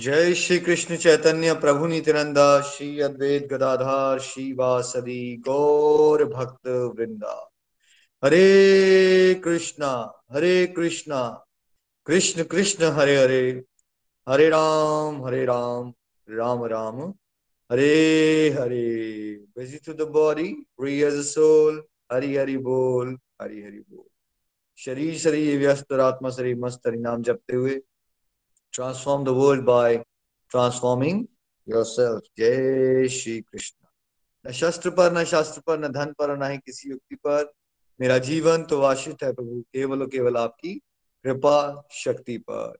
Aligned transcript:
जय 0.00 0.34
श्री 0.34 0.58
कृष्ण 0.58 0.96
चैतन्य 0.96 1.54
प्रभु 1.54 1.86
नित्यानंदा, 1.86 2.60
श्री 2.60 3.00
अद्वैत 3.00 3.48
गदाधार 3.48 4.18
श्री 4.18 4.52
वासदी 4.52 5.36
गौर 5.36 6.24
भक्त 6.24 6.68
वृंदा। 6.96 7.34
हरे 8.22 9.34
कृष्णा 9.44 9.90
हरे 10.32 10.66
कृष्णा, 10.66 11.20
कृष्ण 12.06 12.44
कृष्ण 12.44 12.90
हरे 12.90 13.16
हरे 13.16 13.42
हरे 14.26 14.48
राम 14.48 15.24
हरे 15.26 15.44
Ram 15.44 15.92
Ram 16.28 16.64
Ram, 16.64 17.02
Hare 17.70 18.50
Hare. 18.50 19.34
Busy 19.58 19.78
to 19.86 19.92
the 19.94 20.08
body 20.08 20.52
free 20.78 21.00
as 21.02 21.20
soul 21.26 21.82
Hari 22.12 22.36
Hari 22.36 22.56
बोल, 22.56 23.16
हरि 23.42 23.62
हरि 23.62 23.84
बोल। 23.90 24.04
शरीर 24.78 25.18
शरीर 25.18 25.58
व्यस्त 25.58 25.92
आत्मा 25.92 26.30
शरीर 26.30 26.56
मस्त, 26.56 26.86
हरि 26.86 26.98
नाम 26.98 27.22
जपते 27.22 27.56
हुए 27.56 27.80
transform 28.72 29.24
the 29.24 29.34
world 29.34 29.64
by 29.64 30.02
transforming 30.50 31.26
yourself. 31.68 32.20
जय 32.38 33.08
श्री 33.08 33.40
कृष्ण 33.40 33.76
न 34.44 34.52
शस्त्र 34.52 34.90
पर, 34.90 35.12
न 35.12 35.24
शास्त्र 35.24 35.60
पर, 35.60 35.78
न 35.78 35.88
धन 35.88 36.12
पर, 36.18 36.36
न 36.38 36.50
ही 36.50 36.58
किसी 36.58 36.90
युक्ति 36.90 37.14
पर 37.14 37.52
मेरा 38.00 38.18
जीवन 38.18 38.62
तो 38.62 38.80
आश्रित 38.82 39.22
है 39.22 39.32
प्रभु, 39.32 39.60
केवल 39.72 40.06
केवल 40.06 40.36
आपकी 40.36 40.74
कृपा 41.24 41.88
शक्ति 41.92 42.38
पर। 42.38 42.78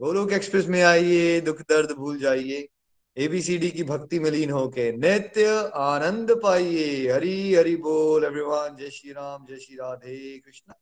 गोलोक 0.00 0.32
एक्सप्रेस 0.32 0.66
में 0.66 0.82
आइए, 0.82 1.40
दुख 1.40 1.60
दर्द 1.60 1.92
भूल 1.92 2.18
जाइए 2.20 2.68
एबीसीडी 3.16 3.70
की 3.70 3.84
भक्ति 3.84 4.18
में 4.18 4.30
लीन 4.30 4.50
होके 4.50 4.90
नित्य 4.92 5.70
आनंद 5.74 6.30
पाइए। 6.42 7.12
हरी 7.12 7.54
हरि 7.54 7.76
बोल 7.76 8.24
एवरीवन 8.24 8.76
जय 8.76 8.90
श्री 8.90 9.12
राम, 9.12 9.46
जय 9.46 9.56
श्री 9.56 9.76
राधे 9.76 10.38
कृष्ण। 10.38 10.72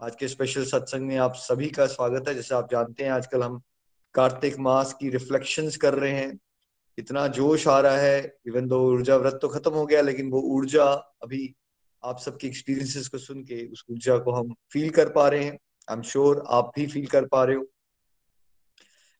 आज 0.00 0.16
के 0.16 0.28
स्पेशल 0.28 0.64
सत्संग 0.64 1.06
में 1.06 1.16
आप 1.16 1.34
सभी 1.34 1.68
का 1.68 1.86
स्वागत 1.86 2.28
है। 2.28 2.34
जैसे 2.34 2.54
आप 2.54 2.70
जानते 2.70 3.04
हैं, 3.04 3.10
आजकल 3.10 3.42
हम 3.42 3.60
कार्तिक 4.14 4.58
मास 4.58 4.92
की 4.92 5.08
रिफ्लेक्शंस 5.08 5.76
कर 5.76 5.94
रहे 5.94 6.10
हैं। 6.10 6.38
इतना 6.98 7.26
जोश 7.28 7.66
आ 7.68 7.78
रहा 7.80 7.96
है 7.96 8.36
इवन 8.46 8.66
दो 8.66 8.80
ऊर्जा 8.92 9.16
व्रत 9.16 9.38
तो 9.42 9.48
खत्म 9.48 9.70
हो 9.70 9.86
गया, 9.86 10.00
लेकिन 10.00 10.30
वो 10.30 10.40
ऊर्जा 10.40 10.84
अभी 11.22 11.54
आप 12.02 12.18
सबके 12.18 12.46
एक्सपीरियंसेस 12.46 13.08
को 13.08 13.18
सुन 13.18 13.42
के, 13.42 13.66
उस 13.66 13.84
ऊर्जा 13.90 14.18
को 14.18 14.32
हम 14.32 14.54
फील 14.72 14.90
कर 14.90 15.08
पा 15.08 15.28
रहे 15.28 15.44
हैं। 15.44 15.58
आई 15.88 15.96
एम 15.96 16.02
श्योर 16.02 16.44
आप 16.48 16.72
भी 16.76 16.86
फील 16.86 17.06
कर 17.06 17.26
पा 17.26 17.44
रहे 17.44 17.56
हो। 17.56 17.66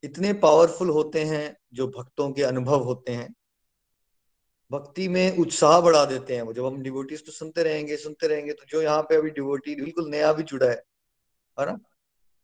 इतने 0.03 0.33
पावरफुल 0.33 0.91
होते 0.91 1.25
हैं 1.25 1.57
जो 1.73 1.89
भक्तों 1.89 2.31
के 2.33 2.43
अनुभव 2.43 2.83
होते 2.83 3.13
हैं। 3.13 3.35
भक्ति 4.71 5.07
में 5.09 5.37
उत्साह 5.39 5.81
बढ़ा 5.81 6.05
देते 6.05 6.35
हैं 6.37 6.43
वो। 6.43 6.53
जब 6.53 6.67
हम 6.67 6.81
डिवोटीज 6.83 7.21
को 7.21 7.33
सुनते 7.33 7.63
रहेंगे 7.63 7.97
सुनते 7.97 8.27
रहेंगे 8.29 8.53
तो 8.53 8.65
जो 8.71 8.83
यहाँ 8.83 9.03
पे 9.03 9.17
अभी 9.17 9.31
डिवोटी 9.33 9.75
बिल्कुल 9.77 10.09
नया 10.11 10.33
भी 10.33 10.43
जुड़ा 10.45 10.67
है 10.67 10.83
है 11.57 11.67
ना? 11.67 11.79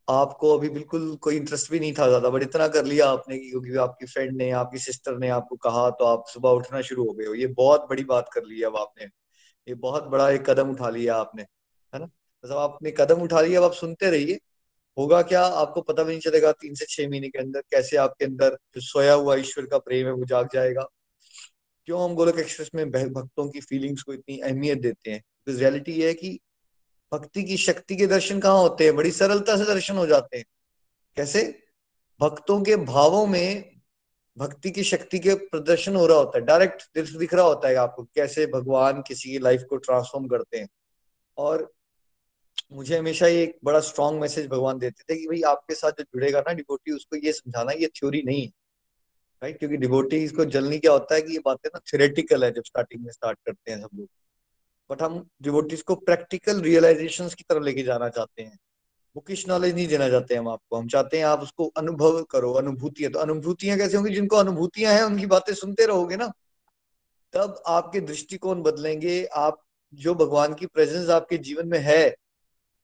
आपको 0.08 0.56
अभी 0.58 0.68
बिल्कुल 0.70 1.14
कोई 1.22 1.36
इंटरेस्ट 1.36 1.70
भी 1.72 1.80
नहीं 1.80 1.92
था 1.94 2.06
ज़्यादा 2.08 2.28
बट 2.30 2.42
इतना 2.42 2.68
कर 2.68 2.84
लिया 2.84 3.08
आपने 3.08 3.38
कि 3.38 3.50
क्योंकि 3.50 3.76
आपकी 3.78 4.06
फ्रेंड 4.06 4.36
ने, 4.36 4.50
आपकी 4.52 4.78
सिस्टर 4.80 5.18
ने 5.18 5.28
आपको 5.30 5.56
कहा 5.58 5.88
तो 5.92 6.04
आप 6.06 6.24
सुबह 6.28 6.50
उठना 6.52 6.80
शुरू 6.82 7.06
हो 7.06 7.12
गए 7.12 7.26
हो। 7.26 7.34
ये 7.34 7.46
बहुत 7.56 7.86
बड़ी 7.90 8.04
बात 8.06 8.28
कर 8.34 8.44
ली 8.44 8.62
अब 8.62 8.76
आपने। 8.78 9.04
ये 9.68 9.74
बहुत 9.76 10.04
बड़ा 10.08 10.28
एक 10.30 10.44
कदम 10.50 10.70
उठा 10.70 10.88
लिया 10.90 11.16
आपने, 11.16 11.42
है 11.42 12.00
ना? 12.00 12.04
मतलब 12.04 12.56
आपने 12.58 12.90
कदम 12.92 13.22
उठा 13.22 13.40
लिया 13.40 13.60
अब 13.60 13.64
आप 13.64 13.72
सुनते 13.74 14.10
रहिए। 14.10 14.38
होगा 14.96 15.20
क्या? 15.24 15.42
आपको 15.44 15.80
पता 15.82 16.02
भी 16.02 16.12
नहीं 16.12 16.20
चलेगा 16.22 16.52
तीन 16.54 16.74
से 16.74 16.86
छह 16.88 17.08
महीने 17.10 17.28
के 17.28 17.38
अंदर 17.38 17.60
कैसे 17.70 17.96
आपके 17.98 18.24
अंदर 18.24 18.56
जो 18.74 18.80
सोया 18.82 19.14
हुआ 19.14 19.36
ईश्वर 19.36 19.66
का 19.66 19.78
प्रेम 19.80 20.06
है 20.06 20.12
वो 20.14 20.24
जाग 20.26 20.48
जाएगा। 20.54 20.86
क्यों 21.86 22.04
हम 22.04 22.14
गोलक 22.14 22.38
एक्सप्रेस 22.38 22.70
में 22.74 22.90
भक्तों 22.90 23.48
की 23.48 23.60
फीलिंग्स 23.60 24.02
को 24.02 24.12
इतनी 24.12 24.38
अहमियत 24.38 24.78
देते 24.78 25.10
हैं? 25.10 25.22
बिकॉज़ 25.46 25.60
रियलिटी 25.60 26.02
है 26.02 26.14
कि 26.14 26.40
भक्ति 27.12 27.42
की 27.44 27.56
शक्ति 27.56 27.96
के 27.96 28.06
दर्शन 28.06 28.40
कहाँ 28.40 28.58
होते 28.58 28.84
हैं? 28.84 28.96
बड़ी 28.96 29.10
सरलता 29.10 29.56
से 29.56 29.64
दर्शन 29.64 29.96
हो 29.96 30.06
जाते 30.06 30.36
हैं। 30.36 30.44
कैसे? 31.16 31.62
भक्तों 32.20 32.62
के 32.62 32.76
भावों 32.76 33.26
में 33.26 33.80
भक्ति 34.38 34.70
की 34.70 34.82
शक्ति 34.82 35.18
के 35.18 35.34
प्रदर्शन 35.34 35.96
हो 35.96 36.06
रहा 36.06 36.18
होता 36.18 36.38
है। 36.38 36.44
डायरेक्ट 36.44 36.98
दिख 36.98 37.34
रहा 37.34 37.44
होता 37.44 37.68
है 37.68 37.74
आपको 37.74 38.04
कैसे 38.04 38.46
भगवान 38.46 39.02
किसी 39.02 39.30
की 39.30 39.38
लाइफ 39.38 39.64
को 39.70 39.76
ट्रांसफॉर्म 39.76 40.26
करते 40.26 40.58
हैं। 40.58 40.68
और 41.36 41.72
मुझे 42.72 42.98
हमेशा 42.98 43.26
ये 43.26 43.42
एक 43.42 43.58
बड़ा 43.64 43.80
स्ट्रॉन्ग 43.80 44.20
मैसेज 44.20 44.46
भगवान 44.46 44.78
देते 44.78 45.14
थे 45.14 45.18
कि 45.18 45.26
भाई 45.26 45.40
आपके 45.42 45.74
साथ 45.74 45.90
जो 45.90 46.02
जुड़ेगा 46.02 46.40
ना 46.40 46.52
डिवोटी 46.52 46.92
उसको 46.92 47.16
ये 47.16 47.32
समझाना, 47.32 47.72
ये 47.72 47.86
थ्योरी 47.86 48.22
नहीं 48.22 48.46
है। 48.46 48.61
राइट 49.42 49.58
क्योंकि 49.58 49.76
डिवोटीज 49.76 50.32
को 50.32 50.44
जल्दी 50.44 50.78
क्या 50.78 50.92
होता 50.92 51.14
है 51.14 51.22
कि 51.22 51.32
ये 51.32 51.38
बातें 51.38 51.70
ना 51.74 51.78
थ्योरेटिकल 51.78 52.44
है, 52.44 52.52
जब 52.52 52.62
स्टार्टिंग 52.64 53.04
में 53.04 53.12
स्टार्ट 53.12 53.38
करते 53.46 53.72
हैं 53.72 53.80
सब 53.80 53.88
लोग। 53.94 54.08
बट 54.90 55.02
हम 55.02 55.28
डिवोटीज 55.42 55.82
को 55.82 55.94
प्रैक्टिकल 55.94 56.60
रियलाइजेशन 56.60 57.28
की 57.28 57.44
तरफ़ 57.48 57.62
लेके 57.62 57.82
जाना 57.82 58.08
चाहते 58.08 58.42
हैं। 58.42 58.58
बुकिश 59.14 59.48
नॉलेज 59.48 59.74
नहीं 59.74 59.86
देना 59.86 60.08
चाहते 60.08 60.34
हम 60.34 60.48
आपको। 60.48 60.76
हम 60.76 60.88
चाहते 60.88 61.18
हैं 61.18 61.24
आप 61.24 61.40
उसको 61.40 61.66
अनुभव 61.66 62.22
करो, 62.22 62.52
अनुभूतियाँ। 62.52 63.12
तो 63.12 63.18
अनुभूतियाँ 63.18 63.78
कैसे 63.78 63.96
होंगी? 63.96 64.14
जिनको 64.14 64.36
अनुभूतियाँ 64.36 64.94
हैं, 64.94 65.02
उनकी 65.02 65.26
बातें 65.26 65.54
सुनते 65.54 65.86
रहोगे 65.86 66.16
ना, 66.16 66.32
तब 67.32 67.62
आपके 67.66 68.00
दृष्टिकोण 68.00 68.62
बदलेंगे। 68.62 69.24
आप, 69.24 69.62
जो 69.94 70.14
भगवान 70.14 70.54
की 70.54 70.66
प्रेजेंस 70.66 71.08
आपके 71.08 71.38
जीवन 71.38 71.68
में 71.68 71.78
है, 71.78 72.16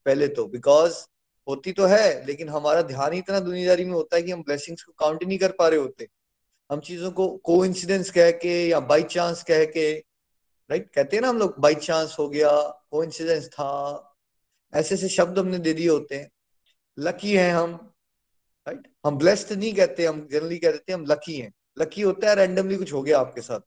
पहले 0.07 0.29
तो। 0.29 0.47
बिकॉज़ 0.47 1.05
होती 1.49 1.73
तो 1.73 1.87
है, 1.87 2.27
लेकिन 2.27 2.49
हमारा 2.49 2.83
ध्यान 2.83 3.13
ही 3.13 3.19
इतना 3.19 3.41
दुनियादारी 3.41 3.85
में 3.85 3.93
होता 3.93 4.17
है 4.17 4.23
कि 4.23 4.31
हम 4.31 4.43
ब्लेसिंग्स 4.43 4.83
को 4.83 4.93
काउंट 4.99 5.23
ही 5.23 5.29
नहीं 5.29 5.39
कर 5.39 5.53
पा 5.53 5.69
रहे 5.69 5.79
होते। 5.79 6.09
हम 6.71 6.81
चीज़ों 6.81 7.11
को 7.11 7.29
को 7.37 7.65
इंसिडेंस 7.65 8.11
कह 8.11 8.31
के 8.31 8.69
या 8.69 8.81
बाई 8.81 9.03
चांस 9.03 9.43
कह 9.43 9.65
के 9.65 9.93
राइट 10.71 10.91
कहते 10.91 11.17
हैं 11.17 11.23
ना 11.23 11.29
हम 11.29 11.39
लोग 11.39 11.55
बाई 11.59 11.75
चांस 11.75 12.17
हो 12.19 12.29
गया 12.29 12.51
को 12.91 13.05
इंसिडेंस 13.05 13.49
था। 13.49 14.05
ऐसे 14.75 14.95
ऐसे 14.95 15.09
शब्द 15.09 15.39
हमने 15.39 15.59
दे 15.59 15.73
दिए 15.73 15.89
होते 15.89 16.15
हैं। 16.15 16.31
लकी 16.99 17.37
हैं 17.37 17.53
हम 17.53 17.95
राइट 18.69 18.89
हम 19.07 19.19
ब्लेस्ड 19.19 19.53
नहीं 19.53 19.75
कहते, 19.75 20.07
हम 20.07 20.29
जनरली 20.33 20.59
कह 20.59 20.73
देते 20.73 20.93
हैं 20.93 20.99
हम 20.99 21.07
लकी 21.07 21.37
हैं। 21.37 21.53
लकी 21.79 22.03
होता 22.03 22.29
है 22.29 22.35
रैंडमली 22.35 22.77
कुछ 22.77 22.93
हो 22.93 23.03
गया 23.03 23.19
आपके 23.19 23.41
साथ। 23.41 23.61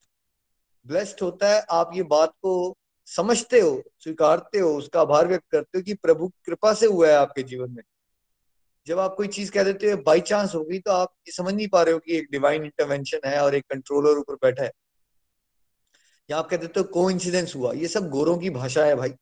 ब्लेस्ड 0.88 1.17
होता 1.22 1.50
है, 1.50 1.66
आप 1.69 1.91
ये 1.95 2.03
बात 2.03 2.29
को 2.29 2.78
समझते 3.06 3.59
हो, 3.59 3.84
स्वीकारते 4.00 4.59
हो, 4.59 4.78
उसका 4.78 5.01
आभार 5.01 5.28
व्यक्त 5.28 5.45
करते 5.51 5.78
हो 5.78 5.84
कि 5.84 5.94
प्रभु 5.94 6.28
कृपा 6.45 6.73
से 6.73 6.85
हुआ 6.85 7.07
है 7.07 7.13
आपके 7.13 7.44
जीवन 7.44 7.72
में। 7.72 7.84
जब 8.88 9.00
आप 9.00 9.14
कोई 9.16 9.28
चीज़ 9.28 9.52
कह 9.52 9.64
देते 9.64 9.92
हो 9.92 9.97
बाई 9.97 10.22
चांस 10.22 10.56
होगी 10.56 10.80
तो 10.80 10.92
आप 10.92 11.14
ये 11.28 11.31
समझ 11.31 11.53
नहीं 11.53 11.68
पा 11.68 11.81
रहे 11.84 11.94
हो 11.94 12.00
कि 12.00 12.18
एक 12.18 12.28
डिवाइन 12.31 12.64
इंटरवेंशन 12.64 13.19
है 13.25 13.44
और 13.44 13.56
एक 13.56 13.66
कंट्रोलर 13.69 14.19
ऊपर 14.19 14.36
बैठा 14.36 14.64
है। 14.64 14.72
या 16.30 16.38
आप 16.38 16.50
कह 16.50 16.58
देते 16.58 16.80
हो 16.80 16.84
को 16.84 17.59
हुआ। 17.59 17.74
ये 17.74 17.88
सब 17.88 18.09
गोरों 18.09 18.38
की 18.38 18.50
भाषा 18.50 18.86
है 18.86 18.96
भाई। 18.96 19.14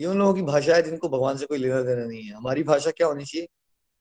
ये 0.00 0.06
उन 0.06 0.18
लोगों 0.18 0.34
की 0.34 0.42
भाषा 0.42 0.74
है 0.74 0.82
जिनको 0.82 1.08
भगवान 1.08 1.36
से 1.36 1.46
कोई 1.46 1.58
लेना 1.58 1.82
देना 1.82 2.04
नहीं 2.04 2.22
है। 2.22 2.34
हमारी 2.34 2.62
भाषा 2.62 2.90
क्या 2.90 3.06
होनी 3.06 3.24
चाहिए? 3.24 3.48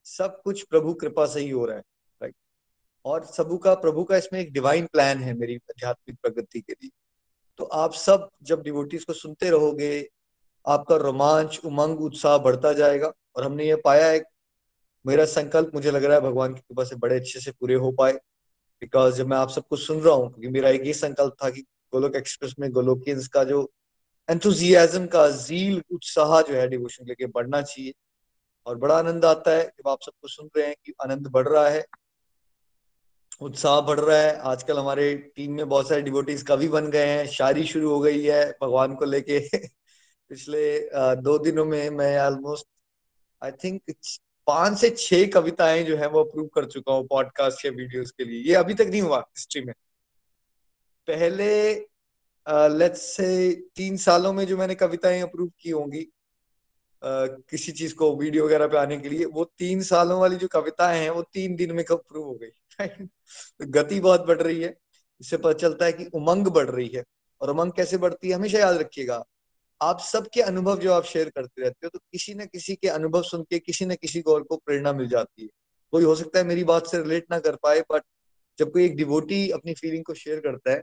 सब 0.03 0.41
कुछ 0.41 0.63
प्रभु 0.63 0.93
कृपा 0.93 1.25
से 1.25 1.39
ही 1.39 1.49
हो 1.49 1.65
रहा 1.65 1.77
है 1.77 1.83
राइट 2.21 2.35
और 3.05 3.25
सबू 3.25 3.57
का, 3.57 3.73
प्रभु 3.73 4.03
का 4.03 4.17
इसमें 4.17 4.39
एक 4.39 4.53
डिवाइन 4.53 4.85
प्लान 4.85 5.17
है 5.17 5.33
मेरी 5.33 5.55
आध्यात्मिक 5.55 6.17
प्रगति 6.21 6.61
के 6.61 6.73
लिए। 6.73 6.89
तो 7.57 7.63
आप 7.63 7.93
सब 7.93 8.29
जब 8.43 8.63
डिवोटीज 8.63 9.03
को 9.05 9.13
सुनते 9.13 9.49
रहोगे, 9.49 10.09
आपका 10.67 10.95
रोमांच, 10.95 11.61
उमंग, 11.65 12.01
उत्साह 12.01 12.37
बढ़ता 12.37 12.73
जाएगा। 12.73 13.13
और 13.35 13.43
हमने 13.43 13.67
ये 13.67 13.75
पाया 13.75 14.07
है 14.07 14.19
मेरा 15.05 15.25
संकल्प 15.25 15.71
मुझे 15.75 15.91
लग 15.91 16.03
रहा 16.03 16.15
है 16.15 16.21
भगवान 16.21 16.53
की 16.53 16.59
कृपा 16.59 16.83
से 16.83 16.95
बड़े 16.95 17.15
अच्छे 17.15 17.39
से 17.39 17.51
पूरे 17.51 17.75
हो 17.75 17.91
पाए। 17.91 18.13
बिकॉज़ 18.81 19.15
जब 19.15 19.27
मैं 19.27 19.37
आप 19.37 19.49
सबको 19.49 19.75
सुन 19.75 19.99
रहा 20.01 20.13
हूँ, 20.15 20.29
क्योंकि 20.29 20.49
मेरा 20.49 20.69
एक 20.69 20.83
ही 20.83 20.93
संकल्प 20.93 21.35
था 21.43 21.49
कि 21.49 21.61
गोलोक 21.93 22.15
एक्सप्रेस 22.15 22.55
में 22.59 22.69
गोलोकियंस 22.71 23.27
का 23.27 23.43
जो 23.43 23.69
एंथुजियाजम 24.29 25.05
का 25.07 25.29
जील 25.29 25.81
उत्साह 25.91 26.41
जो 26.41 26.53
है 26.55 26.67
डिवोशन 26.69 27.05
लेके 27.07 27.25
बढ़ना 27.27 27.61
चाहिए। 27.61 27.93
और 28.65 28.77
बड़ा 28.77 28.97
आनंद 28.97 29.25
आता 29.25 29.51
है 29.51 29.63
जब 29.63 29.87
आप 29.89 30.01
सबको 30.01 30.27
सुन 30.27 30.49
रहे 30.57 30.67
हैं 30.67 30.75
कि 30.85 30.93
आनंद 31.03 31.27
बढ़ 31.27 31.47
रहा 31.47 31.67
है, 31.69 31.85
उत्साह 33.41 33.79
बढ़ 33.81 33.99
रहा 33.99 34.17
है। 34.17 34.35
आजकल 34.45 34.77
हमारे 34.77 35.13
टीम 35.35 35.53
में 35.53 35.67
बहुत 35.69 35.89
सारे 35.89 36.01
डिवोटीज 36.01 36.41
कवि 36.43 36.67
बन 36.67 36.89
गए 36.91 37.07
हैं, 37.07 37.25
शायरी 37.27 37.65
शुरू 37.65 37.89
हो 37.89 37.99
गई 37.99 38.23
है 38.23 38.45
भगवान 38.61 38.95
को 38.95 39.05
लेके। 39.05 39.39
पिछले 40.31 40.79
दो 41.21 41.37
दिनों 41.39 41.65
में 41.65 41.89
मैं 41.89 42.17
ऑलमोस्ट 42.19 42.67
आई 43.41 43.51
थिंक 43.63 43.81
पाँच 44.49 44.77
से 44.79 44.89
छह 44.89 45.25
कविताएँ 45.27 45.83
जो 45.83 45.97
है 45.97 46.07
वो 46.07 46.23
अप्रूव 46.23 46.47
कर 46.47 46.65
चुका 46.65 46.93
हूँ 46.93 47.07
पॉडकास्ट 47.07 47.65
या 47.65 47.71
वीडियोस 47.71 48.11
के 48.11 48.25
लिए। 48.25 48.41
ये 48.41 48.53
अभी 48.55 48.73
तक 48.73 48.81
नहीं 48.81 49.01
हुआ 49.01 49.19
हिस्ट्री 49.19 49.61
में। 49.61 49.73
पहले 51.07 51.73
लेट्स 52.47 53.01
से 53.01 53.53
तीन 53.75 53.97
सालों 53.97 54.33
में 54.33 54.45
जो 54.47 54.57
मैंने 54.57 54.75
कविताएँ 54.75 55.21
अप्रूव 55.21 55.51
की 55.59 55.69
होंगी 55.69 56.01
uh, 56.01 57.29
किसी 57.49 57.71
चीज़ 57.71 57.95
को 57.95 58.15
वीडियो 58.15 58.45
वगैरह 58.45 58.67
पे 58.67 58.77
आने 58.77 58.97
के 58.97 59.09
लिए 59.09 59.25
वो 59.25 59.43
तीन 59.57 59.81
सालों 59.81 60.19
वाली 60.21 60.35
जो 60.35 60.47
कविताएँ 60.47 61.01
हैं 61.01 61.09
वो 61.09 61.21
तीन 61.21 61.55
दिन 61.55 61.71
में 61.71 61.85
कब 61.85 62.03
प्रूव 62.09 62.25
हो 62.25 62.39
गई। 62.43 62.51
गति 63.61 63.99
बहुत 63.99 64.25
बढ़ 64.25 64.41
रही 64.41 64.61
है। 64.61 64.77
इससे 65.21 65.37
पता 65.37 65.53
चलता 65.53 65.85
है 65.85 65.93
कि 65.93 66.05
उमंग 66.05 66.47
बढ़ 66.47 66.69
रही 66.69 66.87
है। 66.87 67.03
और 67.41 67.49
उमंग 67.49 67.71
कैसे 67.71 67.97
बढ़ती 67.97 68.29
है 68.29 68.35
हमेशा 68.35 68.59
याद 68.59 68.77
रखिएगा। 68.77 69.23
आप 69.81 69.99
सबके 70.01 70.41
अनुभव 70.41 70.79
जो 70.79 70.93
आप 70.93 71.03
शेयर 71.05 71.29
करते 71.29 71.61
रहते 71.61 71.85
हो 71.85 71.89
तो 71.89 71.99
किसी 72.11 72.33
न 72.33 72.45
किसी 72.45 72.75
के 72.75 72.87
अनुभव 72.89 73.21
सुन 73.23 73.43
के, 73.43 73.59
किसी 73.59 73.85
न 73.85 73.95
किसी 73.95 74.21
को 74.21 74.33
और 74.33 74.43
को 74.43 74.57
प्रेरणा 74.57 74.93
मिल 74.93 75.07
जाती 75.09 75.41
है। 75.41 75.49
कोई 75.93 76.03
हो 76.03 76.15
सकता 76.15 76.39
है 76.39 76.45
मेरी 76.45 76.63
बात 76.63 76.87
से 76.87 76.97
रिलेट 76.97 77.25
ना 77.31 77.39
कर 77.39 77.55
पाए 77.63 77.81
बट 77.91 78.03
जब 78.59 78.71
कोई 78.71 78.85
एक 78.85 78.95
डिवोटी 78.95 79.49
अपनी 79.51 79.73
फीलिंग 79.73 80.03
को 80.05 80.13
शेयर 80.15 80.39
करता 80.39 80.71
है 80.71 80.81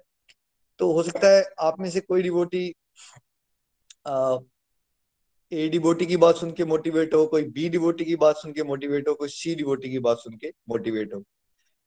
तो 0.81 0.93
हो 0.93 1.03
सकता 1.03 1.29
है 1.29 1.45
आप 1.61 1.81
में 1.81 1.89
से 1.91 2.01
कोई 2.01 2.23
डिवोटी 2.23 2.65
ए 5.53 5.69
डिवोटी 5.69 6.07
की 6.07 6.17
बात 6.17 6.37
सुन 6.37 6.51
के 6.53 6.65
मोटिवेट 6.65 7.15
हो, 7.15 7.27
कोई 7.27 7.43
बी 7.45 7.69
डिवोटी 7.69 8.05
की 8.05 8.17
बात 8.17 8.37
सुन 8.37 8.53
के 8.53 8.63
मोटिवेट 8.65 9.09
हो, 9.09 9.15
कोई 9.15 9.29
सी 9.29 9.55
डिवोटी 9.55 9.91
की 9.91 9.99
बात 9.99 10.19
सुन 10.19 10.37
के 10.37 10.53
मोटिवेट 10.69 11.15
हो। 11.15 11.23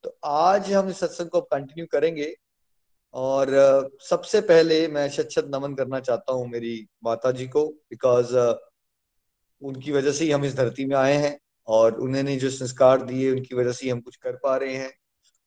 तो 0.04 0.18
आज 0.26 0.72
हम 0.74 0.90
इस 0.90 1.00
सत्संग 1.00 1.30
को 1.30 1.42
कंटिन्यू 1.44 1.86
करेंगे। 1.92 2.34
और 3.14 3.50
सबसे 4.02 4.42
पहले 4.42 4.88
मैं 4.88 5.10
शत 5.10 5.30
शत 5.32 5.52
नमन 5.56 5.74
करना 5.76 6.00
चाहता 6.00 6.34
हूँ 6.34 6.48
मेरी 6.50 6.88
माता 7.04 7.32
जी 7.32 7.48
को 7.48 7.66
बिकॉज़ 7.68 8.36
उनकी 9.62 9.92
वजह 9.92 10.12
से 10.12 10.26
ही 10.26 10.32
हम 10.32 10.46
इस 10.46 10.56
धरती 10.56 10.86
में 10.86 10.96
आए 10.96 11.14
हैं 11.14 11.38
और 11.68 11.96
उन्होंने 11.96 12.36
जो 12.36 12.50
संस्कार 12.50 13.02
दिए 13.06 13.32
उनकी 13.32 13.56
वजह 13.56 13.72
से 13.72 13.86
ही 13.86 13.92
हम 13.92 14.00
कुछ 14.02 14.16
कर 14.16 14.36
पा 14.36 14.56
रहे 14.58 14.76
हैं। 14.76 14.92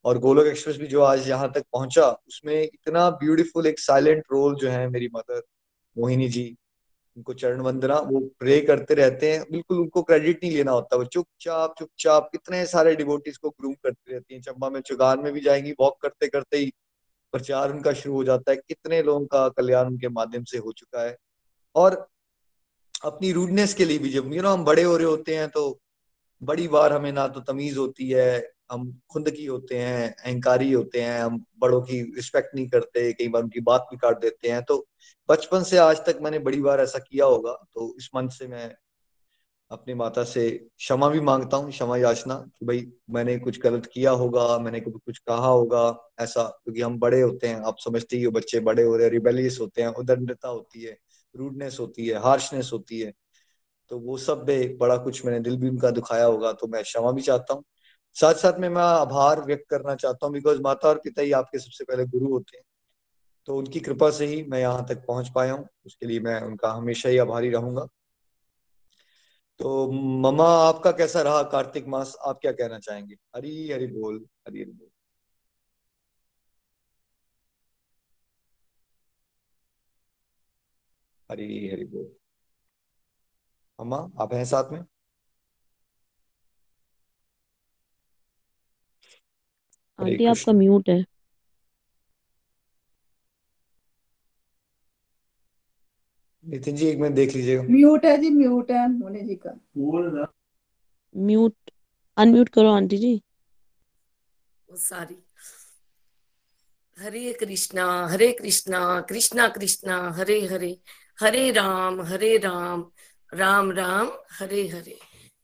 और 0.04 0.18
गोलोक 0.18 0.46
एक्सप्रेस 0.46 0.76
भी 0.76 0.86
जो 0.86 1.02
आज 1.02 1.28
यहाँ 1.28 1.50
तक 1.52 1.64
पहुँचा, 1.72 2.08
उसमें 2.28 2.62
इतना 2.62 3.08
ब्यूटीफुल 3.10 3.66
एक 3.66 3.78
साइलेंट 3.80 4.24
रोल 4.32 4.54
जो 4.56 4.70
है 4.70 4.88
मेरी 4.88 5.08
मदर 5.14 5.42
मोहिनी 5.96 6.28
जी, 6.28 6.56
उनको 7.16 7.34
चरण 7.34 7.60
वंदना, 7.60 7.98
वो 7.98 8.20
प्रे 8.38 8.60
करते 8.60 8.94
रहते 8.94 9.32
हैं। 9.32 9.44
बिल्कुल 9.52 9.78
उनको 9.78 10.02
क्रेडिट 10.02 10.44
नहीं 10.44 10.52
लेना 10.52 10.72
होता, 10.72 10.96
वो 10.96 11.04
चुपचाप 11.04 11.74
चुपचाप 11.78 12.28
कितने 12.32 12.64
सारे 12.66 12.94
डिवोटीज 12.96 13.36
को 13.36 13.50
ग्रूम 13.50 13.74
करती 13.74 14.12
रहती 14.12 14.34
हैं। 14.34 14.42
चंबा 14.42 14.70
में, 14.70 14.80
चुगान 14.80 15.20
में 15.20 15.32
भी 15.32 15.40
जाएँगी 15.40 15.72
वॉक 15.80 16.00
करते 16.02 16.28
करते 16.28 16.58
ही 16.58 16.72
प्रचार 17.32 17.72
उनका 17.72 17.92
शुरू 17.92 18.14
हो 18.14 18.24
जाता 18.24 18.50
है। 18.52 18.56
कितने 18.58 19.02
लोगों 19.02 19.26
का 19.26 19.48
कल्याण 19.48 19.86
उनके 19.86 20.08
माध्यम 20.10 20.44
से 20.44 20.58
हो 20.58 20.72
चुका 20.72 21.04
है। 21.04 21.16
और 21.74 22.06
अपनी 23.04 23.32
रूडनेस 23.32 23.74
के 23.74 23.84
लिए 23.84 23.98
भी 23.98 24.10
जब 24.10 24.32
यू 24.34 24.42
नो 24.42 24.50
हम 24.50 24.64
बड़े 24.64 24.82
हो 24.82 24.96
रहे 24.96 25.06
होते 25.06 25.36
हैं 25.36 25.48
तो 25.48 25.78
बड़ी 26.42 26.66
बार 26.68 26.92
हमें 26.92 27.12
ना 27.12 27.26
तो 27.28 27.40
तमीज 27.42 27.76
होती 27.76 28.08
है, 28.08 28.52
हम 28.72 29.00
खुद 29.10 29.30
की 29.30 29.44
होते 29.46 29.78
हैं, 29.78 30.14
अहंकारी 30.14 30.72
होते 30.72 31.00
हैं, 31.02 31.20
हम 31.20 31.44
बड़ों 31.58 31.80
की 31.82 32.00
रिस्पेक्ट 32.16 32.54
नहीं 32.54 32.68
करते, 32.68 33.12
कई 33.12 33.28
बार 33.28 33.42
उनकी 33.42 33.60
बात 33.60 33.86
भी 33.90 33.96
काट 33.96 34.20
देते 34.20 34.48
हैं। 34.48 34.62
तो 34.62 34.86
बचपन 35.28 35.62
से 35.62 35.78
आज 35.78 36.04
तक 36.06 36.18
मैंने 36.22 36.38
बड़ी 36.38 36.60
बार 36.60 36.80
ऐसा 36.80 36.98
किया 37.00 37.24
होगा 37.24 37.52
तो 37.74 37.94
इस 37.98 38.08
मंच 38.16 38.32
से 38.32 38.46
मैं 38.48 38.66
अपनी 39.72 39.94
माता 39.94 40.24
से 40.24 40.50
क्षमा 40.50 41.08
भी 41.08 41.20
माँगता 41.20 41.56
हूँ, 41.56 41.70
क्षमा 41.70 41.96
याचना 41.96 42.34
कि 42.58 42.66
भाई 42.66 42.86
मैंने 43.10 43.38
कुछ 43.38 43.60
गलत 43.60 43.86
किया 43.86 44.10
होगा, 44.10 44.58
मैंने 44.58 44.80
कभी 44.80 44.98
कुछ 45.06 45.18
कहा 45.18 45.46
होगा, 45.46 46.10
ऐसा 46.20 46.42
क्योंकि 46.64 46.80
हम 46.80 46.98
बड़े 46.98 47.20
होते 47.22 47.46
हैं, 47.46 47.60
आप 47.60 47.76
समझते 47.78 48.16
ही 48.16 48.22
हो 48.22 48.30
बच्चे 48.30 48.60
बड़े 48.60 48.82
हो 48.82 48.96
रहे 48.96 49.06
हैं 49.06 49.12
रिबेलियस 49.12 49.58
होते 49.60 49.82
हैं, 49.82 49.88
उदंडता 49.88 50.48
होती 50.48 50.82
है 50.82 50.98
रूडनेस 51.34 51.76
होती 51.80 52.06
है 52.06 52.18
हार्शनेस 52.18 52.70
होती 52.72 53.00
है। 53.00 53.12
तो 53.90 53.98
वो 53.98 54.16
सब 54.16 54.44
भी 54.44 54.76
बड़ा 54.76 54.96
कुछ 54.96 55.24
मैंने 55.26 55.40
दिल 55.40 55.56
भी 55.56 55.68
उनका 55.68 55.90
दुखाया 55.90 56.24
होगा 56.24 56.52
तो 56.52 56.66
मैं 56.66 56.82
क्षमा 56.82 57.12
भी 57.12 57.22
चाहता 57.22 57.54
हूँ। 57.54 57.64
साथ 58.14 58.34
साथ 58.34 58.58
में 58.58 58.68
मैं 58.68 58.82
आभार 58.82 59.40
व्यक्त 59.40 59.64
करना 59.70 59.94
चाहता 59.94 60.26
हूँ 60.26 60.34
बिकॉज़ 60.34 60.60
माता 60.60 60.88
और 60.88 60.98
पिता 61.04 61.22
ही 61.22 61.32
आपके 61.32 61.58
सबसे 61.58 61.84
पहले 61.84 62.04
गुरु 62.06 62.28
होते 62.28 62.56
हैं। 62.56 62.64
तो 63.46 63.56
उनकी 63.56 63.80
कृपा 63.80 64.10
से 64.10 64.26
ही 64.26 64.42
मैं 64.42 64.60
यहाँ 64.60 64.86
तक 64.88 65.04
पहुँच 65.06 65.30
पाया 65.34 65.52
हूँ, 65.52 65.68
उसके 65.86 66.06
लिए 66.06 66.20
मैं 66.20 66.40
उनका 66.40 66.72
हमेशा 66.72 67.08
ही 67.08 67.18
आभारी 67.18 67.50
रहूँगा। 67.50 67.86
तो 69.62 69.90
ममा 70.22 70.44
आपका 70.44 70.90
कैसा 70.92 71.22
रहा 71.22 71.42
कार्तिक 71.42 71.86
मास? 71.88 72.16
आप 72.26 72.38
क्या 72.42 72.52
कहना 72.52 72.78
चाहेंगे? 72.78 73.14
हरी 73.36 73.70
हरी 73.72 73.86
बोल 73.86 74.26
हरी 74.48 74.62
हरी 74.62 74.72
बोल। 74.72 74.88
हरी 81.30 81.68
हरी 81.68 81.84
बोल। 81.84 82.10
मम्मा 83.80 83.96
आप 84.20 84.34
हैं 84.34 84.44
साथ 84.44 84.72
में? 84.72 84.84
आंटी 89.98 90.24
आपका 90.24 90.52
म्यूट 90.52 90.88
है। 90.88 91.04
नितिन 96.44 96.76
जी 96.76 96.86
एक 96.86 96.98
मिनट 96.98 97.14
देख 97.14 97.34
लीजिएगा। 97.36 97.62
म्यूट 97.62 98.04
है 98.04 98.16
जी 98.18 98.30
म्यूट 98.30 98.70
है 98.70 98.86
मोने 98.92 99.20
जी 99.20 99.34
का 99.36 99.50
बोल 99.78 100.26
म्यूट 101.14 101.70
अनम्यूट 102.16 102.48
करो 102.48 102.72
आंटी 102.72 102.96
जी। 102.98 103.20
सारी। 104.68 105.16
हरे 106.96 107.32
कृष्णा 107.32 107.86
हरे 108.06 108.30
कृष्णा 108.32 109.00
कृष्णा 109.00 109.48
कृष्णा 109.48 109.96
हरे 110.16 110.40
हरे 110.46 110.76
हरे 111.18 111.50
राम 111.50 112.00
हरे 112.02 112.36
Ram 112.38 112.84
Ram 113.32 113.70
Ram 113.72 114.10
Hare 114.32 114.66
Hare. 114.68 114.98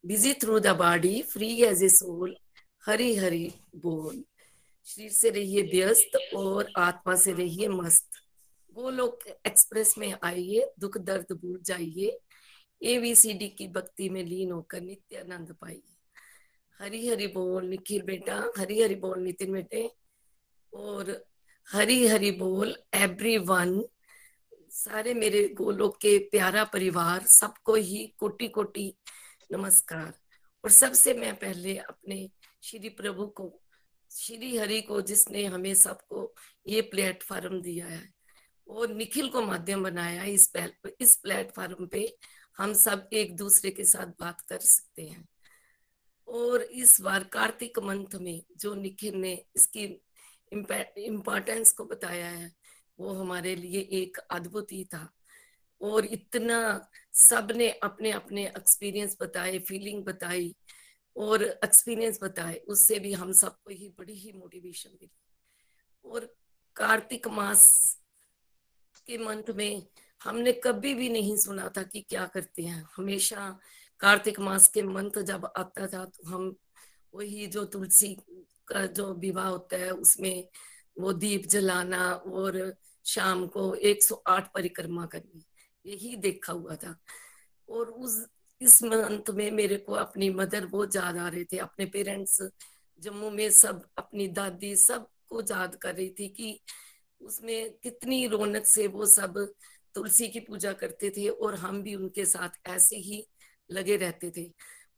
Busy 0.04 0.32
through 0.34 0.58
the 0.60 0.76
body 0.76 1.20
free 1.22 1.50
as 1.64 1.82
a 1.82 1.88
soul 1.88 2.36
Hare 2.86 3.14
Hare 3.16 3.50
बोल। 3.76 4.22
शरीर 4.86 5.10
से 5.10 5.30
रहिए 5.30 5.62
व्यस्त 5.72 6.18
और 6.36 6.70
आत्मा 6.78 7.14
से 7.16 7.32
रहिए 7.32 7.68
मस्त। 7.68 8.20
लोग 8.78 9.18
एक्सप्रेस 9.46 9.98
में 9.98 10.14
आइए, 10.22 10.72
दुख 10.78 10.98
दर्द 10.98 11.32
भूल 11.32 11.60
जाइए 11.62 12.18
एबीसीडी 12.82 13.48
की 13.48 13.68
भक्ति 13.68 14.08
में 14.08 14.24
लीन 14.24 14.50
होकर 14.52 14.80
नित्य 14.80 15.16
आनंद 15.16 15.52
पाइए। 15.52 15.82
हरी 16.80 17.08
हरि 17.08 17.26
बोल 17.26 17.64
निखिल 17.64 18.02
बेटा, 18.02 18.52
हरी 18.58 18.82
हरि 18.82 18.94
बोल 18.94 19.20
नितिन 19.20 19.52
बेटे, 19.52 19.90
और 20.74 21.26
हरी 21.72 22.06
हरि 22.06 22.30
बोल 22.30 22.76
एवरी 22.94 23.38
वन 23.38 23.82
सारे 24.70 25.14
मेरे 25.14 25.48
गोलोक 25.48 25.96
के 25.96 26.18
प्यारा 26.18 26.64
परिवार, 26.64 27.24
सबको 27.26 27.74
ही 27.74 28.14
कोटि 28.18 28.48
कोटि 28.48 28.94
नमस्कार। 29.52 30.12
और 30.64 30.70
सबसे 30.70 31.14
मैं 31.14 31.34
पहले 31.34 31.76
अपने 31.78 32.30
श्री 32.62 32.88
प्रभु 32.88 33.26
को, 33.26 33.60
श्री 34.10 34.56
हरि 34.56 34.80
को 34.80 35.00
जिसने 35.00 35.44
हमें 35.44 35.74
सबको 35.74 36.34
ये 36.66 36.80
प्लेटफॉर्म 36.80 37.60
दिया 37.60 37.86
है 37.86 38.17
और 38.68 38.88
निखिल 38.88 39.28
को 39.28 39.42
माध्यम 39.42 39.82
बनाया 39.82 40.24
इस 40.24 40.52
इस 41.00 41.16
प्लेटफॉर्म 41.16 41.86
पे 41.86 42.18
हम 42.58 42.72
सब 42.74 43.08
एक 43.12 43.36
दूसरे 43.36 43.70
के 43.70 43.84
साथ 43.84 44.06
बात 44.06 44.40
कर 44.40 44.58
सकते 44.58 45.02
हैं। 45.02 45.28
और 46.28 46.62
इस 46.62 47.00
बार 47.00 47.24
कार्तिक 47.24 47.78
मंथ 47.78 48.14
में 48.14 48.42
जो 48.56 48.74
निखिल 48.74 49.14
ने 49.14 49.44
इसकी 49.56 49.84
इम्पोर्टेंस 50.98 51.72
को 51.72 51.84
बताया 51.84 52.28
है, 52.28 52.52
वो 53.00 53.12
हमारे 53.12 53.56
लिए 53.56 53.80
एक 53.80 54.18
अद्भुत 54.18 54.72
ही 54.72 54.84
था। 54.84 55.12
और 55.82 56.04
इतना 56.04 56.90
सबने 57.12 57.70
अपने 57.70 58.10
अपने 58.10 58.46
एक्सपीरियंस 58.46 59.16
बताए 59.20 59.58
फीलिंग 59.58 60.04
बताई, 60.04 60.56
और 61.16 61.42
एक्सपीरियंस 61.42 62.18
बताए, 62.22 62.54
उससे 62.54 62.98
भी 62.98 63.12
हम 63.12 63.32
सबको 63.32 63.70
ही 63.70 63.88
बड़ी 63.88 64.12
ही 64.12 64.32
मोटिवेशन 64.32 64.90
मिली। 64.90 65.10
और 66.04 66.36
कार्तिक 66.76 67.28
मास 67.28 67.97
के 69.08 69.18
मंथ 69.18 69.50
में 69.56 69.82
हमने 70.24 70.52
कभी 70.52 70.94
भी 70.94 71.08
नहीं 71.08 71.36
सुना 71.36 71.68
था 71.76 71.82
कि 71.82 72.00
क्या 72.00 72.26
करते 72.26 72.62
हैं। 72.62 72.88
हमेशा 72.96 73.58
कार्तिक 74.00 74.40
मास 74.40 74.66
के 74.68 74.82
मंथ 74.82 75.18
जब 75.22 75.48
आता 75.56 75.86
था 75.86 76.04
तो 76.04 76.28
हम 76.28 76.54
वही 77.14 77.46
जो 77.46 77.64
तुलसी 77.64 78.16
का 78.68 78.86
जो 78.86 79.12
विवाह 79.14 79.46
होता 79.46 79.76
है, 79.76 79.90
उसमें 79.90 80.48
वो 80.98 81.12
दीप 81.12 81.46
जलाना 81.46 82.12
और 82.12 82.76
शाम 83.04 83.46
को 83.46 83.74
108 83.74 84.52
परिक्रमा 84.54 85.06
करनी, 85.06 85.44
यही 85.86 86.16
देखा 86.16 86.52
हुआ 86.52 86.76
था। 86.76 86.98
और 87.68 87.90
उस, 87.90 88.26
इस 88.60 88.82
मंथ 88.82 89.30
में 89.30 89.50
मेरे 89.50 89.76
को 89.76 89.92
अपनी 89.92 90.30
मदर 90.30 90.66
बहुत 90.66 90.96
याद 90.96 91.16
आ 91.16 91.28
रहे 91.28 91.44
थे। 91.44 91.58
अपने 91.58 91.86
पेरेंट्स 91.86 92.42
जम्मू 92.98 93.30
में 93.30 93.50
सब, 93.50 93.82
अपनी 93.98 94.28
दादी 94.28 94.76
सबको 94.76 95.40
याद 95.42 95.74
कर 95.74 95.94
रही 95.94 96.10
थी 96.18 96.28
कि 96.28 96.60
उसमें 97.20 97.70
कितनी 97.82 98.26
रौनक 98.26 98.66
से 98.66 98.86
वो 98.86 99.06
सब 99.06 99.54
तुलसी 99.94 100.28
की 100.28 100.40
पूजा 100.40 100.72
करते 100.72 101.10
थे 101.10 101.28
और 101.28 101.54
हम 101.54 101.82
भी 101.82 101.94
उनके 101.94 102.26
साथ 102.26 102.68
ऐसे 102.68 102.96
ही 102.96 103.26
लगे 103.70 103.96
रहते 103.96 104.32
थे। 104.36 104.42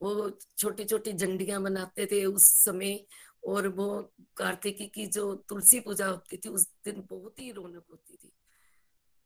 वो 0.03 0.39
छोटी 0.59 0.85
छोटी 0.85 1.13
झंडियाँ 1.13 1.63
बनाते 1.63 2.07
थे 2.07 2.25
उस 2.25 2.47
समय 2.65 3.05
और 3.45 3.69
वो 3.69 4.13
कार्तिकी 4.37 4.87
की 4.87 5.07
जो 5.07 5.35
तुलसी 5.35 5.81
पूजा 5.81 6.07
होती 6.07 6.37
थी, 6.37 6.49
उस 6.49 6.67
दिन 6.85 7.07
बहुत 7.11 7.41
ही 7.41 7.51
रौनक 7.53 7.85
होती 7.91 8.17
थी। 8.17 8.33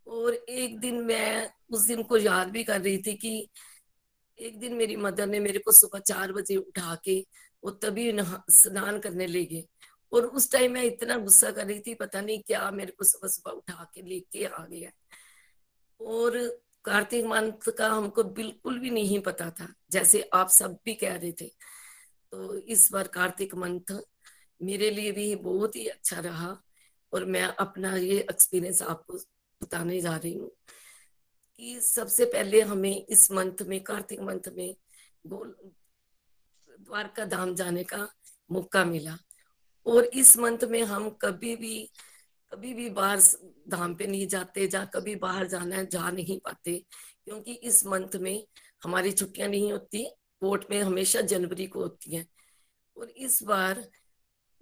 और 0.07 0.35
एक 0.35 0.79
दिन 0.79 1.01
मैं 1.01 1.51
उस 1.71 1.87
दिन 1.87 2.03
को 2.03 2.17
याद 2.17 2.49
भी 2.49 2.65
कर 2.65 2.81
रही 2.81 2.99
थी 2.99 3.15
कि 3.15 3.49
एक 4.39 4.59
दिन 4.59 4.75
मेरी 4.75 4.97
मदर 4.97 5.27
ने 5.27 5.41
मेरे 5.41 5.59
को 5.59 5.73
सुबह 5.73 5.99
चार 5.99 6.33
बजे 6.33 6.57
उठा 6.57 7.01
के 7.05 7.27
वो 7.65 7.71
तभी 7.71 8.13
स्नान 8.51 8.99
करने 8.99 9.27
ले 9.27 9.45
गए। 9.45 9.65
और 10.15 10.27
उस 10.29 10.51
टाइम 10.53 10.73
मैं 10.73 10.83
इतना 10.83 11.17
गुस्सा 11.19 11.51
कर 11.51 11.67
रही 11.67 11.81
थी, 11.81 11.95
पता 11.95 12.21
नहीं 12.21 12.43
क्या 12.43 12.71
मेरे 12.71 12.93
को 12.93 13.05
सुबह 13.05 13.29
सुबह 13.29 13.53
उठा 13.53 13.91
के 13.95 14.03
लेके 14.03 14.45
आ 14.45 14.65
गया। 14.67 14.91
और 16.01 16.39
कार्तिक 16.85 17.25
मंथ 17.25 17.71
का 17.79 17.89
हमको 17.89 18.23
बिल्कुल 18.25 18.79
भी 18.79 18.91
नहीं 18.91 19.21
पता 19.21 19.51
था, 19.51 19.69
जैसे 19.91 20.23
आप 20.35 20.49
सब 20.51 20.79
भी 20.85 20.95
कह 20.95 21.15
रहे 21.17 21.33
थे। 21.33 21.47
तो 22.33 22.57
इस 22.59 22.89
बार 22.93 23.09
कार्तिक 23.09 23.55
मंथ 23.55 23.93
मेरे 24.61 24.91
लिए 24.91 25.13
भी 25.13 25.35
बहुत 25.37 25.77
ही 25.77 25.87
अच्छा 25.89 26.21
रहा 26.21 26.57
और 27.13 27.25
मैं 27.25 27.43
अपना 27.43 27.95
ये 27.97 28.19
एक्सपीरियंस 28.21 28.83
आपको 28.83 29.19
बताने 29.61 30.01
जा 30.01 30.17
रही 30.17 30.35
हूँ 30.35 30.51
कि 31.61 31.81
सबसे 31.81 32.25
पहले 32.25 32.61
हमें 32.61 33.07
इस 33.07 33.31
मंथ 33.33 33.63
में, 33.63 33.83
कार्तिक 33.83 34.21
मंथ 34.21 34.49
में 34.57 34.75
द्वारका 35.27 37.25
धाम 37.25 37.55
जाने 37.55 37.85
का 37.85 38.09
मौका 38.53 38.85
मिला। 38.85 39.17
और 39.87 40.05
इस 40.05 40.37
मंथ 40.37 40.59
में 40.65 40.83
हम 40.83 41.11
कभी 41.11 41.57
भी 41.57 41.91
कभी 42.53 42.75
भी 42.75 42.91
बाहर 42.91 43.21
धाम 43.69 43.95
पे 43.95 44.07
नहीं 44.07 44.27
जाते 44.27 44.67
जा 44.67 44.85
कभी 44.85 45.15
बाहर 45.17 45.47
जाना 45.47 45.77
है 45.77 45.87
जा 45.87 46.11
नहीं 46.11 46.41
पाते। 46.41 46.85
क्योंकि 47.25 47.53
इस 47.53 47.87
मंथ 47.87 48.17
में 48.17 48.47
हमारी 48.85 49.13
छुट्टियाँ 49.13 49.49
नहीं 49.49 49.73
होती, 49.73 50.05
कोर्ट 50.41 50.65
में 50.71 50.83
हमेशा 50.83 51.21
जनवरी 51.21 51.67
को 51.67 51.83
होती 51.83 52.17
हैं। 52.17 52.27
और 52.97 53.11
इस 53.11 53.43
बार 53.43 53.91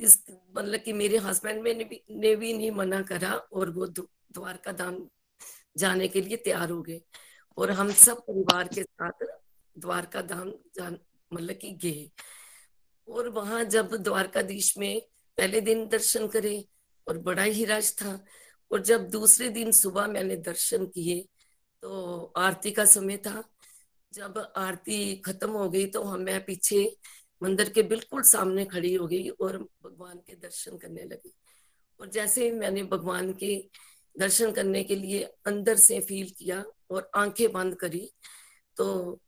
इस 0.00 0.24
मतलब 0.56 0.80
कि 0.80 0.92
मेरे 0.92 1.18
हस्बैंड 1.18 1.62
में 1.62 1.74
ने 1.74 1.84
भी 1.84 2.02
ने 2.10 2.36
भी 2.36 2.52
नहीं 2.52 2.70
मना 2.70 3.02
करा 3.02 3.32
और 3.32 3.70
वो 3.70 3.86
द्वारका 3.86 4.72
धाम 4.72 5.08
जाने 5.76 6.08
के 6.08 6.20
लिए 6.20 6.36
तैयार 6.36 6.70
हो 6.70 6.82
गए। 6.82 7.00
और 7.56 7.70
हम 7.70 7.92
सब 7.92 8.20
परिवार 8.20 8.68
के 8.68 8.82
साथ 8.82 9.24
द्वारका 9.78 10.22
धाम 10.22 10.48
मतलब 11.32 11.56
कि 11.56 11.70
गए। 11.72 12.10
और 13.08 13.28
वहाँ 13.28 13.64
जब 13.64 13.96
द्वारकाधीश 13.96 14.78
में 14.78 15.02
पहले 15.38 15.60
दिन 15.60 15.86
दर्शन 15.88 16.26
करे 16.28 16.64
और 17.06 17.18
बड़ा 17.18 17.42
ही 17.42 17.64
रश 17.64 17.92
था। 17.96 18.18
और 18.70 18.82
जब 18.82 19.08
दूसरे 19.10 19.48
दिन 19.48 19.70
सुबह 19.72 20.06
मैंने 20.06 20.36
दर्शन 20.38 20.86
किए 20.86 21.20
तो 21.82 22.32
आरती 22.36 22.70
का 22.70 22.84
समय 22.84 23.16
था। 23.16 23.42
जब 24.12 24.38
आरती 24.56 25.16
खत्म 25.16 25.50
हो 25.50 25.68
गई 25.70 25.86
तो 25.86 26.02
हम 26.02 26.20
मैं 26.20 26.44
पीछे 26.44 26.84
मंदिर 27.42 27.68
के 27.68 27.82
बिल्कुल 27.82 28.22
सामने 28.22 28.64
खड़ी 28.64 28.94
हो 28.94 29.06
गई 29.06 29.28
और 29.28 29.56
भगवान 29.84 30.18
के 30.26 30.34
दर्शन 30.36 30.76
करने 30.78 31.04
लगी। 31.04 31.34
और 32.00 32.08
जैसे 32.08 32.44
ही 32.44 32.50
मैंने 32.50 32.82
भगवान 32.82 33.32
के 33.32 33.56
दर्शन 34.14 34.52
करने 34.52 34.82
के 34.84 34.96
लिए 34.96 35.22
अंदर 35.46 35.76
से 35.76 36.00
फील 36.00 36.30
किया 36.30 36.64
और 36.90 37.10
आँखें 37.16 37.52
बंद 37.52 37.74
करी 37.74 38.08
तो 38.76 39.20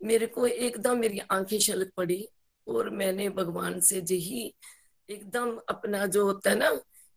मेरे 0.00 0.26
को 0.26 0.46
एकदम 0.46 0.98
मेरी 0.98 1.18
आँखें 1.30 1.58
छलक 1.58 1.92
पड़ी 1.96 2.28
और 2.66 2.90
मैंने 2.90 3.28
भगवान 3.30 3.80
से 3.80 4.00
ही 4.00 4.52
एकदम 5.08 5.56
अपना 5.68 6.06
जो 6.06 6.24
होता 6.24 6.50
है 6.50 6.56
ना 6.56 6.70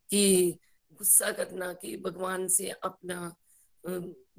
कि 0.10 0.60
गुस्सा 0.92 1.32
करना 1.32 1.72
कि 1.74 1.96
भगवान 1.98 2.48
से 2.48 2.70
अपना 2.70 3.36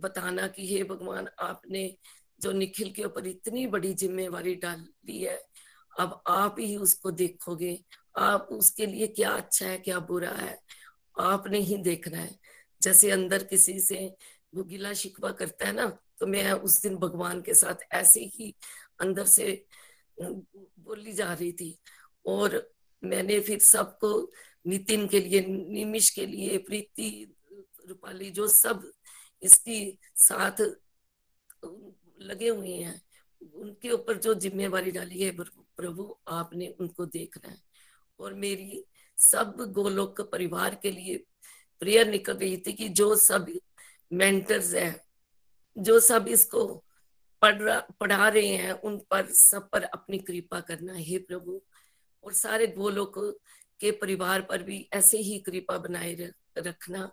बताना 0.01 0.47
कि 0.49 0.67
हे 0.69 0.83
भगवान, 0.85 1.29
आपने 1.39 1.97
जो 2.41 2.53
निखिल 2.53 2.91
के 2.93 3.05
ऊपर 3.05 3.27
इतनी 3.27 3.67
बड़ी 3.67 3.93
जिम्मेवारी 3.95 4.55
डाली 4.55 5.19
है, 5.19 5.41
अब 5.93 6.23
आप 6.27 6.57
ही 6.61 6.77
उसको 6.77 7.11
देखोगे। 7.11 7.79
आप 8.19 8.49
उसके 8.53 8.87
लिए 8.87 9.07
क्या 9.07 9.31
अच्छा 9.31 9.67
है, 9.67 9.77
क्या 9.79 9.99
बुरा 10.01 10.31
है, 10.31 10.59
आपने 11.21 11.59
ही 11.61 11.77
देखना 11.79 12.19
है। 12.19 12.39
जैसे 12.83 13.11
अंदर 13.11 13.45
किसी 13.45 13.79
से 13.81 14.15
वो 14.55 14.65
गिला 14.65 14.93
शिकवा 14.93 15.31
करता 15.33 15.67
है 15.67 15.73
ना 15.73 15.87
तो 16.19 16.27
मैं 16.27 16.53
उस 16.53 16.81
दिन 16.83 16.97
भगवान 16.97 17.41
के 17.43 17.55
साथ 17.55 17.83
ऐसे 17.93 18.21
ही 18.35 18.55
अंदर 19.01 19.25
से 19.27 19.65
बोली 20.21 21.13
जा 21.13 21.33
रही 21.33 21.53
थी। 21.53 21.79
और 22.27 22.57
मैंने 23.05 23.41
फिर 23.41 23.59
सबको, 23.59 24.33
नितिन 24.67 25.09
के 25.09 25.21
लिए, 25.21 25.41
निमिष 25.47 26.11
के 26.11 26.27
लिए, 26.27 26.59
प्रीति, 26.59 27.37
रूपाली, 27.89 28.31
जो 28.31 28.49
सब 28.49 28.93
इसकी 29.43 29.99
साथ, 30.17 30.61
लगे 32.21 32.49
हुए 32.49 32.71
हैं, 32.71 33.03
उनके 33.55 33.91
ऊपर 33.91 34.19
जो 34.19 34.35
जिम्मेवारी 34.35 34.91
डाली 34.91 35.23
है 35.23 35.31
प्रभु 35.77 36.19
आपने 36.29 36.69
उनको 36.81 37.07
देखना 37.07 37.51
है। 37.51 37.63
और 38.21 38.35
मेरी 38.35 38.85
सब 39.19 39.57
गोलोक 39.69 40.21
परिवार 40.21 40.75
के 40.75 40.91
लिए 40.91 41.25
प्रेयर 41.81 42.09
निकल 42.09 42.33
रही 42.33 42.57
थी 42.57 42.73
कि 42.73 42.89
जो 42.89 43.17
सब 43.17 43.47
मेंटर्स 44.13 44.75
हैं, 44.75 45.05
जो 45.79 46.01
सब 46.01 46.29
इसको 46.29 46.85
पढ़, 47.43 47.81
पढ़ा 47.81 48.29
रहे 48.29 48.47
हैं, 48.47 48.73
उन 48.73 48.99
पर, 48.99 49.27
सब 49.27 49.69
पर 49.71 49.83
अपनी 49.83 50.19
कृपा 50.19 50.61
करना। 50.61 50.95
हे 50.97 51.19
प्रभु 51.19 51.63
और 52.25 52.33
सारे 52.33 52.67
गोलोक 52.67 53.41
के 53.81 53.91
परिवार 53.91 54.43
पर 54.43 54.62
भी 54.62 54.88
ऐसे 54.93 55.19
ही 55.19 55.38
कृपा 55.38 55.79
बनाए 55.79 56.31
रखना 56.59 57.12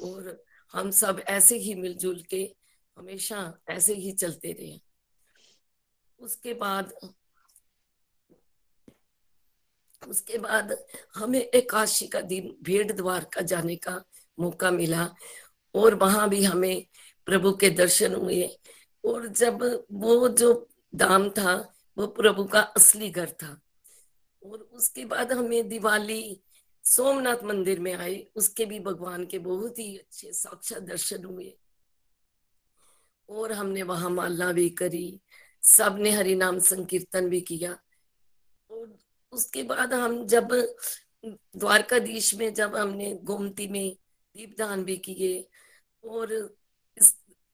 और 0.00 0.44
हम 0.72 0.90
सब 0.90 1.22
ऐसे 1.28 1.56
ही 1.56 1.74
मिलजुल 1.74 2.22
के 2.22 2.56
हमेशा 2.98 3.58
ऐसे 3.68 3.94
ही 3.94 4.12
चलते 4.12 4.52
रहे। 4.52 4.80
उसके 6.18 6.54
बाद 6.54 6.92
उसके 10.08 10.38
बाद 10.38 10.86
हमें 11.14 11.40
एकादशी 11.40 12.06
का 12.06 12.20
दिन 12.20 12.56
भेड़ 12.62 12.92
द्वार 12.92 13.24
का 13.24 13.40
जाने 13.40 13.76
का 13.76 14.04
मौका 14.38 14.70
मिला 14.70 15.14
और 15.74 15.94
वहाँ 15.94 16.28
भी 16.28 16.44
हमें 16.44 16.86
प्रभु 17.26 17.52
के 17.52 17.70
दर्शन 17.70 18.14
हुए 18.14 18.58
और 19.04 19.26
जब 19.26 19.86
वो 19.92 20.28
जो 20.28 20.68
धाम 20.94 21.30
था 21.30 21.74
वो 21.98 22.06
प्रभु 22.06 22.44
का 22.44 22.60
असली 22.60 23.10
घर 23.10 23.30
था 23.30 23.60
और 24.42 24.58
उसके 24.58 25.04
बाद 25.04 25.32
हमें 25.32 25.68
दिवाली, 25.68 26.40
सोमनाथ 26.84 27.44
मंदिर 27.44 27.80
में 27.80 27.94
आए 27.94 28.26
उसके 28.36 28.64
भी 28.64 28.80
भगवान 28.80 29.26
के 29.26 29.38
बहुत 29.38 29.78
ही 29.78 29.98
अच्छे 29.98 30.32
साक्षात 30.32 30.82
दर्शन 30.82 31.24
हुए। 31.24 31.58
और 33.28 33.52
हमने 33.52 33.82
वहाँ 33.82 34.10
माला 34.10 34.52
भी 34.52 34.70
करी। 34.70 35.20
सबने 35.62 36.10
हरि 36.10 36.34
नाम 36.34 36.58
संकीर्तन 36.58 37.28
भी 37.28 37.40
किया। 37.40 37.78
और 38.70 38.98
उसके 39.32 39.62
बाद 39.62 39.94
हम 39.94 40.26
जब 40.26 40.48
द्वारकाधीश 41.56 42.34
में 42.34 42.54
जब 42.54 42.76
हमने 42.76 43.14
गोमती 43.14 43.68
में 43.68 43.96
दीपदान 44.36 44.84
भी 44.84 44.96
किए 44.96 45.48
और 46.04 46.56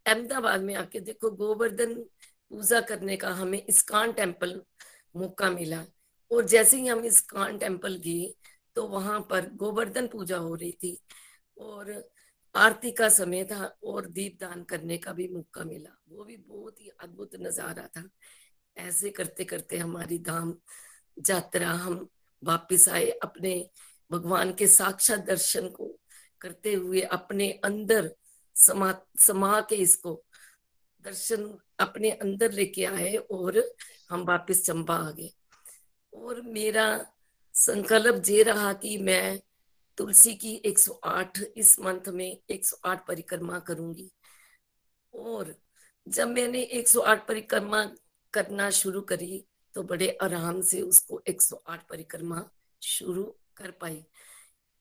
अहमदाबाद 0.06 0.60
में 0.60 0.74
आके 0.74 1.00
देखो 1.00 1.30
गोवर्धन 1.30 1.94
पूजा 2.50 2.80
करने 2.80 3.16
का 3.16 3.30
हमें 3.30 3.66
इस्कान 3.68 4.12
टेंपल 4.12 4.62
मौका 5.16 5.50
मिला। 5.50 5.84
और 6.30 6.46
जैसे 6.46 6.76
ही 6.76 6.86
हम 6.86 7.04
इस्कान 7.04 7.58
टेंपल 7.58 7.96
गए 7.96 8.34
तो 8.76 8.86
वहाँ 8.88 9.20
पर 9.30 9.48
गोवर्धन 9.54 10.06
पूजा 10.06 10.36
हो 10.36 10.54
रही 10.54 10.72
थी 10.72 10.98
और 11.56 11.92
आरती 12.54 12.90
का 12.90 13.08
समय 13.08 13.44
था 13.44 13.64
और 13.84 14.06
दीपदान 14.06 14.62
करने 14.62 14.96
का 14.98 15.12
भी 15.12 15.28
मौका 15.28 15.64
मिला। 15.64 15.96
वो 16.08 16.24
भी 16.24 16.36
बहुत 16.38 16.80
ही 16.80 16.88
अद्भुत 17.02 17.36
नज़ारा 17.40 17.86
था। 17.86 18.08
ऐसे 18.76 19.10
करते 19.10 19.44
करते 19.44 19.78
हमारी 19.78 20.18
धाम 20.18 20.54
यात्रा 21.18 21.70
हम 21.70 22.08
वापिस 22.42 22.88
आए 22.88 23.10
अपने 23.22 23.54
भगवान 24.10 24.52
के 24.52 24.66
साक्षात 24.66 25.26
दर्शन 25.26 25.68
को 25.68 25.88
करते 26.40 26.72
हुए 26.74 27.00
अपने 27.00 27.50
अंदर 27.64 28.10
समा 28.56 28.92
समा 29.18 29.60
के 29.60 29.76
इसको 29.76 30.22
दर्शन 31.04 31.46
अपने 31.78 32.10
अंदर 32.10 32.52
लेके 32.52 32.84
आए 32.84 33.14
और 33.16 33.62
हम 34.10 34.24
वापिस 34.24 34.64
चंबा 34.66 34.96
आ 34.96 35.10
गए। 35.10 35.30
और 36.16 36.40
मेरा 36.40 37.06
संकल्प 37.54 38.22
ये 38.28 38.42
रहा 38.42 38.72
कि 38.72 38.98
मैं 38.98 39.40
तुलसी 39.98 40.34
की 40.34 40.62
108 40.66 41.42
इस 41.56 41.80
मंथ 41.80 42.08
में 42.08 42.38
108 42.50 43.06
परिक्रमा 43.08 43.58
करूँगी। 43.58 44.10
और 45.14 45.54
जब 46.08 46.28
मैंने 46.28 46.62
108 46.62 47.26
परिक्रमा 47.28 47.84
करना 48.32 48.70
शुरू 48.70 49.00
करी 49.00 49.44
तो 49.74 49.82
बड़े 49.82 50.18
आराम 50.22 50.60
से 50.60 50.80
उसको 50.80 51.22
108 51.28 51.88
परिक्रमा 51.88 52.50
शुरू 52.82 53.24
कर 53.56 53.70
पाई। 53.70 54.04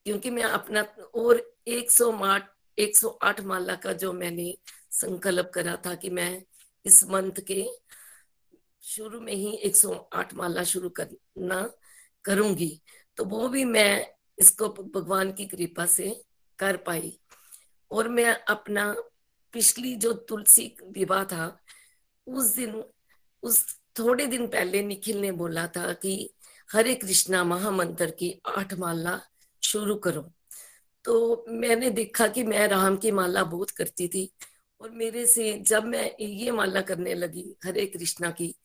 क्योंकि 0.05 0.29
मैं 0.29 0.43
अपना 0.43 0.81
और 1.15 1.55
108 1.67 2.41
108 2.79 3.41
माला 3.41 3.75
का 3.75 3.93
जो 3.93 4.13
मैंने 4.13 4.57
संकल्प 4.91 5.51
करा 5.53 5.75
था 5.85 5.95
कि 5.95 6.09
मैं 6.09 6.43
इस 6.85 7.03
मंथ 7.03 7.31
के 7.31 7.65
शुरू 8.87 9.19
में 9.19 9.33
ही 9.33 9.51
108 9.51 10.33
माला 10.33 10.63
शुरू 10.63 10.89
करना 10.89 11.73
करूँगी। 12.25 12.81
तो 13.17 13.25
वो 13.25 13.47
भी 13.47 13.65
मैं 13.65 14.07
इसको 14.39 14.69
भगवान 14.69 15.31
की 15.31 15.45
कृपा 15.45 15.85
से 15.85 16.23
कर 16.59 16.77
पाई। 16.77 17.19
और 17.91 18.07
मैं 18.09 18.43
अपना 18.43 18.95
पिछली 19.53 19.95
जो 19.95 20.13
तुलसी 20.13 20.75
विवाह 20.83 21.23
था, 21.23 21.59
उस 22.27 22.45
दिन, 22.45 22.83
उस 23.43 23.79
थोड़े 23.99 24.27
दिन 24.27 24.47
पहले 24.47 24.81
निखिल 24.81 25.17
ने 25.17 25.31
बोला 25.31 25.67
था 25.67 25.93
कि 25.93 26.33
हरे 26.73 26.95
कृष्णा 26.95 27.43
महामंत्र 27.43 28.11
की 28.11 28.41
आठ 28.45 28.73
माला 28.73 29.21
शुरू 29.63 29.95
करो। 29.95 30.31
तो 31.05 31.45
मैंने 31.49 31.89
देखा 31.89 32.27
कि 32.27 32.43
मैं 32.43 32.67
राम 32.67 32.97
की 32.97 33.11
माला 33.11 33.43
बहुत 33.43 33.69
करती 33.69 34.07
थी। 34.07 34.33
और 34.81 34.91
मेरे 34.91 35.25
से 35.25 35.53
जब 35.53 35.83
मैं 35.83 36.15
ये 36.19 36.51
माला 36.51 36.81
करने 36.81 37.13
लगी 37.13 37.55
हरे 37.65 37.85
कृष्णा 37.85 38.31
की 38.31 38.55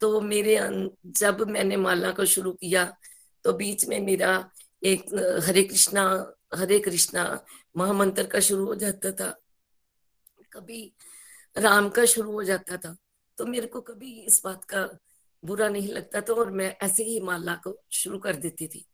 तो 0.00 0.20
मेरे 0.20 0.58
जब 1.06 1.48
मैंने 1.48 1.76
माला 1.76 2.10
को 2.10 2.24
शुरू 2.24 2.52
किया 2.52 2.96
तो 3.44 3.52
बीच 3.52 3.84
में 3.84 4.00
मेरा 4.00 4.50
एक 4.84 5.14
हरे 5.46 5.62
कृष्णा 5.62 6.32
हरे 6.54 6.78
कृष्णा 6.78 7.44
महामंत्र 7.76 8.26
का 8.26 8.40
शुरू 8.40 8.66
हो 8.66 8.74
जाता 8.74 9.12
था। 9.12 9.36
कभी 10.52 10.92
राम 11.58 11.88
का 11.88 12.04
शुरू 12.04 12.32
हो 12.32 12.44
जाता 12.44 12.76
था। 12.76 12.96
तो 13.38 13.46
मेरे 13.46 13.66
को 13.66 13.80
कभी 13.80 14.20
इस 14.20 14.42
बात 14.44 14.64
का 14.64 14.98
बुरा 15.44 15.68
नहीं 15.68 15.88
लगता 15.88 16.20
था 16.20 16.32
और 16.32 16.50
मैं 16.50 16.76
ऐसे 16.82 17.04
ही 17.04 17.20
माला 17.20 17.54
को 17.54 17.82
शुरू 17.92 18.18
कर 18.18 18.36
देती 18.36 18.66
थी। 18.66 18.86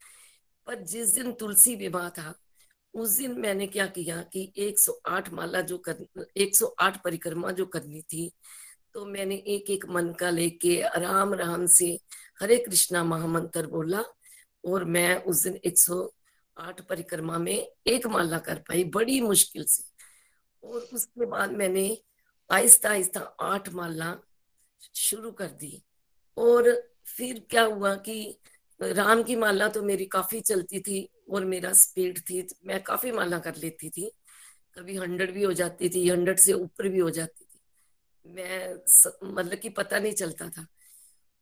पर 0.65 0.75
जिस 0.75 1.09
दिन 1.09 1.31
तुलसी 1.31 1.75
विवाह 1.75 2.09
था 2.09 2.39
उस 2.93 3.17
दिन 3.17 3.39
मैंने 3.39 3.67
क्या 3.67 3.85
किया 3.87 4.21
कि 4.21 4.53
108 4.57 5.29
माला 5.33 5.61
जो 5.61 5.77
कर 5.77 6.05
108 6.37 6.97
परिक्रमा 7.03 7.51
जो 7.51 7.65
करनी 7.65 8.01
थी 8.01 8.31
तो 8.93 9.05
मैंने 9.05 9.35
एक 9.35 9.69
एक 9.69 9.85
मन 9.85 10.13
का 10.13 10.29
लेके 10.29 10.81
आराम 10.81 11.33
आराम 11.33 11.65
से 11.67 11.99
हरे 12.41 12.57
कृष्णा 12.57 13.03
महामंत्र 13.03 13.67
बोला 13.67 14.03
और 14.65 14.85
मैं 14.85 15.23
उस 15.23 15.43
दिन 15.43 15.59
108 15.65 16.81
परिक्रमा 16.81 17.37
में 17.37 17.71
एक 17.87 18.07
माला 18.07 18.39
कर 18.39 18.59
पाई 18.59 18.83
बड़ी 18.83 19.21
मुश्किल 19.21 19.63
से। 19.63 19.83
और 20.63 20.81
उसके 20.93 21.25
बाद 21.25 21.51
मैंने 21.51 21.97
आहिस्ता 22.51 22.89
आहिस्ता 22.89 23.19
आठ 23.19 23.69
माला 23.69 24.15
शुरू 24.95 25.31
कर 25.31 25.47
दी। 25.47 25.83
और 26.37 26.91
फिर 27.05 27.47
क्या 27.49 27.63
हुआ 27.63 27.95
कि 27.95 28.39
राम 28.79 29.23
की 29.23 29.35
माला 29.35 29.67
तो 29.67 29.81
मेरी 29.83 30.05
काफ़ी 30.05 30.39
चलती 30.41 30.79
थी 30.79 31.09
और 31.29 31.45
मेरा 31.45 31.71
स्पीड 31.73 32.19
थी, 32.19 32.47
मैं 32.65 32.81
काफ़ी 32.83 33.11
माला 33.11 33.39
कर 33.39 33.55
लेती 33.55 33.89
थी। 33.89 34.11
कभी 34.77 34.95
हंड्रेड 34.95 35.33
भी 35.33 35.43
हो 35.43 35.53
जाती 35.53 35.89
थी 35.89 36.07
हंड्रेड 36.09 36.39
से 36.39 36.53
ऊपर 36.53 36.87
भी 36.87 36.99
हो 36.99 37.09
जाती 37.09 37.45
थी। 37.45 37.59
मैं 38.25 38.73
मतलब 39.33 39.59
कि 39.59 39.69
पता 39.69 39.99
नहीं 39.99 40.13
चलता 40.13 40.49
था। 40.49 40.65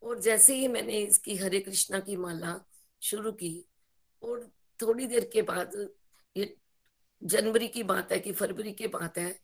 और 0.03 0.19
जैसे 0.19 0.55
ही 0.55 0.67
मैंने 0.67 0.99
इसकी 0.99 1.35
हरे 1.35 1.59
कृष्णा 1.59 1.99
की 1.99 2.15
माला 2.17 2.59
शुरू 3.01 3.31
की 3.31 3.65
और 4.21 4.49
थोड़ी 4.79 5.07
देर 5.07 5.29
के 5.33 5.41
बाद 5.41 5.89
ये 6.35 6.55
जनवरी 7.21 7.67
की 7.67 7.83
बात 7.83 8.11
है 8.11 8.19
कि 8.19 8.31
फरवरी 8.31 8.71
की 8.71 8.87
बात 8.87 9.17
है 9.17 9.39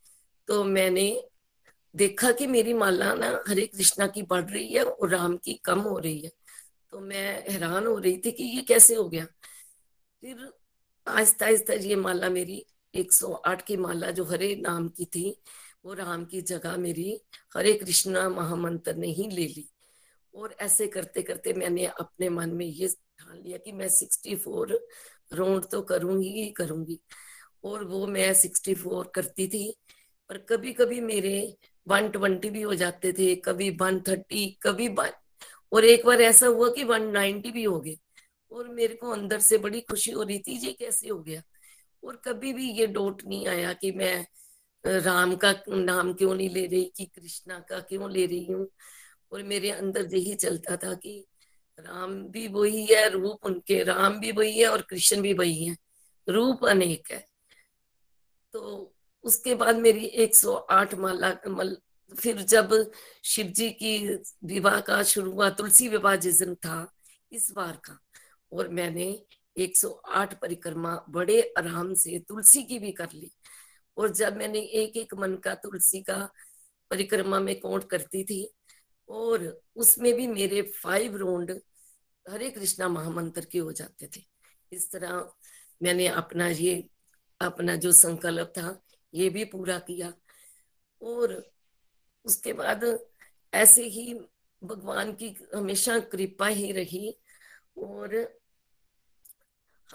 तो 0.47 0.63
मैंने 0.63 1.07
देखा 1.95 2.31
कि 2.31 2.47
मेरी 2.47 2.73
माला 2.73 3.13
ना 3.13 3.43
हरे 3.47 3.65
कृष्णा 3.67 4.07
की 4.07 4.21
बढ़ 4.23 4.49
रही 4.49 4.73
है 4.73 4.83
और 4.83 5.09
राम 5.09 5.37
की 5.37 5.53
कम 5.65 5.79
हो 5.79 5.97
रही 5.99 6.19
है। 6.19 6.31
तो 6.91 6.99
मैं 6.99 7.51
हैरान 7.51 7.87
हो 7.87 7.97
रही 7.97 8.17
थी 8.17 8.31
कि 8.31 8.43
ये 8.43 8.61
कैसे 8.61 8.95
हो 8.95 9.09
गया। 9.09 9.25
फिर 10.21 10.53
आहिस्ता 11.07 11.45
आहिस्ता 11.45 11.73
ये 11.73 11.95
माला 11.95 12.29
मेरी 12.29 12.65
108 12.93 13.61
की 13.61 13.77
माला 13.77 14.11
जो 14.11 14.23
हरे 14.25 14.55
नाम 14.55 14.87
की 14.89 15.05
थी, 15.05 15.41
वो 15.85 15.93
राम 15.93 16.25
की 16.25 16.41
जगह 16.41 16.77
मेरी, 16.77 17.21
हरे 17.55 17.73
कृष्णा 17.73 18.29
महामंत्र 18.29 18.95
ने 18.95 19.07
ही 19.07 19.27
ले 19.27 19.47
ली। 19.47 19.69
और 20.35 20.55
ऐसे 20.59 20.87
करते 20.87 21.21
करते 21.21 21.53
मैंने 21.53 21.85
अपने 21.85 22.29
मन 22.29 22.49
में 22.49 22.65
ये 22.65 22.87
ठान 22.87 23.41
लिया 23.41 23.57
कि 23.57 23.71
मैं 23.71 23.87
64 23.89 24.79
राउंड 25.33 25.65
तो 25.65 25.81
करूँगी 25.81 26.29
ही 26.29 26.49
करूँगी। 26.51 26.99
और 27.63 27.83
वो 27.83 28.07
मैं 28.07 28.33
64 28.33 29.11
करती 29.15 29.47
थी, 29.47 29.77
पर 30.29 30.37
कभी 30.37 30.73
कभी 30.73 31.01
मेरे 31.01 31.57
120 31.87 32.49
भी 32.49 32.61
हो 32.61 32.75
जाते 32.75 33.13
थे, 33.13 33.35
कभी 33.35 33.69
130 33.71 34.57
कभी 34.63 34.89
और 35.71 35.85
एक 35.85 36.05
बार 36.05 36.21
ऐसा 36.21 36.47
हुआ 36.47 36.69
कि 36.69 36.83
190 36.83 37.51
भी 37.51 37.63
हो 37.63 37.79
गए, 37.79 37.97
और 38.51 38.67
मेरे 38.69 38.95
को 38.95 39.09
अंदर 39.09 39.39
से 39.39 39.57
बड़ी 39.57 39.81
खुशी 39.81 40.11
हो 40.11 40.23
रही 40.23 40.39
थी, 40.39 40.57
ये 40.67 40.73
कैसे 40.73 41.09
हो 41.09 41.19
गया? 41.19 41.41
और 42.03 42.21
कभी 42.25 42.53
भी 42.53 42.71
ये 42.71 42.87
डोट 42.87 43.23
नहीं 43.25 43.47
आया 43.47 43.73
कि 43.73 43.91
मैं 43.91 44.25
राम 44.85 45.35
का 45.35 45.53
नाम 45.69 46.13
क्यों 46.13 46.35
नहीं 46.35 46.49
ले 46.49 46.65
रही, 46.65 46.91
कि 46.97 47.05
कृष्णा 47.05 47.59
का 47.59 47.79
क्यों 47.79 48.11
ले 48.11 48.25
रही 48.25 48.45
हूँ? 48.45 48.67
और 49.31 49.43
मेरे 49.43 49.71
अंदर 49.71 50.15
यही 50.15 50.35
चलता 50.35 50.75
था 50.77 50.93
कि 50.93 51.25
राम 51.79 52.23
भी 52.23 52.47
वही 52.47 52.85
है, 52.85 53.09
रूप 53.09 53.45
उनके, 53.45 53.83
राम 53.83 54.19
भी 54.19 54.31
वही 54.31 54.59
है 54.59 54.67
और 54.67 54.81
कृष्ण 54.81 55.21
भी 55.21 55.33
वही 55.33 55.65
है, 55.65 55.75
रूप 56.27 56.65
अनेक 56.65 57.11
है। 57.11 57.25
तो 58.53 58.93
उसके 59.23 59.55
बाद 59.55 59.75
मेरी 59.75 60.05
108 60.05 60.95
माला, 60.95 61.35
मल 61.47 61.77
फिर 62.19 62.41
जब 62.41 62.91
शिव 63.23 63.45
जी 63.45 63.69
की 63.69 64.15
विवाह 64.43 64.81
का 64.81 65.03
शुरू 65.03 65.31
हुआ, 65.31 65.49
तुलसी 65.49 65.87
विवाह 65.87 66.15
जिस 66.15 66.39
दिन 66.39 66.55
था, 66.55 66.93
इस 67.31 67.51
बार 67.51 67.81
का। 67.85 67.99
और 68.51 68.69
मैंने 68.69 69.25
108 69.57 70.41
परिक्रमा 70.41 71.05
बड़े 71.09 71.53
आराम 71.57 71.93
से 71.93 72.19
तुलसी 72.19 72.63
की 72.63 72.79
भी 72.79 72.91
कर 72.91 73.07
ली। 73.13 73.31
और 73.97 74.09
जब 74.09 74.37
मैंने 74.37 74.59
एक 74.59 74.97
एक 74.97 75.13
मन 75.13 75.35
का 75.35 75.55
तुलसी 75.55 76.01
का 76.01 76.31
परिक्रमा 76.89 77.39
में 77.39 77.59
काउंट 77.59 77.89
करती 77.89 78.23
थी, 78.23 78.53
और 79.09 79.61
उसमें 79.75 80.13
भी 80.13 80.27
मेरे 80.27 80.61
फाइव 80.61 81.17
राउंड 81.17 81.61
हरे 82.29 82.49
कृष्णा 82.49 82.87
महामंत्र 82.87 83.45
के 83.45 83.59
हो 83.59 83.71
जाते 83.71 84.09
थे। 84.17 84.21
इस 84.71 84.91
तरह 84.91 85.33
मैंने 85.83 86.07
अपना 86.07 86.47
ये, 86.47 86.89
अपना 87.41 87.75
जो 87.75 87.91
संकल्प 87.91 88.47
था, 88.47 88.81
ये 89.13 89.29
भी 89.29 89.45
पूरा 89.45 89.79
किया। 89.79 90.13
और 91.01 91.51
उसके 92.25 92.53
बाद 92.53 92.99
ऐसे 93.53 93.83
ही 93.83 94.13
भगवान 94.63 95.13
की 95.13 95.35
हमेशा 95.55 95.99
कृपा 95.99 96.47
ही 96.47 96.71
रही 96.71 97.17
और 97.77 98.15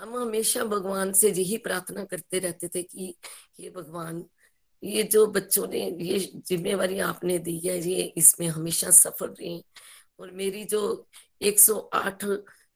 हम 0.00 0.16
हमेशा 0.16 0.64
भगवान 0.64 1.12
से 1.12 1.30
यही 1.30 1.56
प्रार्थना 1.58 2.04
करते 2.04 2.38
रहते 2.38 2.68
थे 2.68 2.82
कि 2.82 3.14
ये 3.60 3.70
भगवान, 3.70 4.24
ये 4.82 5.02
जो 5.02 5.26
बच्चों 5.26 5.66
ने 5.66 5.90
ये 5.90 6.18
जिम्मेवारी 6.18 6.98
आपने 6.98 7.38
दी 7.38 7.58
है, 7.58 7.78
ये 7.90 8.02
इसमें 8.16 8.48
हमेशा 8.48 8.90
सफल 8.90 9.26
रहे 9.26 9.62
और 10.20 10.30
मेरी 10.30 10.64
जो 10.64 11.06
108 11.42 12.24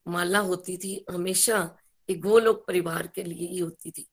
माला 0.08 0.38
होती 0.38 0.76
थी 0.76 1.04
हमेशा 1.10 1.76
एक 2.08 2.20
गोलोक 2.20 2.66
परिवार 2.66 3.06
के 3.06 3.22
लिए 3.22 3.48
ही 3.48 3.58
होती 3.58 3.90
थी। 3.90 4.06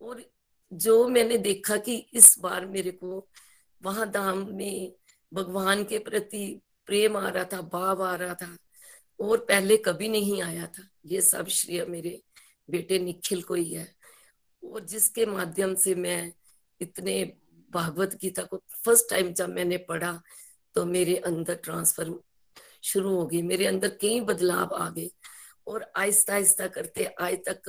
और 0.00 0.24
जो 0.72 1.08
मैंने 1.08 1.38
देखा 1.38 1.76
कि 1.76 1.96
इस 2.14 2.38
बार 2.38 2.66
मेरे 2.66 2.90
को 2.90 3.28
वहाँ 3.82 4.10
धाम 4.10 4.46
में 4.54 4.92
भगवान 5.32 5.84
के 5.84 5.98
प्रति 5.98 6.60
प्रेम 6.86 7.16
आ 7.16 7.28
रहा 7.28 7.44
था, 7.44 7.60
भाव 7.62 8.02
आ 8.02 8.14
रहा 8.16 8.34
था 8.34 8.56
और 9.20 9.38
पहले 9.38 9.76
कभी 9.76 10.08
नहीं 10.08 10.40
आया 10.42 10.66
था। 10.66 10.88
ये 11.06 11.20
सब 11.22 11.48
श्रेय 11.48 11.84
मेरे 11.84 12.20
बेटे 12.70 12.98
निखिल 12.98 13.42
को 13.42 13.54
ही 13.54 13.72
है। 13.72 13.86
और 14.62 14.84
जिसके 14.84 15.26
माध्यम 15.26 15.74
से 15.74 15.94
मैं 15.94 16.32
इतने 16.80 17.22
भागवत 17.70 18.14
गीता 18.20 18.42
को 18.42 18.56
फ़र्स्ट 18.84 19.10
टाइम 19.10 19.32
जब 19.32 19.48
मैंने 19.48 19.76
पढ़ा 19.88 20.20
तो 20.74 20.84
मेरे 20.84 21.16
अंदर 21.16 21.54
ट्रांसफ़र 21.54 22.12
शुरू 22.82 23.14
हो 23.16 23.26
गई। 23.26 23.42
मेरे 23.42 23.66
अंदर 23.66 23.88
कई 24.00 24.20
बदलाव 24.20 24.74
आ 24.74 24.88
गए 24.90 25.10
और 25.66 25.90
आहिस्ता 25.96 26.34
आहिस्ता 26.34 26.66
करते 26.66 27.04
आज 27.04 27.36
तक 27.48 27.68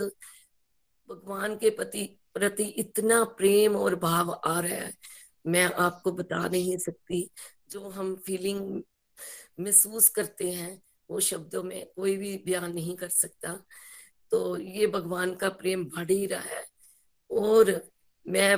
भगवान 1.10 1.56
के 1.58 1.70
प्रति 1.70 2.04
प्रति 2.34 2.64
इतना 2.64 3.24
प्रेम 3.38 3.76
और 3.76 3.96
भाव 3.96 4.32
आ 4.46 4.60
रहा 4.60 4.76
है। 4.76 4.94
मैं 5.48 5.66
आपको 5.66 6.12
बता 6.12 6.48
नहीं 6.48 6.78
सकती। 6.78 7.30
जो 7.72 7.90
हम 7.90 8.16
फीलिंग 8.16 8.82
महसूस 9.60 10.10
करते 10.10 10.52
हैं, 10.52 10.82
वो 11.10 11.20
शब्दों 11.20 11.64
में 11.64 11.86
कोई 11.96 12.18
भी 12.18 12.38
बयान 12.46 12.74
नहीं 12.74 12.96
कर 12.96 13.08
सकता। 13.08 13.66
तो 14.32 14.58
ये 14.58 14.88
भगवान 14.88 15.36
का 15.36 15.50
प्रेम 15.50 15.86
बढ़ 15.86 16.12
ही 16.12 16.26
रहा 16.26 16.42
है। 16.42 16.66
और 17.32 17.90
मैं 18.26 18.56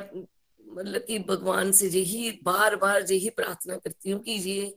मतलब 0.73 1.01
कि 1.01 1.19
भगवान 1.19 1.71
से 1.71 1.87
यही 1.87 2.31
बार 2.43 2.75
बार 2.75 3.05
यही 3.11 3.29
प्रार्थना 3.29 3.77
करती 3.77 4.11
हूँ 4.11 4.21
कि 4.21 4.31
ये 4.31 4.75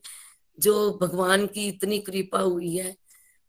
जो 0.58 0.98
भगवान 1.02 1.46
की 1.46 1.68
इतनी 1.68 1.98
कृपा 1.98 2.40
हुई 2.40 2.76
है, 2.76 2.96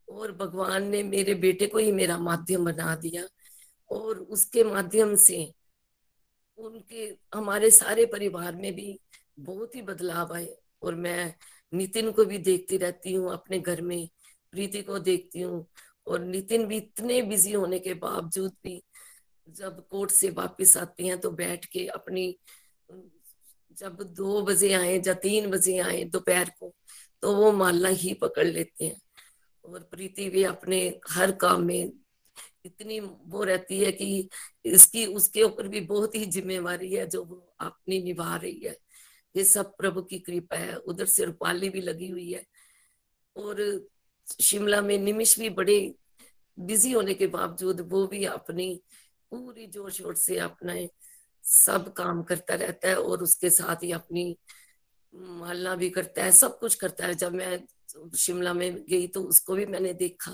और 0.07 0.31
भगवान 0.31 0.87
ने 0.87 1.03
मेरे 1.03 1.33
बेटे 1.35 1.67
को 1.67 1.77
ही 1.77 1.91
मेरा 1.91 2.17
माध्यम 2.17 2.65
बना 2.65 2.95
दिया। 2.95 3.23
और 3.91 4.19
उसके 4.19 4.63
माध्यम 4.63 5.15
से 5.15 5.53
उनके, 6.59 7.15
हमारे 7.35 7.71
सारे 7.71 8.05
परिवार 8.05 8.55
में 8.55 8.73
भी 8.75 8.99
बहुत 9.39 9.75
ही 9.75 9.81
बदलाव 9.81 10.33
आए 10.35 10.47
और 10.81 10.95
मैं 10.95 11.33
नितिन 11.73 12.11
को 12.11 12.25
भी 12.25 12.37
देखती 12.37 12.77
रहती 12.77 13.13
हूँ, 13.13 13.31
अपने 13.33 13.59
घर 13.59 13.81
में 13.81 14.07
प्रीति 14.51 14.81
को 14.81 14.99
देखती 14.99 15.41
हूँ 15.41 15.65
और 16.07 16.19
नितिन 16.19 16.65
भी 16.67 16.77
इतने 16.77 17.21
बिज़ी 17.21 17.51
होने 17.53 17.79
के 17.79 17.93
बावजूद 17.93 18.51
भी 18.63 18.81
जब 19.47 19.85
कोर्ट 19.87 20.11
से 20.11 20.29
वापस 20.29 20.75
आते 20.77 21.03
हैं 21.03 21.19
तो 21.19 21.31
बैठ 21.31 21.65
के 21.65 21.85
अपनी, 21.87 22.35
जब 23.77 24.01
दो 24.17 24.41
बजे 24.41 24.73
आए 24.73 24.97
या 25.07 25.13
तीन 25.13 25.49
बजे 25.51 25.77
आए 25.79 26.03
दोपहर 26.03 26.49
को 26.59 26.73
तो 27.21 27.35
वो 27.35 27.51
माला 27.51 27.89
ही 27.89 28.13
पकड़ 28.13 28.47
लेते 28.47 28.85
हैं 28.85 28.99
और 29.65 29.79
प्रीति 29.91 30.29
भी 30.29 30.43
अपने 30.43 30.79
हर 31.09 31.31
काम 31.31 31.61
में 31.61 31.91
इतनी 32.65 32.99
वो 32.99 33.43
रहती 33.43 33.79
है 33.79 33.91
कि 33.91 34.29
इसकी, 34.65 35.05
उसके 35.05 35.43
ऊपर 35.43 35.67
भी 35.67 35.81
बहुत 35.81 36.15
ही 36.15 36.25
जिम्मेवारी 36.27 36.93
है 36.93 37.05
जो 37.07 37.23
वो 37.23 37.35
अपनी 37.61 38.01
निभा 38.03 38.35
रही 38.35 38.59
है। 38.59 38.75
ये 39.35 39.43
सब 39.43 39.75
प्रभु 39.77 40.01
की 40.01 40.19
कृपा 40.19 40.57
है। 40.57 40.75
उधर 40.75 41.05
से 41.05 41.25
रूपाली 41.25 41.69
भी 41.69 41.81
लगी 41.81 42.09
हुई 42.09 42.31
है। 42.31 42.43
और 43.35 43.87
शिमला 44.41 44.81
में 44.81 44.97
निमिष 44.97 45.37
भी 45.39 45.49
बड़े 45.51 45.79
बिज़ी 46.57 46.91
होने 46.91 47.13
के 47.13 47.27
बावजूद 47.27 47.81
वो 47.91 48.05
भी 48.07 48.23
अपनी 48.25 48.73
पूरी 49.31 49.67
ज़ोर 49.67 49.91
शोर 49.91 50.15
से 50.15 50.37
अपना 50.39 50.75
सब 51.43 51.93
काम 51.93 52.21
करता 52.23 52.55
रहता 52.55 52.87
है 52.87 52.95
और 52.95 53.23
उसके 53.23 53.49
साथ 53.49 53.83
ही 53.83 53.91
अपनी 53.91 54.35
मालना 55.13 55.75
भी 55.75 55.89
करता 55.89 56.23
है, 56.23 56.31
सब 56.31 56.57
कुछ 56.59 56.75
करता 56.75 57.05
है। 57.05 57.13
जब 57.15 57.33
मैं 57.33 57.59
शिमला 58.17 58.53
में 58.53 58.85
गई 58.85 59.07
तो 59.07 59.23
उसको 59.23 59.55
भी 59.55 59.65
मैंने 59.65 59.93
देखा। 59.93 60.31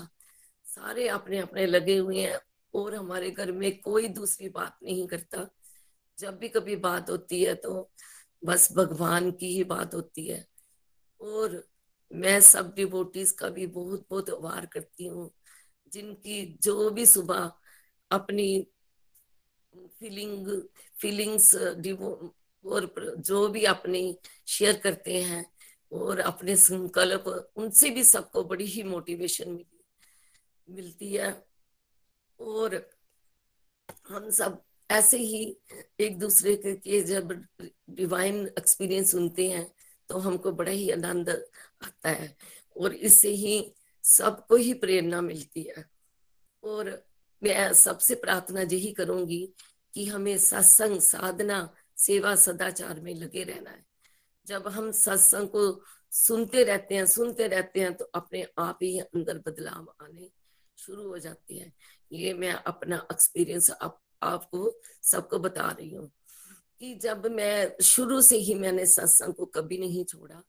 सारे 0.76 1.08
अपने 1.08 1.38
अपने 1.38 1.66
लगे 1.66 1.96
हुए 1.96 2.20
हैं 2.20 2.38
और 2.74 2.94
हमारे 2.94 3.30
घर 3.30 3.52
में 3.52 3.80
कोई 3.80 4.08
दूसरी 4.08 4.48
बात 4.48 4.76
नहीं 4.82 5.06
करता। 5.06 5.46
जब 6.18 6.38
भी 6.38 6.48
कभी 6.48 6.76
बात 6.76 7.10
होती 7.10 7.42
है 7.42 7.54
तो 7.54 7.90
बस 8.42 8.68
भगवान 8.72 9.30
की 9.30 9.46
ही 9.46 9.64
बात 9.64 9.94
होती 9.94 10.26
है। 10.26 10.44
और 11.20 11.62
मैं 12.10 12.40
सब 12.40 12.72
डिवोटीज 12.74 13.30
का 13.30 13.48
भी 13.48 13.66
बहुत 13.66 14.06
बहुत 14.10 14.30
आभार 14.30 14.66
करती 14.66 15.06
हूँ। 15.06 15.30
जिनकी 15.92 16.44
जो 16.62 16.90
भी 16.90 17.06
सुबह 17.06 17.50
अपनी 18.10 18.66
फीलिंग 20.00 20.48
फीलिंग्स 21.00 21.54
और 21.54 22.92
जो 23.18 23.46
भी 23.48 23.64
अपनी 23.64 24.18
शेयर 24.48 24.76
करते 24.76 25.22
हैं 25.22 25.44
और 25.92 26.20
अपने 26.20 26.56
संकल्प, 26.56 27.24
उनसे 27.56 27.90
भी 27.90 28.04
सबको 28.04 28.44
बड़ी 28.44 28.64
ही 28.66 28.82
मोटिवेशन 28.82 29.50
मिली। 29.50 29.75
मिलती 30.68 31.12
है। 31.12 31.30
और 32.40 32.74
हम 34.08 34.30
सब 34.30 34.62
ऐसे 34.90 35.18
ही 35.18 35.56
एक 36.00 36.18
दूसरे 36.18 36.56
के 36.56 37.00
जब 37.02 37.32
डिवाइन 37.90 38.46
एक्सपीरियंस 38.58 39.10
सुनते 39.10 39.48
हैं 39.50 39.70
तो 40.08 40.18
हमको 40.18 40.52
बड़ा 40.52 40.70
ही 40.70 40.90
आनंद 40.90 41.30
आता 41.82 42.10
है। 42.10 42.36
और 42.76 42.94
इससे 42.94 43.28
ही 43.28 43.74
सबको 44.04 44.56
ही 44.56 44.74
प्रेरणा 44.74 45.20
मिलती 45.20 45.62
है। 45.62 45.84
और 46.62 46.90
मैं 47.42 47.72
सबसे 47.72 48.14
प्रार्थना 48.14 48.60
यही 48.62 48.92
करूँगी 48.92 49.54
कि 49.94 50.04
हमें 50.06 50.36
सत्संग, 50.38 51.00
साधना, 51.00 51.74
सेवा 51.96 52.34
सदाचार 52.36 53.00
में 53.00 53.14
लगे 53.14 53.42
रहना 53.44 53.70
है। 53.70 53.84
जब 54.46 54.68
हम 54.68 54.90
सत्संग 54.92 55.48
को 55.48 55.82
सुनते 56.12 56.64
रहते 56.64 56.94
हैं, 56.94 57.06
सुनते 57.06 57.46
रहते 57.48 57.80
हैं 57.80 57.94
तो 57.94 58.04
अपने 58.04 58.46
आप 58.58 58.78
ही 58.82 58.98
अंदर 58.98 59.38
बदलाव 59.38 59.94
आने 60.02 60.30
शुरू 60.78 61.08
हो 61.08 61.18
जाती 61.18 61.58
है। 61.58 61.72
ये 62.10 62.32
मैं 62.34 62.52
अपना 62.52 62.96
एक्सपीरियंस 63.12 63.70
आप, 63.72 64.00
आपको 64.22 64.72
सबको 65.02 65.38
बता 65.38 65.70
रही 65.70 65.94
हूँ 65.94 66.10
कि 66.80 66.94
जब 66.94 67.26
मैं 67.32 67.82
शुरू 67.84 68.20
से 68.22 68.36
ही 68.38 68.54
मैंने 68.54 68.86
सत्संग 68.86 69.34
को 69.34 69.44
कभी 69.46 69.78
नहीं 69.78 70.04
छोड़ा। 70.04 70.42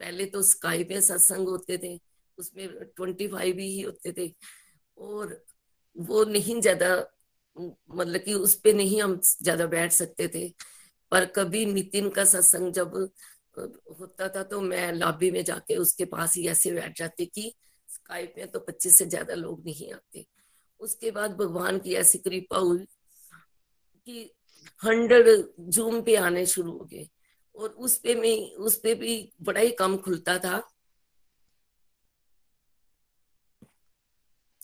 पहले 0.00 0.24
तो 0.26 0.42
स्काई 0.42 0.84
पे 0.84 1.00
सत्संग 1.00 1.48
होते 1.48 1.78
थे 1.78 1.98
उसमें 2.38 2.68
ट्वेंटी 2.96 3.28
फाइव 3.28 3.58
ही 3.58 3.80
होते 3.80 4.12
थे 4.12 4.32
और 4.98 5.40
वो 5.96 6.24
नहीं 6.24 6.60
ज़्यादा 6.60 6.94
मतलब 7.56 8.20
कि 8.20 8.34
उस 8.34 8.54
पे 8.54 8.72
नहीं 8.72 9.00
हम 9.02 9.20
ज़्यादा 9.42 9.66
बैठ 9.66 9.92
सकते 9.92 10.28
थे। 10.28 10.48
पर 11.12 11.24
कभी 11.26 11.64
नितिन 11.66 12.08
का 12.10 12.24
सत्संग 12.24 12.72
जब 12.72 12.94
होता 14.00 14.28
था 14.28 14.42
तो 14.42 14.60
मैं 14.60 14.92
लॉबी 14.92 15.30
में 15.30 15.42
जाके 15.44 15.76
उसके 15.76 16.04
पास 16.06 16.34
ही 16.36 16.46
ऐसे 16.48 16.70
बैठ 16.72 16.98
जाती 16.98 17.26
कि 17.26 17.52
स्काइप 18.06 18.34
में 18.38 18.46
तो 18.48 18.58
पच्चीस 18.60 18.98
से 18.98 19.04
ज़्यादा 19.04 19.34
लोग 19.34 19.64
नहीं 19.66 19.92
आते। 19.92 20.24
उसके 20.80 21.10
बाद 21.10 21.30
भगवान 21.36 21.78
की 21.78 21.94
ऐसी 21.94 22.18
कृपा 22.18 22.58
हुई 22.58 22.84
कि 24.06 24.30
हंड्रेड 24.82 25.28
जूम 25.68 26.00
पे 26.02 26.14
आने 26.16 26.44
शुरू 26.46 26.72
हो 26.72 26.84
गए 26.84 27.08
और 27.54 27.68
उस 27.68 27.96
पे 27.98 28.14
में 28.14 28.54
उस 28.56 28.78
पे 28.80 28.94
भी 28.94 29.14
बड़ा 29.42 29.60
ही 29.60 29.70
कम 29.72 29.96
खुलता 29.96 30.36
था। 30.38 30.62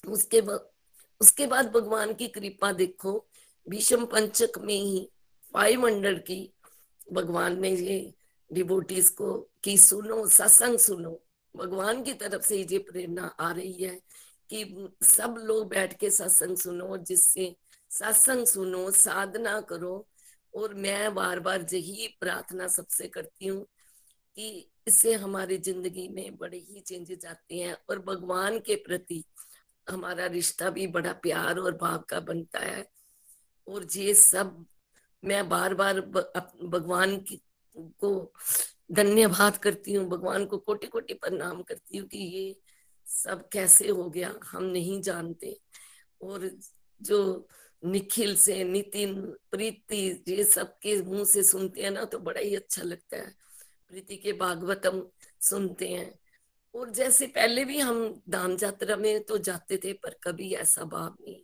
उसके 0.09 0.41
बाद 0.41 0.71
उसके 1.21 1.47
बाद 1.47 1.73
भगवान 1.73 2.15
की 2.15 2.29
कृपा 2.29 2.73
देखो, 2.73 3.13
भीषम 3.67 4.05
पंचक 4.07 4.59
में 4.59 4.75
ही 4.75 5.09
फाइव 5.55 5.87
हंड्रेड 5.87 6.23
की 6.23 6.41
भगवान 7.13 7.61
ने 7.61 7.71
ये 7.71 7.99
डिबोटीज 8.51 9.09
को 9.11 9.35
कि 9.65 9.77
सुनो, 9.79 10.27
सत्संग 10.29 10.79
सुनो। 10.79 11.21
भगवान 11.55 12.03
की 12.03 12.13
तरफ़ 12.15 12.43
से 12.43 12.57
ये 12.63 12.79
प्रेरणा 12.79 13.27
आ 13.41 13.51
रही 13.53 13.73
है 13.73 13.95
कि 14.51 14.89
सब 15.03 15.35
लोग 15.39 15.69
बैठ 15.69 15.99
के 15.99 16.11
सत्संग 16.11 16.57
सुनो, 16.57 16.97
जिससे 16.97 17.55
सत्संग 17.91 18.47
सुनो, 18.47 18.91
साधना 18.91 19.61
करो। 19.61 20.07
और 20.55 20.75
मैं 20.75 21.15
बार 21.15 21.41
बार 21.41 21.67
यही 21.73 22.07
प्रार्थना 22.21 22.67
सबसे 22.69 23.07
करती 23.09 23.47
हूँ 23.47 23.67
कि 24.37 24.49
इससे 24.89 25.13
हमारी 25.15 25.57
ज़िंदगी 25.59 26.09
में 26.09 26.37
बड़े 26.37 26.59
ही 26.59 26.81
चेंजेस 26.81 27.25
आते 27.27 27.57
हैं 27.57 27.77
और 27.91 27.99
भगवान 27.99 28.59
के 28.59 28.75
प्रति 28.77 29.23
हमारा 29.87 30.27
रिश्ता 30.27 30.71
भी 30.71 30.87
बड़ा 30.87 31.13
प्यार 31.13 31.59
और 31.59 31.77
भाव 31.77 32.05
का 32.09 32.21
बनता 32.21 32.61
है। 32.61 32.87
और 33.67 33.87
ये 33.97 34.15
सब 34.15 34.65
मैं 35.23 35.49
बार 35.49 35.75
बार 35.75 36.01
भगवान 36.01 37.17
की 37.19 37.41
को 37.77 38.33
धन्यवाद 38.91 39.57
करती 39.57 39.95
हूँ, 39.95 40.09
भगवान 40.09 40.45
को 40.45 40.59
कोटि 40.59 40.87
कोटि 40.87 41.15
प्रणाम 41.15 41.63
करती 41.63 41.99
हूँ 41.99 42.09
कि 42.09 42.19
ये 42.19 42.61
सब 43.07 43.49
कैसे 43.49 43.89
हो 43.89 44.11
गया, 44.11 44.35
हम 44.47 44.65
नहीं 44.65 45.03
जानते। 45.03 45.61
और 46.23 46.51
जो 47.01 47.49
निखिल 47.85 48.37
से, 48.37 48.65
नितिन, 48.65 49.15
प्रीति, 49.51 50.25
ये 50.29 50.45
सबके 50.45 51.03
मुँह 51.03 51.25
से 51.25 51.43
सुनते 51.43 51.83
हैं 51.83 51.91
ना 51.91 52.05
तो 52.05 52.19
बड़ा 52.19 52.41
ही 52.41 52.55
अच्छा 52.55 52.83
लगता 52.83 53.17
है। 53.17 53.35
प्रीति 53.89 54.17
के 54.17 54.33
भागवतम 54.33 55.03
सुनते 55.41 55.89
हैं। 55.89 56.19
और 56.75 56.91
जैसे 56.91 57.27
पहले 57.27 57.65
भी 57.65 57.79
हम 57.79 58.23
दान 58.29 58.57
यात्रा 58.63 58.97
में 58.97 59.25
तो 59.25 59.39
जाते 59.39 59.77
थे, 59.77 59.93
पर 59.93 60.17
कभी 60.23 60.53
ऐसा 60.55 60.85
भाव 60.85 61.17
नहीं 61.21 61.43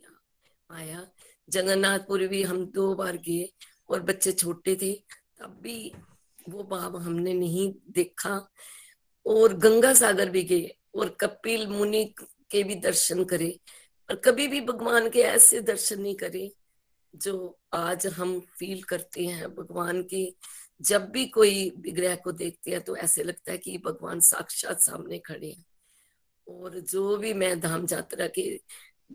आया। 0.71 1.07
जगन्नाथपुर 1.49 2.27
भी 2.27 2.43
हम 2.43 2.65
दो 2.65 2.95
बार 2.95 3.17
गए 3.17 3.49
और 3.89 3.99
बच्चे 3.99 4.31
छोटे 4.31 4.75
थे, 4.75 4.93
तब 5.39 5.59
भी 5.61 5.93
वो 6.49 6.63
भाव 6.65 6.97
हमने 6.97 7.33
नहीं 7.33 7.71
देखा। 7.91 8.35
और 9.25 9.53
गंगा 9.57 9.93
सागर 9.93 10.29
भी 10.29 10.43
गए 10.43 10.69
और 10.95 11.09
कपिल 11.21 11.67
मुनि 11.67 12.03
के 12.51 12.63
भी 12.63 12.75
दर्शन 12.77 13.23
करे, 13.23 13.49
पर 14.09 14.15
कभी 14.15 14.47
भी 14.47 14.61
भगवान 14.61 15.09
के 15.09 15.21
ऐसे 15.21 15.61
दर्शन 15.61 16.01
नहीं 16.01 16.15
करे, 16.15 16.51
जो 17.13 17.59
आज 17.73 18.07
हम 18.07 18.39
फील 18.49 18.81
करते 18.83 19.25
हैं। 19.25 19.53
भगवान 19.55 20.01
के 20.03 20.27
जब 20.81 21.09
भी 21.11 21.25
कोई 21.27 21.69
विग्रह 21.79 22.15
को 22.15 22.31
देखते 22.31 22.71
हैं 22.71 22.81
तो 22.81 22.95
ऐसे 22.97 23.23
लगता 23.23 23.51
है 23.51 23.57
कि 23.57 23.77
भगवान 23.77 24.19
साक्षात 24.21 24.81
सामने 24.81 25.17
खड़े 25.19 25.47
हैं। 25.47 25.65
और 26.47 26.79
जो 26.81 27.17
भी 27.17 27.33
मैं 27.33 27.59
धाम 27.59 27.85
यात्रा 27.91 28.27
के 28.29 28.43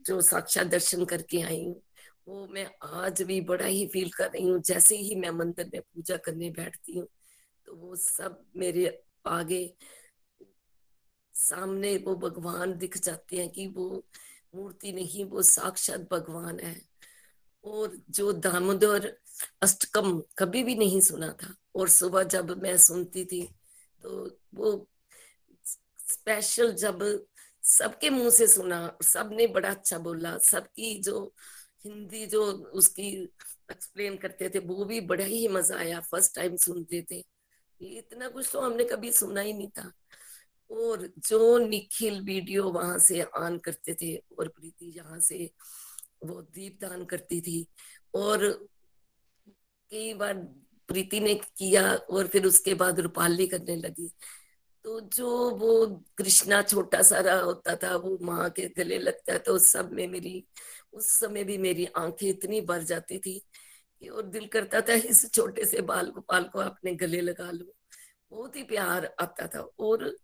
जो 0.07 0.21
साक्षात 0.23 0.67
दर्शन 0.67 1.05
करके 1.05 1.41
आई 1.43 1.65
हूँ, 1.65 1.81
वो 2.29 2.47
मैं 2.49 2.67
आज 2.95 3.23
भी 3.23 3.41
बड़ा 3.43 3.67
ही 3.67 3.87
फील 3.87 4.11
कर 4.11 4.31
रही 4.31 4.49
हूँ। 4.49 4.61
जैसे 4.63 4.97
ही 4.97 5.15
मैं 5.17 5.31
मंदिर 5.31 5.71
में 5.75 5.81
पूजा 5.83 6.17
करने 6.17 6.51
बैठती 6.51 6.99
हूँ 6.99 7.07
तो 7.67 7.75
वो 7.77 7.97
सब 7.97 8.45
मेरे 8.57 8.87
आगे 9.27 9.63
सामने 11.35 11.97
वो 11.97 12.15
भगवान 12.17 12.77
दिख 12.79 12.97
जाते 12.99 13.37
हैं 13.37 13.49
कि 13.51 13.67
वो 13.69 14.05
मूर्ति 14.55 14.93
नहीं, 14.93 15.25
वो 15.25 15.43
साक्षात 15.43 16.01
भगवान 16.13 16.61
है। 16.61 16.81
और 17.65 17.97
जो 18.11 18.33
दामोदर 18.33 19.07
अष्टकम 19.63 20.21
कभी 20.39 20.63
भी 20.65 20.75
नहीं 20.75 21.01
सुना 21.01 21.29
था, 21.43 21.55
और 21.77 21.89
सुबह 21.89 22.23
जब 22.25 22.51
मैं 22.63 22.77
सुनती 22.79 23.25
थी 23.25 23.43
तो 24.03 24.39
वो 24.55 24.87
स्पेशल 26.09 26.73
जब 26.75 27.03
सबके 27.65 28.11
मुँह 28.11 28.31
से 28.31 28.47
सुना, 28.47 28.97
सबने 29.03 29.47
बड़ा 29.47 29.71
अच्छा 29.71 29.99
बोला, 29.99 30.37
सबकी 30.41 30.99
जो 31.03 31.33
हिंदी 31.85 32.27
जो 32.27 32.43
उसकी 32.75 33.09
एक्सप्लेन 33.73 34.17
करते 34.17 34.49
थे, 34.49 34.59
वो 34.59 34.85
भी 34.85 35.01
बड़ा 35.03 35.25
ही 35.25 35.47
मज़ा 35.49 35.79
आया 35.79 36.01
फ़र्स्ट 36.03 36.35
टाइम 36.37 36.57
सुनते 36.57 37.03
थे। 37.11 37.23
इतना 37.81 38.29
कुछ 38.29 38.51
तो 38.53 38.61
हमने 38.61 38.85
कभी 38.85 39.13
सुना 39.13 39.41
ही 39.41 39.53
नहीं 39.53 39.69
था। 39.69 39.93
और 40.71 41.09
जो 41.19 41.59
निखिल 41.59 42.21
वीडियो 42.21 42.71
वहाँ 42.71 42.99
से 42.99 43.23
ऑन 43.23 43.59
करते 43.59 43.95
थे 43.95 44.17
और 44.39 44.49
प्रीति 44.49 44.93
यहाँ 44.97 45.21
से 45.21 45.51
वो 46.25 46.41
दीप 46.43 46.79
दान 46.81 47.05
करती 47.05 47.41
थी 47.41 47.67
और 48.15 48.47
कई 49.91 50.15
बार 50.15 50.35
प्रीति 50.89 51.21
ने 51.21 51.35
किया 51.35 51.95
और 51.95 52.27
फिर 52.27 52.47
उसके 52.47 52.75
बाद 52.75 53.01
रूपाली 53.01 53.47
करने 53.47 53.77
लगी। 53.77 54.11
तो 54.85 55.01
जो 55.01 55.51
वो 55.51 55.87
कृष्णा 56.19 56.61
छोटा 56.63 57.03
सारा 57.03 57.35
होता 57.41 57.75
था, 57.77 57.95
वो 57.97 58.19
माँ 58.23 58.51
के 58.51 58.69
गले 58.69 58.99
लगता 58.99 59.39
तो 59.39 59.55
उस 59.55 59.69
सब 59.69 59.93
में 59.93 60.07
मेरी, 60.09 60.45
उस 60.93 61.11
समय 61.21 61.45
भी 61.45 61.59
मेरी 61.59 61.87
आँखें 61.97 62.29
इतनी 62.29 62.61
भर 62.61 62.83
जाती 62.83 63.19
थी 63.19 63.41
कि 64.05 64.11
और 64.11 64.27
दिल 64.27 64.47
करता 64.47 64.81
था 64.81 64.95
इस 65.09 65.31
छोटे 65.33 65.65
से 65.65 65.81
बाल 65.83 66.11
गोपाल 66.11 66.45
को 66.45 66.59
अपने 66.59 66.95
गले 66.95 67.21
लगा 67.21 67.51
लू। 67.51 67.67
बहुत 68.31 68.57
ही 68.57 68.63
प्यार 68.63 69.15
आता 69.21 69.47
था। 69.47 69.61
और 69.79 70.17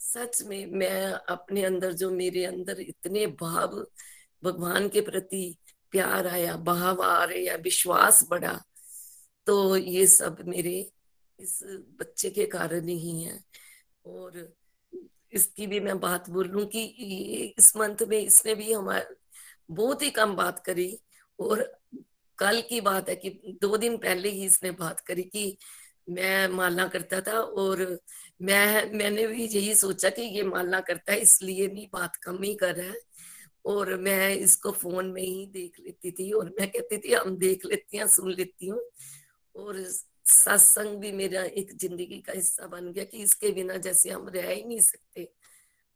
सच 0.00 0.42
में 0.42 0.66
मैं 0.66 1.12
अपने 1.28 1.64
अंदर, 1.64 1.92
जो 1.92 2.10
मेरे 2.10 2.44
अंदर 2.44 2.80
इतने 2.80 3.26
भाव 3.40 3.86
भगवान 4.42 4.88
के 4.88 5.00
प्रति 5.00 5.58
प्यार 5.92 6.26
आया, 6.26 6.56
भाव 6.56 7.02
आ 7.02 7.24
रहे 7.24 7.56
विश्वास 7.56 8.22
बढ़ा 8.30 8.60
तो 9.46 9.76
ये 9.76 10.06
सब 10.06 10.36
मेरे 10.46 10.74
इस 11.38 11.58
बच्चे 12.00 12.30
के 12.30 12.46
कारण 12.46 12.88
ही 12.88 13.22
है। 13.22 13.38
और 14.06 14.56
इसकी 15.32 15.66
भी 15.66 15.80
मैं 15.80 15.98
बात 16.00 16.28
बोल 16.30 16.64
कि 16.72 16.78
ये 16.78 17.44
इस 17.58 17.76
मंथ 17.76 18.02
में 18.08 18.18
इसने 18.18 18.54
भी 18.54 18.72
हमारे, 18.72 19.14
बहुत 19.70 20.02
ही 20.02 20.10
कम 20.10 20.34
बात 20.36 20.62
करी। 20.66 20.98
और 21.38 21.62
कल 22.38 22.60
की 22.68 22.80
बात 22.80 23.08
है 23.08 23.16
कि 23.16 23.30
दो 23.62 23.76
दिन 23.76 23.96
पहले 23.96 24.28
ही 24.28 24.44
इसने 24.44 24.70
बात 24.70 25.00
करी 25.00 25.22
कि 25.22 25.56
मैं 26.08 26.48
मालना 26.48 26.86
करता 26.88 27.20
था 27.20 27.38
और 27.40 27.80
मैं, 28.42 28.92
मैंने 28.92 29.26
भी 29.26 29.44
यही 29.44 29.74
सोचा 29.74 30.08
कि 30.10 30.22
ये 30.36 30.42
मालना 30.42 30.80
करता 30.80 31.12
है, 31.12 31.20
इसलिए 31.20 31.66
नहीं 31.68 31.86
बात 31.92 32.16
कम 32.16 32.42
ही 32.42 32.54
कर 32.54 32.74
रहा 32.74 32.90
है। 32.90 33.00
और 33.64 33.94
मैं 33.96 34.34
इसको 34.36 34.70
फ़ोन 34.72 35.10
में 35.12 35.22
ही 35.22 35.46
देख 35.46 35.78
लेती 35.80 36.10
थी 36.10 36.30
और 36.32 36.48
मैं 36.60 36.70
कहती 36.70 36.98
थी, 36.98 37.12
हम 37.14 37.36
देख 37.36 37.66
लेती 37.66 37.96
हैं, 37.96 38.06
सुन 38.06 38.30
लेती 38.30 38.66
हूँ। 38.66 38.80
और 39.54 39.82
सत्संग 40.24 40.96
भी 40.96 41.12
मेरा 41.12 41.42
एक 41.42 41.72
ज़िंदगी 41.76 42.20
का 42.20 42.32
हिस्सा 42.32 42.66
बन 42.66 42.92
गया 42.92 43.04
कि 43.04 43.18
इसके 43.18 43.50
बिना 43.50 43.76
जैसे 43.76 44.10
हम 44.10 44.28
रह 44.28 44.50
ही 44.50 44.62
नहीं 44.64 44.80
सकते। 44.80 45.28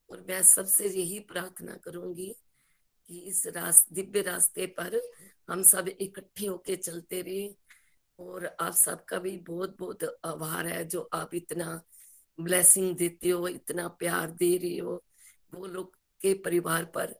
और 0.08 0.24
मैं 0.28 0.42
सबसे 0.42 0.88
यही 0.88 1.18
प्रार्थना 1.20 1.76
करूँगी 1.84 2.34
कि 3.08 3.18
इस 3.20 3.46
रास्ते 3.46 3.94
दिव्य 3.94 4.22
रास्ते 4.22 4.66
पर 4.78 5.00
हम 5.48 5.62
सब 5.62 5.88
इकट्ठे 5.88 6.46
होके 6.46 6.76
चलते 6.76 7.22
रहे 7.22 7.56
और 8.18 8.56
आप 8.60 8.72
सबका 8.72 9.18
भी 9.18 9.38
बहुत 9.38 9.76
बहुत 9.78 10.20
आभार 10.24 10.66
है 10.66 10.84
जो 10.84 11.08
आप 11.12 11.34
इतना 11.34 11.82
ब्लेसिंग 12.40 12.96
देते 12.96 13.28
हो, 13.28 13.48
इतना 13.48 13.88
प्यार 13.88 14.30
दे 14.30 14.56
रहे 14.56 14.78
हो, 14.78 15.04
वो 15.54 15.66
लोग 15.66 15.96
के 16.20 16.34
परिवार 16.34 16.84
पर। 16.84 17.14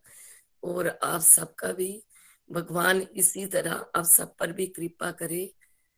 और 0.63 0.89
आप 0.89 1.21
सबका 1.21 1.73
भी 1.73 2.03
भगवान 2.51 3.07
इसी 3.17 3.47
तरह 3.47 3.73
आप 3.73 4.05
सब 4.05 4.37
पर 4.37 4.53
भी 4.53 4.67
कृपा 4.67 5.11
करे 5.11 5.55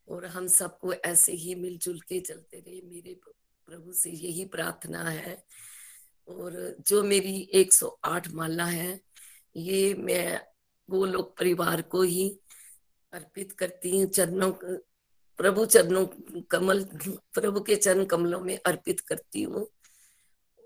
और 0.08 0.26
हम 0.26 0.46
सबको 0.46 0.94
ऐसे 0.94 1.32
ही 1.32 1.54
मिलजुल 1.54 2.00
के 2.00 2.20
चलते 2.20 2.58
रहे। 2.58 2.80
मेरे 2.82 3.20
प्रभु 3.66 3.92
से 3.92 4.10
यही 4.10 4.44
प्रार्थना 4.44 5.02
है 5.02 5.44
और 6.28 6.76
जो 6.80 7.02
मेरी 7.02 7.40
108 7.54 8.28
माला 8.28 8.64
है, 8.64 9.00
ये 9.56 9.94
मैं 9.94 10.47
लोग 10.90 11.38
परिवार 11.38 11.82
को 11.82 12.02
ही 12.02 12.38
अर्पित 13.12 13.52
करती 13.52 14.00
हूँ, 14.00 14.06
चरणों 14.06 14.52
प्रभु 15.38 15.66
चरणों 15.66 16.06
कमल, 16.42 16.84
प्रभु 17.08 17.60
के 17.60 17.76
चरण 17.76 18.04
कमलों 18.04 18.40
में 18.40 18.58
अर्पित 18.66 19.00
करती 19.00 19.42
हूँ। 19.42 19.66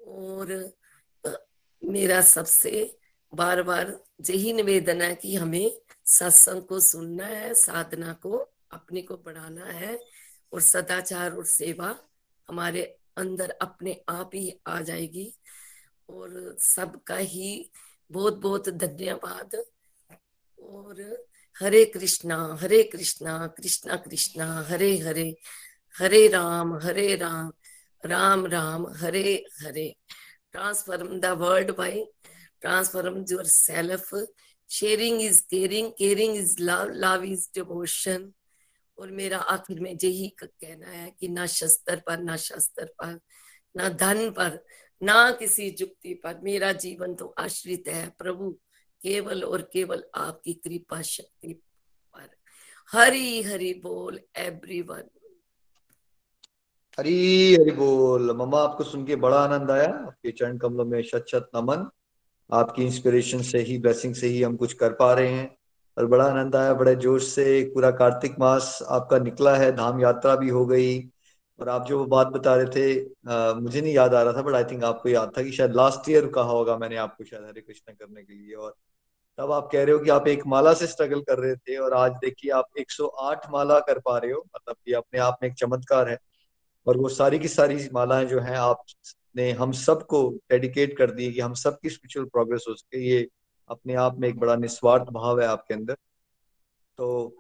और 0.07 0.73
मेरा 1.85 2.21
सबसे 2.21 2.99
बार 3.35 3.63
बार 3.63 4.05
यही 4.31 4.53
निवेदन 4.53 5.03
है 5.03 5.15
कि 5.15 5.37
हमें 5.37 5.81
सत्संग 6.07 6.63
को 6.63 6.81
सुनना 6.81 7.27
है, 7.27 7.55
साधना 7.55 8.13
को, 8.13 8.53
अपने 8.73 9.03
को 9.03 9.17
बढ़ाना 9.17 9.65
है 9.65 10.01
और 10.53 10.61
सदाचार 10.61 11.33
और 11.33 11.45
सेवा 11.45 11.97
हमारे 12.49 12.99
अंदर 13.17 13.51
अपने 13.51 14.05
आप 14.09 14.31
ही 14.35 14.61
आ 14.67 14.81
जाएगी। 14.81 15.35
और 16.11 16.57
सबका 16.59 17.17
ही 17.17 17.71
बहुत 18.11 18.37
बहुत 18.37 18.69
धन्यवाद। 18.69 19.65
और 20.63 21.27
हरे 21.57 21.85
कृष्णा 21.85 22.37
हरे 22.61 22.83
कृष्णा 22.83 23.47
कृष्णा 23.47 23.97
कृष्णा, 23.97 24.47
हरे 24.69 24.97
हरे 24.99 25.35
हरे 25.97 26.27
राम 26.29 26.75
हरे 26.83 27.15
Ram 27.17 27.53
Ram 28.05 28.47
Ram, 28.47 28.87
Hare 28.97 29.45
Hare. 29.63 29.95
Transform 30.53 31.19
the 31.21 31.25
world 31.25 31.71
by 31.77 32.05
transform 32.61 33.25
yourself 33.47 34.09
sharing 34.71 35.23
is 35.23 35.43
caring 35.51 35.91
caring 35.99 36.37
is 36.37 36.57
love 36.61 36.91
love 36.95 37.25
is 37.25 37.49
devotion 37.55 38.33
और 38.99 39.11
मेरा 39.11 39.39
आखिर 39.39 39.81
में 39.81 39.91
यही 40.05 40.29
कहना 40.41 40.87
है 40.87 41.11
कि 41.21 41.29
ना 41.29 41.47
शस्त्र 41.47 41.97
पर, 42.07 42.19
ना 42.19 42.37
शस्त्र 42.37 42.85
पर, 42.85 43.19
ना 43.77 43.89
धन 43.89 44.31
पर, 44.31 44.59
ना 45.03 45.31
किसी 45.31 45.71
जुक्ति 45.71 46.15
पर 46.15 46.41
मेरा 46.43 46.73
जीवन 46.73 47.15
तो 47.15 47.35
आश्रित 47.39 47.89
है 47.89 48.09
प्रभु। 48.19 48.59
केवल 49.05 49.43
और 49.45 49.63
केवल 49.73 50.05
आपकी 50.15 50.53
कृपा 50.53 51.03
शक्ति 51.03 51.53
पर। 52.15 52.29
हरी 52.93 53.43
हरी 53.43 53.75
बोल 53.75 54.21
एवरीवन 54.37 55.03
हरी 56.99 57.55
हरी 57.55 57.71
बोल। 57.71 58.31
मम्मा 58.37 58.59
आपको 58.59 58.85
सुन 58.85 59.05
के 59.05 59.17
बड़ा 59.17 59.39
आनंद 59.39 59.71
आया। 59.71 59.89
आपके 59.89 60.31
चरण 60.31 60.59
कमलों 60.59 60.85
में 60.85 61.03
शत 61.03 61.25
शत 61.29 61.51
नमन। 61.57 61.89
आपकी 62.53 62.85
इंस्पिरेशन 62.85 63.43
से 63.43 63.59
ही 63.59 63.79
ब्लेसिंग 63.79 64.15
से 64.15 64.27
ही 64.27 64.43
हम 64.43 64.57
कुछ 64.57 64.73
कर 64.73 64.93
पा 64.93 65.13
रहे 65.13 65.29
हैं। 65.29 65.57
और 65.99 66.07
बड़ा 66.07 66.25
आनंद 66.25 66.57
आया 66.57 66.75
बड़े 66.75 66.95
जोश 66.95 67.29
से। 67.29 67.63
पूरा 67.75 67.91
कार्तिक 67.91 68.39
मास 68.39 68.79
आपका 68.89 69.19
निकला 69.19 69.57
है। 69.57 69.73
धाम 69.73 70.01
यात्रा 70.01 70.37
भी 70.37 70.49
हो 70.49 70.67
गई। 70.67 71.01
और 71.61 71.69
आप 71.69 71.87
जो 71.87 71.99
वो 71.99 72.05
बात 72.05 72.27
बता 72.27 72.57
रहे 72.57 72.67
थे 72.67 73.05
आ, 73.29 73.53
मुझे 73.55 73.81
नहीं 73.81 73.95
याद 73.95 74.15
आ 74.15 74.23
रहा 74.23 74.33
था 74.33 74.43
बट 74.43 74.55
आई 74.55 74.65
थिंक 74.65 74.85
आपको 74.85 75.09
याद 75.09 75.33
था 75.39 75.43
कि 75.43 75.53
शायद 75.53 75.75
लास्ट 75.77 76.09
ईयर 76.09 76.27
कहा 76.27 76.51
होगा 76.51 76.77
मैंने 76.79 76.97
आपको 76.97 77.25
शायद 77.25 77.45
हरे 77.45 77.61
कृष्ण 77.61 77.93
करने 77.93 78.23
के 78.23 78.35
लिए। 78.35 78.55
और 78.55 78.75
तब 79.39 79.53
आप 79.53 79.69
कह 79.73 79.85
रहे 79.85 79.93
हो 79.93 79.99
कि 79.99 80.11
आप 80.11 80.29
एक 80.29 80.47
माला 80.47 80.75
से 80.75 80.87
स्ट्रगल 80.87 81.21
कर 81.21 81.39
रहे 81.39 81.57
थे 81.57 81.77
और 81.77 81.95
आज 81.95 82.13
देखिए 82.13 82.51
आप 82.51 82.67
108 82.79 83.47
माला 83.51 83.79
कर 83.81 83.99
पा 83.99 84.19
रहे 84.19 84.33
हो। 84.33 84.47
मतलब 84.57 84.77
ये 84.89 84.95
अपने 84.95 85.21
आप 85.21 85.39
में 85.43 85.49
एक 85.51 85.57
चमत्कार 85.57 86.09
है। 86.09 86.19
और 86.87 86.97
वो 86.97 87.09
सारी 87.09 87.39
की 87.39 87.49
सारी 87.49 87.89
मालाएँ 87.93 88.25
जो 88.25 88.41
हैं, 88.41 88.57
आपने 88.57 89.53
हम 89.53 89.73
सबको 89.73 90.31
डेडिकेट 90.31 90.99
कर 90.99 91.11
दी 91.11 91.33
कि 91.33 91.41
हम 91.41 91.55
सबकी 91.55 91.91
स्पिरिचुअल 91.91 92.27
प्रोग्रेस 92.27 92.65
हो 92.69 92.75
सके। 92.75 92.99
ये 92.99 93.29
अपने 93.69 93.95
आप 93.95 94.19
में 94.19 94.29
एक 94.29 94.39
बड़ा 94.39 94.57
निस्वार्थ 94.57 95.03
भाव 95.03 95.41
है 95.41 95.47
आपके 95.47 95.75
अंदर। 95.75 95.95
तो 96.99 97.37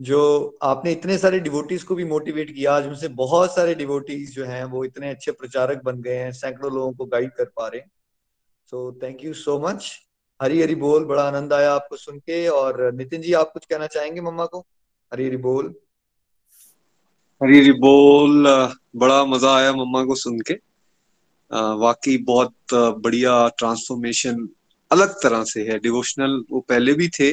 जो 0.00 0.58
आपने 0.62 0.92
इतने 0.92 1.18
सारे 1.18 1.40
डिवोटीज 1.40 1.82
को 1.82 1.94
भी 1.94 2.04
मोटिवेट 2.04 2.54
किया, 2.54 2.72
आज 2.72 2.86
उनसे 2.86 3.08
बहुत 3.08 3.54
सारे 3.54 3.74
डिवोटीज 3.74 4.34
जो 4.34 4.44
हैं, 4.44 4.64
वो 4.64 4.84
इतने 4.84 5.10
अच्छे 5.10 5.32
प्रचारक 5.32 5.82
बन 5.82 6.02
गए 6.02 6.16
हैं, 6.16 6.32
सैकड़ों 6.32 6.72
लोगों 6.72 6.92
को 6.92 7.04
गाइड 7.04 7.30
कर 7.30 7.44
पा 7.44 7.68
रहे 7.68 7.80
हैं। 7.80 7.90
So 8.66 9.00
thank 9.02 9.24
you 9.24 9.34
so 9.34 9.58
much 9.58 10.05
Hari 10.40 10.60
Hari 10.62 10.74
बोल, 10.74 11.04
बड़ा 11.04 11.22
आनंद 11.22 11.52
आया 11.52 11.72
आपको 11.74 11.96
सुन 11.96 12.18
के। 12.18 12.46
और 12.48 12.92
नितिन 12.94 13.20
जी, 13.22 13.32
आप 13.34 13.50
कुछ 13.52 13.64
कहना 13.64 13.86
चाहेंगे 13.88 14.20
मम्मा 14.20 14.46
को? 14.46 14.58
हरी 15.12 15.26
हरी 15.26 15.36
बोल। 15.38 15.74
हरी 17.40 17.58
हरी 17.58 17.72
बोल, 17.72 18.46
बड़ा 18.96 19.24
मज़ा 19.24 19.54
आया 19.56 19.72
मम्मा 19.74 20.04
को 20.04 20.14
सुन 20.16 20.38
के। 20.40 20.54
वाकई 21.80 22.16
बहुत 22.26 22.54
बढ़िया 22.74 23.48
ट्रांसफॉर्मेशन 23.58 24.48
अलग 24.90 25.14
तरह 25.22 25.44
से 25.44 25.62
है। 25.62 25.78
डिवोशनल 25.78 26.42
वो 26.50 26.60
पहले 26.60 26.92
भी 26.94 27.08
थे, 27.10 27.30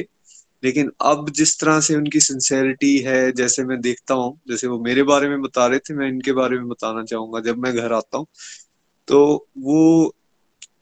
लेकिन 0.62 0.90
अब 1.02 1.30
जिस 1.30 1.58
तरह 1.60 1.80
से 1.80 1.94
उनकी 1.96 2.20
सिंसेरिटी 2.20 2.96
है, 2.98 3.32
जैसे 3.32 3.64
मैं 3.64 3.80
देखता 3.80 4.14
हूँ, 4.14 4.38
जैसे 4.48 4.66
वो 4.66 4.78
मेरे 4.80 5.02
बारे 5.04 5.28
में 5.28 5.40
बता 5.42 5.66
रहे 5.66 5.78
थे, 5.78 5.94
मैं 5.94 6.08
इनके 6.08 6.32
बारे 6.32 6.58
में 6.58 6.68
बताना 6.68 7.04
चाहूँगा 7.04 7.40
जब 7.40 7.58
मैं 7.58 7.74
घर 7.74 7.92
आता 7.92 8.18
हूँ। 8.18 8.26
तो 9.08 9.46
वो 9.58 10.14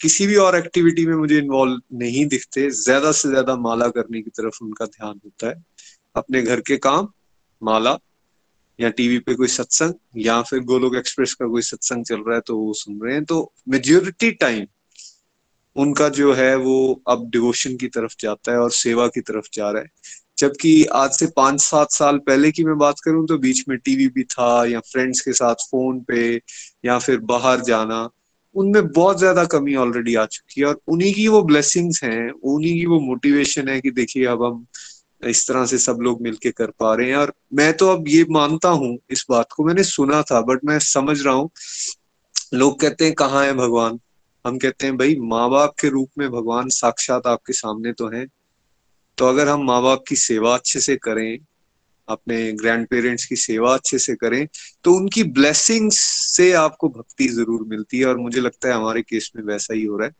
किसी 0.02 0.26
भी 0.26 0.36
और 0.36 0.56
एक्टिविटी 0.56 1.06
में 1.06 1.14
मुझे 1.16 1.38
इन्वॉल्व 1.38 1.80
नहीं 1.98 2.24
दिखते। 2.26 2.68
ज़्यादा 2.72 3.12
से 3.12 3.28
ज़्यादा 3.28 3.56
माला 3.58 3.88
करने 3.88 4.22
की 4.22 4.30
तरफ़ 4.30 4.58
उनका 4.64 4.86
ध्यान 4.86 5.20
होता 5.24 5.48
है। 5.48 5.54
अपने 6.16 6.42
घर 6.42 6.60
के 6.60 6.76
काम, 6.78 7.08
माला, 7.62 7.96
या 8.78 8.88
टीवी 8.90 9.18
पे 9.18 9.34
कोई 9.34 9.48
सत्संग, 9.48 9.94
या 10.18 10.40
फिर 10.42 10.60
गोलोक 10.64 10.94
एक्सप्रेस 10.96 11.34
का 11.34 11.46
कोई 11.48 11.62
सत्संग 11.62 12.04
चल 12.04 12.20
रहा 12.20 12.34
है 12.34 12.40
तो 12.46 12.56
वो 12.58 12.72
सुन 12.74 13.00
रहे 13.02 13.14
हैं। 13.14 13.24
तो 13.24 13.52
मेजोरिटी 13.68 14.30
टाइम 14.36 14.66
उनका 15.76 16.08
जो 16.10 16.32
है 16.32 16.54
वो 16.56 17.02
अब 17.08 17.28
डिवोशन 17.30 17.76
की 17.76 17.88
तरफ़ 17.88 18.14
जाता 18.20 18.52
है 18.52 18.58
और 18.58 18.70
सेवा 18.72 19.06
की 19.08 19.20
तरफ़ 19.20 19.46
जा 19.54 19.70
रहा 19.70 19.82
है। 19.82 19.88
जबकि 20.38 20.84
आज 20.94 21.10
से 21.10 21.26
पाँच 21.36 21.60
सात 21.60 21.92
साल 21.92 22.18
पहले 22.18 22.50
की 22.52 22.64
मैं 22.64 22.76
बात 22.78 23.00
करूँ 23.04 23.26
तो 23.26 23.38
बीच 23.38 23.64
में 23.68 23.76
टीवी 23.78 24.06
भी 24.08 24.24
था, 24.24 24.64
या 24.66 24.80
फ्रेंड्स 24.82 25.20
के 25.20 25.32
साथ 25.32 25.54
फ़ोन 25.70 26.00
पे, 26.02 26.34
या 26.84 26.98
फिर 26.98 27.18
बाहर 27.24 27.60
जाना। 27.62 28.08
उनमें 28.54 28.86
बहुत 28.88 29.18
ज़्यादा 29.18 29.44
कमी 29.44 29.74
ऑलरेडी 29.74 30.14
आ 30.14 30.24
चुकी 30.26 30.60
है 30.60 30.66
और 30.66 30.80
उन्हीं 30.88 31.12
की 31.14 31.26
वो 31.28 31.42
ब्लेसिंग्स 31.42 32.02
हैं, 32.04 32.30
उन्हीं 32.30 32.74
की 32.74 32.86
वो 32.86 33.00
मोटिवेशन 33.00 33.68
है 33.68 33.80
कि 33.80 33.90
देखिए 33.90 34.24
अब 34.26 34.44
हम 34.44 34.66
इस 35.22 35.46
तरह 35.48 35.66
से 35.66 35.78
सब 35.78 35.98
लोग 36.02 36.22
मिलके 36.22 36.50
कर 36.50 36.70
पा 36.80 36.94
रहे 36.94 37.08
हैं। 37.08 37.16
और 37.16 37.32
मैं 37.54 37.72
तो 37.76 37.88
अब 37.88 38.08
ये 38.08 38.24
मानता 38.30 38.68
हूँ, 38.68 38.96
इस 39.10 39.24
बात 39.30 39.52
को 39.52 39.64
मैंने 39.64 39.84
सुना 39.84 40.22
था 40.22 40.40
बट 40.40 40.64
मैं 40.64 40.78
समझ 40.78 41.20
रहा 41.22 41.34
हूँ। 41.34 41.50
लोग 42.54 42.80
कहते 42.80 43.04
हैं, 43.04 43.14
कहाँ 43.14 43.44
है 43.44 43.54
भगवान? 43.54 43.98
हम 44.44 44.58
कहते 44.58 44.86
हैं, 44.86 44.96
भाई 44.96 45.16
माँ 45.20 45.48
बाप 45.50 45.74
के 45.80 45.88
रूप 45.88 46.10
में 46.18 46.28
भगवान 46.30 46.68
साक्षात 46.68 47.26
आपके 47.26 47.52
सामने 47.52 47.92
तो 47.92 48.08
है। 48.08 48.26
तो 49.18 49.26
अगर 49.26 49.48
हम 49.48 49.64
माँ 49.64 49.82
बाप 49.82 50.04
की 50.08 50.16
सेवा 50.16 50.54
अच्छे 50.54 50.80
से 50.80 50.96
करें 50.96 51.38
अपने 52.12 52.40
ग्रैंड 52.52 52.86
पेरेंट्स 52.88 53.24
की 53.24 53.36
सेवा 53.38 53.74
अच्छे 53.74 53.98
से 53.98 54.14
करें 54.14 54.46
तो 54.84 54.94
उनकी 54.94 55.22
ब्लेसिंग्स 55.32 55.98
से 56.36 56.52
आपको 56.58 56.88
भक्ति 56.90 57.28
ज़रूर 57.30 57.66
मिलती 57.68 57.98
है 57.98 58.06
और 58.06 58.18
मुझे 58.18 58.40
लगता 58.40 58.68
है 58.68 58.74
हमारे 58.74 59.02
केस 59.02 59.30
में 59.36 59.42
वैसा 59.44 59.74
ही 59.74 59.84
हो 59.84 59.96
रहा 59.98 60.08
है। 60.08 60.14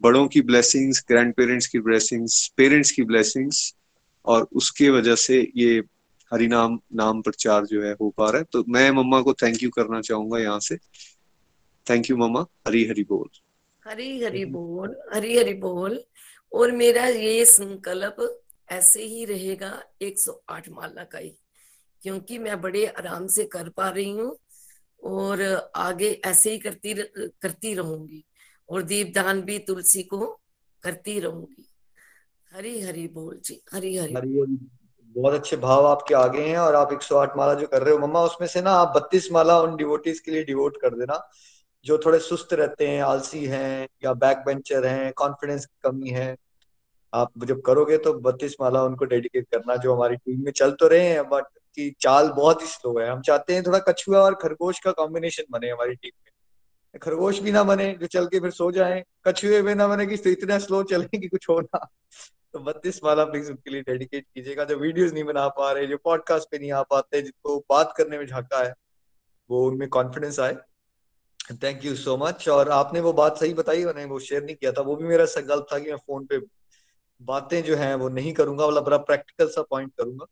बड़ों 0.00 0.26
की 0.28 0.40
ब्लेसिंग्स 0.42 1.04
ग्रैंड 1.08 1.32
पेरेंट्स 1.34 1.66
की 1.66 1.78
ब्लेसिंग्स 1.80 2.46
पेरेंट्स 2.56 2.90
की 2.90 3.02
ब्लेसिंग्स 3.04 3.62
और 4.24 4.48
उसके 4.52 4.90
वजह 4.90 5.14
से 5.16 5.40
ये 5.56 5.78
हरिनाम, 6.32 6.78
नाम 6.94 7.20
प्रचार 7.22 7.66
जो 7.66 7.82
है 7.82 7.92
हो 7.92 8.08
पा 8.16 8.30
रहा 8.30 8.38
है। 8.38 8.44
तो 8.52 8.64
मैं 8.68 8.90
मम्मा 8.90 9.20
को 9.20 9.32
थैंक 9.34 9.62
यू 9.62 9.70
करना 9.70 10.00
चाहूँगा 10.00 10.38
यहाँ 10.38 10.60
से। 10.60 10.76
थैंक 11.86 12.10
यू 12.10 12.16
मम्मा। 12.16 12.44
हरी 12.66 12.84
हरी 12.86 13.04
बोल। 13.04 13.28
हरी 13.82 14.24
हरी 14.24 14.44
बोल, 14.46 14.96
हरी 15.14 15.36
हरी 15.38 15.54
बोल। 15.56 16.00
और 16.52 16.72
मेरा 16.72 17.06
ये 17.06 17.44
संकल्प 17.44 18.16
ऐसे 18.70 19.02
ही 19.02 19.24
रहेगा 19.24 19.82
108 20.02 20.68
माला 20.68 21.04
का 21.04 21.18
ही 21.18 21.38
क्योंकि 22.02 22.38
मैं 22.38 22.60
बड़े 22.60 22.86
आराम 22.86 23.26
से 23.26 23.44
कर 23.44 23.68
पा 23.68 23.88
रही 23.88 24.10
हूँ 24.10 24.38
और 25.04 25.42
आगे 25.76 26.20
ऐसे 26.24 26.50
ही 26.50 26.58
करती 26.58 26.94
करती 27.42 27.74
रहूँगी 27.74 28.24
और 28.70 28.82
दीपदान 28.82 29.42
भी 29.42 29.58
तुलसी 29.58 30.02
को 30.02 30.40
करती 30.82 31.20
रहूँगी। 31.20 31.68
हरी 32.52 32.80
हरी 32.80 33.08
बोल 33.08 33.40
जी 33.44 33.62
हरी 33.72 33.96
हरी, 33.96 34.14
हरी 34.14 34.58
बहुत 35.16 35.34
अच्छे 35.34 35.56
भाव 35.56 35.86
आपके 35.86 36.14
आगे 36.14 36.42
हैं 36.42 36.58
और 36.58 36.74
आप 36.74 36.92
108 36.92 37.36
माला 37.36 37.54
जो 37.54 37.66
कर 37.66 37.82
रहे 37.82 37.94
हो 37.94 38.00
मम्मा 38.00 38.22
उसमें 38.22 38.48
से 38.48 38.62
ना 38.62 38.70
आप 38.70 39.10
32 39.12 39.32
माला 39.32 39.60
उन 39.60 39.76
डिवोटीज 39.76 40.20
के 40.20 40.30
लिए 40.30 40.44
डिवोट 40.44 40.80
कर 40.80 40.94
देना 40.94 41.30
जो 41.84 41.98
थोड़े 41.98 42.18
सुस्त 42.18 42.52
रहते 42.52 42.88
हैं 42.88 43.02
आलसी 43.02 43.44
हैं 43.44 43.88
या 44.04 44.12
बैक 44.12 44.38
बेंचर 44.46 44.86
हैं 44.86 45.12
कॉन्फिडेंस 45.12 45.66
की 45.66 45.90
कमी 45.90 46.08
है 46.08 46.36
आप 47.12 47.44
जब 47.44 47.60
करोगे 47.60 47.98
तो 47.98 48.12
बत्तीस 48.20 48.56
माला 48.60 48.82
उनको 48.82 49.04
डेडिकेट 49.04 49.46
करना 49.50 49.76
जो 49.76 49.94
हमारी 49.94 50.16
टीम 50.16 50.44
में 50.44 50.52
चल 50.52 50.70
तो 50.70 50.88
रहे 50.88 51.08
हैं 51.08 51.28
बट 51.28 51.44
की 51.76 51.90
चाल 52.00 52.28
बहुत 52.28 52.62
ही 52.62 52.66
स्लो 52.66 52.98
है। 52.98 53.08
हम 53.10 53.20
चाहते 53.20 53.54
हैं 53.54 53.62
थोड़ा 53.62 53.78
कछुआ 53.78 54.20
और 54.20 54.34
खरगोश 54.34 54.78
का 54.78 54.92
कॉम्बिनेशन 54.92 55.44
बने 55.50 55.70
हमारी 55.70 55.94
टीम 55.94 56.10
में। 56.24 57.00
खरगोश 57.00 57.40
भी 57.40 57.52
ना 57.52 57.62
बने, 57.62 57.92
जो 58.00 58.06
चल 58.06 58.26
के 58.26 58.40
फिर 58.40 58.50
सो 58.50 58.70
जाए। 58.72 59.04
कछुए 59.26 59.62
भी 59.62 59.74
ना 59.74 59.88
बने 59.88 60.06
कि 60.06 60.16
तो 60.16 60.30
इतना 60.30 60.58
स्लो 60.58 60.82
चले 60.82 61.18
कि 61.18 61.28
कुछ 61.28 61.48
हो 61.48 61.60
ना। 61.60 61.86
तो 62.52 62.58
बत्तीस 62.58 63.00
माला 63.04 63.24
प्लीज़ 63.24 63.50
उनके 63.50 63.70
लिए 63.70 63.82
डेडिकेट 63.82 64.24
कीजिएगा। 64.34 64.64
जो 64.64 64.76
वीडियोस 64.76 65.12
नहीं 65.12 65.24
बना 65.24 65.48
पा 65.48 65.72
रहे, 65.72 65.86
जो 65.86 65.96
पॉडकास्ट 66.04 66.50
पे 66.50 66.58
नहीं 66.58 66.72
आ 66.72 66.82
पाते, 66.82 67.22
जिनको 67.22 67.58
बात 67.70 67.94
करने 67.96 68.18
में 68.18 68.26
झाका 68.26 68.64
है, 68.64 68.74
वो 69.50 69.66
उनमें 69.66 69.88
कॉन्फिडेंस 69.88 70.40
आए। 70.40 70.56
थैंक 71.62 71.84
यू 71.84 71.94
सो 71.94 72.16
मच 72.16 72.48
और 72.48 72.68
आपने 72.68 73.00
वो 73.00 73.12
बात 73.12 73.38
सही 73.38 73.54
बताई, 73.54 73.84
मैंने 73.84 74.04
वो 74.04 74.18
शेयर 74.18 74.44
नहीं 74.44 74.56
किया 74.56 74.72
था। 74.72 74.82
वो 74.82 74.96
भी 74.96 75.04
मेरा 75.04 75.24
संकल्प 75.24 75.66
था 75.72 75.78
कि 75.78 75.90
मैं 75.90 75.96
फ़ोन 75.96 76.26
पे 76.26 76.38
बातें 77.20 77.62
जो 77.64 77.76
हैं 77.76 77.94
वो 77.94 78.08
नहीं 78.08 78.32
करूँगा 78.32 78.66
मतलब 78.68 78.84
बड़ा 78.84 78.96
प्रैक्टिकल 78.98 79.48
सा 79.48 79.62
पॉइंट 79.62 79.92
करूँगा। 79.98 80.26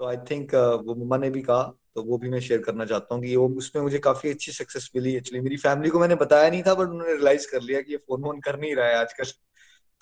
तो 0.00 0.04
आई 0.06 0.16
थिंक 0.30 0.54
वो 0.86 0.94
मम्मा 0.94 1.16
ने 1.16 1.30
भी 1.30 1.42
कहा 1.42 1.62
तो 1.94 2.02
वो 2.02 2.18
भी 2.18 2.30
मैं 2.30 2.40
शेयर 2.40 2.60
करना 2.62 2.84
चाहता 2.84 3.14
हूँ 3.14 3.22
कि 3.22 3.34
वो 3.36 3.48
उसमें 3.58 3.82
मुझे 3.82 3.98
काफ़ी 3.98 4.30
अच्छी 4.30 4.52
सक्सेस 4.52 4.90
मिली। 4.96 5.14
एक्चुअली 5.16 5.40
मेरी 5.40 5.56
फैमिली 5.56 5.90
को 5.90 6.00
मैंने 6.00 6.14
बताया 6.14 6.50
नहीं 6.50 6.62
था 6.62 6.74
बट 6.74 6.88
उन्होंने 6.88 7.12
रियलाइज़ 7.14 7.50
कर 7.50 7.60
लिया 7.62 7.80
कि 7.82 7.92
ये 7.92 7.98
फ़ोन 7.98 8.22
वोन 8.22 8.40
कर 8.40 8.58
नहीं 8.60 8.74
रहा 8.76 8.86
है 8.88 8.96
आजकल। 8.96 9.32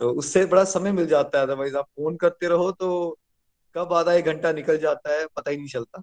तो 0.01 0.11
उससे 0.13 0.45
बड़ा 0.47 0.65
समय 0.65 0.93
मिल 0.93 1.07
जाता 1.07 1.39
है 1.39 1.45
अदरवाइज़ 1.47 1.77
आप 1.77 1.85
फ़ोन 1.87 2.17
करते 2.17 2.49
रहो 2.49 2.71
तो 2.73 3.19
कब 3.75 3.93
आधा 3.93 4.13
एक 4.13 4.25
घंटा 4.25 4.53
निकल 4.53 4.79
जाता 4.79 5.15
है, 5.15 5.27
पता 5.37 5.51
ही 5.51 5.57
नहीं 5.57 5.69
चलता। 5.69 6.03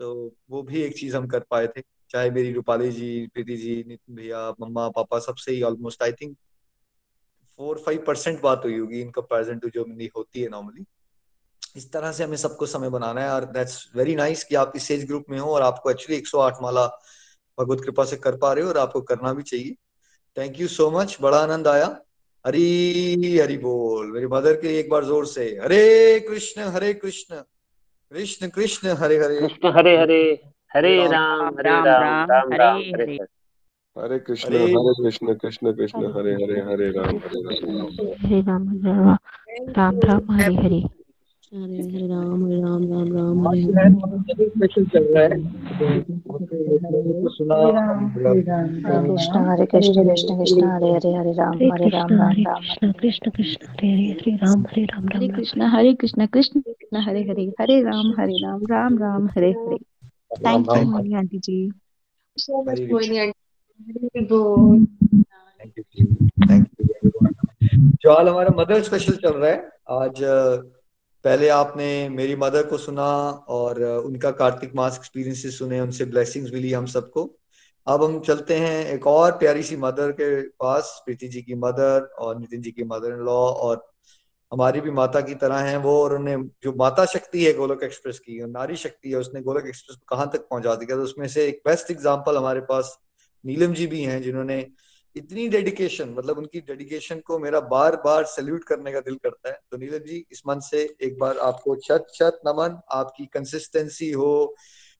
तो 0.00 0.34
वो 0.50 0.62
भी 0.62 0.82
एक 0.82 0.96
चीज़ 0.98 1.16
हम 1.16 1.26
कर 1.28 1.40
पाए 1.50 1.66
थे, 1.66 1.82
चाहे 2.10 2.30
मेरी 2.30 2.52
रूपाली 2.52 2.90
जी, 2.92 3.26
प्रीति 3.26 3.56
जी, 3.56 3.76
नितिन 3.88 4.16
भैया, 4.16 4.50
मम्मा, 4.60 4.88
पापा 4.90 5.18
सबसे 5.18 5.52
ही 5.52 5.62
almost 5.62 6.02
I 6.02 6.12
think 6.12 6.36
four 7.58 7.78
five 7.78 8.04
percent 8.06 8.42
बात 8.42 8.62
हुई 8.64 8.78
होगी 8.78 9.00
इन 9.00 9.10
कंपेरिजन 9.10 9.58
टू 9.58 9.68
जो 9.68 9.82
होती 10.16 10.42
है 10.42 10.48
नॉर्मली 10.48 10.84
इस 11.76 11.92
तरह 11.92 12.12
से 12.12 12.24
हमें 12.24 12.36
सबको 12.36 12.66
समय 12.66 12.88
बनाना 12.88 13.20
है 13.20 13.30
और 13.30 13.44
दैट्स 13.44 13.92
वेरी 13.96 14.14
नाइस 14.14 14.44
कि 14.44 14.54
आप 14.54 14.72
इस 14.76 14.90
एज 14.90 15.06
ग्रुप 15.06 15.24
में 15.30 15.38
हो 15.38 15.54
और 15.54 15.62
आपको 15.62 15.90
एक्चुअली 15.90 16.16
108 16.16 16.52
माला 16.62 16.86
भगवत 17.60 17.80
कृपा 17.80 18.04
से 18.04 18.16
कर 18.16 18.36
पा 18.36 18.52
रहे 18.52 18.64
हो 18.64 18.70
और 18.70 18.78
आपको 18.78 19.00
करना 19.00 19.32
भी 19.32 19.42
चाहिए। 19.42 19.76
थैंक 20.38 20.60
यू 20.60 20.68
सो 20.68 20.90
मच 20.90 21.18
बड़ा 21.20 21.38
आनंद 21.38 21.68
आया। 21.68 21.86
हरी 22.46 23.38
हरी 23.38 23.58
बोल। 23.58 24.12
मेरी 24.12 24.26
मदर 24.26 24.60
के 24.60 24.68
लिए 24.68 24.80
एक 24.80 24.90
बार 24.90 25.04
ज़ोर 25.04 25.26
से। 25.26 25.44
हरे 25.62 26.20
कृष्ण 26.20 26.62
हरे 26.62 26.94
कृष्ण। 26.94 27.36
कृष्ण 28.12 28.48
कृष्ण 28.48 28.88
हरे 28.88 29.16
हरे। 29.24 29.40
कृष्ण 29.40 29.72
हरे 29.72 29.96
हरे। 29.98 30.42
हरे 30.74 31.06
राम 31.08 31.46
हरे 31.46 31.70
राम 31.70 32.30
राम 32.30 32.52
राम। 32.52 32.78
हरे 32.78 33.04
हरे 33.04 33.18
हरे 33.96 34.18
कृष्ण 34.18 34.54
हरे 34.54 34.92
कृष्ण 35.02 35.34
कृष्ण 35.34 35.72
कृष्ण 35.72 36.12
हरे 36.12 36.32
हरे 36.34 36.60
हरे 36.60 36.90
राम 36.90 37.16
हरे 37.16 37.40
राम 37.42 37.66
हरे 38.20 38.40
राम 38.40 38.68
हरे 38.68 38.90
राम 38.90 39.18
राम 39.76 39.98
राम 40.00 40.30
हरे 40.30 40.54
हरे 40.56 40.78
हरे 41.52 41.82
हरे 41.82 42.06
राम 42.06 42.44
हरे 42.44 42.60
राम 42.60 42.84
राम 42.84 43.12
राम 43.16 43.46
हरे 43.48 43.62
हरे 44.28 44.48
स्पेशल 44.48 44.84
चल 44.84 45.04
रहा 45.08 45.24
है 45.24 45.28
तो 47.22 47.28
सुना 47.28 47.58
कृष्ण 49.02 49.44
हरे 49.50 49.66
कृष्ण 49.66 50.04
कृष्ण 50.04 50.38
कृष्ण 50.38 50.70
हरे 50.70 50.92
हरे 50.92 51.12
हरे 51.16 51.32
राम 51.32 51.58
हरे 51.72 51.88
राम 51.88 52.12
राम 52.12 52.42
राम 52.46 52.92
कृष्ण 52.92 53.30
कृष्ण 53.30 53.66
हरे 53.66 53.92
हरे 53.92 54.14
हरे 54.14 54.36
राम 54.36 54.64
हरे 54.70 54.84
राम 54.84 55.06
हरे 55.14 55.26
राम 55.26 55.36
कृष्ण 55.36 55.70
हरे 55.74 55.94
कृष्ण 55.94 56.26
कृष्ण 56.26 56.60
कृष्ण 56.60 57.04
हरे 57.08 57.22
हरे 57.22 57.52
हरे 57.60 57.80
राम 57.82 58.14
हरे 58.20 58.42
Ram 58.42 58.66
Ram 58.70 58.98
Ram 58.98 59.28
Hare 59.36 59.50
Hare 59.50 59.78
thank 60.38 60.76
you 60.76 60.90
Moni 60.90 61.14
aunty 61.14 61.38
ji 61.38 61.60
हरे 62.38 62.86
बोल 62.86 63.32
यू 63.88 64.08
यू 64.16 64.26
जो 68.02 68.10
आज 68.10 68.28
हमारा 68.28 68.50
मदर 68.56 68.82
स्पेशल 68.82 69.14
चल 69.14 69.32
रहा 69.32 69.50
है। 69.50 69.70
आज 69.90 70.20
पहले 71.24 71.48
आपने 71.48 72.08
मेरी 72.08 72.36
मदर 72.36 72.66
को 72.66 72.78
सुना 72.78 73.06
और 73.48 73.82
उनका 73.82 74.30
कार्तिक 74.30 74.74
मास 74.74 74.96
एक्सपीरियंसेस 74.98 75.58
सुने, 75.58 75.80
उनसे 75.80 76.04
ब्लेसिंग्स 76.04 76.52
मिली 76.52 76.72
हम 76.72 76.86
सबको। 76.86 77.24
अब 77.86 78.04
हम 78.04 78.18
चलते 78.20 78.56
हैं 78.56 78.86
एक 78.86 79.06
और 79.06 79.32
प्यारी 79.38 79.62
सी 79.62 79.76
मदर 79.76 80.12
के 80.12 80.40
पास, 80.42 81.02
प्रीति 81.04 81.28
जी 81.28 81.42
की 81.42 81.54
मदर 81.54 82.10
और 82.18 82.38
नितिन 82.40 82.62
जी 82.62 82.70
की 82.70 82.84
मदर 82.84 83.12
इन 83.12 83.24
लॉ 83.24 83.40
और 83.60 83.86
हमारी 84.52 84.80
भी 84.80 84.90
माता 84.90 85.20
की 85.20 85.34
तरह 85.34 85.58
हैं 85.60 85.76
वो 85.76 86.02
और 86.02 86.14
उन्हें 86.14 86.42
जो 86.64 86.72
माता 86.76 87.04
शक्ति 87.04 87.44
है 87.44 87.52
गोलक 87.52 87.82
एक्सप्रेस 87.82 88.18
की, 88.18 88.40
और 88.40 88.48
नारी 88.48 88.76
शक्ति 88.76 89.10
है, 89.10 89.16
उसने 89.16 89.40
गोलक 89.42 89.66
एक्सप्रेस 89.66 89.98
कहाँ 90.08 90.30
तक 90.32 90.46
पहुँचा 90.50 90.74
दिया? 90.74 90.96
तो 90.96 91.02
उसमें 91.02 91.26
से 91.28 91.46
एक 91.46 91.62
बेस्ट 91.66 91.90
एग्ज़ाम्पल 91.90 92.36
हमारे 92.36 92.60
पास 92.60 92.98
नीलम 93.44 93.74
जी 93.74 93.86
भी 93.86 94.02
हैं 94.02 94.20
जिन्होंने 94.22 94.66
इतनी 95.16 95.48
डेडिकेशन 95.48 96.08
मतलब 96.08 96.38
उनकी 96.38 96.60
डेडिकेशन 96.60 97.20
को 97.20 97.38
मेरा 97.38 97.60
बार 97.60 97.96
बार 97.96 98.24
सैल्यूट 98.24 98.64
करने 98.64 98.92
का 98.92 99.00
दिल 99.00 99.14
करता 99.14 99.48
है। 99.48 99.58
तो 99.70 99.76
नीलम 99.76 99.98
जी, 99.98 100.24
इस 100.32 100.42
मन 100.48 100.60
से 100.60 100.82
एक 101.02 101.18
बार 101.18 101.38
आपको 101.38 101.76
छत 101.76 102.06
छत 102.14 102.40
नमन, 102.46 102.80
आपकी 102.90 103.26
कंसिस्टेंसी 103.26 104.10
हो, 104.10 104.54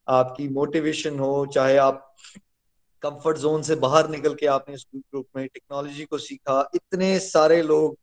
आपकी 0.09 0.48
मोटिवेशन 0.48 1.18
हो, 1.18 1.46
चाहे 1.46 1.76
आप 1.76 2.14
कंफर्ट 3.02 3.38
जोन 3.38 3.62
से 3.62 3.74
बाहर 3.76 4.09
निकल 4.11 4.35
के 4.35 4.46
आपने 4.46 4.74
इस 4.74 4.87
ग्रुप 4.94 5.26
में 5.37 5.46
टेक्नोलॉजी 5.46 6.05
को 6.05 6.18
सीखा, 6.18 6.70
इतने 6.74 7.18
सारे 7.20 7.62
लोग 7.62 7.96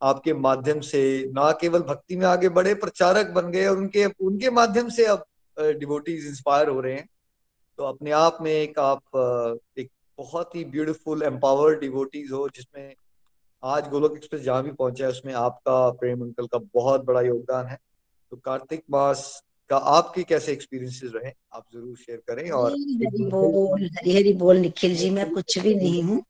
आपके 0.00 0.32
माध्यम 0.34 0.80
से 0.80 1.02
ना 1.32 1.50
केवल 1.52 1.80
भक्ति 1.82 2.16
में 2.16 2.26
आगे 2.26 2.48
बढ़े, 2.48 2.74
प्रचारक 2.74 3.26
बन 3.26 3.50
गए 3.50 3.66
और 3.66 3.76
उनके 3.78 4.04
उनके 4.06 4.50
माध्यम 4.50 4.88
से 4.88 5.04
अब 5.06 5.24
डिवोटीज 5.56 6.26
इंस्पायर 6.26 6.68
हो 6.68 6.80
रहे 6.80 6.94
हैं। 6.94 7.08
तो 7.78 7.84
अपने 7.84 8.10
आप 8.10 8.38
में 8.40 8.50
एक 8.52 8.78
आप 8.78 9.02
एक 9.78 9.90
बहुत 10.18 10.54
ही 10.54 10.64
ब्यूटीफुल 10.64 11.22
एम्पावर्ड 11.22 11.80
डिवोटीज 11.80 12.32
हो 12.32 12.48
जिसमें 12.48 12.94
आज 13.62 13.88
गोलोक 13.88 14.16
एक्सप्रेस 14.16 14.42
जहाँ 14.42 14.62
भी 14.62 14.70
पहुँचा 14.72 15.04
है 15.04 15.10
उसमें 15.10 15.32
आपका 15.34 15.90
प्रेम 15.90 16.22
अंकल 16.22 16.46
का 16.46 16.58
बहुत 16.74 17.04
बड़ा 17.04 17.20
योगदान 17.20 17.66
है। 17.66 17.78
तो 18.32 18.36
कार्तिक 18.36 18.82
मास 18.90 19.42
का 19.70 19.76
आपके 19.76 20.22
कैसे 20.22 20.52
एक्सपीरियंसेस 20.52 21.12
रहे 21.14 21.32
आप 21.52 21.64
ज़रूर 21.74 21.96
शेयर 21.96 22.22
करें 22.28 22.50
और 22.50 22.72
हरी 22.72 23.24
बोल 23.30 23.88
हरी 23.96 24.16
हरी 24.16 24.32
बोल 24.34 24.56
निखिल 24.56 24.94
जी 24.96 25.10
मैं 25.10 25.30
कुछ 25.32 25.58
भी 25.58 25.74
नहीं 25.74 26.02
हूँ। 26.02 26.22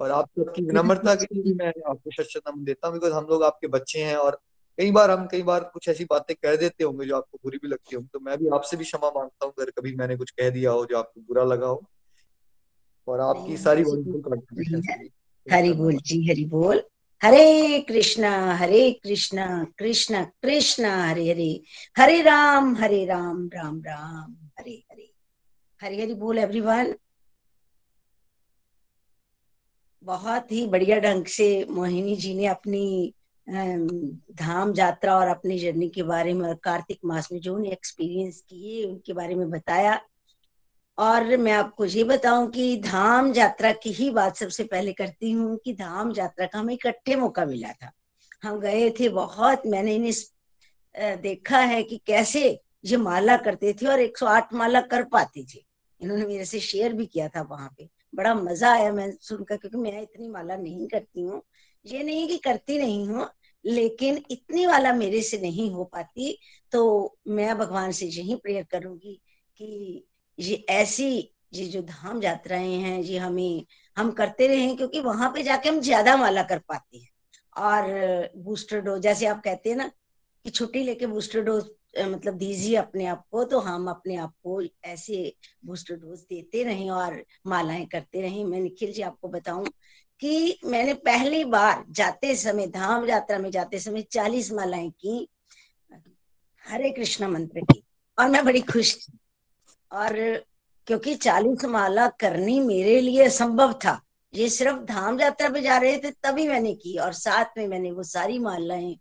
और 0.00 0.10
आप 0.10 0.28
सबकी 0.38 0.62
विनम्रता 0.62 1.14
के 1.14 1.34
लिए 1.34 1.54
मैं 1.54 1.72
आपको 1.90 2.10
शत 2.10 2.28
शत 2.30 2.48
नमन 2.48 2.64
देता 2.64 2.88
हूँ 2.88 2.94
बिकॉज़ 2.94 3.12
हम 3.12 3.26
लोग 3.30 3.42
आपके 3.44 3.66
बच्चे 3.66 4.02
हैं 4.02 4.16
और 4.16 4.38
कई 4.78 4.90
बार 4.90 5.10
हम 5.10 5.26
कई 5.26 5.42
बार 5.42 5.64
कुछ 5.64 5.88
ऐसी 5.88 6.04
बातें 6.04 6.34
कह 6.36 6.56
देते 6.56 6.84
होंगे 6.84 7.06
जो 7.06 7.16
आपको 7.16 7.38
बुरी 7.44 7.58
भी 7.58 7.68
लगती 7.68 7.96
होंगी 7.96 8.08
तो 8.12 8.20
मैं 8.20 8.38
भी 8.38 8.48
आपसे 8.48 8.76
भी 8.76 8.84
क्षमा 8.84 9.08
माँगता 9.16 9.46
हूँ 9.46 9.52
अगर 9.58 9.70
कभी 9.70 9.94
मैंने 9.94 10.16
कुछ 10.16 10.30
कह 10.30 10.50
दिया 10.50 10.70
हो 10.70 10.86
जो 10.86 10.98
आपको 10.98 11.20
बुरा 11.20 11.44
लगा 11.44 11.66
हो। 11.66 11.82
और 13.08 13.20
आपकी 13.20 13.56
सारी 13.56 13.82
हरि 15.46 15.72
बोल 15.72 15.96
जी 15.96 16.30
हरि 16.30 16.44
बोल। 16.44 16.82
हरे 17.22 17.80
कृष्णा 17.80 18.30
हरे 18.54 18.90
कृष्णा 19.04 19.46
कृष्णा 19.78 20.24
कृष्णा 20.42 20.94
हरे 21.06 21.30
हरे। 21.30 21.62
हरे 21.98 22.20
राम 22.22 22.74
हरे 22.76 23.04
राम 23.06 23.48
राम 23.54 23.80
राम 23.80 24.36
हरे 24.58 24.82
हरे। 24.92 25.12
हरे 25.80 26.02
हरि 26.02 26.14
बोल 26.14 26.38
एवरीवन 26.38 26.94
बहुत 30.02 30.52
ही 30.52 30.66
बढ़िया 30.66 30.98
ढंग 30.98 31.24
से 31.26 31.66
मोहिनी 31.70 32.16
जी 32.16 32.34
ने 32.34 32.46
अपनी 32.46 33.14
धाम 33.46 34.72
यात्रा 34.76 35.16
और 35.16 35.28
अपनी 35.28 35.58
जर्नी 35.58 35.88
के 35.88 36.02
बारे 36.02 36.32
में 36.34 36.48
और 36.48 36.54
कार्तिक 36.54 36.98
मास 37.04 37.28
में 37.32 37.40
जो 37.40 37.54
उन्हें 37.54 37.72
एक्सपीरियंस 37.72 38.40
किए, 38.40 38.84
उनके 38.84 39.12
बारे 39.12 39.34
में 39.34 39.50
बताया। 39.50 40.00
और 40.98 41.36
मैं 41.36 41.52
आपको 41.52 41.84
ये 41.84 42.04
बताऊँ 42.04 42.50
कि 42.50 42.76
धाम 42.76 43.32
यात्रा 43.34 43.72
की 43.72 43.92
ही 43.92 44.10
बात 44.10 44.36
सबसे 44.36 44.64
पहले 44.64 44.92
करती 44.92 45.30
हूँ 45.30 45.56
कि 45.64 45.72
धाम 45.72 46.12
यात्रा 46.16 46.46
का 46.46 46.58
हमें 46.58 46.74
इकट्ठे 46.74 47.16
मौका 47.16 47.44
मिला 47.44 47.72
था। 47.72 47.90
हम 48.42 48.60
गए 48.60 48.90
थे 48.90 49.08
बहुत, 49.08 49.62
मैंने 49.66 49.94
इन्हें 49.94 51.20
देखा 51.22 51.58
है 51.58 51.82
कि 51.82 52.00
कैसे 52.06 52.60
ये 52.84 52.96
माला 52.96 53.36
करते 53.36 53.72
थे 53.72 53.86
और 53.86 54.00
108 54.00 54.54
माला 54.54 54.80
कर 54.80 55.04
पाते 55.04 55.44
थे। 55.44 55.64
इन्होंने 56.00 56.26
मेरे 56.26 56.44
से 56.44 56.60
शेयर 56.60 56.92
भी 56.92 57.06
किया 57.06 57.28
था 57.28 57.42
वहाँ 57.42 57.68
पे। 57.78 57.88
बड़ा 58.14 58.34
मज़ा 58.34 58.72
आया 58.72 58.92
मैं 58.92 59.10
सुनकर 59.20 59.56
क्योंकि 59.56 59.78
मैं 59.78 60.00
इतनी 60.02 60.28
माला 60.28 60.56
नहीं 60.56 60.86
करती 60.88 61.22
हूँ। 61.22 61.42
ये 61.84 62.02
नहीं 62.02 62.26
कि 62.28 62.36
करती 62.38 62.78
नहीं 62.78 63.06
हूँ, 63.08 63.28
लेकिन 63.64 64.22
इतनी 64.30 64.66
वाला 64.66 64.92
मेरे 64.92 65.22
से 65.22 65.38
नहीं 65.38 65.70
हो 65.70 65.84
पाती 65.84 66.36
तो 66.72 67.16
मैं 67.28 67.56
भगवान 67.58 67.92
से 67.92 68.06
यही 68.06 68.34
प्रेयर 68.34 68.64
करूँगी 68.70 69.20
कि 69.56 70.04
ये 70.38 70.54
ऐसी, 70.70 71.08
ये 71.54 71.64
जो 71.66 71.82
धाम 71.82 72.22
यात्राएँ 72.22 72.74
हैं, 72.74 73.00
ये 73.00 73.18
हमें, 73.18 73.64
हम 73.96 74.10
करते 74.12 74.46
रहे, 74.48 74.74
क्योंकि 74.76 75.00
वहाँ 75.00 75.30
पे 75.34 75.42
जाके 75.42 75.68
हम 75.68 75.80
ज़्यादा 75.80 76.16
माला 76.16 76.42
कर 76.42 76.58
पाते 76.68 76.98
हैं। 76.98 77.08
और 77.56 78.30
बूस्टर 78.36 78.80
डोज, 78.80 79.00
जैसे 79.02 79.26
आप 79.26 79.42
कहते 79.44 79.70
हैं 79.70 79.76
ना 79.76 79.90
कि 80.44 80.50
छुट्टी 80.50 80.82
लेके 80.82 81.06
बूस्टर 81.06 81.40
डोज 81.40 81.64
मतलब 82.00 82.34
दीजिए 82.34 82.76
अपने 82.76 83.06
आप 83.06 83.24
को 83.30 83.44
तो 83.44 83.58
हम 83.60 83.88
अपने 83.90 84.16
आप 84.16 84.32
को 84.44 84.60
ऐसे 84.84 85.32
बूस्टर 85.64 85.96
डोज 85.96 86.20
देते 86.20 86.62
रहें 86.64 86.90
और 86.90 87.22
मालाएँ 87.46 87.86
करते 87.86 88.20
रहें। 88.22 88.44
मैं 88.44 88.60
निखिल 88.60 88.92
जी 88.92 89.02
आपको 89.02 89.28
बताऊँ 89.28 89.66
कि 90.20 90.58
मैंने 90.64 90.94
पहली 90.94 91.44
बार 91.44 91.84
जाते 91.90 92.34
समय, 92.36 92.66
धाम 92.66 93.08
यात्रा 93.08 93.38
में 93.38 93.50
जाते 93.50 93.78
समय 93.78 94.02
चालीस 94.02 94.52
मालाएँ 94.52 94.90
की, 94.90 95.28
हरे 96.66 96.90
कृष्णा 96.90 97.28
मंत्र 97.28 97.60
की, 97.60 97.82
और 98.18 98.28
मैं 98.28 98.44
बड़ी 98.44 98.60
खुश 98.60 98.94
थी। 98.96 99.18
और 99.92 100.12
क्योंकि 100.86 101.14
चालीस 101.14 101.64
माला 101.64 102.06
करनी 102.20 102.60
मेरे 102.60 103.00
लिए 103.00 103.24
असंभव 103.24 103.72
था, 103.72 104.00
ये 104.34 104.48
सिर्फ़ 104.48 104.78
धाम 104.78 105.20
यात्रा 105.20 105.48
पे 105.48 105.60
जा 105.60 105.76
रहे 105.78 105.98
थे 105.98 106.10
तभी 106.10 106.48
मैंने 106.48 106.74
की, 106.74 106.96
और 106.96 107.12
साथ 107.12 107.58
में 107.58 107.66
मैंने 107.68 107.90
वो 107.92 108.02
सारी 108.02 108.38
मालाएँ 108.38 108.98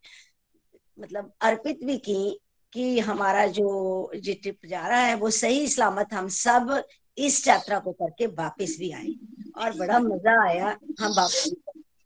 मतलब 1.00 1.34
अर्पित 1.42 1.84
भी 1.84 1.98
की 1.98 2.40
कि 2.74 3.00
हमारा 3.00 3.46
जो 3.48 4.12
ये 4.16 4.34
ट्रिप 4.34 4.66
जा 4.66 4.88
रहा 4.88 5.00
है 5.00 5.16
वो 5.16 5.30
सही, 5.30 5.68
सलामत, 5.68 6.14
हम 6.14 6.28
सब 6.28 6.84
इस 7.20 7.48
यात्रा 7.48 7.80
को 7.80 7.92
करके 7.92 8.26
वापस 8.26 8.76
भी 8.80 8.92
आए। 8.92 9.14
और 9.58 9.74
बड़ा 9.74 10.00
मज़ा 10.00 10.42
आया, 10.48 10.78
हम 11.00 11.14
वापस 11.14 11.54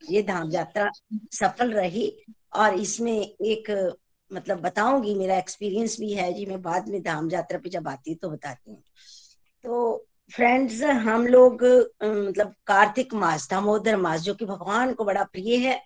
ये 0.09 0.21
धाम 0.23 0.51
यात्रा 0.51 0.89
सफल 1.31 1.71
रही। 1.73 2.11
और 2.55 2.73
इसमें 2.73 3.19
एक 3.21 3.95
मतलब 4.31 4.59
बताऊँगी, 4.59 5.13
मेरा 5.15 5.37
एक्सपीरियंस 5.37 5.99
भी 5.99 6.13
है 6.13 6.31
जी, 6.33 6.45
मैं 6.45 6.61
बाद 6.61 6.87
में 6.89 7.01
धाम 7.03 7.29
यात्रा 7.31 7.59
पे 7.59 7.69
जब 7.69 7.87
आती 7.87 8.15
तो 8.15 8.29
बताती 8.29 8.71
हूँ। 8.71 8.81
तो 9.63 10.05
फ्रेंड्स 10.33 10.81
हम 10.83 11.27
लोग 11.27 11.63
मतलब 12.03 12.53
कार्तिक 12.67 13.13
मास, 13.13 13.49
दामोदर 13.49 13.97
मास, 13.97 14.21
जो 14.21 14.33
कि 14.33 14.45
भगवान 14.45 14.93
को 14.93 15.05
बड़ा 15.05 15.23
प्रिय 15.23 15.55
है, 15.57 15.81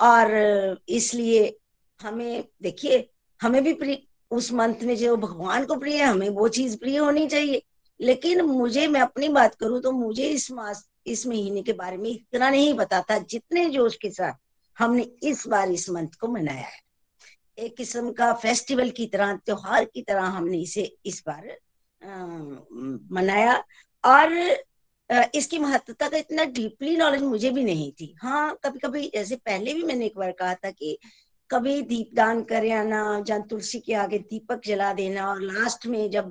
और 0.00 0.80
इसलिए 0.88 1.56
हमें, 2.00 2.44
देखिए, 2.62 3.08
हमें 3.40 3.62
भी 3.64 3.72
प्रिय, 3.72 3.98
उस 4.30 4.52
मंथ 4.52 4.82
में 4.82 4.96
जो 4.96 5.16
भगवान 5.16 5.64
को 5.64 5.76
प्रिय 5.76 5.96
है, 5.96 6.04
हमें 6.04 6.28
वो 6.28 6.48
चीज़ 6.48 6.76
प्रिय 6.76 6.98
होनी 6.98 7.26
चाहिए। 7.26 7.62
लेकिन 8.00 8.40
मुझे 8.42 8.86
मैं 8.86 9.00
अपनी 9.00 9.28
बात 9.28 9.54
करूँ 9.54 9.80
तो 9.82 9.92
मुझे 9.92 10.28
इस 10.28 10.50
मास 10.52 10.88
इस 11.06 11.26
महीने 11.26 11.62
के 11.62 11.72
बारे 11.72 11.96
में 11.96 12.10
इतना 12.10 12.50
नहीं 12.50 12.74
पता 12.74 13.00
था 13.00 13.18
जितने 13.18 13.68
जोश 13.70 13.96
के 13.96 14.10
साथ 14.10 14.32
हमने 14.76 15.02
इस 15.22 15.46
बार 15.48 15.70
इस 15.70 15.88
मंथ 15.90 16.14
को 16.20 16.28
मनाया 16.28 16.66
है। 16.66 16.80
एक 17.58 17.76
किस्म 17.76 18.12
का 18.12 18.32
फेस्टिवल 18.32 18.90
की 18.90 19.06
तरह 19.06 19.34
त्योहार 19.36 19.84
की 19.84 20.02
तरह 20.02 20.22
हमने 20.22 20.58
इसे 20.58 20.82
इस 21.06 21.22
बार 21.26 21.48
आ, 22.02 22.26
मनाया। 23.12 23.62
और 24.04 24.56
इसकी 25.34 25.58
महत्वता 25.58 26.08
का 26.08 26.16
इतना 26.16 26.44
डीपली 26.44 26.96
नॉलेज 26.96 27.22
मुझे 27.22 27.50
भी 27.50 27.64
नहीं 27.64 27.90
थी। 27.92 28.14
हाँ 28.22 28.58
कभी 28.64 28.78
कभी 28.78 29.10
जैसे 29.14 29.36
पहले 29.36 29.74
भी 29.74 29.82
मैंने 29.82 30.06
एक 30.06 30.18
बार 30.18 30.32
कहा 30.32 30.54
था 30.54 30.70
कि 30.70 30.98
कभी 31.50 31.80
दीपदान 31.82 32.42
कर 32.42 32.70
आना 32.72 33.20
जहाँ 33.20 33.46
तुलसी 33.50 33.80
के 33.80 33.94
आगे 33.94 34.18
दीपक 34.18 34.60
जला 34.66 34.92
देना 34.92 35.28
और 35.30 35.40
लास्ट 35.42 35.86
में 35.86 36.10
जब 36.10 36.30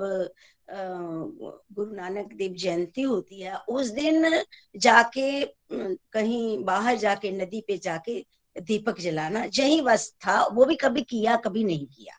गुरु 0.70 1.92
नानक 1.96 2.34
देव 2.34 2.54
जयंती 2.54 3.02
होती 3.02 3.42
है 3.42 3.56
उस 3.70 3.90
दिन 3.90 4.44
जाके 4.78 5.30
कहीं 5.72 6.64
बाहर 6.66 6.98
जाके 6.98 7.32
नदी 7.32 7.62
पे 7.68 7.78
जाके 7.78 8.20
दीपक 8.56 9.00
जलाना 9.00 9.44
यही 9.60 9.82
बस 9.82 10.10
था 10.26 10.42
वो 10.54 10.66
भी 10.66 10.76
कभी 10.76 11.02
किया 11.02 11.36
कभी 11.38 11.64
नहीं 11.64 11.86
किया। 11.88 12.18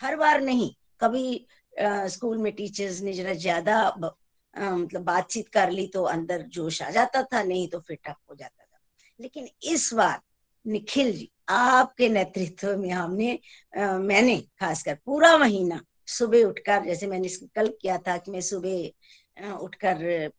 हर 0.00 0.16
बार 0.16 0.40
नहीं 0.40 0.70
कभी 1.00 1.46
आ, 1.74 2.06
स्कूल 2.06 2.38
में 2.38 2.52
टीचर्स 2.52 3.00
ने 3.02 3.12
जरा 3.12 3.32
ज़्यादा 3.34 3.78
मतलब 3.98 5.02
बातचीत 5.04 5.48
कर 5.48 5.70
ली 5.70 5.86
तो 5.86 6.02
अंदर 6.02 6.42
जोश 6.54 6.82
आ 6.82 6.90
जाता 6.90 7.22
था 7.22 7.42
नहीं 7.42 7.68
तो 7.68 7.80
फिर 7.80 7.98
टप 8.06 8.16
हो 8.30 8.34
जाता 8.34 8.64
था। 8.64 8.78
लेकिन 9.20 9.48
इस 9.62 9.92
बार 9.94 10.20
निखिल 10.66 11.12
जी 11.12 11.30
आपके 11.48 12.08
नेतृत्व 12.08 12.76
में 12.78 12.90
हमने 12.90 13.38
आ, 13.78 13.98
मैंने 13.98 14.36
खासकर 14.60 14.98
पूरा 15.06 15.36
महीना 15.38 15.80
सुबह 16.08 16.44
उठकर, 16.44 16.84
जैसे 16.84 17.06
मैंने 17.06 17.28
कल 17.56 17.68
किया 17.80 17.98
था 17.98 18.16
कि 18.18 18.30
मैं 18.30 18.40
सुबह 18.42 19.52
उठकर 19.54 20.30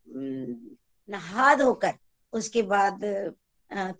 नहा 1.09 1.53
धोकर, 1.55 1.93
उसके 2.33 2.61
बाद 2.63 3.03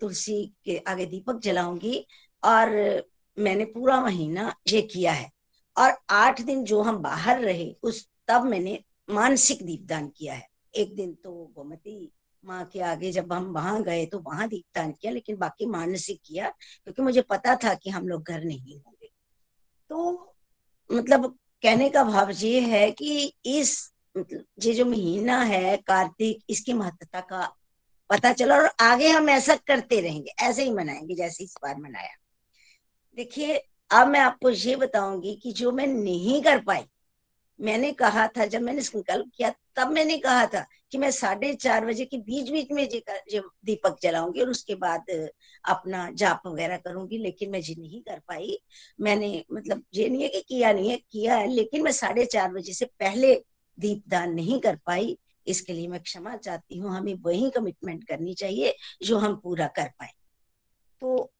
तुलसी 0.00 0.44
के 0.64 0.76
आगे 0.88 1.06
दीपक 1.06 1.40
जलाऊँगी 1.42 2.06
और 2.42 2.70
मैंने 3.36 3.64
पूरा 3.66 4.00
महीना 4.00 4.52
ये 4.68 4.82
किया 4.84 5.12
है। 5.12 5.30
और 5.76 5.96
आठ 6.10 6.40
दिन 6.40 6.64
जो 6.64 6.80
हम 6.82 6.98
बाहर 6.98 7.40
रहे, 7.40 7.74
उस, 7.82 8.06
तब 8.28 8.44
मैंने 8.44 8.78
मानसिक 9.08 9.64
दीपदान 9.66 10.08
किया 10.08 10.34
है। 10.34 10.48
एक 10.74 10.94
दिन 10.96 11.12
तो 11.14 11.32
गोमती 11.56 12.12
माँ 12.44 12.64
के 12.64 12.80
आगे 12.82 13.10
जब 13.12 13.32
हम 13.32 13.44
वहाँ 13.52 13.82
गए 13.82 14.04
तो 14.06 14.18
वहाँ 14.20 14.48
दीपदान 14.48 14.92
किया, 14.92 15.12
लेकिन 15.12 15.36
बाकी 15.36 15.66
मानसिक 15.66 16.20
किया, 16.26 16.48
क्योंकि 16.48 17.02
मुझे 17.02 17.22
पता 17.22 17.54
था 17.56 17.74
कि 17.74 17.90
हम 17.90 18.08
लोग 18.08 18.22
घर 18.22 18.44
नहीं 18.44 18.78
होंगे। 18.78 19.10
तो 19.90 20.34
मतलब 20.90 21.36
कहने 21.66 21.88
का 21.90 22.02
भाव 22.04 22.30
ये 22.30 22.60
है 22.60 22.90
कि 22.90 23.34
इस 23.46 23.92
ये 24.16 24.72
जो 24.74 24.84
महीना 24.84 25.40
है 25.42 25.76
कार्तिक, 25.76 26.44
इसकी 26.50 26.72
महत्ता 26.72 27.20
का 27.20 27.54
पता 28.10 28.32
चला 28.32 28.56
और 28.56 28.70
आगे 28.80 29.08
हम 29.08 29.28
ऐसा 29.30 29.56
करते 29.56 30.00
रहेंगे, 30.00 30.30
ऐसे 30.40 30.64
ही 30.64 30.70
मनाएँगे 30.70 31.14
जैसे 31.14 31.44
इस 31.44 31.54
बार 31.62 31.76
मनाया। 31.76 32.14
देखिए, 33.16 33.56
अब 33.90 34.08
मैं 34.08 34.20
आपको 34.20 34.50
ये 34.50 34.76
बताऊँगी 34.76 35.34
कि 35.42 35.52
जो 35.52 35.72
मैं 35.72 35.86
नहीं 35.86 36.42
कर 36.42 36.60
पाई, 36.60 36.84
मैंने 37.60 37.92
कहा 37.92 38.28
था, 38.28 38.46
जब 38.46 38.62
मैंने 38.62 38.82
संकल्प 38.82 39.30
किया, 39.36 39.52
तब 39.76 39.90
मैंने 39.90 40.18
कहा 40.18 40.46
था 40.46 40.66
कि 40.92 40.98
मैं 40.98 41.10
साढ़े 41.10 41.52
चार 41.54 41.86
बजे 41.86 42.04
के 42.04 42.18
बीच 42.18 42.50
बीच 42.50 42.70
में 42.70 42.88
जो 43.32 43.40
दीपक 43.64 43.96
जलाऊँगी 44.02 44.40
और 44.40 44.50
उसके 44.50 44.74
बाद 44.74 45.10
अपना 45.64 46.10
जाप 46.10 46.42
वगैरह 46.46 46.76
करूँगी, 46.76 47.18
लेकिन 47.18 47.50
मैं 47.50 47.60
जी 47.62 47.74
नहीं 47.74 48.00
कर 48.02 48.18
पाई। 48.18 48.58
मैंने 49.00 49.44
मतलब 49.52 49.84
ये 49.94 50.08
नहीं 50.08 50.22
है 50.22 50.28
कि 50.28 50.40
किया 50.40 50.72
नहीं 50.72 50.90
है, 50.90 50.96
किया 51.10 51.36
है, 51.36 51.48
लेकिन 51.48 51.82
मैं 51.82 51.92
साढ़े 51.92 52.24
चार 52.24 52.52
बजे 52.52 52.72
से 52.72 52.84
पहले 52.84 53.34
दीपदान 53.78 54.32
नहीं 54.32 54.60
कर 54.60 54.76
पाई। 54.76 55.18
इसके 55.46 55.72
लिए 55.72 55.88
मैं 55.88 56.00
क्षमा 56.00 56.36
चाहती 56.36 56.78
हूँ, 56.78 56.96
हमें 56.96 57.14
वही 57.14 57.50
कमिटमेंट 57.50 58.04
करनी 58.04 58.34
चाहिए 58.34 58.74
जो 59.02 59.18
हम 59.18 59.36
पूरा 59.36 59.66
कर 59.66 59.88
पाए। 59.88 60.10
तो 61.00 61.32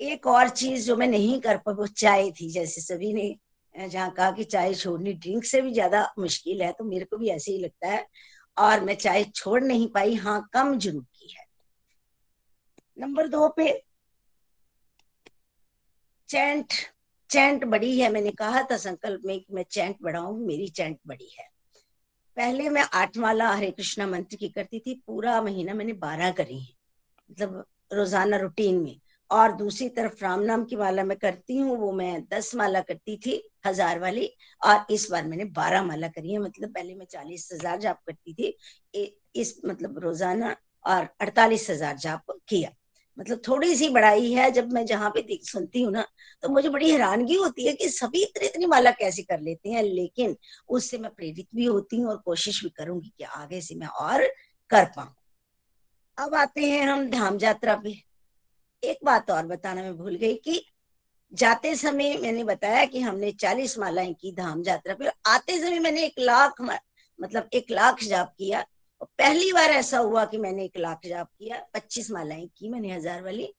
एक 0.00 0.26
और 0.26 0.48
चीज़ 0.48 0.86
जो 0.86 0.96
मैं 0.96 1.08
नहीं 1.08 1.40
कर 1.40 1.56
पाई, 1.56 1.74
वो 1.74 1.86
चाय 1.86 2.30
थी, 2.30 2.50
जैसे 2.50 2.80
सभी 2.80 3.12
ने 3.12 3.36
जहाँ 3.74 4.10
कहा 4.10 4.30
कि 4.30 4.44
चाय 4.44 4.74
छोड़नी 4.74 5.12
ड्रिंक 5.12 5.44
से 5.44 5.60
भी 5.60 5.72
ज़्यादा 5.72 6.06
मुश्किल 6.18 6.62
है 6.62 6.72
तो 6.72 6.84
मेरे 6.84 7.04
को 7.04 7.16
भी 7.16 7.28
ऐसे 7.28 7.52
ही 7.52 7.58
लगता 7.58 7.88
है। 7.88 8.06
और 8.56 8.80
मैं 8.80 8.94
चाय 8.96 9.24
छोड़ 9.34 9.62
नहीं 9.62 9.88
पाई 9.88 10.14
हाँ 10.14 10.40
कम 10.52 10.78
ज़रूर 10.78 11.02
की 11.02 11.32
है। 11.34 11.44
नंबर 12.96 13.28
दो 13.28 13.48
पे, 13.48 13.72
चैंट 16.28 16.72
चैंट 17.30 17.64
बड़ी 17.64 17.98
है। 18.00 18.10
मैंने 18.12 18.30
कहा 18.30 18.62
था 18.62 18.76
संकल्प 18.76 19.22
में 19.26 19.38
कि 19.40 19.54
मैं 19.54 19.64
चैंट 19.70 19.96
बढ़ाऊँगी 20.02 20.46
मेरी 20.46 20.68
चैंट 20.68 20.98
बड़ी 21.06 21.28
है। 21.38 21.48
पहले 22.36 22.68
मैं 22.68 22.82
आठ 22.94 23.16
माला 23.18 23.50
हरे 23.50 23.70
कृष्णा 23.70 24.06
मंत्र 24.06 24.36
की 24.36 24.48
करती 24.48 24.78
थी, 24.78 24.94
पूरा 25.06 25.40
महीना 25.42 25.74
मैंने 25.74 25.92
बारह 25.92 26.30
करी 26.32 26.58
है। 26.58 26.74
मतलब 27.30 27.64
रोज़ाना 27.92 28.36
रूटीन 28.36 28.78
में। 28.82 29.00
और 29.30 29.52
दूसरी 29.52 29.88
तरफ़ 29.88 30.22
राम 30.22 30.40
नाम 30.42 30.64
की 30.64 30.76
माला 30.76 31.04
मैं 31.04 31.16
करती 31.18 31.56
हूँ, 31.56 31.76
वो 31.78 31.92
मैं 31.92 32.24
दस 32.32 32.54
माला 32.54 32.80
करती 32.82 33.16
थी, 33.16 33.42
हज़ार 33.66 33.98
वाली, 34.00 34.30
और 34.62 34.86
इस 34.90 35.08
बार 35.10 35.24
मैंने 35.24 35.44
बारह 35.56 35.82
माला 35.82 36.08
करी 36.08 36.32
है। 36.32 36.38
मतलब 36.38 36.72
पहले 36.74 36.94
मैं 36.94 37.06
चालीस 37.06 37.48
हज़ार 37.52 37.78
जाप 37.80 38.00
करती 38.06 38.34
थी 38.34 39.08
इस 39.34 39.60
मतलब 39.66 39.98
रोज़ाना 39.98 40.54
और 40.84 41.08
अड़तालीस 41.20 41.68
हज़ार 41.70 41.96
जाप 41.98 42.38
किया। 42.48 42.70
मतलब 43.18 43.40
थोड़ी 43.48 43.74
सी 43.76 43.88
बढ़ाई 43.88 44.32
है, 44.32 44.50
जब 44.50 44.72
मैं 44.72 44.84
जहाँ 44.86 45.10
पे 45.10 45.22
देख, 45.22 45.44
सुनती 45.44 45.82
हूँ 45.82 45.92
ना 45.92 46.04
तो 46.42 46.48
मुझे 46.48 46.68
बड़ी 46.68 46.90
हैरानगी 46.90 47.34
होती 47.36 47.66
है 47.66 47.72
कि 47.72 47.88
सभी 47.90 48.22
इतनी 48.22 48.46
इतनी 48.46 48.66
माला 48.66 48.90
कैसे 48.92 49.22
कर 49.22 49.40
लेते 49.40 49.70
हैं, 49.70 49.82
लेकिन 49.82 50.36
उससे 50.68 50.98
मैं 50.98 51.10
प्रेरित 51.10 51.46
भी 51.54 51.64
होती 51.64 51.96
हूँ 51.96 52.10
और 52.10 52.16
कोशिश 52.24 52.62
भी 52.64 52.70
करूँगी 52.70 53.12
कि 53.18 53.24
आगे 53.24 53.60
से 53.60 53.74
मैं 53.74 53.86
और 53.86 54.26
कर 54.70 54.84
पाऊँ। 54.96 55.14
अब 56.18 56.34
आते 56.34 56.64
हैं 56.64 56.86
हम 56.86 57.08
धाम 57.10 57.38
यात्रा 57.42 57.76
पे। 57.76 57.94
एक 58.84 58.98
बात 59.04 59.30
और 59.30 59.46
बताना 59.46 59.82
मैं 59.82 59.96
भूल 59.96 60.14
गई 60.16 60.34
कि 60.44 60.64
जाते 61.32 61.74
समय 61.76 62.16
मैंने 62.22 62.44
बताया 62.44 62.84
कि 62.84 63.00
हमने 63.00 63.30
चालीस 63.34 63.78
मालाएँ 63.78 64.12
की 64.14 64.32
धाम 64.32 64.62
यात्रा 64.66 64.94
पे, 64.94 65.08
आते 65.26 65.58
समय 65.60 65.78
मैंने 65.78 66.04
एक 66.06 66.18
लाख 66.20 66.60
मतलब 67.18 67.48
एक 67.54 67.70
लाख 67.70 68.02
जाप 68.04 68.32
किया। 68.38 68.64
और 69.00 69.06
पहली 69.18 69.52
बार 69.52 69.70
ऐसा 69.70 69.98
हुआ 69.98 70.24
कि 70.24 70.38
मैंने 70.38 70.64
एक 70.64 70.78
लाख 70.78 71.06
जाप 71.06 71.28
किया, 71.30 71.64
पच्चीस 71.74 72.10
मालाएँ 72.10 72.46
की 72.58 72.68
मैंने 72.68 72.92
हज़ार 72.92 73.22
वाली। 73.22 73.52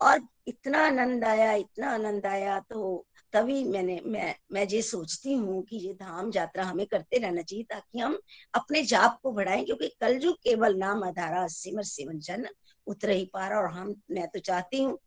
और 0.00 0.20
इतना 0.48 0.84
आनंद 0.86 1.24
आया, 1.24 1.52
इतना 1.54 1.90
आनंद 1.90 2.26
आया 2.26 2.58
तो 2.60 3.06
तभी 3.32 3.64
मैंने, 3.64 4.00
मैं 4.06 4.34
मैं 4.52 4.66
ये 4.66 4.80
सोचती 4.82 5.34
हूँ 5.34 5.62
कि 5.64 5.76
ये 5.76 5.92
धाम 5.94 6.30
यात्रा 6.36 6.64
हमें 6.64 6.86
करते 6.86 7.18
रहना 7.18 7.42
चाहिए 7.42 7.64
ताकि 7.64 7.98
हम 7.98 8.18
अपने 8.54 8.82
जाप 8.84 9.18
को 9.22 9.32
बढ़ाएँ, 9.32 9.64
क्योंकि 9.64 9.88
कल 10.00 10.18
जो 10.18 10.32
केवल 10.44 10.76
नाम 10.76 11.04
आधारा 11.04 11.46
सिमर 11.48 11.82
सिमन 11.84 12.18
जन 12.20 12.46
उतर 12.90 13.10
ही 13.10 13.24
पा 13.34 13.46
रहा 13.48 13.58
और 13.60 13.70
हम, 13.70 13.94
मैं 14.10 14.26
तो 14.28 14.38
चाहती 14.40 14.82
हूँ, 14.82 14.98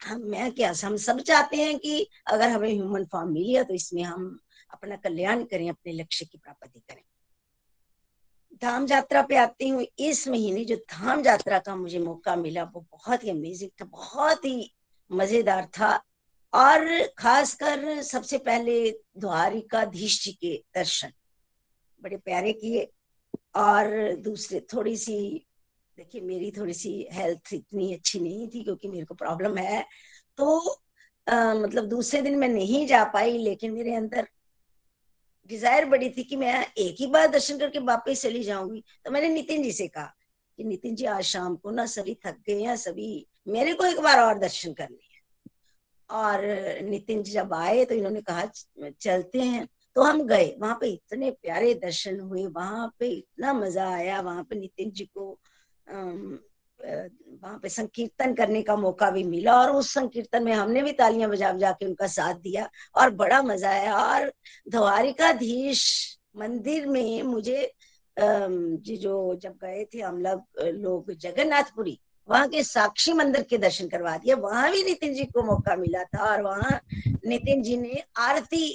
हम, 0.00 0.20
मैं 0.22 0.50
क्या, 0.52 0.72
हम 0.84 0.96
सब 0.96 1.20
चाहते 1.20 1.56
हैं 1.56 1.78
कि 1.78 2.08
अगर 2.26 2.48
हमें 2.48 2.68
ह्यूमन 2.68 3.04
फॉर्म 3.04 3.32
मिली 3.32 3.54
है 3.54 3.64
तो 3.64 3.74
इसमें 3.74 4.02
हम 4.02 4.38
अपना 4.72 4.96
कल्याण 4.96 5.44
करें, 5.44 5.68
अपने 5.70 5.92
लक्ष्य 5.92 6.24
की 6.24 6.38
प्राप्ति 6.38 6.80
करें। 6.80 7.02
धाम 8.62 8.86
यात्रा 8.90 9.22
पे 9.22 9.36
आती 9.36 9.68
हूँ, 9.68 9.84
इस 9.98 10.26
महीने 10.28 10.64
जो 10.64 10.76
धाम 10.92 11.24
यात्रा 11.26 11.58
का 11.58 11.74
मुझे 11.76 11.98
मौका 11.98 12.36
मिला, 12.36 12.62
वो 12.64 12.84
बहुत 12.92 13.24
ही 13.24 13.30
अमेजिंग 13.30 13.70
था, 13.80 13.84
बहुत 13.84 14.44
ही 14.44 14.72
मज़ेदार 15.10 15.66
था। 15.78 15.90
और 16.52 16.86
खासकर 17.18 18.02
सबसे 18.02 18.38
पहले 18.38 18.90
द्वारिकाधीश 19.18 20.22
जी 20.24 20.32
के 20.32 20.54
दर्शन, 20.74 21.12
बड़े 22.02 22.16
प्यारे 22.16 22.52
किए। 22.52 22.88
और 23.56 24.14
दूसरे, 24.16 24.60
थोड़ी 24.72 24.96
सी 24.96 25.46
देखिए 25.98 26.20
मेरी 26.20 26.50
थोड़ी 26.50 26.72
सी 26.74 26.90
हेल्थ 27.12 27.52
इतनी 27.52 27.92
अच्छी 27.94 28.18
नहीं 28.20 28.46
थी 28.48 28.62
क्योंकि 28.64 28.88
मेरे 28.88 29.04
को 29.04 29.14
प्रॉब्लम 29.14 29.56
है। 29.58 29.84
तो 30.38 30.58
आ, 31.26 31.54
मतलब 31.54 31.84
दूसरे 31.84 32.20
दिन 32.22 32.38
मैं 32.38 32.48
नहीं 32.48 32.86
जा 32.86 33.02
पाई 33.04 33.38
लेकिन 33.38 33.72
मेरे 33.72 33.94
अंदर 33.94 34.28
डिज़ायर 35.50 35.84
बड़ी 35.84 36.10
थी 36.10 36.22
कि 36.24 36.36
मैं 36.36 36.54
एक 36.78 36.96
ही 37.00 37.06
बार 37.06 37.26
दर्शन 37.28 37.58
करके 37.58 37.78
वापस 37.78 38.22
चली 38.22 38.42
जाऊँगी। 38.44 38.82
तो 39.04 39.10
मैंने 39.10 39.28
नितिन 39.28 39.62
जी 39.62 39.72
से 39.72 39.88
कहा 39.88 40.14
कि 40.58 40.64
नितिन 40.64 40.94
जी 40.94 41.04
आज 41.06 41.24
शाम 41.24 41.56
को 41.56 41.70
ना 41.70 41.86
सभी 41.86 42.14
थक 42.26 42.38
गए 42.46 42.62
हैं 42.62 42.76
सभी 42.76 43.26
मेरे 43.48 43.74
को 43.74 43.84
एक 43.84 44.00
बार 44.00 44.20
और 44.20 44.38
दर्शन 44.38 44.72
करने 44.72 44.96
हैं। 44.96 45.22
और 46.10 46.46
नितिन 46.84 47.22
जी 47.22 47.32
जब 47.32 47.54
आए 47.54 47.84
तो 47.84 47.94
इन्होंने 47.94 48.22
कहा 48.22 48.46
चलते 49.00 49.40
हैं। 49.40 49.66
तो 49.96 50.02
हम 50.02 50.22
गए। 50.26 50.54
वहाँ 50.58 50.78
पे 50.80 50.88
इतने 50.88 51.30
प्यारे 51.32 51.74
दर्शन 51.76 52.20
हुए 52.20 52.46
वहाँ 52.46 52.92
पे 52.98 53.08
इतना 53.08 53.52
मज़ा 53.54 53.88
आया 53.90 54.20
वहाँ 54.20 54.44
पे 54.44 54.56
नितिन 54.56 54.90
जी 54.90 55.04
को 55.04 55.38
वहाँ 55.90 57.58
पे 57.62 57.68
संकीर्तन 57.68 58.34
करने 58.34 58.62
का 58.62 58.76
मौका 58.76 59.10
भी 59.10 59.22
मिला 59.24 59.54
और 59.60 59.70
उस 59.70 59.92
संकीर्तन 59.94 60.44
में 60.44 60.52
हमने 60.52 60.82
भी 60.82 60.92
तालियाँ 60.92 61.30
बजा 61.30 61.52
बजा 61.52 61.70
के 61.72 61.86
उनका 61.86 62.06
साथ 62.06 62.34
दिया 62.34 62.68
और 62.94 63.10
बड़ा 63.14 63.42
मज़ा 63.42 63.70
आया। 63.70 63.94
और 63.96 64.32
द्वारिकाधीश 64.66 65.84
मंदिर 66.36 66.86
में 66.86 67.22
मुझे 67.22 67.72
जी 68.16 68.96
जो 68.96 69.34
जब 69.42 69.54
गए 69.62 69.84
थे 69.94 70.00
हम 70.00 70.20
लोग 70.22 70.60
लोग 70.60 71.12
जगन्नाथपुरी, 71.12 71.98
वहाँ 72.28 72.48
के 72.48 72.62
साक्षी 72.64 73.12
मंदिर 73.12 73.42
के 73.42 73.58
दर्शन 73.58 73.88
करवा 73.88 74.16
दिए। 74.16 74.34
वहाँ 74.36 74.70
भी 74.72 74.82
नितिन 74.84 75.14
जी 75.14 75.24
को 75.24 75.42
मौका 75.44 75.76
मिला 75.76 76.02
था 76.04 76.24
और 76.24 76.42
वहाँ 76.42 76.80
नितिन 77.26 77.62
जी 77.62 77.76
ने 77.76 78.02
आरती 78.18 78.66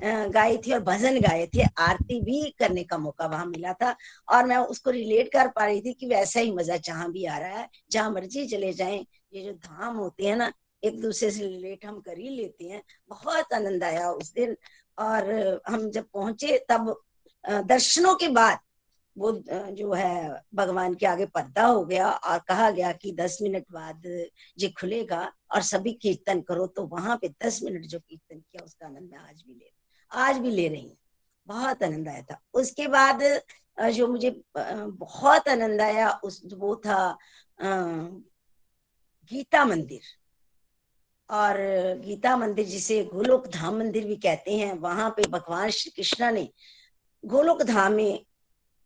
गाई 0.00 0.56
थी 0.56 0.72
और 0.72 0.80
भजन 0.82 1.20
गाए 1.20 1.46
थे। 1.54 1.62
आरती 1.80 2.20
भी 2.22 2.42
करने 2.58 2.82
का 2.84 2.98
मौका 2.98 3.26
वहाँ 3.26 3.46
मिला 3.46 3.72
था 3.72 3.94
और 4.28 4.46
मैं 4.46 4.56
उसको 4.56 4.90
रिलेट 4.90 5.32
कर 5.32 5.48
पा 5.48 5.64
रही 5.66 5.80
थी 5.80 5.92
कि 5.92 6.06
वैसा 6.06 6.40
ही 6.40 6.52
मज़ा 6.52 6.76
जहाँ 6.78 7.10
भी 7.12 7.24
आ 7.26 7.38
रहा 7.38 7.58
है, 7.58 7.68
जहाँ 7.90 8.10
मर्ज़ी 8.10 8.46
चले 8.46 8.72
जाएँ। 8.72 9.04
ये 9.32 9.42
जो 9.44 9.52
धाम 9.54 9.96
होते 9.96 10.26
हैं 10.26 10.36
ना, 10.36 10.52
एक 10.82 11.00
दूसरे 11.00 11.30
से 11.30 11.42
रिलेट 11.42 11.86
हम 11.86 11.98
कर 12.00 12.18
ही 12.18 12.28
लेते 12.30 12.64
हैं। 12.64 12.82
बहुत 13.10 13.52
आनंद 13.54 13.84
आया 13.84 14.10
उस 14.12 14.32
दिन 14.34 14.56
और 14.98 15.60
हम 15.68 15.90
जब 15.90 16.06
पहुँचे 16.14 16.58
तब 16.70 16.94
दर्शनों 17.44 18.14
के 18.14 18.28
बाद 18.30 18.58
वो 19.16 19.32
जो 19.42 19.92
है, 19.92 20.42
भगवान 20.54 20.94
के 20.94 21.06
आगे 21.06 21.26
पर्दा 21.26 21.64
हो 21.66 21.84
गया 21.84 22.10
और 22.10 22.38
कहा 22.48 22.70
गया 22.70 22.92
कि 22.92 23.12
दस 23.12 23.38
मिनट 23.42 23.64
बाद 23.72 24.06
ये 24.58 24.68
खुलेगा 24.70 25.20
और 25.54 25.62
सभी 25.64 25.92
कीर्तन 26.02 26.40
करो। 26.42 26.66
तो 26.68 26.86
वहाँ 26.86 27.16
पे 27.22 27.28
दस 27.44 27.60
मिनट 27.64 27.86
जो 27.86 27.98
कीर्तन 27.98 28.38
किया, 28.38 28.64
उसका 28.64 28.86
आनंद 28.86 29.10
मैं 29.12 29.18
आज 29.20 29.42
भी 29.46 29.54
ले 29.54 29.70
आज 30.12 30.38
भी 30.38 30.50
ले 30.50 30.68
रही 30.68 30.82
हूँ। 30.82 30.96
बहुत 31.46 31.82
आनंद 31.82 32.08
आया 32.08 32.22
था। 32.22 32.40
उसके 32.54 32.86
बाद 32.88 33.22
जो 33.92 34.06
मुझे 34.08 34.30
बहुत 34.56 35.48
आनंद 35.48 35.80
आया, 35.80 36.10
उस, 36.24 36.42
वो 36.54 36.74
था 36.76 37.18
गीता 39.30 39.64
मंदिर। 39.64 40.00
और 41.30 41.56
गीता 42.04 42.36
मंदिर 42.36 42.66
जिसे 42.66 43.02
गोलोक 43.04 43.46
धाम 43.46 43.78
मंदिर 43.78 44.04
भी 44.06 44.16
कहते 44.16 44.56
हैं, 44.56 44.72
वहाँ 44.78 45.10
पे 45.10 45.26
भगवान 45.28 45.70
श्री 45.70 45.90
कृष्णा 45.90 46.30
ने 46.30 46.48
गोलोक 47.24 47.62
धाम 47.62 47.92
में 47.92 48.24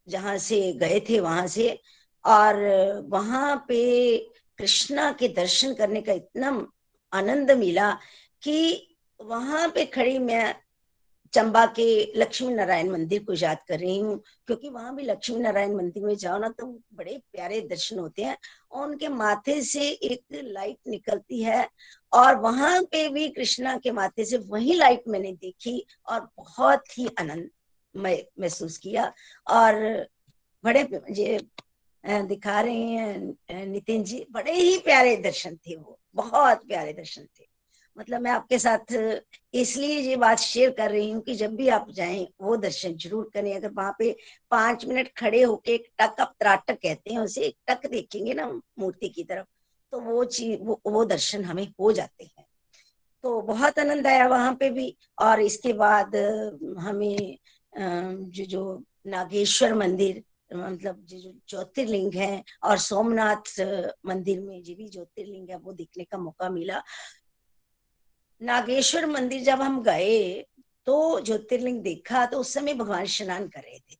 जहाँ 0.08 0.36
से 0.38 0.72
गए 0.72 1.00
थे, 1.00 1.20
वहाँ 1.20 1.46
से, 1.46 1.80
और 2.24 2.56
वहाँ 3.08 3.64
पे 3.68 4.18
कृष्णा 4.58 5.10
के 5.12 5.28
दर्शन 5.28 5.74
करने 5.74 6.00
का 6.02 6.12
इतना 6.12 6.66
आनंद 7.12 7.50
मिला 7.50 7.92
कि 8.42 8.96
वहाँ 9.20 9.68
पे 9.68 9.84
खड़ी 9.86 10.18
मैं 10.18 10.61
चंबा 11.32 11.64
के 11.78 11.84
लक्ष्मी 12.16 12.52
नारायण 12.54 12.90
मंदिर 12.90 13.22
को 13.24 13.34
याद 13.34 13.58
कर 13.68 13.78
रही 13.78 13.98
हूँ, 13.98 14.16
क्योंकि 14.46 14.68
वहाँ 14.68 14.94
भी 14.96 15.02
लक्ष्मी 15.02 15.38
नारायण 15.40 15.74
मंदिर 15.76 16.04
में 16.04 16.14
जाओ 16.16 16.38
ना 16.38 16.48
तो 16.58 16.66
बड़े 16.94 17.16
प्यारे 17.32 17.60
दर्शन 17.60 17.98
होते 17.98 18.22
हैं 18.22 18.36
और 18.72 18.88
उनके 18.88 19.08
माथे 19.08 19.60
से 19.62 19.88
एक 19.90 20.24
लाइट 20.34 20.78
निकलती 20.88 21.42
है 21.42 21.66
और 22.12 22.36
वहाँ 22.40 22.82
पे 22.82 23.08
भी 23.08 23.28
कृष्णा 23.28 23.76
के 23.76 23.92
माथे 23.92 24.24
से 24.24 24.38
वही 24.38 24.74
लाइट 24.74 25.08
मैंने 25.08 25.32
देखी 25.32 25.84
और 26.08 26.28
बहुत 26.36 26.98
ही 26.98 27.08
आनंद 27.20 27.48
महसूस 27.94 28.76
किया 28.78 29.12
और 29.46 29.74
बड़े 30.64 30.80
ये 31.12 31.38
दिखा 32.04 32.60
रहे 32.60 32.74
हैं 32.74 33.66
नितिन 33.66 34.02
जी, 34.04 34.24
बड़े 34.30 34.52
ही 34.52 34.78
प्यारे 34.78 35.16
दर्शन 35.16 35.56
थे 35.56 35.76
वो, 35.76 35.98
बहुत 36.14 36.66
प्यारे 36.68 36.92
दर्शन 36.92 37.22
थे। 37.22 37.46
मतलब 37.96 38.20
मैं 38.20 38.30
आपके 38.30 38.58
साथ 38.58 38.92
इसलिए 39.54 39.98
ये 40.00 40.16
बात 40.16 40.38
शेयर 40.38 40.70
कर 40.70 40.90
रही 40.90 41.10
हूँ 41.10 41.22
कि 41.22 41.34
जब 41.34 41.54
भी 41.56 41.68
आप 41.70 41.90
जाएँ 41.90 42.26
वो 42.42 42.56
दर्शन 42.58 42.94
ज़रूर 42.96 43.30
करें। 43.34 43.54
अगर 43.56 43.70
वहाँ 43.70 43.94
पे 43.98 44.14
पाँच 44.50 44.84
मिनट 44.86 45.12
खड़े 45.18 45.42
होके 45.42 45.72
एक 45.74 45.88
टक 46.00 46.20
अप 46.20 46.34
त्राटक 46.40 46.78
कहते 46.82 47.12
हैं 47.14 47.20
उसे 47.20 47.40
एक 47.42 47.56
टक 47.70 47.86
देखेंगे 47.90 48.34
ना 48.34 48.46
मूर्ति 48.78 49.08
की 49.08 49.24
तरफ़ 49.24 49.46
तो 49.92 50.00
वो 50.00 50.24
चीज़ 50.26 50.60
वो, 50.60 50.80
वो 50.86 51.04
दर्शन 51.04 51.44
हमें 51.44 51.66
हो 51.80 51.92
जाते 51.92 52.24
हैं। 52.24 52.44
तो 53.24 53.40
बहुत 53.42 53.78
आनंद 53.78 54.06
आया 54.06 54.26
वहाँ 54.28 54.54
पे 54.60 54.70
भी। 54.70 54.96
और 55.20 55.40
इसके 55.40 55.72
बाद 55.74 56.16
हमें 56.80 57.38
जो 57.72 58.44
जो 58.46 58.82
नागेश्वर 59.06 59.74
मंदिर 59.74 60.22
मतलब 60.50 60.96
जो 61.08 61.32
ज्योतिर्लिंग 61.48 62.14
है 62.14 62.42
और 62.64 62.78
सोमनाथ 62.78 63.60
मंदिर 64.06 64.40
में 64.40 64.62
जो 64.62 64.74
भी 64.74 64.88
ज्योतिर्लिंग 64.88 65.50
है 65.50 65.56
वो 65.58 65.72
देखने 65.72 66.04
का 66.04 66.18
मौका 66.18 66.48
मिला। 66.50 66.82
नागेश्वर 68.42 69.06
मंदिर 69.06 69.42
जब 69.44 69.60
हम 69.62 69.82
गए 69.82 70.46
तो 70.86 71.20
ज्योतिर्लिंग 71.20 71.80
देखा 71.82 72.24
तो 72.26 72.38
उस 72.38 72.52
समय 72.54 72.74
भगवान 72.74 73.04
स्नान 73.06 73.46
कर 73.48 73.60
रहे 73.60 73.78
थे। 73.78 73.96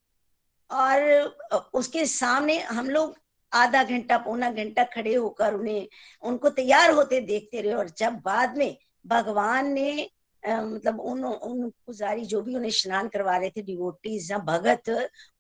और 0.71 1.71
उसके 1.75 2.07
सामने 2.07 2.59
हम 2.61 2.89
लोग 2.91 3.17
आधा 3.53 3.83
घंटा, 3.85 4.19
पौना 4.19 4.51
घंटा 4.51 4.85
खड़े 4.85 5.15
होकर 5.15 5.55
उन्हें, 5.55 5.89
उनको 6.23 6.49
तैयार 6.51 6.91
होते 6.91 7.21
देखते 7.21 7.61
रहे 7.61 7.73
और 7.75 7.89
जब 7.89 8.21
बाद 8.25 8.57
में 8.57 8.77
भगवान 9.05 9.73
ने 9.73 10.11
मतलब 10.43 11.01
उन 11.01 11.25
उन 11.25 11.69
पुजारी 11.87 12.25
जो 12.25 12.41
भी 12.43 12.55
उन्हें 12.57 12.71
स्नान 12.71 13.09
करवा 13.09 13.37
रहे 13.37 13.51
थे 13.51 13.63
डिवोटीज 13.63 14.31
या 14.31 14.39
भगत, 14.41 14.89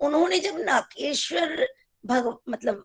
उन्होंने 0.00 0.38
जब 0.38 0.58
नागेश्वर 0.60 1.66
भग 2.04 2.36
मतलब 2.48 2.84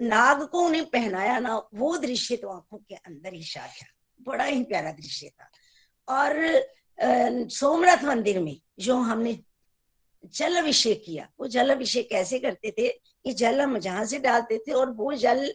नाग 0.00 0.46
को 0.48 0.60
उन्हें 0.60 0.84
पहनाया 0.84 1.38
ना, 1.38 1.56
वो 1.74 1.96
दृश्य 1.98 2.36
तो 2.36 2.48
आँखों 2.48 2.78
के 2.78 2.94
अंदर 2.94 3.34
ही 3.34 3.42
छा 3.42 3.60
गया। 3.60 3.92
बड़ा 4.20 4.44
ही 4.44 4.62
प्यारा 4.64 4.92
दृश्य 4.92 5.30
था। 5.30 5.50
और 6.08 7.48
सोमनाथ 7.50 8.04
मंदिर 8.04 8.40
में 8.40 8.56
जो 8.78 8.96
हमने 8.96 9.38
जल 10.24 10.56
अभिषेक 10.56 11.02
किया, 11.06 11.28
वो 11.40 11.46
जल 11.46 11.70
अभिषेक 11.70 12.08
कैसे 12.10 12.38
करते 12.38 12.70
थे? 12.70 12.88
कि 12.88 13.32
जल 13.32 13.60
हम 13.60 13.78
जहाँ 13.78 14.04
से 14.04 14.18
डालते 14.18 14.58
थे 14.58 14.72
और 14.72 14.90
वो 14.90 15.12
जल 15.14 15.46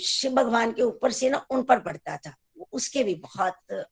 शिव 0.00 0.32
भगवान 0.32 0.72
के 0.72 0.82
ऊपर 0.82 1.12
से 1.12 1.30
ना 1.30 1.44
उन 1.50 1.62
पर 1.62 1.78
पड़ता 1.80 2.16
था। 2.16 2.34
उसके 2.72 3.02
भी 3.04 3.14
बहुत 3.14 3.86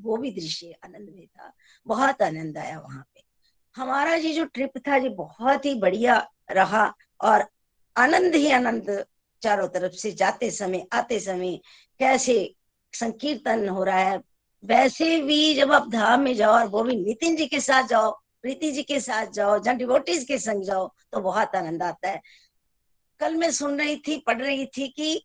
वो 0.00 0.16
भी 0.16 0.30
दृश्य 0.30 0.74
आनंद 0.84 1.08
में 1.08 1.26
था। 1.26 1.52
बहुत 1.86 2.22
आनंद 2.22 2.58
आया 2.58 2.78
वहाँ 2.78 3.04
पे। 3.14 3.22
हमारा 3.76 4.14
ये 4.14 4.32
जो 4.32 4.44
ट्रिप 4.44 4.78
था, 4.78 4.96
ये 4.96 5.08
बहुत 5.08 5.64
ही 5.64 5.74
बढ़िया 5.74 6.26
रहा 6.50 6.86
और 7.20 7.44
आनंद 7.96 8.34
ही 8.34 8.50
आनंद 8.52 9.04
चारों 9.42 9.68
तरफ़ 9.68 9.92
से 9.92 10.12
जाते 10.12 10.50
समय, 10.50 10.86
आते 10.92 11.20
समय 11.20 11.56
कैसे 12.00 12.54
संकीर्तन 12.94 13.68
हो 13.68 13.84
रहा 13.84 13.98
है। 13.98 14.20
वैसे 14.64 15.20
भी 15.22 15.54
जब 15.54 15.72
आप 15.72 15.88
धाम 15.90 16.20
में 16.20 16.34
जाओ 16.34 16.52
और 16.52 16.66
वो 16.66 16.82
भी 16.82 16.96
नितिन 16.96 17.36
जी 17.36 17.46
के 17.46 17.60
साथ 17.60 17.88
जाओ, 17.88 18.10
प्रीति 18.42 18.70
जी 18.72 18.82
के 18.82 19.00
साथ 19.00 19.26
जाओ 19.26 19.58
जहाँ 19.58 19.76
डिवोटीज 19.76 20.24
के 20.24 20.38
संग 20.38 20.62
जाओ 20.62 20.88
तो 21.12 21.20
बहुत 21.20 21.54
आनंद 21.56 21.82
आता 21.82 22.08
है। 22.08 22.20
कल 23.20 23.36
मैं 23.36 23.50
सुन 23.50 23.78
रही 23.78 23.96
थी, 23.96 24.16
पढ़ 24.16 24.42
रही 24.42 24.66
थी 24.66 24.88
कि 24.88 25.22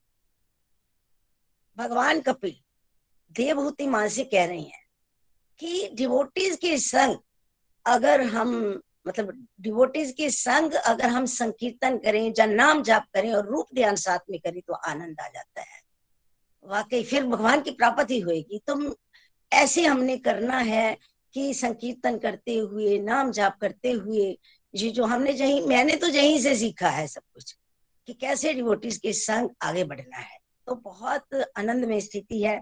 भगवान 1.78 2.22
कपिल 2.22 2.56
देवभूति 3.32 3.88
माँ 3.88 4.08
से 4.08 4.24
कह 4.24 4.46
रही 4.46 4.64
हैं 4.64 4.86
कि 5.60 5.90
डिवोटीज 5.94 6.56
के 6.56 6.78
संग 6.78 7.18
अगर 7.86 8.22
हम 8.22 8.82
मतलब 9.08 9.48
डिवोटीज 9.62 10.12
के 10.12 10.30
संग 10.30 10.74
अगर 10.74 11.10
हम 11.10 11.26
संकीर्तन 11.26 11.98
करें 11.98 12.34
या 12.40 12.46
नाम 12.46 12.82
जाप 12.84 13.06
करें 13.14 13.34
और 13.34 13.48
रूप 13.48 13.68
ध्यान 13.76 13.96
साथ 13.96 14.20
में 14.30 14.40
करें 14.40 14.62
तो 14.62 14.74
आनंद 14.74 15.20
आ 15.20 15.28
जाता 15.28 15.62
है। 15.62 15.81
वाकई 16.66 17.04
फिर 17.04 17.26
भगवान 17.26 17.62
की 17.62 17.72
प्राप्ति 17.72 18.20
होगी 18.20 18.62
तो 18.68 18.96
ऐसे 19.52 19.86
हमने 19.86 20.18
करना 20.18 20.58
है 20.58 20.98
कि 21.34 21.54
संकीर्तन 21.54 22.18
करते 22.18 22.56
हुए, 22.56 22.98
नाम 23.00 23.32
जाप 23.32 23.58
करते 23.62 23.92
हुए, 23.92 24.38
ये 24.74 24.90
जो 24.90 25.06
हमने 25.06 25.34
जही, 25.34 25.60
मैंने 25.62 25.96
तो 25.96 26.08
यहीं 26.08 26.40
से 26.42 26.56
सीखा 26.56 26.90
है 26.90 27.08
सब 27.08 27.22
कुछ, 27.34 27.56
कि 28.08 28.14
कैसे 28.14 28.54
डिवोटीज 28.54 28.98
के 28.98 29.14
संग 29.14 29.50
आगे 29.64 29.84
बढ़ना 29.84 30.18
है। 30.18 30.40
तो 30.68 30.76
बहुत 30.76 31.34
आनंद 31.58 31.86
में 31.86 32.00
स्थिति 32.00 32.42
है। 32.44 32.62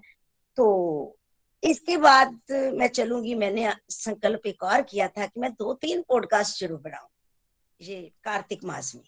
तो 0.57 1.17
इसके 1.63 1.97
बाद 1.97 2.39
मैं 2.51 2.87
चलूँगी, 2.87 3.35
मैंने 3.35 3.71
संकल्प 3.89 4.45
एक 4.47 4.63
और 4.63 4.81
किया 4.81 5.07
था 5.07 5.25
कि 5.25 5.39
मैं 5.39 5.51
दो 5.53 5.73
तीन 5.73 6.01
पॉडकास्ट 6.09 6.59
ज़रूर 6.59 6.79
बनाऊ, 6.79 7.07
ये 7.81 8.01
कार्तिक 8.23 8.63
मास 8.63 8.93
में। 8.95 9.03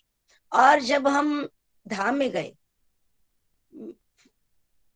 और 0.51 0.79
जब 0.81 1.07
हम 1.07 1.47
धाम 1.85 2.15
में 2.15 2.29
गए 2.31 2.53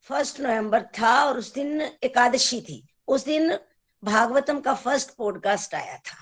फ़र्स्ट 0.05 0.39
नवंबर 0.39 0.83
था 0.83 1.23
और 1.25 1.37
उस 1.37 1.53
दिन 1.53 1.81
एकादशी 1.81 2.61
थी। 2.61 2.87
उस 3.07 3.25
दिन 3.25 3.59
भागवतम 4.03 4.59
का 4.59 4.73
फ़र्स्ट 4.73 5.15
पॉडकास्ट 5.15 5.75
आया 5.75 5.97
था 5.97 6.17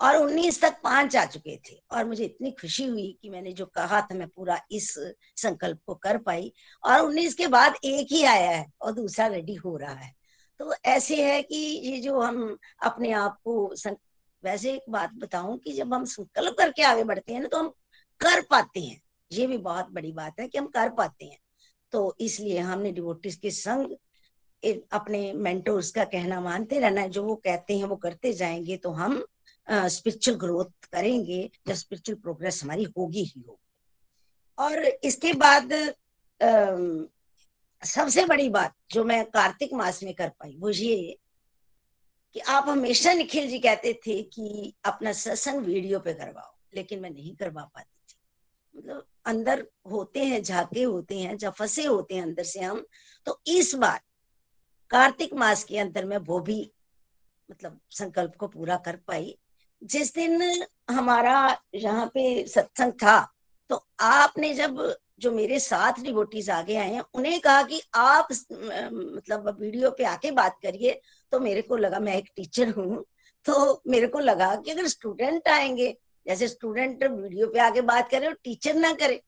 और 0.00 0.16
19 0.16 0.60
तक 0.62 0.76
पाँच 0.84 1.16
आ 1.16 1.24
चुके 1.24 1.56
थे 1.56 1.82
और 1.90 2.04
मुझे 2.04 2.24
इतनी 2.24 2.50
खुशी 2.50 2.86
हुई 2.86 3.18
कि 3.22 3.30
मैंने 3.30 3.52
जो 3.52 3.66
कहा 3.66 4.00
था 4.00 4.14
मैं 4.14 4.28
पूरा 4.28 4.60
इस 4.70 4.94
संकल्प 5.36 5.80
को 5.86 5.94
कर 5.94 6.18
पाई 6.18 6.52
और 6.84 7.00
19 7.00 7.34
के 7.34 7.46
बाद 7.46 7.74
एक 7.84 8.06
ही 8.10 8.24
आया 8.24 8.50
है 8.50 8.66
और 8.80 8.92
दूसरा 8.92 9.26
रेडी 9.26 9.54
हो 9.54 9.76
रहा 9.76 9.94
है। 9.94 10.14
तो 10.58 10.74
ऐसे 10.84 11.32
है 11.32 11.42
कि 11.42 11.56
ये 11.56 12.00
जो 12.00 12.20
हम 12.20 12.58
अपने 12.82 13.12
आप 13.12 13.38
को 13.44 13.76
सं... 13.76 13.94
वैसे 14.44 14.72
एक 14.72 14.82
बात 14.90 15.10
बताऊँ 15.12 15.58
कि 15.58 15.72
जब 15.72 15.94
हम 15.94 16.04
संकल्प 16.04 16.54
करके 16.58 16.82
आगे 16.82 17.04
बढ़ते 17.04 17.32
हैं 17.32 17.40
ना 17.40 17.48
तो 17.48 17.58
हम 17.58 17.68
कर 18.20 18.40
पाते 18.40 18.80
हैं। 18.80 19.00
ये 19.32 19.46
भी 19.46 19.58
बहुत 19.58 19.90
बड़ी 19.90 20.12
बात 20.12 20.40
है 20.40 20.48
कि 20.48 20.58
हम 20.58 20.66
कर 20.66 20.90
पाते 20.90 21.24
हैं। 21.24 21.38
तो 21.94 22.00
इसलिए 22.20 22.58
हमने 22.60 22.92
डिवोटिस 22.92 23.36
के 23.36 23.50
संग 23.52 23.96
अपने 24.92 25.32
मेंटोर्स 25.32 25.90
का 25.92 26.04
कहना 26.06 26.40
मानते 26.40 26.78
रहना 26.80 27.00
है। 27.00 27.08
जो 27.08 27.22
वो 27.24 27.34
कहते 27.36 27.76
हैं, 27.78 27.84
वो 27.84 27.96
करते 27.96 28.32
जाएँगे 28.32 28.76
तो 28.76 28.90
हम 28.92 29.24
स्पिरिचुअल 29.68 30.36
ग्रोथ 30.38 30.86
करेंगे 30.92 31.50
जब 31.66 31.74
स्पिरिचुअल 31.74 32.18
प्रोग्रेस 32.18 32.62
हमारी 32.64 32.84
होगी 32.98 33.22
ही 33.24 33.40
होगी। 33.40 33.62
और 34.58 34.84
इसके 34.84 35.32
बाद 35.34 35.72
सबसे 37.82 38.24
बड़ी 38.26 38.48
बात 38.48 38.74
जो 38.90 39.04
मैं 39.04 39.24
कार्तिक 39.26 39.72
मास 39.74 40.02
में 40.02 40.14
कर 40.14 40.28
पाई, 40.30 40.56
वो 40.58 40.70
ये 40.70 41.16
कि 42.36 42.40
आप 42.40 42.68
हमेशा 42.68 43.12
निखिल 43.12 43.48
जी 43.48 43.58
कहते 43.58 43.92
थे 44.06 44.22
कि 44.24 44.74
अपना 44.84 45.12
सत्संग 45.14 45.60
वीडियो 45.60 45.98
पे 46.00 46.14
करवाओ, 46.14 46.54
लेकिन 46.74 47.00
मैं 47.00 47.10
नहीं 47.10 47.34
करवा 47.36 47.62
पाती। 47.64 47.93
मतलब 48.74 49.06
अंदर 49.26 49.66
होते 49.90 50.24
हैं, 50.24 50.42
झाके 50.42 50.82
होते 50.82 51.18
हैं, 51.18 51.36
जब 51.36 51.52
फंसे 51.52 51.84
होते 51.84 52.14
हैं 52.14 52.22
अंदर 52.22 52.44
से 52.44 52.60
हम 52.60 52.84
तो 53.26 53.40
इस 53.48 53.74
बार 53.74 54.00
कार्तिक 54.90 55.34
मास 55.34 55.64
के 55.64 55.78
अंदर 55.78 56.04
में 56.04 56.16
वो 56.18 56.40
भी 56.40 56.70
मतलब 57.48 57.78
संकल्प 57.90 58.34
को 58.38 58.48
पूरा 58.48 58.76
कर 58.76 58.96
पाई। 59.06 59.36
जिस 59.82 60.14
दिन 60.14 60.66
हमारा 60.90 61.36
यहाँ 61.74 62.06
पे 62.06 62.46
सत्संग 62.48 62.92
था 62.94 63.20
तो 63.70 63.84
आपने 64.00 64.52
जब 64.54 64.94
जो 65.20 65.30
मेरे 65.32 65.58
साथ 65.60 66.00
डिवोटीज 66.02 66.48
आगे 66.50 66.76
आए 66.76 66.92
हैं, 66.92 67.02
उन्हें 67.14 67.40
कहा 67.40 67.62
कि 67.62 67.80
आप 67.94 68.28
मतलब 68.30 69.56
वीडियो 69.60 69.90
पे 69.90 70.04
आके 70.04 70.30
बात 70.30 70.58
करिए 70.62 71.00
तो 71.32 71.40
मेरे 71.40 71.62
को 71.62 71.76
लगा 71.76 71.98
मैं 72.00 72.16
एक 72.16 72.28
टीचर 72.36 72.70
हूँ। 72.70 73.04
तो 73.46 73.82
मेरे 73.88 74.06
को 74.06 74.18
लगा 74.18 74.54
कि 74.56 74.70
अगर 74.70 74.86
स्टूडेंट 74.88 75.48
आएँगे 75.48 75.96
जैसे 76.26 76.48
स्टूडेंट 76.48 77.04
वीडियो 77.04 77.46
पे 77.46 77.58
आके 77.60 77.80
बात 77.82 78.10
करे 78.10 78.26
और 78.26 78.34
टीचर 78.44 78.74
ना 78.74 78.92
करे 78.94 79.20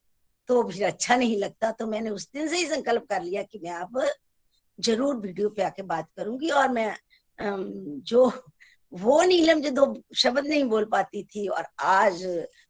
तो 0.48 0.62
फिर 0.70 0.84
अच्छा 0.86 1.16
नहीं 1.16 1.36
लगता। 1.38 1.70
तो 1.70 1.86
मैंने 1.86 2.10
उस 2.10 2.28
दिन 2.34 2.48
से 2.48 2.56
ही 2.56 2.66
संकल्प 2.66 3.06
कर 3.10 3.22
लिया 3.22 3.42
कि 3.42 3.58
मैं 3.64 3.72
अब 3.72 4.02
ज़रूर 4.78 5.16
वीडियो 5.16 5.48
पे 5.50 5.62
आके 5.62 5.82
बात 5.84 6.08
करूँगी 6.16 6.50
और 6.50 6.68
मैं 6.68 6.94
जो 8.04 8.30
वो 8.92 9.22
नीलम 9.22 9.60
जो 9.60 9.70
दो 9.70 9.84
शब्द 10.16 10.46
नहीं 10.46 10.64
बोल 10.64 10.84
पाती 10.84 11.22
थी 11.24 11.46
और 11.48 11.66
आज 11.80 12.24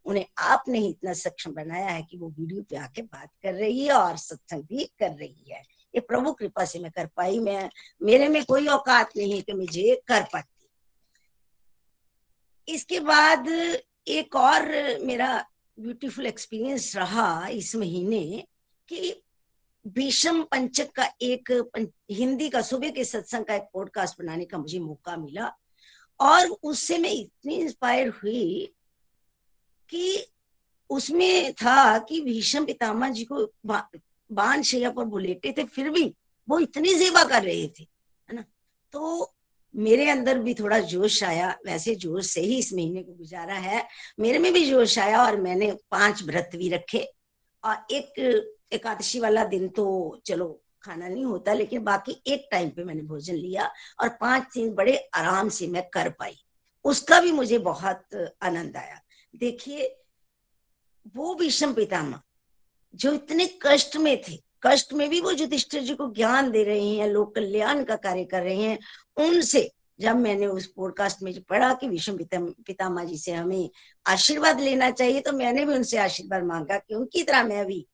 उन्हें 0.07 0.25
आपने 0.39 0.79
ही 0.79 0.89
इतना 0.89 1.13
सक्षम 1.13 1.53
बनाया 1.55 1.89
है 1.89 2.03
कि 2.03 2.19
वो 2.19 2.29
वीडियो 2.39 2.63
पे 2.71 2.77
आके 2.77 3.03
बात 3.03 3.29
कर 3.43 3.55
रही 3.55 3.85
है 3.87 3.93
और 3.93 4.17
सत्संग 4.17 4.63
भी 4.63 4.85
कर 4.99 5.11
रही 5.11 5.51
है। 5.51 5.61
ये 5.95 6.01
प्रभु 6.01 6.33
कृपा 6.33 6.65
से 6.65 6.79
मैं 6.79 6.91
कर 6.91 7.07
पाई। 7.17 7.39
मैं, 7.39 7.71
मेरे 8.03 8.29
में 8.29 8.45
कोई 8.45 8.67
औकात 8.69 9.17
नहीं 9.17 9.33
है 9.33 9.41
कि 9.41 9.53
मुझे 9.53 9.95
कर 10.09 10.23
पाती। 10.33 10.69
इसके 12.69 13.01
बाद 13.01 13.49
एक 14.09 14.37
और 14.37 14.63
मेरा 15.03 15.47
ब्यूटीफुल 15.81 16.27
एक्सपीरियंस 16.27 16.97
रहा 16.97 17.49
इस 17.49 17.77
महीने 17.77 18.45
कि 18.89 19.23
भीषम 19.87 20.43
पंचक 20.43 20.93
का 20.93 21.11
एक 21.23 21.71
हिंदी 22.11 22.49
का 22.49 22.61
सुबह 22.63 22.91
के 22.91 23.05
सत्संग 23.05 23.45
का 23.45 23.55
एक 23.55 23.63
पॉडकास्ट 23.63 24.23
बनाने 24.23 24.45
का 24.45 24.59
मुझे 24.59 24.79
मौका 24.79 25.17
मिला 25.17 25.53
और 26.21 26.47
उससे 26.47 26.99
मैं 26.99 27.11
इतनी 27.11 27.55
इंस्पायर 27.55 28.09
हुई 28.09 28.75
कि 29.89 30.27
उसमें 30.91 31.53
था 31.53 31.99
कि 31.99 32.21
भीषम 32.21 32.67
पितामह 32.67 33.11
जी 33.11 33.25
को 33.25 33.53
बा, 33.67 33.91
बाण 34.33 34.63
शैया 34.63 34.91
पर 34.91 35.05
बुलेटे 35.05 35.55
थे 35.59 35.65
फिर 35.65 35.91
भी 35.91 36.15
वो 36.49 36.59
इतनी 36.59 36.95
सेवा 36.95 37.25
कर 37.25 37.43
रहे 37.43 37.69
थे 37.69 37.83
है 38.29 38.35
ना? 38.35 38.45
तो 38.93 39.33
मेरे 39.77 40.09
अंदर 40.11 40.39
भी 40.39 40.55
थोड़ा 40.55 40.79
जोश 40.81 41.23
आया। 41.25 41.49
वैसे 41.67 41.95
जोश 41.95 42.27
से 42.27 42.41
ही 42.41 42.59
इस 42.59 42.73
महीने 42.73 43.03
को 43.03 43.13
गुजारा 43.13 43.55
है। 43.55 43.87
मेरे 44.21 44.39
में 44.39 44.53
भी 44.53 44.65
जोश 44.71 44.99
आया 44.99 45.25
और 45.25 45.41
मैंने 45.41 45.71
पाँच 45.91 46.23
व्रत 46.23 46.51
भी 46.57 46.69
रखे। 46.69 47.07
और 47.65 47.77
एक 47.91 48.21
एकादशी 48.73 49.21
वाला 49.21 49.45
दिन 49.45 49.69
तो 49.69 50.21
चलो 50.27 50.49
खाना 50.83 51.09
नहीं 51.09 51.25
होता, 51.25 51.53
लेकिन 51.53 51.85
बाकी 51.85 52.23
एक 52.27 52.49
टाइम 52.51 52.71
पे 52.71 52.85
मैंने 52.85 53.03
भोजन 53.03 53.35
लिया 53.35 53.71
और 54.01 54.09
पाँच 54.21 54.43
दिन 54.55 54.73
बड़े 54.75 54.97
आराम 55.15 55.49
से 55.49 55.67
मैं 55.67 55.83
कर 55.93 56.09
पाई। 56.11 56.37
उसका 56.85 57.21
भी 57.21 57.33
मुझे 57.33 57.59
बहुत 57.59 58.35
आनंद 58.43 58.77
आया। 58.77 59.01
देखिए, 59.35 59.97
वो 61.17 61.35
विषम 61.35 61.73
पितामह 61.75 62.21
जो 62.95 63.13
इतने 63.13 63.47
कष्ट 63.63 63.97
में 63.97 64.21
थे 64.29 64.46
कष्ट 64.63 64.93
में 64.93 65.09
भी 65.11 65.21
वो 65.21 65.31
युधिष्ठिर 65.31 65.83
जी 65.83 65.95
को 65.95 66.11
ज्ञान 66.15 66.51
दे 66.51 66.63
रहे 66.65 66.89
हैं, 66.89 67.09
लोक 67.09 67.35
कल्याण 67.35 67.83
का 67.85 67.97
कार्य 67.97 68.25
कर 68.25 68.43
रहे 68.43 68.57
हैं, 68.57 68.79
उनसे 69.17 69.71
जब 70.01 70.17
मैंने 70.17 70.47
उस 70.47 70.67
पॉडकास्ट 70.67 71.23
में 71.23 71.33
पढ़ा 71.43 71.73
कि 71.75 71.89
विषम 71.89 72.17
पितामह 72.27 73.05
जी 73.05 73.19
से 73.19 73.33
हमें 73.33 73.69
आशीर्वाद 74.07 74.61
लेना 74.61 74.91
चाहिए 74.91 75.21
तो 75.21 75.33
मैंने 75.33 75.65
भी 75.65 75.75
उनसे 75.75 75.99
आशीर्वाद 75.99 76.43
मांगा 76.45 76.79
कि 76.79 76.95
उनकी 76.95 77.23
तरह 77.23 77.45
मैं 77.45 77.65
भी 77.67 77.87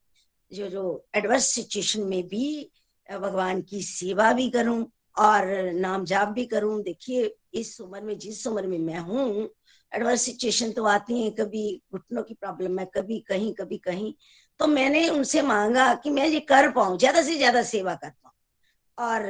जो 0.52 0.68
जो 0.68 1.04
एडवर्स 1.14 1.46
सिचुएशन 1.46 2.02
में 2.02 2.22
भी 2.28 2.70
भगवान 3.06 3.60
की 3.62 3.82
सेवा 3.82 4.32
भी 4.32 4.48
करूँ 4.50 4.84
और 5.16 5.46
नाम 5.72 6.04
जाप 6.04 6.28
भी 6.28 6.44
करूँ। 6.46 6.82
देखिए, 6.82 7.34
इस 7.54 7.80
उम्र 7.80 8.00
में, 8.00 8.18
जिस 8.18 8.46
उम्र 8.46 8.66
में 8.66 8.78
मैं 8.78 8.98
हूँ 8.98 9.48
एडवर्स 9.92 10.22
सिचुएशन 10.22 10.72
तो 10.72 10.84
आती 10.84 11.22
है, 11.22 11.30
कभी 11.30 11.80
घुटनों 11.92 12.22
की 12.22 12.34
प्रॉब्लम 12.34 12.78
है, 12.78 12.86
कभी 12.94 13.18
कहीं 13.20 13.52
कभी 13.54 13.78
कहीं। 13.78 14.14
तो 14.62 14.66
मैंने 14.68 15.08
उनसे 15.08 15.40
मांगा 15.42 15.94
कि 15.94 16.10
मैं 16.10 16.26
ये 16.26 16.40
कर 16.40 16.70
पाऊँ, 16.72 16.98
ज़्यादा 16.98 17.22
से 17.22 17.36
ज़्यादा 17.36 17.62
सेवा 17.62 17.94
कर 17.94 18.10
पाऊँ। 18.10 18.32
और 18.98 19.22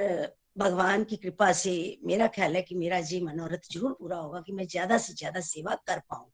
भगवान 0.59 1.05
की 1.05 1.17
कृपा 1.17 1.53
से 1.53 1.73
मेरा 2.05 2.27
ख्याल 2.27 2.57
है 2.57 2.63
कि 2.63 2.75
मेरा 2.75 3.01
जी 3.01 3.21
मनोरथ 3.21 3.73
ज़रूर 3.73 3.93
पूरा 3.93 4.17
होगा 4.17 4.41
कि 4.41 4.53
मैं 4.53 4.67
ज़्यादा 4.67 4.99
से 4.99 5.15
ज़्यादा 5.15 5.41
सेवा 5.41 5.75
कर 5.87 5.99
पाऊँ। 6.11 6.31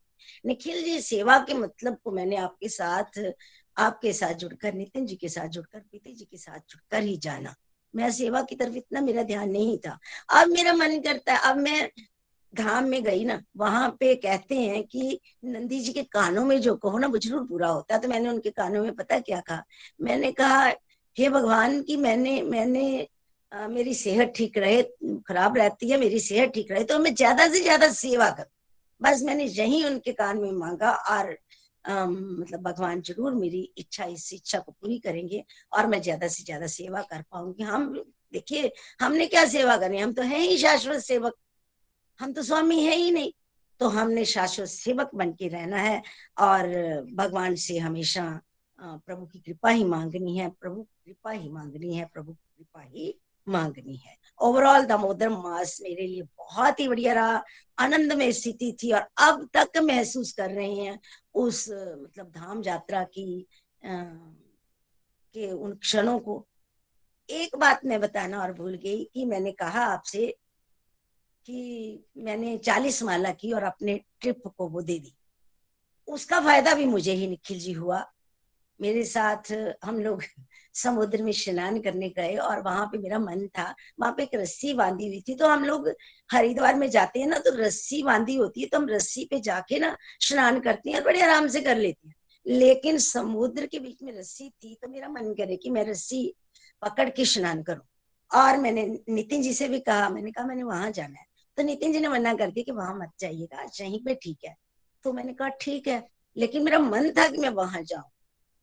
निखिल 0.46 0.82
जी, 0.84 1.01
सेवा 1.01 1.38
के 1.38 1.55
मतलब 1.55 1.99
को 2.05 2.12
मैंने 2.12 2.36
आपके 2.36 2.68
साथ 2.68 3.20
आपके 3.76 4.12
साथ 4.12 4.34
जुड़कर, 4.34 4.74
नितिन 4.74 5.07
जी 5.07 5.16
के 5.16 5.28
साथ 5.28 5.49
जुड़कर 5.49 5.80
पीते 5.80 6.14
जी 6.14 6.24
के 6.24 6.36
साथ 6.36 6.59
जुड़कर 6.70 7.03
ही 7.03 7.16
जाना। 7.16 7.55
मैं 7.94 8.11
सेवा 8.12 8.42
की 8.42 8.57
तरफ़ 8.57 8.76
इतना 8.76 9.01
मेरा 9.01 9.22
ध्यान 9.22 9.51
नहीं 9.51 9.78
था। 9.78 9.99
अब 10.30 10.49
मेरा 10.49 10.72
मन 10.72 11.01
करता 11.01 11.34
है, 11.34 11.40
अब 11.40 11.57
मैं 11.57 11.90
धाम 12.53 12.84
में 12.88 13.03
गई 13.05 13.24
ना 13.24 13.40
वहाँ 13.57 13.88
पे 14.01 14.14
कहते 14.16 14.57
हैं 14.57 14.82
कि 14.84 15.18
नंदी 15.44 15.80
जी 15.80 15.92
के 15.92 16.03
कानों 16.05 16.44
में 16.44 16.61
जो 16.61 16.74
कहो 16.76 16.99
ना 16.99 17.07
वो 17.07 17.18
ज़रूर 17.18 17.46
पूरा 17.46 17.68
होता 17.68 17.94
है। 17.94 18.01
तो 18.01 18.09
मैंने 18.09 18.28
उनके 18.28 18.51
कानों 18.53 18.82
में 18.82 18.94
पता 18.96 19.18
क्या 19.20 19.40
कहा? 19.40 19.62
मैंने 20.01 20.32
कहा 20.32 20.64
हे 21.16 21.28
भगवान 21.28 21.80
की 21.82 21.96
मैंने 21.99 22.40
मैंने 22.42 23.07
आ, 23.53 23.66
मेरी 23.68 23.94
सेहत 23.94 24.32
ठीक 24.36 24.59
रहे 24.59 24.82
खराब 25.28 25.57
रहती 25.59 25.90
है 25.90 25.99
मेरी 26.01 26.18
सेहत 26.20 26.51
ठीक 26.55 26.70
रहे 26.72 26.84
तो 26.84 26.99
मैं 26.99 27.14
ज़्यादा 27.14 27.49
से 27.49 27.61
ज़्यादा 27.62 27.88
सेवा 27.92 28.28
करूँ। 28.30 28.51
बस 29.01 29.22
मैंने 29.24 29.44
यही 29.44 29.84
उनके 29.84 30.12
कान 30.12 30.38
में 30.38 30.53
मांगा 30.55 30.90
और 30.90 31.36
मतलब 31.84 32.61
भगवान 32.62 33.01
ज़रूर 33.03 33.34
मेरी 33.34 33.61
इच्छा 33.78 34.05
इस 34.07 34.32
इच्छा 34.34 34.59
को 34.59 34.72
पूरी 34.72 34.99
करेंगे 34.99 35.42
और 35.72 35.86
मैं 35.86 36.01
ज़्यादा 36.03 36.28
से 36.28 36.44
ज़्यादा 36.44 36.66
सेवा 36.68 37.03
कर 37.03 37.22
पाऊँगी। 37.32 37.62
हम 37.64 37.92
देखिए 38.32 38.70
हमने 39.01 39.26
क्या 39.26 39.44
सेवा 39.49 39.76
करनी 39.76 39.99
हम 39.99 40.12
तो 40.12 40.22
है 40.22 40.40
ही 40.40 40.57
शाश्वत 40.59 41.01
सेवक। 41.03 41.34
हम 42.21 42.33
तो 42.33 42.43
स्वामी 42.43 42.83
है 42.85 42.95
ही 42.97 43.11
नहीं। 43.11 43.33
तो 43.81 43.89
हमने 43.89 44.25
शाश्वत 44.25 44.69
सेवक 44.69 45.11
बन 45.14 45.33
के 45.33 45.49
रहना 45.49 45.77
है 45.77 46.03
और 46.39 46.69
भगवान 47.14 47.55
से 47.55 47.79
हमेशा 47.79 48.41
प्रभु 48.81 49.27
की 49.27 49.39
कृपा 49.39 49.71
ही 49.71 49.85
मांगनी 49.85 50.37
है 50.39 50.49
प्रभु 50.51 50.83
की 50.83 51.05
कृपा 51.07 51.31
ही 51.31 51.49
मांगनी 51.49 51.95
है 51.95 52.05
प्रभु 52.05 52.33
की 52.33 52.49
कृपा 52.57 52.83
ही 52.83 53.14
मांगनी 53.47 53.97
है। 53.97 54.16
ओवरऑल 54.41 54.85
दामोदर 54.85 55.29
मास 55.29 55.79
मेरे 55.83 56.07
लिए 56.07 56.23
बहुत 56.23 56.81
ही 56.81 56.89
बढ़िया 56.89 57.14
रहा 57.14 57.43
आनंद 57.79 58.12
में 58.12 58.31
स्थिति 58.33 58.77
थी 58.83 58.93
और 58.93 59.07
अब 59.19 59.49
तक 59.57 59.79
महसूस 59.79 60.33
कर 60.33 60.51
रहे 60.51 60.75
हैं 60.75 60.99
उस 61.35 61.69
मतलब 61.71 62.33
धाम 62.37 62.62
यात्रा 62.66 63.03
की 63.05 63.47
आ, 63.85 64.03
के 65.35 65.51
उन 65.53 65.73
क्षणों 65.73 66.19
को। 66.19 66.45
एक 67.29 67.57
बात 67.57 67.85
मैं 67.85 68.01
बताना 68.01 68.43
और 68.43 68.53
भूल 68.53 68.75
गई 68.75 69.05
कि 69.05 69.25
मैंने 69.25 69.53
कहा 69.53 69.85
आपसे 69.85 70.35
कि 71.49 72.05
मैंने 72.16 72.57
चालीस 72.59 73.03
माला 73.03 73.30
की 73.30 73.53
और 73.53 73.62
अपने 73.62 74.01
ट्रिप 74.20 74.42
को 74.57 74.68
वो 74.68 74.82
दे 74.82 74.99
दी। 74.99 75.14
उसका 76.09 76.40
फ़ायदा 76.40 76.74
भी 76.74 76.86
मुझे 76.86 77.12
ही 77.12 77.26
निखिल 77.26 77.59
जी 77.59 77.72
हुआ। 77.72 78.05
मेरे 78.80 79.05
साथ 79.05 79.53
हम 79.84 80.01
लोग 80.01 80.22
समुद्र 80.74 81.22
में 81.22 81.32
स्नान 81.32 81.80
करने 81.80 82.09
गए 82.09 82.36
और 82.36 82.62
वहाँ 82.62 82.86
पे 82.86 82.99
मेरा 82.99 83.18
मन 83.18 83.46
था। 83.49 83.74
वहाँ 84.01 84.12
पे 84.12 84.22
एक 84.22 84.34
रस्सी 84.34 84.74
बांधी 84.74 85.07
हुई 85.07 85.20
थी। 85.28 85.34
तो 85.34 85.49
हम 85.49 85.64
लोग 85.64 85.88
हरिद्वार 86.32 86.74
में 86.74 86.88
जाते 86.90 87.20
हैं 87.20 87.26
ना 87.26 87.38
तो 87.38 87.55
रस्सी 87.57 88.03
बांधी 88.03 88.36
होती 88.36 88.61
है 88.61 88.66
तो 88.66 88.78
हम 88.78 88.88
रस्सी 88.88 89.24
पे 89.24 89.40
जाके 89.40 89.78
ना 89.78 89.96
स्नान 90.20 90.61
करते 90.61 90.90
हैं 90.90 90.99
और 90.99 91.05
बड़े 91.05 91.22
आराम 91.22 91.49
से 91.49 91.61
कर 91.61 91.76
लेते 91.76 92.09
हैं। 92.09 92.14
लेकिन 92.46 92.99
समुद्र 92.99 93.66
के 93.66 93.78
बीच 93.78 94.03
में 94.03 94.12
रस्सी 94.18 94.51
थी 94.51 94.74
तो 94.82 94.88
मेरा 94.88 95.09
मन 95.09 95.34
करे 95.34 95.57
कि 95.57 95.70
मैं 95.70 95.84
रस्सी 95.84 96.34
पकड़ 96.82 97.09
के 97.11 97.24
स्नान 97.24 97.62
करूँ। 97.62 97.86
और 98.30 98.57
मैंने 98.57 98.99
नितिन 99.09 99.42
जी 99.42 99.55
से 99.55 99.68
भी 99.68 99.80
कहा, 99.80 100.09
मैंने 100.09 100.30
कहा, 100.30 100.46
मैंने 100.46 100.62
वहाँ 100.62 100.90
जाना 100.90 101.18
है। 101.18 101.28
तो 101.59 101.63
नितिन 101.63 101.93
जी 101.93 102.01
ने 102.01 102.09
मना 102.09 102.33
कर 102.35 102.51
दिया 102.51 102.65
कि 102.65 102.73
वहाँ 102.73 102.95
मत 102.99 103.11
जाइएगा 103.21 103.63
यहीं 103.81 104.03
पे 104.05 104.15
ठीक 104.15 104.39
है। 104.45 104.55
तो 105.05 105.13
मैंने 105.13 105.33
कहा 105.33 105.49
ठीक 105.61 105.89
है। 105.89 106.03
लेकिन 106.37 106.63
मेरा 106.65 106.79
मन 106.79 107.11
था 107.19 107.27
कि 107.29 107.39
मैं 107.39 107.49
वहाँ 107.51 107.83
जाऊँ। 107.83 108.05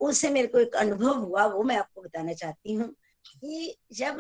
उससे 0.02 0.30
मेरे 0.30 0.48
को 0.48 0.60
एक 0.60 0.76
अनुभव 0.76 1.18
हुआ 1.20 1.46
वो 1.46 1.64
मैं 1.64 1.78
आपको 1.78 2.02
बताना 2.02 2.34
चाहती 2.34 2.74
हूँ 2.74 2.88
कि 3.26 3.76
जब 3.94 4.18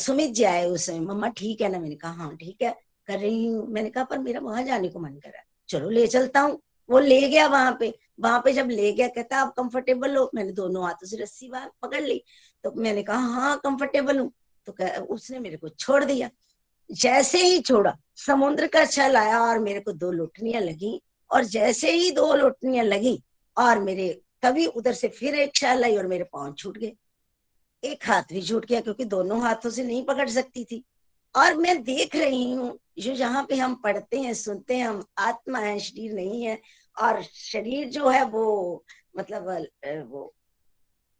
सुमित 0.00 0.32
जी 0.34 0.44
आए 0.44 0.64
उस 0.64 0.86
समय 0.86 1.00
मम्मा 1.00 1.28
ठीक 1.28 1.60
है 1.60 1.68
ना? 1.72 1.78
मैंने 1.78 1.94
कहा 1.96 2.12
हाँ 2.12 2.36
ठीक 2.36 2.62
है 2.62 2.74
कर 3.08 3.18
रही 3.18 3.46
हूँ। 3.46 3.66
मैंने 3.68 3.90
कहा 3.90 4.04
पर 4.04 4.18
मेरा 4.18 4.40
वहाँ 4.40 4.62
जाने 4.64 4.88
को 4.88 5.00
मन 5.00 5.18
कर 5.18 5.28
रहा 5.28 5.38
है। 5.38 5.44
चलो 5.68 5.90
ले 5.90 6.06
चलता 6.06 6.40
हूँ। 6.40 6.60
वो 6.90 6.98
ले 6.98 7.20
गया 7.28 7.46
वहाँ 7.46 7.76
पे। 7.80 7.92
वहाँ 8.20 8.40
पे 8.44 8.52
जब 8.52 8.68
ले 8.70 8.92
गया 8.92 9.08
कहता 9.08 9.38
आप 9.38 9.54
कंफर्टेबल 9.56 10.16
हो? 10.16 10.30
मैंने 10.34 10.52
दोनों 10.52 10.84
हाथों 10.84 11.06
से 11.06 11.16
रस्सी 11.16 11.50
पकड़ 11.82 12.02
ली। 12.02 12.22
तो 12.64 12.72
मैंने 12.76 13.02
कहा 13.02 13.18
हाँ 13.18 13.56
कंफर्टेबल 13.64 14.18
हूँ। 14.18 14.32
तो 14.66 14.72
कह, 14.72 14.96
उसने 14.98 15.38
मेरे 15.38 15.56
को 15.56 15.68
छोड़ 15.68 16.04
दिया। 16.04 16.30
जैसे 16.90 17.38
ही 17.38 17.60
छोड़ा, 17.60 17.96
समुद्र 18.16 18.66
का 18.66 18.84
छल 18.84 19.16
आया 19.16 19.40
और 19.40 19.58
मेरे 19.58 19.80
को 19.80 19.92
दो 19.92 20.10
लुटनियाँ 20.12 20.60
लगी। 20.62 21.00
और 21.30 21.44
जैसे 21.44 21.90
ही 21.90 22.10
दो 22.10 22.34
लुटनियाँ 22.34 22.84
लगी 22.84 23.22
और 23.56 23.78
मेरे, 23.78 24.08
तभी 24.42 24.66
उधर 24.66 24.92
से 24.92 25.08
फिर 25.08 25.34
एक 25.34 25.54
छल 25.54 25.84
आई 25.84 25.96
और 25.96 26.06
मेरे 26.06 26.24
पाँव 26.24 26.52
छूट 26.52 26.78
गए। 26.78 26.92
एक 27.82 28.08
हाथ 28.08 28.22
भी 28.32 28.42
छूट 28.42 28.66
गया 28.66 28.80
क्योंकि 28.80 29.04
दोनों 29.04 29.40
हाथों 29.42 29.70
से 29.70 29.84
नहीं 29.84 30.04
पकड़ 30.04 30.28
सकती 30.28 30.64
थी। 30.64 30.82
और 31.34 31.54
मैं 31.54 31.82
देख 31.82 32.16
रही 32.16 32.52
हूँ, 32.52 32.78
जो 32.98 33.14
जहाँ 33.14 33.44
पे 33.48 33.56
हम 33.56 33.74
पढ़ते 33.74 34.20
हैं, 34.20 34.34
सुनते 34.34 34.76
हैं, 34.76 34.86
हम 34.88 35.04
आत्मा 35.18 35.58
है, 35.58 35.78
शरीर 35.78 36.12
नहीं 36.12 36.42
है, 36.42 36.58
और 36.96 37.22
शरीर 37.22 37.88
जो 37.88 38.08
है 38.08 38.24
वो 38.24 38.84
मतलब 39.18 39.48
वो 40.10 40.32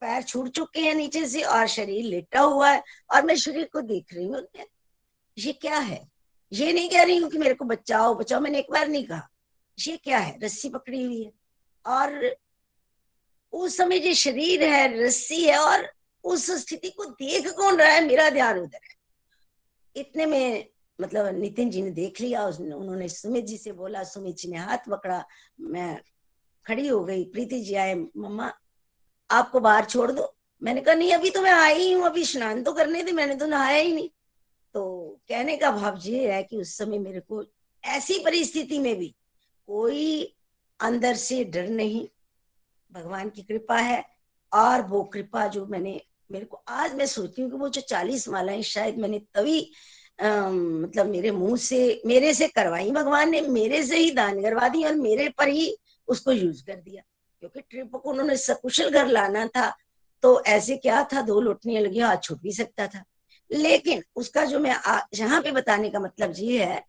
पैर 0.03 0.23
छूट 0.23 0.49
चुके 0.49 0.81
हैं 0.81 0.95
नीचे 0.95 1.27
से 1.27 1.43
और 1.43 1.67
शरीर 1.67 2.05
लेटा 2.05 2.41
हुआ 2.41 2.71
है। 2.71 2.83
और 3.14 3.23
मैं 3.23 3.37
शरीर 3.37 3.69
को 3.73 3.81
देख 3.81 4.14
रही 4.14 4.27
हूँ 4.27 4.43
ये 5.39 5.53
क्या 5.53 5.78
है? 5.78 6.09
ये 6.53 6.72
नहीं 6.72 6.91
कह 6.91 7.03
रही 7.03 7.16
हूँ 7.16 7.30
कि 7.30 7.39
मेरे 7.39 7.55
को 7.55 7.64
बचाओ 7.64 8.14
बचाओ, 8.14 8.41
मैंने 8.41 8.59
एक 8.59 8.66
बार 8.70 8.89
नहीं 8.89 9.07
कहा। 9.07 9.28
ये 9.78 9.97
क्या 9.97 10.18
है? 10.18 10.39
रस्सी 10.43 10.68
पकड़ी 10.68 11.05
हुई 11.05 11.22
है। 11.24 11.32
और 11.87 12.37
उस 13.53 13.76
समय 13.76 13.99
जो 13.99 14.14
शरीर 14.14 14.64
है, 14.64 15.05
रस्सी 15.05 15.45
है, 15.45 15.59
और 15.59 15.93
उस 16.24 16.51
स्थिति 16.51 16.91
को 16.91 17.05
देख 17.05 17.51
कौन 17.51 17.76
रहा 17.76 17.89
है? 17.89 18.05
मेरा 18.05 18.30
ध्यान 18.30 18.59
उधर 18.59 18.80
है। 18.84 18.97
इतने 19.97 20.26
में 20.26 20.68
मतलब 21.01 21.26
नितिन 21.26 21.70
जी 21.70 21.82
ने 21.82 21.91
देख 21.91 22.20
लिया 22.20 22.47
उन्होंने 22.47 23.09
सुमित 23.09 23.45
जी 23.45 23.57
से 23.57 23.72
बोला, 23.72 24.03
सुमित 24.05 24.37
जी 24.37 24.49
ने 24.49 24.57
हाथ 24.57 24.78
पकड़ा, 24.91 25.24
मैं 25.61 26.01
खड़ी 26.66 26.89
हो 26.89 27.05
गई, 27.05 27.24
प्रीति 27.24 27.61
जी 27.61 27.74
आए, 27.74 27.95
मम्मा, 27.95 28.53
आपको 29.30 29.61
बाहर 29.61 29.84
छोड़ 29.84 30.12
दो। 30.12 30.37
मैंने 30.62 30.80
कहा, 30.80 30.95
नहीं, 30.95 31.12
अभी 31.12 31.30
तो 31.30 31.43
मैं 31.43 31.53
आई 31.53 31.93
हूँ, 31.93 32.07
अभी 32.07 32.24
स्नान 32.24 32.62
तो 32.62 32.72
करने 32.72 33.05
थे, 33.05 33.12
मैंने 33.12 33.34
तो 33.34 33.47
नहाया 33.47 33.78
ही 33.78 33.93
नहीं। 33.93 34.11
कहने 35.19 35.57
का 35.57 35.71
भाव 35.71 35.99
ये 36.03 36.33
है 36.33 36.43
कि 36.43 36.57
उस 36.57 36.77
समय 36.79 36.99
मेरे 36.99 37.21
को 37.21 37.45
ऐसी 37.85 38.19
परिस्थिति 38.19 38.79
में 38.79 38.95
भी 38.99 39.14
कोई 39.69 40.23
अंदर 40.81 41.14
से 41.17 41.43
डर 41.45 41.69
नहीं। 41.69 42.07
भगवान 42.93 43.31
की 43.31 43.43
कृपा 43.43 43.79
है 43.79 44.05
और 44.53 44.83
वो 44.83 45.03
कृपा 45.05 45.47
जो 45.47 45.64
मैंने, 45.67 46.01
मेरे 46.33 46.45
को 46.45 46.62
आज 46.69 46.95
मैं 46.95 47.07
सोचती 47.07 47.43
हूँ 47.43 47.51
कि 47.51 47.57
वो 47.57 47.69
जो 47.69 47.81
चालीस 47.81 48.29
मालाएँ 48.29 48.62
शायद 48.62 48.99
मैंने 48.99 49.19
तभी 49.35 49.61
मतलब 50.21 51.07
मेरे 51.07 51.31
मुँह 51.31 51.57
से, 51.57 52.03
मेरे 52.07 52.33
से 52.35 52.49
करवाई। 52.49 52.91
भगवान 52.91 53.31
ने 53.31 53.41
मेरे 53.41 53.83
से 53.87 53.97
ही 53.99 54.11
दान 54.11 54.41
करवा 54.43 54.69
दी 54.69 54.85
और 54.85 54.95
मेरे 54.95 55.29
पर 55.29 55.49
ही 55.49 55.77
उसको 56.09 56.33
यूज़ 56.33 56.64
कर 56.67 56.77
दिया। 56.77 57.03
क्योंकि 57.43 57.61
ट्रिप 57.61 57.91
को 57.93 58.11
उन्होंने 58.11 58.37
सकुशल 58.37 58.91
घर 58.91 59.07
लाना 59.07 59.47
था 59.47 59.69
तो 60.23 60.41
ऐसे 60.45 60.77
क्या 60.77 61.03
था? 61.05 61.23
दो 61.23 61.41
लोटनियाँ 61.41 61.83
लगी 61.83 61.99
हाथ 61.99 62.17
छूट 62.17 62.41
भी 62.43 62.53
सकता 62.53 62.87
था। 62.87 63.03
लेकिन 63.51 64.03
उसका 64.16 64.44
जो 64.44 64.59
मैं 64.59 64.76
यहाँ 65.14 65.40
पे 65.42 65.51
बताने 65.51 65.90
का 65.90 66.01
मतलब 66.01 66.34
ये 66.36 66.64
है 66.64 66.82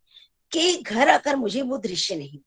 कि 0.52 0.82
घर 0.82 1.10
आकर 1.10 1.36
मुझे 1.36 1.62
वो 1.62 1.78
दृश्य 1.78 2.16
नहीं 2.16 2.40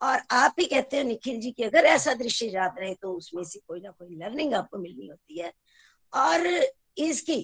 और 0.00 0.20
आप 0.30 0.54
ही 0.58 0.64
कहते 0.64 0.96
हो 0.96 1.02
निखिल 1.02 1.40
जी 1.40 1.50
कि 1.50 1.62
अगर 1.62 1.84
ऐसा 1.86 2.14
दृश्य 2.14 2.46
याद 2.46 2.74
रहे 2.78 2.94
तो 2.94 3.12
उसमें 3.12 3.42
से 3.44 3.60
कोई 3.68 3.80
ना 3.80 3.90
कोई 3.90 4.16
लर्निंग 4.16 4.54
आपको 4.54 4.78
मिलनी 4.78 5.06
होती 5.06 5.38
है। 5.38 5.52
और 6.12 6.46
इसकी 6.98 7.40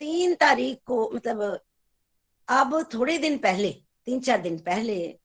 तीन 0.00 0.34
तारीख 0.34 0.78
को 0.86 1.10
मतलब 1.14 1.60
अब 2.48 2.82
थोड़े 2.94 3.16
दिन 3.18 3.38
पहले, 3.38 3.70
तीन 4.06 4.20
चार 4.20 4.40
दिन 4.42 4.58
पहले 4.58 5.18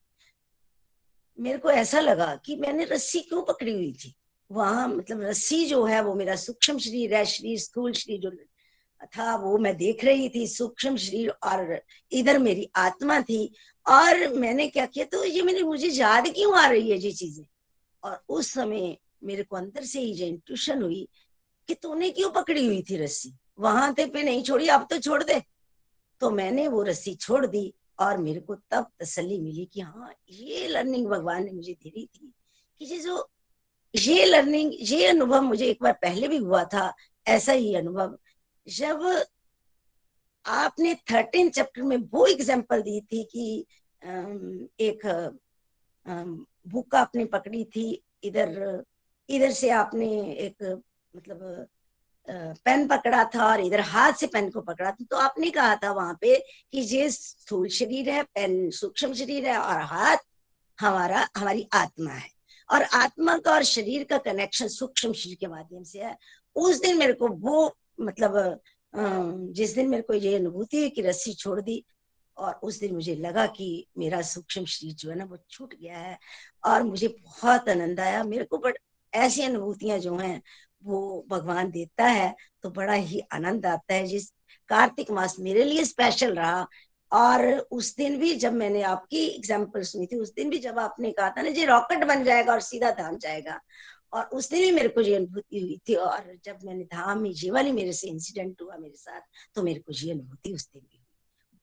मेरे 1.39 1.57
को 1.57 1.72
ऐसा 1.72 1.99
लगा 1.99 2.36
कि 2.36 2.55
मैंने 2.55 2.86
रस्सी 2.86 3.22
क्यों 3.22 3.41
पकड़ी 3.43 3.74
हुई 3.74 3.91
थी? 3.93 4.16
वहाँ 4.51 4.88
मतलब 4.88 5.22
रस्सी 5.22 5.66
जो 5.66 5.84
है 5.86 6.01
वो 6.03 6.14
मेरा 6.16 6.36
सूक्ष्म 6.36 6.78
शरीर 6.78 7.16
है, 7.16 7.26
शरीर 7.26 7.59
स्थूल 7.59 7.93
शरीर 7.93 8.20
जो 8.20 8.30
था 9.06 9.36
वो 9.36 9.58
मैं 9.58 9.76
देख 9.78 10.04
रही 10.06 10.30
थी, 10.30 10.45
सूक्ष्म 10.47 10.97
शरीर 10.97 11.30
और 11.30 11.82
इधर 12.12 12.39
मेरी 12.39 12.70
आत्मा 12.76 13.22
थी 13.22 13.43
और 13.86 14.28
मैंने 14.34 14.68
क्या 14.68 14.86
किया 14.86 15.06
तो 15.06 15.24
ये 15.24 15.41
मेरी 15.41 15.64
मुझे 15.64 15.88
याद 15.88 16.28
क्यों 16.28 16.58
आ 16.60 16.66
रही 16.68 16.89
है 16.91 16.97
ये 16.97 17.12
चीज़ें? 17.12 17.45
और 18.04 18.24
उस 18.30 18.52
समय 18.54 18.97
मेरे 19.24 19.43
को 19.43 19.56
अंदर 19.56 19.84
से 19.84 19.99
ही 19.99 20.24
इंट्यूशन 20.26 20.82
हुई 20.82 21.08
कि 21.70 21.74
तूने 21.74 22.10
क्यों 22.10 22.30
पकड़ी 22.32 22.66
हुई 22.66 22.82
थी 22.89 22.97
रस्सी? 22.97 23.34
वहाँ 23.60 23.93
थे 23.97 24.06
पे 24.06 24.24
नहीं 24.24 24.43
छोड़ी, 24.43 24.68
अब 24.68 24.88
तो 24.89 24.97
छोड़ 24.99 25.24
दे। 25.24 25.41
तो 26.22 26.30
मैंने 26.32 26.68
वो 26.68 26.84
रस्सी 26.84 27.14
छोड़ 27.16 27.45
दी 27.45 27.74
और 27.99 28.18
मेरे 28.18 28.39
को 28.39 28.56
तब 28.72 28.88
तसल्ली 28.99 29.39
मिली 29.39 29.66
कि 29.74 29.82
हाँ 29.82 30.14
ये 30.30 30.68
लर्निंग 30.68 31.08
भगवान 31.08 31.43
ने 31.45 31.52
मुझे 31.52 31.74
दे 31.74 31.89
रही 31.89 32.06
थी 32.06 32.34
कि 32.82 32.86
ये 32.86 32.99
जो, 32.99 33.30
ये 33.95 34.26
लर्निंग 34.26 34.74
ये 34.82 35.06
अनुभव 35.08 35.41
मुझे 35.41 35.66
एक 35.66 35.84
बार 35.84 35.93
पहले 35.93 36.28
भी 36.28 36.38
हुआ 36.38 36.64
था, 36.64 36.93
ऐसा 37.28 37.52
ही 37.52 37.74
अनुभव 37.76 38.18
जब 38.68 39.24
आपने 40.45 40.93
थर्टीन 41.12 41.49
चैप्टर 41.49 41.82
में 41.84 41.97
वो 42.14 42.26
एग्ज़ाम्पल 42.28 42.82
दी 42.82 42.99
थी 43.01 43.24
कि 43.32 43.66
एक 44.82 45.05
बुक 46.68 46.95
आपने 46.95 47.26
पकड़ी 47.26 47.64
थी, 47.66 48.03
इधर 48.24 48.84
इधर 49.30 49.51
से 49.51 49.70
आपने 49.72 50.07
एक 50.36 50.64
मतलब 51.14 51.68
पेन 52.66 52.88
पकड़ा 52.88 53.24
था 53.36 53.45
और 53.45 53.62
इधर 53.62 53.80
हाथ 53.82 54.14
से 54.14 54.28
पेन 54.28 54.49
को 54.49 54.62
पकड़ा 54.62 54.91
था 54.91 55.05
तो 55.12 55.18
आपने 55.18 55.49
कहा 55.51 55.76
था 55.76 55.91
वहाँ 55.91 56.18
पे 56.22 56.36
कि 56.72 56.80
ये 56.80 57.09
स्थूल 57.09 57.68
शरीर 57.70 58.09
है, 58.09 58.24
पेन 58.24 58.70
सूक्ष्म 58.72 59.14
शरीर 59.14 59.47
है 59.47 59.57
और 59.57 59.82
हाथ 59.82 60.18
हमारा, 60.80 61.28
हमारी 61.38 61.68
आत्मा 61.74 62.12
है। 62.12 62.30
और 62.70 62.84
आत्मा 62.84 63.38
का 63.38 63.51
और 63.53 63.64
शरीर 63.64 64.03
का 64.03 64.18
कनेक्शन 64.20 64.68
सूक्ष्म 64.70 65.14
शरीर 65.14 65.38
के 65.39 65.47
माध्यम 65.47 65.84
से 65.84 65.99
है। 65.99 66.18
उस 66.55 66.82
दिन 66.82 66.97
मेरे 66.97 67.14
को 67.14 67.28
वो 67.28 67.68
मतलब 68.00 68.60
जिस 69.52 69.74
दिन 69.76 69.89
मेरे 69.89 70.04
को 70.04 70.14
ये 70.14 70.36
अनुभूति 70.36 70.82
है 70.84 70.89
कि 70.89 71.02
रस्सी 71.02 71.34
छोड़ 71.34 71.60
दी 71.62 71.84
और 72.38 72.60
उस 72.64 72.80
दिन 72.80 72.94
मुझे 72.96 73.16
लगा 73.16 73.46
कि 73.48 73.88
मेरा 73.98 74.22
सूक्ष्म 74.24 74.66
शरीर 74.66 74.94
जो 74.94 75.10
है 75.10 75.16
ना, 75.18 75.26
वो 75.26 75.38
छूट 75.50 75.74
गया 75.76 75.98
है 75.98 76.18
और 76.66 76.84
मुझे 76.84 77.08
बहुत 77.08 77.70
आनंद 77.70 78.00
आया। 78.00 78.24
मेरे 78.24 78.46
को 78.46 78.58
बट 78.58 78.78
ऐसी 79.14 79.44
अनुभूतियाँ 79.44 79.98
जो 80.00 80.16
हैं, 80.18 80.42
वो 80.84 81.26
भगवान 81.30 81.72
देता 81.72 82.06
है 82.06 82.36
तो 82.64 82.70
बड़ा 82.72 82.94
ही 82.94 83.20
आनंद 83.34 83.66
आता 83.66 83.94
है। 83.94 84.06
जिस 84.08 84.30
कार्तिक 84.70 85.12
मास 85.12 85.36
मेरे 85.39 85.64
लिए 85.64 85.84
स्पेशल 85.86 86.36
रहा 86.36 86.66
और 87.12 87.48
उस 87.72 87.96
दिन 87.96 88.18
भी 88.20 88.34
जब 88.36 88.54
मैंने 88.54 88.82
आपकी 88.84 89.26
एग्ज़ाम्पल 89.28 89.84
सुनी 89.84 90.06
थी, 90.06 90.16
उस 90.18 90.34
दिन 90.34 90.50
भी 90.50 90.60
जब 90.60 90.80
आपने 90.80 91.12
कहा 91.12 91.30
था 91.30 91.42
ना, 91.42 91.50
जी 91.50 91.66
रॉकेट 91.66 92.04
बन 92.06 92.24
जाएगा 92.24 92.54
और 92.54 92.60
सीधा 92.62 92.92
धाम 92.94 93.18
जाएगा। 93.18 93.60
और 94.14 94.24
उस 94.24 94.49
दिन 94.49 94.59
भी 94.59 94.72
मेरे 94.72 94.89
को 94.89 95.01
ये 95.01 95.16
अनुभूति 95.16 95.59
हुई 95.59 95.80
थी 95.89 95.95
और 95.95 96.38
जब 96.45 96.59
मैंने 96.64 96.84
धाम 96.84 97.20
में 97.20 97.30
ये 97.30 97.51
वाली 97.51 97.72
मेरे 97.72 97.93
से 97.93 98.07
इंसिडेंट 98.07 98.62
हुआ 98.62 98.78
मेरे 98.78 98.95
साथ 98.95 99.22
तो 99.55 99.64
मेरे 99.64 99.80
को 99.80 99.93
ये 99.93 100.12
अनुभूति 100.12 100.53
उस 100.53 100.70
दिन 100.74 100.82
भी 100.82 100.97
हुई। 100.97 101.05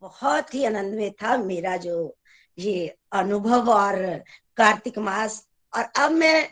बहुत 0.02 0.54
ही 0.54 0.64
आनंद 0.64 0.94
में 0.94 1.12
था 1.12 1.36
मेरा 1.36 1.76
जो 1.76 2.16
ये 2.58 2.96
अनुभव 3.12 3.70
और 3.70 4.24
कार्तिक 4.56 4.98
मास। 4.98 5.48
और 5.76 5.82
अब 5.82 6.10
मैं, 6.10 6.50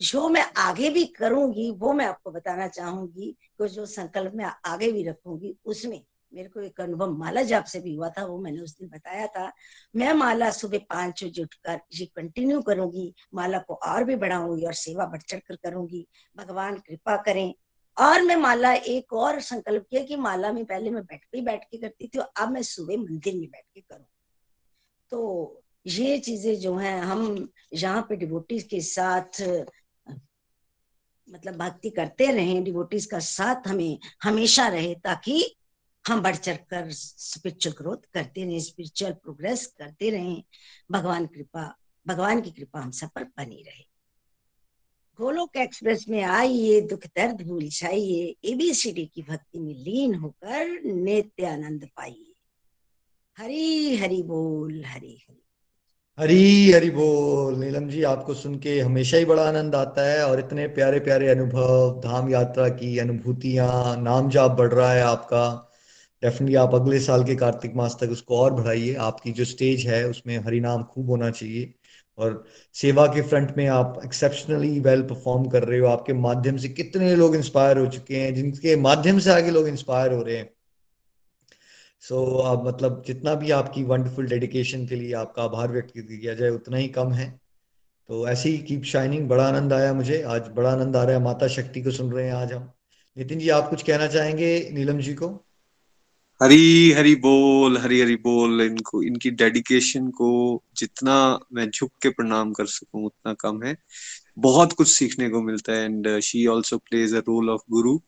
जो 0.00 0.28
मैं 0.28 0.44
आगे 0.56 0.90
भी 0.90 1.04
करूँगी, 1.04 1.70
वो 1.70 1.92
मैं 1.92 2.06
आपको 2.06 2.30
बताना 2.30 2.68
चाहूँगी 2.68 3.36
कि 3.58 3.68
जो 3.68 3.86
संकल्प 3.86 4.32
मैं 4.34 4.44
आगे 4.64 4.90
भी 4.92 5.02
रखूँगी, 5.02 5.56
उसमें 5.64 6.00
मेरे 6.34 6.48
को 6.48 6.60
एक 6.60 6.80
अनुभव 6.80 7.10
माला 7.10 7.42
जाप 7.42 7.64
से 7.64 7.80
भी 7.80 7.94
हुआ 7.94 8.08
था, 8.08 8.24
वो 8.24 8.38
मैंने 8.38 8.60
उस 8.60 8.76
दिन 8.78 8.88
बताया 8.88 9.26
था। 9.26 9.50
मैं 9.96 10.12
माला 10.12 10.50
सुबह 10.50 10.78
पाँच 10.90 11.24
बजे 11.24 11.42
उठकर 11.42 11.80
ये 11.94 12.06
कंटिन्यू 12.06 12.60
करूँगी, 12.62 13.14
माला 13.34 13.58
को 13.58 13.74
और 13.74 14.04
भी 14.04 14.16
बढ़ाऊँगी 14.16 14.66
और 14.66 14.74
सेवा 14.74 15.06
बढ़ 15.06 15.22
चढ़ 15.22 15.38
कर 15.38 15.56
करूँगी। 15.56 16.06
भगवान 16.36 16.76
कृपा 16.78 17.16
करें। 17.16 17.54
और 17.96 18.22
मैं 18.22 18.36
माला 18.36 18.72
एक 18.72 19.12
और 19.12 19.40
संकल्प 19.40 19.86
किया 19.90 20.02
कि 20.02 20.16
माला 20.16 20.52
में 20.52 20.64
पहले 20.64 20.90
मैं 20.90 21.02
बैठ 21.02 21.24
के 21.24 21.40
बैठ 21.40 21.64
के 21.64 21.78
करती 21.78 22.08
थी 22.08 22.18
अब 22.18 22.52
मैं 22.52 22.62
सुबह 22.62 22.96
मंदिर 22.96 23.34
में 23.34 23.48
बैठ 23.48 23.64
के 23.74 23.80
करूँ। 23.80 24.06
तो 25.10 25.62
ये 25.86 26.18
चीज़ें 26.18 26.54
जो 26.60 26.74
हैं, 26.76 27.00
हम 27.00 27.48
यहाँ 27.74 28.06
पे 28.08 28.16
डिवोटीज 28.16 28.62
के 28.62 28.80
साथ 28.80 29.42
मतलब 31.28 31.56
भक्ति 31.56 31.90
करते 31.90 32.26
रहें। 32.26 32.62
डिवोटीज 32.64 33.06
का 33.06 33.18
साथ 33.18 33.68
हमें, 33.68 33.98
हमेशा 34.22 34.68
रहे 34.68 34.94
ताकि 34.94 35.56
हम 36.06 36.22
बढ़ 36.22 36.36
चढ़ 36.36 36.56
कर 36.56 36.90
स्पिरिचुअल 36.90 37.74
ग्रोथ 37.78 37.96
करते 38.14 38.44
रहें 38.44 38.60
स्पिरिचुअल 38.60 39.12
प्रोग्रेस 39.12 39.66
करते 39.66 40.10
रहें, 40.10 40.42
भगवान 40.90 41.26
कृपा, 41.26 41.76
भगवान 42.06 42.40
की 42.40 42.50
कृपा 42.50 42.80
हम 42.80 42.90
सब 42.90 43.08
पर 43.08 43.24
बनी 43.24 43.64
रहे। 43.66 43.92
गोलोक 45.20 45.56
एक्सप्रेस 45.56 46.06
में 46.08 46.22
आइए, 46.22 46.80
दुख 46.80 47.06
दर्द 47.06 47.46
भूल 47.46 47.68
जाइए 47.68 48.36
एबीसीडी 48.44 49.10
की 49.14 49.22
भक्ति 49.22 49.58
में 49.58 49.74
लीन 49.74 50.14
होकर 50.14 50.80
नित्य 50.84 51.46
आनंद 51.46 51.88
पाइए। 51.96 52.34
हरी 53.38 53.96
हरी 53.96 54.22
बोल, 54.22 54.84
हरी 54.84 55.24
हरी। 55.28 55.42
हरी 56.18 56.72
हरी 56.72 56.90
बोल। 56.90 57.56
नीलम 57.56 57.88
जी, 57.88 58.02
आपको 58.02 58.34
सुन 58.34 58.58
के 58.58 58.80
हमेशा 58.80 59.16
ही 59.16 59.24
बड़ा 59.24 59.48
आनंद 59.48 59.74
आता 59.74 60.12
है 60.12 60.26
और 60.26 60.38
इतने 60.38 60.68
प्यारे 60.68 61.00
प्यारे 61.00 61.28
अनुभव, 61.28 62.00
धाम 62.00 62.30
यात्रा 62.30 62.68
की 62.68 62.98
अनुभूतियाँ, 62.98 63.96
नाम 63.96 64.30
जाप 64.30 64.50
बढ़ 64.50 64.72
रहा 64.72 64.92
है 64.92 65.02
आपका। 65.02 65.68
डेफिनेटली 66.22 66.56
आप 66.56 66.74
अगले 66.74 67.00
साल 67.00 67.24
के 67.24 67.36
कार्तिक 67.36 67.74
मास 67.74 67.96
तक 68.00 68.10
उसको 68.10 68.36
और 68.36 68.54
बढ़ाइए। 68.54 68.94
आपकी 68.94 69.32
जो 69.32 69.44
स्टेज 69.44 69.86
है 69.86 70.08
उसमें 70.08 70.38
हरि 70.38 70.60
नाम 70.60 70.82
खूब 70.82 71.10
होना 71.10 71.30
चाहिए। 71.30 71.74
और 72.18 72.44
सेवा 72.74 73.06
के 73.06 73.22
फ्रंट 73.22 73.56
में 73.56 73.66
आप 73.66 74.00
एक्सेप्शनली 74.04 74.80
वेल 74.80 75.02
परफॉर्म 75.02 75.48
कर 75.48 75.64
रहे 75.64 75.78
हो। 75.78 75.86
आपके 75.86 76.12
माध्यम 76.12 76.56
से 76.56 76.68
कितने 76.68 77.16
लोग 77.16 77.36
इंस्पायर 77.36 77.78
हो 77.78 77.86
चुके 77.86 78.16
हैं 78.16 78.34
जिनके 78.34 78.76
माध्यम 78.76 79.18
से 79.18 79.30
आगे 79.30 79.50
लोग 79.50 79.68
इंस्पायर 79.68 80.12
हो 80.12 80.22
रहे 80.22 80.36
हैं। 80.36 80.50
सो 82.00 82.38
so, 82.40 82.46
आप 82.46 82.66
मतलब 82.66 83.02
जितना 83.06 83.34
भी 83.34 83.50
आपकी 83.50 83.82
वंडरफुल 83.82 84.26
डेडिकेशन 84.26 84.86
के 84.86 84.94
लिए 84.94 85.12
आपका 85.12 85.42
आभार 85.42 85.68
व्यक्त 85.68 85.92
किया 85.96 86.34
जाए 86.34 86.50
उतना 86.50 86.76
ही 86.76 86.88
कम 86.88 87.12
है। 87.12 87.40
तो 88.08 88.28
ऐसे 88.28 88.48
ही 88.48 88.58
कीप 88.58 88.82
शाइनिंग 88.82 89.28
बड़ा 89.28 89.46
आनंद 89.46 89.72
आया 89.72 89.92
मुझे। 89.92 90.22
आज 90.22 90.42
बड़ा 90.48 90.72
आनंद 90.72 90.96
आ 90.96 91.04
रहा 91.04 91.16
है। 91.16 91.22
माता 91.22 91.48
शक्ति 91.48 91.82
को 91.82 91.90
सुन 91.90 92.12
रहे 92.12 92.26
हैं 92.26 92.32
आज 92.32 92.52
हम। 92.52 92.72
नितिन 93.18 93.38
जी 93.38 93.48
आप 93.48 93.70
कुछ 93.70 93.82
कहना 93.82 94.06
चाहेंगे 94.06 94.70
नीलम 94.72 94.98
जी 94.98 95.14
को? 95.14 95.44
हरी 96.40 96.90
हरी 96.92 97.14
बोल, 97.16 97.76
हरी 97.78 98.00
हरी 98.00 98.14
बोल, 98.16 98.60
इनको, 98.62 99.02
इनकी 99.02 99.30
डेडिकेशन 99.32 100.08
को 100.10 100.28
जितना 100.76 101.14
मैं 101.52 101.68
झुक 101.70 101.90
के 102.02 102.10
प्रणाम 102.10 102.52
कर 102.52 102.66
सकूँ, 102.66 103.04
उतना 103.06 103.34
कम 103.34 103.62
है। 103.62 103.76
बहुत 104.38 104.72
कुछ 104.72 104.88
सीखने 104.88 105.28
को 105.30 105.42
मिलता 105.42 105.72
है 105.72 105.84
and 105.84 106.08
she 106.20 106.46
also 106.46 106.78
plays 106.80 107.14
a 107.14 107.18
role 107.28 107.50
of 107.50 107.62
guru 107.70 107.98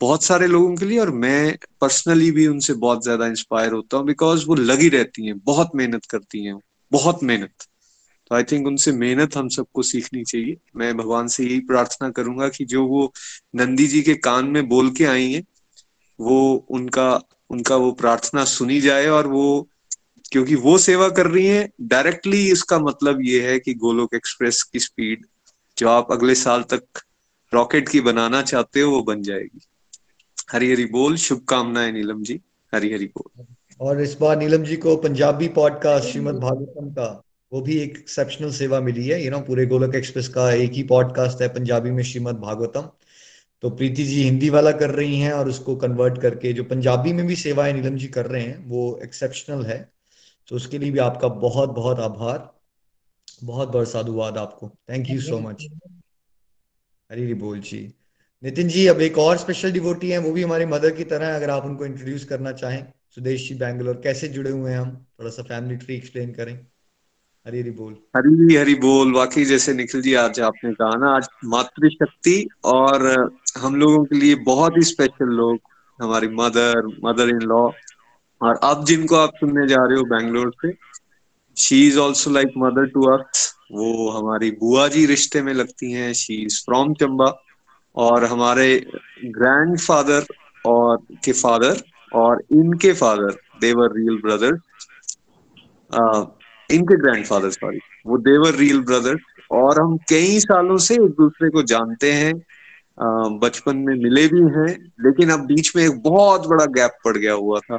बहुत 0.00 0.22
सारे 0.24 0.46
लोगों 0.46 0.74
के 0.76 0.84
लिए 0.86 0.98
और 0.98 1.10
मैं 1.14 1.56
पर्सनली 1.80 2.30
भी 2.30 2.46
उनसे 2.46 2.74
बहुत 2.74 3.02
ज़्यादा 3.04 3.26
इंस्पायर 3.26 3.72
होता 3.72 3.96
हूँ 3.96 4.06
बिकॉज़ 4.06 4.46
वो 4.46 4.54
लगी 4.54 4.88
रहती 4.88 5.26
हैं, 5.26 5.38
बहुत 5.40 5.70
मेहनत 5.76 6.06
करती 6.06 6.44
हैं, 6.44 6.58
बहुत 6.92 7.22
मेहनत। 7.22 7.66
तो 8.30 8.34
आई 8.36 8.42
थिंक 8.44 8.66
उनसे 8.66 8.92
मेहनत 8.92 9.36
हम 9.36 9.48
सबको 9.48 9.82
सीखनी 9.82 10.24
चाहिए। 10.24 10.56
मैं 10.76 10.96
भगवान 10.96 11.28
से 11.28 11.44
यही 11.44 11.60
प्रार्थना 11.66 12.10
करूँगा 12.10 12.48
कि 12.48 12.64
जो 12.64 12.86
वो 12.86 13.12
नंदी 13.56 13.86
जी 13.86 14.02
के 14.02 14.14
कान 14.20 14.46
में 14.48 14.68
बोल 14.68 14.90
के 14.94 15.04
आई 15.06 15.30
हैं 15.32 15.42
वो 16.20 16.66
उनका 16.70 17.20
उनका 17.50 17.76
वो 17.76 17.92
प्रार्थना 17.92 18.44
सुनी 18.44 18.80
जाए 18.80 19.06
और 19.06 19.26
वो, 19.26 19.68
क्योंकि 20.32 20.54
वो 20.54 20.78
सेवा 20.78 21.08
कर 21.08 21.26
रही 21.26 21.46
है 21.46 21.70
डायरेक्टली 21.80 22.50
इसका 22.50 22.78
मतलब 22.78 23.18
ये 23.22 23.52
है 23.52 23.58
कि 23.58 23.74
गोलोक 23.74 24.14
एक्सप्रेस 24.14 24.62
की 24.62 24.78
स्पीड 24.78 25.26
जो 25.78 25.88
आप 25.88 26.12
अगले 26.12 26.34
साल 26.34 26.62
तक 26.62 26.82
रॉकेट 27.54 27.88
की 27.88 28.00
बनाना 28.00 28.42
चाहते 28.42 28.80
हो, 28.80 28.90
वो 28.90 29.02
बन 29.02 29.22
जाएगी। 29.22 29.60
हरी 30.52 30.72
हरी 30.72 30.84
बोल, 30.84 31.16
शुभकामनाएँ 31.16 31.92
नीलम 31.92 32.22
जी। 32.22 32.40
हरी 32.74 32.94
हरी 32.94 33.06
बोल। 33.06 33.44
और 33.80 34.02
इस 34.02 34.16
बार 34.20 34.38
नीलम 34.38 34.62
जी 34.62 34.76
को 34.76 34.96
पंजाबी 34.96 35.48
पॉडकास्ट 35.48 36.08
श्रीमद 36.08 36.34
भागवतम 36.34 36.90
का, 36.90 37.22
वो 37.52 37.60
भी 37.60 37.78
एक 37.78 37.98
एक्सेप्शनल 37.98 38.52
सेवा 38.52 38.80
मिली 38.80 39.06
है। 39.06 39.24
यू 39.24 39.30
नो 39.30 39.40
पूरे 39.40 39.66
गोलक 39.66 39.94
एक्सप्रेस 39.94 40.28
का 40.28 40.52
एक 40.52 40.72
ही 40.72 40.82
पॉडकास्ट 40.82 41.42
है, 41.42 41.48
पंजाबी 41.48 41.90
में 41.90 42.02
श्रीमद 42.02 42.34
भागवतम। 42.34 42.90
तो 43.62 43.70
प्रीति 43.70 44.04
जी 44.04 44.22
हिंदी 44.22 44.50
वाला 44.50 44.72
कर 44.72 44.90
रही 44.90 45.20
हैं 45.20 45.32
और 45.32 45.48
उसको 45.48 45.76
कन्वर्ट 45.76 46.22
करके, 46.22 46.52
जो 46.52 46.64
पंजाबी 46.64 47.12
में 47.12 47.26
भी 47.26 47.36
सेवाएँ 47.36 47.72
नीलम 47.72 47.96
जी 47.96 48.06
कर 48.06 48.26
रहे 48.26 48.42
हैं, 48.42 48.68
वो 48.68 49.00
एक्सेप्शनल 49.04 49.66
है। 49.66 49.92
तो 50.48 50.56
उसके 50.56 50.78
लिए 50.78 50.90
भी 50.90 50.98
आपका 50.98 51.28
बहुत 51.28 51.70
बहुत 51.70 51.98
आभार। 51.98 52.60
बहुत 53.44 53.68
बहुत 53.68 53.90
साधुवाद 53.90 54.38
आपको। 54.38 54.68
Thank 54.68 55.10
you 55.10 55.20
so 55.20 55.38
much 55.38 55.66
Hari 57.12 57.34
बोल 57.34 57.60
जी। 57.60 57.94
नितिन 58.44 58.68
जी, 58.68 58.86
अब 58.86 59.00
एक 59.00 59.18
और 59.18 59.36
स्पेशल 59.36 59.72
डिवोटी 59.72 60.10
हैं, 60.10 60.18
वो 60.18 60.32
भी 60.32 60.42
हमारी 60.42 60.64
मदर 60.64 60.90
की 60.90 61.04
तरह 61.04 61.36
अगर 61.36 61.50
आप 61.50 61.64
उनको 61.64 61.86
इंट्रोड्यूस 61.86 62.24
करना 62.24 62.52
चाहें। 62.52 62.86
सुदेश 63.14 63.48
जी 63.48 63.54
बैंगलोर 63.54 64.00
कैसे 64.04 64.28
जुड़े 64.28 64.50
हुए 64.50 64.72
हैं 64.72 64.78
हम? 64.78 65.06
थोड़ा 65.20 65.30
सा 65.30 65.42
फैमिली 65.42 65.76
ट्री 65.76 65.96
एक्सप्लेन 65.96 66.32
करें। 66.32 66.66
हरी 67.46 67.60
हरी 67.60 67.70
बोल। 67.70 67.92
हरी 68.16 68.54
हरी 68.54 68.74
बोल। 68.74 69.12
वाकई 69.12 69.44
जैसे 69.44 69.72
निखिल 69.74 70.02
जी, 70.02 70.12
आज 70.14 70.40
आपने 70.40 70.72
कहा 70.72 70.96
ना, 70.96 71.10
आज 71.16 71.28
मातृशक्ति 71.44 72.48
और 72.64 73.06
हम 73.58 73.74
लोगों 73.76 74.04
के 74.04 74.16
लिए 74.16 74.34
बहुत 74.44 74.76
ही 74.76 74.82
स्पेशल 74.82 75.28
लोग, 75.36 75.58
हमारी 76.00 76.28
मदर 76.28 76.86
मदर 77.04 77.28
इन 77.28 77.40
लॉ 77.42 77.62
और 78.40 78.60
अब 78.64 78.84
जिनको 78.84 79.16
आप 79.16 79.32
सुनने 79.36 79.66
जा 79.68 79.84
रहे 79.86 79.98
हो 79.98 80.04
बैंगलोर 80.04 80.52
से 80.56 80.72
she 81.56 81.86
is 81.88 81.98
also 81.98 82.30
like 82.30 82.52
mother 82.58 82.86
to 82.86 83.02
earth 83.02 83.38
वो 83.72 84.10
हमारी 84.10 84.50
बुआ 84.50 84.86
जी 84.88 85.04
रिश्ते 85.06 85.42
में 85.42 85.52
लगती 85.54 85.92
हैं। 85.92 86.12
शी 86.12 86.34
इज़ 86.34 86.60
फ्रॉम 86.64 86.94
चंबा 86.94 87.32
और 87.96 88.24
हमारे 88.24 88.68
ग्रैंड 89.24 89.78
फादर 89.78 90.26
और 90.66 90.96
के 91.24 91.32
फादर 91.32 91.82
और 92.12 92.42
इनके 92.52 92.92
फादर 92.92 93.36
देवर 93.60 93.92
रियल 93.92 94.20
ब्रदर 94.22 94.58
इनके 96.70 96.96
ग्रैंडफादर 96.96 97.50
सॉरी 97.50 97.78
वो 98.06 98.18
देवर 98.18 98.54
रियल 98.54 98.80
ब्रदर्स 98.80 99.20
और 99.52 99.80
हम 99.80 99.96
कई 100.08 100.38
सालों 100.40 100.76
से 100.78 100.94
एक 100.94 101.10
दूसरे 101.20 101.50
को 101.50 101.62
जानते 101.62 102.12
हैं 102.12 102.32
बचपन 103.42 103.76
में 103.76 103.94
मिले 103.94 104.26
भी 104.28 104.40
हैं, 104.40 104.68
लेकिन 105.04 105.30
अब 105.30 105.44
बीच 105.46 105.74
में 105.76 105.82
एक 105.84 106.00
बहुत 106.02 106.46
बड़ा 106.46 106.64
गैप 106.70 106.98
पड़ 107.04 107.16
गया 107.16 107.32
हुआ 107.32 107.60
था। 107.60 107.78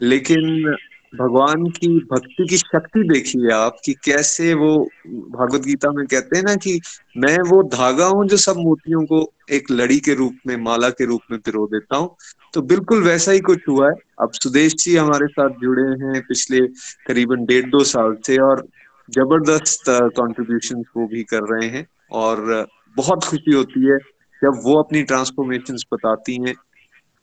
लेकिन 0.00 0.74
भगवान 1.14 1.64
की 1.70 1.88
भक्ति 2.12 2.46
की 2.48 2.56
शक्ति 2.56 3.02
देखिए 3.08 3.50
आप 3.52 3.76
कि 3.84 3.92
कैसे 4.04 4.54
वो 4.54 4.76
भागवत 5.06 5.62
गीता 5.62 5.90
में 5.90 6.06
कहते 6.06 6.36
हैं 6.36 6.44
ना 6.44 6.54
कि 6.56 6.80
मैं 7.16 7.36
वो 7.48 7.62
धागा 7.62 8.06
हूँ 8.06 8.26
जो 8.28 8.36
सब 8.36 8.56
मोतियों 8.56 9.04
को 9.06 9.32
एक 9.50 9.70
लड़ी 9.70 9.98
के 10.00 10.14
रूप 10.14 10.38
में, 10.46 10.56
माला 10.56 10.90
के 10.90 11.04
रूप 11.04 11.20
में 11.30 11.40
पिरो 11.40 11.66
देता 11.66 11.96
हूँ। 11.96 12.16
तो 12.54 12.62
बिल्कुल 12.62 13.02
वैसा 13.02 13.32
ही 13.32 13.40
कुछ 13.40 13.68
हुआ 13.68 13.88
है। 13.88 13.94
अब 14.20 14.32
सुदेश 14.32 14.74
जी 14.74 14.96
हमारे 14.96 15.26
साथ 15.26 15.60
जुड़े 15.60 15.82
हैं 16.02 16.20
पिछले 16.28 16.60
करीबन 17.06 17.44
डेढ़ 17.44 17.70
दो 17.70 17.82
साल 17.84 18.16
से 18.26 18.36
और 18.38 18.66
ज़बरदस्त 19.08 19.84
कॉन्ट्रीब्यूशन 20.16 20.82
वो 20.96 21.06
भी 21.06 21.22
कर 21.22 21.42
रहे 21.44 21.68
हैं 21.68 21.86
और 22.12 22.66
बहुत 22.96 23.24
खुशी 23.24 23.52
होती 23.52 23.86
है 23.86 23.98
जब 24.42 24.60
वो 24.64 24.76
अपनी 24.82 25.02
ट्रांसफॉर्मेशन 25.02 25.76
बताती 25.92 26.34
हैं। 26.42 26.54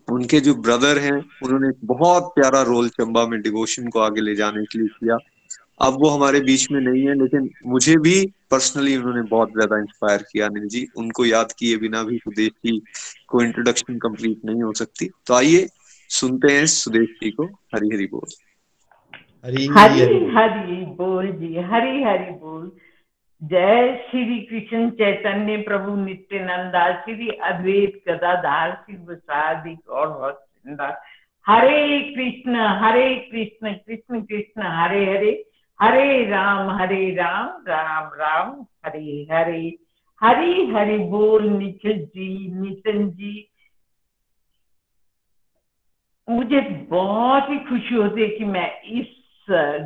उनके 0.07 0.39
जो 0.39 0.53
ब्रदर 0.55 0.97
हैं, 0.97 1.17
उन्होंने 1.43 1.67
एक 1.69 1.77
बहुत 1.85 2.31
प्यारा 2.35 2.61
रोल 2.61 2.87
चंबा 2.89 3.25
में 3.27 3.41
डिवोशन 3.41 3.87
को 3.87 3.99
आगे 3.99 4.21
ले 4.21 4.35
जाने 4.35 4.63
के 4.63 4.79
लिए 4.79 4.87
किया। 4.87 5.17
अब 5.81 5.97
वो 6.01 6.09
हमारे 6.09 6.39
बीच 6.41 6.71
में 6.71 6.79
नहीं 6.81 7.05
है 7.07 7.13
लेकिन 7.19 7.49
मुझे 7.67 7.95
भी 7.99 8.13
पर्सनली 8.51 8.95
उन्होंने 8.97 9.21
बहुत 9.29 9.51
ज़्यादा 9.51 9.77
इंस्पायर 9.79 10.21
किया 10.31 10.45
अनिल 10.45 10.67
जी। 10.69 10.85
उनको 10.97 11.25
याद 11.25 11.51
किए 11.59 11.77
बिना 11.77 12.03
भी 12.03 12.17
सुदेश 12.17 12.51
जी 12.65 12.77
को 13.27 13.41
इंट्रोडक्शन 13.43 13.97
कंप्लीट 13.99 14.45
नहीं 14.45 14.63
हो 14.63 14.73
सकती। 14.73 15.09
तो 15.27 15.33
आइए 15.33 15.67
सुनते 16.09 16.53
हैं 16.53 16.65
सुदेश 16.67 17.09
जी 17.23 17.31
को 17.31 17.45
हरी 17.75 17.89
हरी 17.95 18.05
बोल। 18.07 18.29
हरी 19.45 19.65
हरी 19.67 19.99
हरी 20.35 20.85
बोल 20.95 21.31
जी 21.31 21.55
हरी 21.71 22.03
हरी 22.03 22.31
बोल। 22.39 22.71
जय 23.41 23.95
श्री 24.09 24.39
कृष्ण 24.41 24.89
चैतन्य 24.97 25.57
प्रभु 25.67 25.95
नित्यानंदा 25.95 26.89
श्री 26.97 27.29
अद्वैत 27.43 28.01
गदाधार 28.07 28.71
श्री 28.81 29.15
सादि 29.15 29.77
और 29.89 30.09
हरे 31.45 31.99
कृष्ण 32.11 32.55
हरे 32.81 33.15
कृष्ण 33.31 33.73
कृष्ण 33.75 34.21
कृष्ण 34.21 34.67
हरे 34.73 35.05
हरे। 35.05 35.31
हरे 35.81 36.29
राम 36.29 36.69
हरे 36.69 37.15
राम 37.15 37.63
राम 37.67 38.11
राम, 38.13 38.65
हरे 38.85 39.27
हरे। 39.31 39.77
हरी, 40.21 40.71
हरि 40.71 40.97
बोल 40.97 41.49
निखिल 41.49 42.05
जी, 42.05 42.51
नितिन 42.51 43.09
जी। 43.11 43.47
मुझे 46.29 46.61
बहुत 46.61 47.49
ही 47.49 47.59
खुशी 47.59 47.95
होती 47.95 48.21
है 48.21 48.27
कि 48.27 48.45
मैं 48.45 48.81
इस 48.81 49.07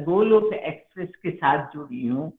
गोलोक 0.06 0.54
एक्सप्रेस 0.54 1.16
के 1.16 1.32
साथ 1.32 1.68
जुड़ी 1.74 2.08
हूँ। 2.08 2.34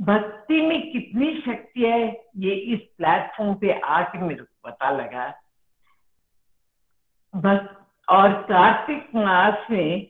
भक्ति 0.00 0.60
में 0.60 0.92
कितनी 0.92 1.40
शक्ति 1.40 1.82
है, 1.82 2.24
ये 2.36 2.54
इस 2.54 2.80
प्लेटफॉर्म 2.98 3.54
पे 3.54 3.80
आके 3.80 4.18
मेरे 4.18 4.42
को 4.42 4.70
पता 4.70 4.90
लगा। 4.90 5.34
भक्त 7.36 7.76
और 8.08 8.32
कार्तिक 8.42 9.14
मास 9.14 9.70
में 9.70 10.06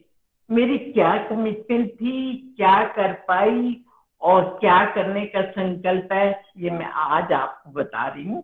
मेरी 0.50 0.78
क्या 0.78 1.16
कमिटमेंट 1.28 1.90
थी, 1.90 2.36
क्या 2.56 2.82
कर 2.86 3.12
पाई 3.28 3.76
और 4.22 4.44
क्या 4.60 4.84
करने 4.94 5.24
का 5.26 5.42
संकल्प 5.50 6.12
है, 6.12 6.42
ये 6.56 6.70
मैं 6.70 6.86
आज 6.86 7.32
आपको 7.32 7.70
बता 7.70 8.06
रही 8.08 8.24
हूँ। 8.24 8.42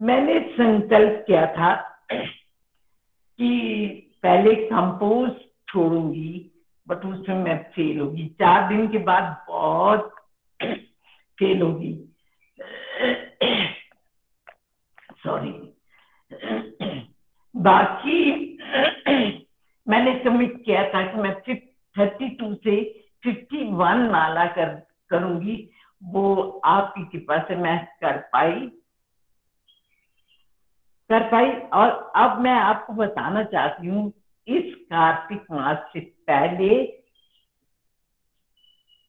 मैंने 0.00 0.38
संकल्प 0.52 1.24
किया 1.26 1.46
था 1.46 1.74
कि 2.12 3.50
पहले 4.22 4.54
कंपोज 4.54 5.30
छोड़ूँगी 5.68 6.50
बट 6.86 7.04
उसमें 7.04 7.36
मैं 7.36 7.56
फेल 7.72 7.98
होगी। 8.00 8.26
चार 8.40 8.68
दिन 8.68 8.86
के 8.88 8.98
बाद 8.98 9.36
बहुत 9.48 10.14
फेल 11.38 11.62
होगी। 11.62 11.92
सॉरी 15.24 15.52
बाकी 17.54 18.18
मैंने 19.88 20.14
कमिट 20.14 20.64
किया 20.64 20.82
था 20.88 21.02
कि 21.06 21.18
मैं 21.18 21.34
थर्टी 21.96 22.28
टू 22.28 22.54
से 22.54 22.80
फिफ्टी 23.22 23.64
वन 23.72 24.08
माला 24.12 24.44
कर, 24.46 24.74
करूँगी। 25.10 25.70
वो 26.02 26.60
आपकी 26.64 27.04
कृपा 27.04 27.38
से 27.38 27.56
मैं 27.56 27.78
कर 28.00 28.16
पाई। 28.32 28.60
कर 31.10 31.22
पाई 31.30 31.50
और 31.74 32.12
अब 32.16 32.38
मैं 32.38 32.52
आपको 32.52 32.92
बताना 32.92 33.42
चाहती 33.44 33.86
हूँ, 33.86 34.12
इस 34.48 34.74
कार्तिक 34.74 35.44
मास 35.50 35.78
से 35.92 36.00
पहले 36.00 36.70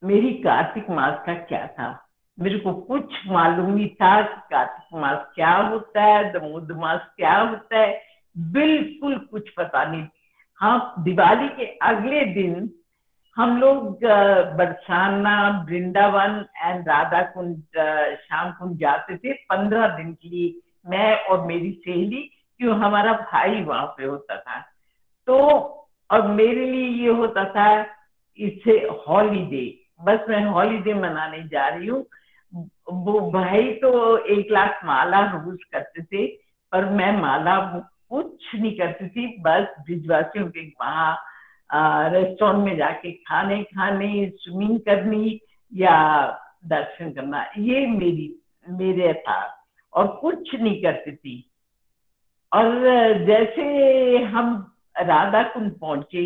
मेरी 0.03 0.33
कार्तिक 0.33 0.89
मास 0.89 1.19
का 1.25 1.33
क्या 1.33 1.67
था? 1.67 2.07
मेरे 2.39 2.59
को 2.59 2.73
कुछ 2.73 3.13
मालूम 3.27 3.71
नहीं 3.71 3.89
था 3.89 4.21
कि 4.21 4.41
कार्तिक 4.51 4.99
मास 4.99 5.25
क्या 5.35 5.55
होता 5.55 6.03
है, 6.03 6.31
दमोद 6.33 6.71
मास 6.71 7.01
क्या 7.17 7.37
होता 7.37 7.79
है। 7.79 8.01
बिल्कुल 8.37 9.17
कुछ 9.17 9.49
पता 9.49 9.83
नहीं 9.83 10.05
हाँ 10.61 10.93
दिवाली 10.99 11.47
के 11.49 11.65
अगले 11.87 12.23
दिन 12.33 12.69
हम 13.37 13.57
लोग 13.57 14.03
बरसाना, 14.57 15.65
वृंदावन 15.67 16.45
एंड 16.57 16.87
राधा 16.89 17.21
कुंड 17.33 17.61
शाम 18.19 18.51
कुंड 18.51 18.77
जाते 18.79 19.17
थे 19.17 19.33
पंद्रह 19.49 19.87
दिन 19.97 20.13
के 20.13 20.29
लिए। 20.29 20.53
मैं 20.89 21.15
और 21.25 21.45
मेरी 21.47 21.71
सहेली, 21.73 22.21
क्यों 22.59 22.75
हमारा 22.79 23.13
भाई 23.13 23.63
वहाँ 23.63 23.85
पे 23.97 24.05
होता 24.05 24.37
था। 24.37 24.59
तो 25.27 25.37
और 26.09 26.27
मेरे 26.29 26.65
लिए 26.65 26.87
ये 27.03 27.09
होता 27.11 27.43
था, 27.45 27.85
इसे 28.39 28.77
हॉलीडे 29.07 29.65
बस 30.03 30.25
मैं 30.29 30.43
हॉलीडे 30.45 30.93
मनाने 30.93 31.41
जा 31.47 31.67
रही 31.67 31.87
हूँ। 31.87 32.05
वो 33.03 33.19
भाई 33.31 33.71
तो 33.81 34.17
एक 34.27 34.51
लाख 34.51 34.79
माला 34.85 35.19
रोज 35.31 35.63
करते 35.63 36.03
थे, 36.03 36.25
पर 36.73 36.85
मैं 36.89 37.11
माला 37.21 37.57
कुछ 38.11 38.55
नहीं 38.55 38.77
करती 38.77 39.07
थी, 39.07 39.27
बस 39.41 39.67
ब्रिजवासियों 39.85 40.47
के 40.47 40.67
वहाँ 40.81 42.09
रेस्टोरेंट 42.11 42.65
में 42.65 42.75
जाके 42.77 43.11
खाने 43.11 43.61
खाने 43.63 44.29
स्विमिंग 44.35 44.79
करनी 44.79 45.39
या 45.71 45.95
दर्शन 46.65 47.11
करना, 47.13 47.45
ये 47.57 47.85
मेरी, 47.87 48.35
मेरे 48.67 49.13
था 49.27 49.41
और 49.93 50.07
कुछ 50.21 50.55
नहीं 50.55 50.81
करती 50.81 51.15
थी। 51.15 51.43
और 52.51 53.25
जैसे 53.25 54.17
हम 54.25 54.71
राधा 54.95 55.43
कुंड 55.43 55.71
पहुँचे 55.79 56.25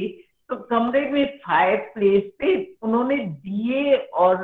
तो 0.50 0.56
कमरे 0.64 1.02
में 1.12 1.26
फायर 1.38 1.78
प्लेस 1.94 2.32
पे 2.40 2.56
उन्होंने 2.82 3.18
दिए 3.18 3.96
और 3.96 4.44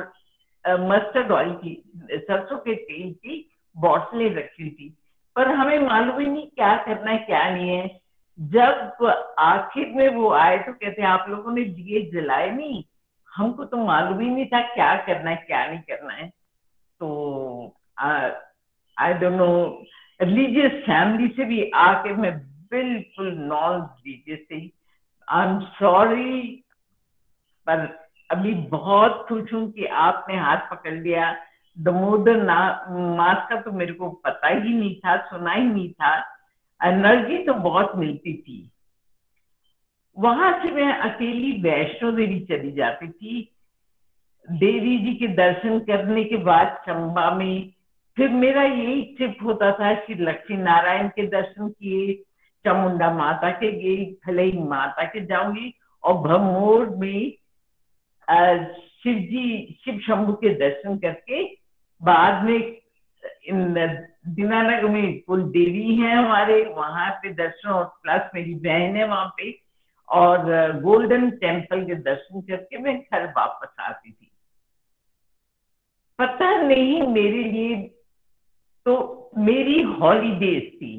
मस्टर्ड 0.64 1.30
ऑयल 1.32 1.52
की, 1.54 1.74
सरसों 2.10 2.58
के 2.58 2.74
तेल 2.74 3.12
की 3.14 3.46
बॉटलें 3.76 4.34
रखी 4.34 4.70
थी। 4.70 4.94
पर 5.40 5.48
हमें 5.48 5.78
मालूम 5.80 6.18
ही 6.20 6.26
नहीं 6.26 6.46
क्या 6.46 6.76
करना 6.84 7.10
है 7.10 7.18
क्या 7.18 7.48
नहीं 7.50 7.68
है। 7.70 7.88
जब 8.38 9.06
आखिर 9.38 9.92
में 9.96 10.08
वो 10.14 10.32
आए 10.34 10.58
तो 10.58 10.72
कहते 10.72 11.02
हैं, 11.02 11.08
आप 11.08 11.26
लोगों 11.28 11.52
ने 11.52 11.64
दिए 11.64 12.02
जलाए 12.12 12.50
नहीं। 12.50 12.82
हमको 13.32 13.64
तो 13.64 13.76
मालूम 13.76 14.20
ही 14.20 14.28
नहीं 14.28 14.46
था 14.46 14.60
क्या 14.74 14.94
करना 15.06 15.30
है 15.30 15.36
क्या 15.36 15.64
नहीं 15.66 15.80
करना 15.88 16.12
है। 16.12 16.28
तो 17.00 17.08
I 18.96 19.12
don't 19.14 19.32
know 19.32 19.48
religious 20.20 20.72
family 20.86 21.28
से 21.36 21.44
भी 21.44 21.70
आके 21.80 22.12
मैं 22.14 22.36
बिल्कुल 22.72 23.32
नॉन 23.34 23.80
रिलीजियस 23.80 24.40
थी। 24.40 24.72
आई 25.28 25.46
एम 25.46 25.60
सॉरी 25.80 26.64
पर 27.66 27.86
अभी 28.30 28.54
बहुत 28.72 29.24
खुश 29.28 29.52
हूँ 29.52 29.70
कि 29.72 29.86
आपने 30.02 30.36
हाथ 30.38 30.70
पकड़ 30.70 30.94
लिया। 30.94 31.32
दमोदर 31.80 32.42
मास 33.16 33.46
का 33.50 33.60
तो 33.60 33.72
मेरे 33.72 33.92
को 33.92 34.08
पता 34.24 34.48
ही 34.48 34.74
नहीं 34.74 34.94
था, 34.96 35.16
सुना 35.26 35.52
ही 35.52 35.64
नहीं 35.64 35.90
था। 35.92 36.16
एनर्जी 36.80 37.38
तो 37.38 37.54
बहुत 37.54 37.96
मिलती 37.96 38.32
थी। 38.36 38.70
वहाँ 40.16 40.52
से 40.62 40.70
मैं 40.70 40.92
अकेली 40.92 41.52
वैष्णो 41.62 42.10
देवी 42.12 42.40
चली 42.40 42.72
जाती 42.72 43.08
थी। 43.08 43.52
देवी 44.48 44.98
जी 44.98 45.14
के 45.14 45.26
दर्शन 45.34 45.78
करने 45.80 46.24
के 46.24 46.36
बाद 46.44 46.76
चंबा 46.86 47.30
में 47.30 47.72
फिर 48.16 48.28
मेरा 48.28 48.62
यही 48.62 49.02
ट्रिप 49.16 49.36
होता 49.44 49.70
था 49.72 49.92
कि 49.96 50.14
लक्ष्मी 50.14 50.56
नारायण 50.56 51.08
के 51.08 51.26
दर्शन 51.26 51.68
किए, 51.68 52.14
चामुंडा 52.64 53.10
माता 53.14 53.50
के 53.50 53.70
गई, 53.72 54.04
भले 54.26 54.52
माता 54.60 55.04
के 55.04 55.24
जाऊँगी, 55.26 55.74
और 56.04 56.14
भमोर 56.14 56.88
में 56.96 57.32
शिव 59.02 59.14
जी, 59.20 59.78
शिव 59.84 59.98
शंभु 59.98 60.32
के 60.32 60.54
दर्शन 60.58 60.98
करके 60.98 61.44
बाद 62.00 62.44
में 62.44 62.60
दीनानगर 64.28 64.84
में 64.84 65.20
कुल 65.20 65.42
देवी 65.50 65.94
है 65.96 66.14
हमारे, 66.16 66.62
वहाँ 66.66 67.10
पे 67.12 67.32
दर्शन 67.34 67.68
और 67.68 67.84
प्लस 68.02 68.30
मेरी 68.34 68.54
बहन 68.56 68.96
है 68.96 69.06
वहाँ 69.08 69.34
पे, 69.36 69.50
और 70.08 70.80
गोल्डन 70.80 71.30
टेंपल 71.38 71.84
के 71.86 71.94
दर्शन 72.02 72.40
करके 72.40 72.78
मैं 72.78 72.98
घर 73.00 73.26
वापस 73.28 73.74
आती 73.80 74.10
थी। 74.10 74.30
पता 76.18 76.50
नहीं 76.62 77.02
मेरे 77.08 77.42
लिए 77.44 77.76
तो 78.86 79.30
मेरी 79.38 79.80
हॉलीडेज 79.82 80.62
थी। 80.74 80.96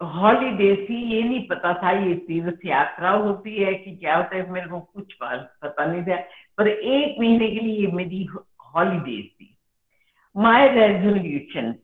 हॉलीडे 0.00 0.74
थी, 0.86 0.96
ये 1.06 1.22
नहीं 1.22 1.46
पता 1.48 1.72
था, 1.74 1.90
ये 1.90 2.14
तीर्थ 2.26 2.64
यात्रा 2.66 3.10
होती 3.10 3.56
है 3.56 3.74
कि 3.74 3.96
क्या 3.96 4.16
होता 4.16 4.36
है, 4.36 4.50
मेरे 4.50 4.68
को 4.68 4.80
कुछ 4.80 5.12
पता 5.22 5.84
नहीं 5.84 6.02
था। 6.02 6.16
पर 6.58 6.68
एक 6.68 7.18
महीने 7.20 7.50
के 7.50 7.60
लिए 7.60 7.86
मेरी 7.86 8.24
हॉलीडेज 8.74 9.24
थी। 9.24 9.56
माय 10.36 10.68
रेजोल्यूशन 10.68 11.74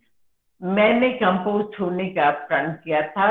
मैंने 0.62 1.10
कंपोज 1.12 1.64
छोड़ने 1.74 2.08
का 2.08 2.30
प्रण 2.30 2.72
किया 2.72 3.02
था 3.08 3.28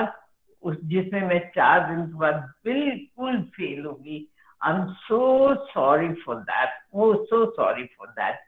उस 0.64 0.78
जिसमें 0.84 1.22
मैं 1.22 1.40
चार 1.50 1.80
दिन 1.90 2.06
के 2.08 2.18
बाद 2.20 2.36
बिल्कुल 2.66 3.42
फेल 3.56 3.86
होगी 3.86 4.28
I 4.62 4.74
am 4.74 4.86
so 4.94 5.20
sorry 5.66 6.14
for 6.14 6.36
that 6.36 6.70
वो 6.96 7.14
सो 7.26 7.46
सॉरी 7.52 7.84
फॉर 7.98 8.08
दैट 8.08 8.40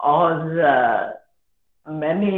और 0.00 0.32
uh, 0.70 1.04
मैंने 1.92 2.30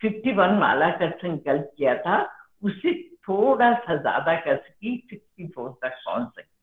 51 0.00 0.58
माला 0.60 0.90
का 0.90 1.10
संकल्प 1.10 1.70
किया 1.76 1.94
था 1.94 2.16
उससे 2.62 2.92
थोड़ा 3.28 3.72
सा 3.74 3.96
ज़्यादा 3.96 4.34
कर 4.40 4.56
सकी 4.56 4.96
सिक्सटी 5.10 5.46
फोर 5.46 5.70
तक 5.82 5.92
पहुँच 6.06 6.28
सकी। 6.28 6.59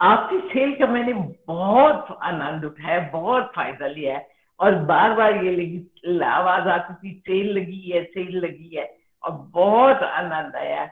आपकी 0.00 0.38
सेल 0.48 0.74
का 0.78 0.86
मैंने 0.86 1.12
बहुत 1.46 2.18
आनंद 2.22 2.64
उठाया, 2.64 3.00
बहुत 3.12 3.52
फ़ायदा 3.56 3.86
लिया 3.86 4.16
है। 4.16 4.28
और 4.60 4.74
बार 4.84 5.14
बार 5.14 5.44
ये 5.44 5.50
लगी 5.52 6.22
आवाज़ 6.24 6.68
आती 6.68 6.94
थी 6.94 7.12
सेल 7.18 7.52
लगी 7.58 7.90
है 7.90 8.02
सेल 8.04 8.36
लगी 8.38 8.76
है, 8.76 8.84
और 9.24 9.32
बहुत 9.54 10.02
आनंद 10.04 10.56
आया 10.56 10.88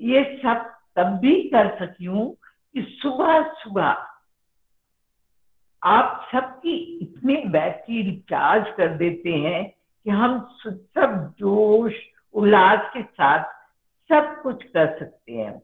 ये 0.00 0.22
सब 0.44 0.70
तब 0.96 1.18
भी 1.18 1.34
कर 1.48 1.68
सकी 1.76 2.04
हूँ 2.04 2.30
कि 2.74 2.82
सुबह 2.92 3.42
सुबह 3.54 3.96
आप 5.82 6.28
सबकी 6.32 6.76
इतनी 7.02 7.36
बैटरी 7.50 8.02
रिचार्ज 8.02 8.66
कर 8.76 8.96
देते 8.96 9.30
हैं 9.30 9.64
कि 10.06 10.10
हम 10.10 10.38
सब 10.64 11.34
जोश, 11.38 11.94
उल्लास 12.34 12.90
के 12.94 13.02
साथ 13.02 13.44
सब 14.10 14.40
कुछ 14.42 14.62
कर 14.64 14.98
सकते 14.98 15.32
हैं। 15.32 15.60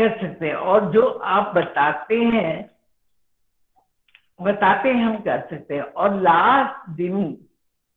कर 0.00 0.20
सकते 0.20 0.46
हैं। 0.46 0.54
और 0.54 0.92
जो 0.92 1.06
आप 1.06 1.52
बताते 1.54 2.16
हैं 2.16 2.70
बताते 4.42 4.88
हैं, 4.88 5.04
हम 5.04 5.16
कर 5.16 5.40
सकते 5.50 5.74
हैं। 5.74 5.82
और 5.82 6.20
लास्ट 6.20 6.90
दिन, 6.90 7.38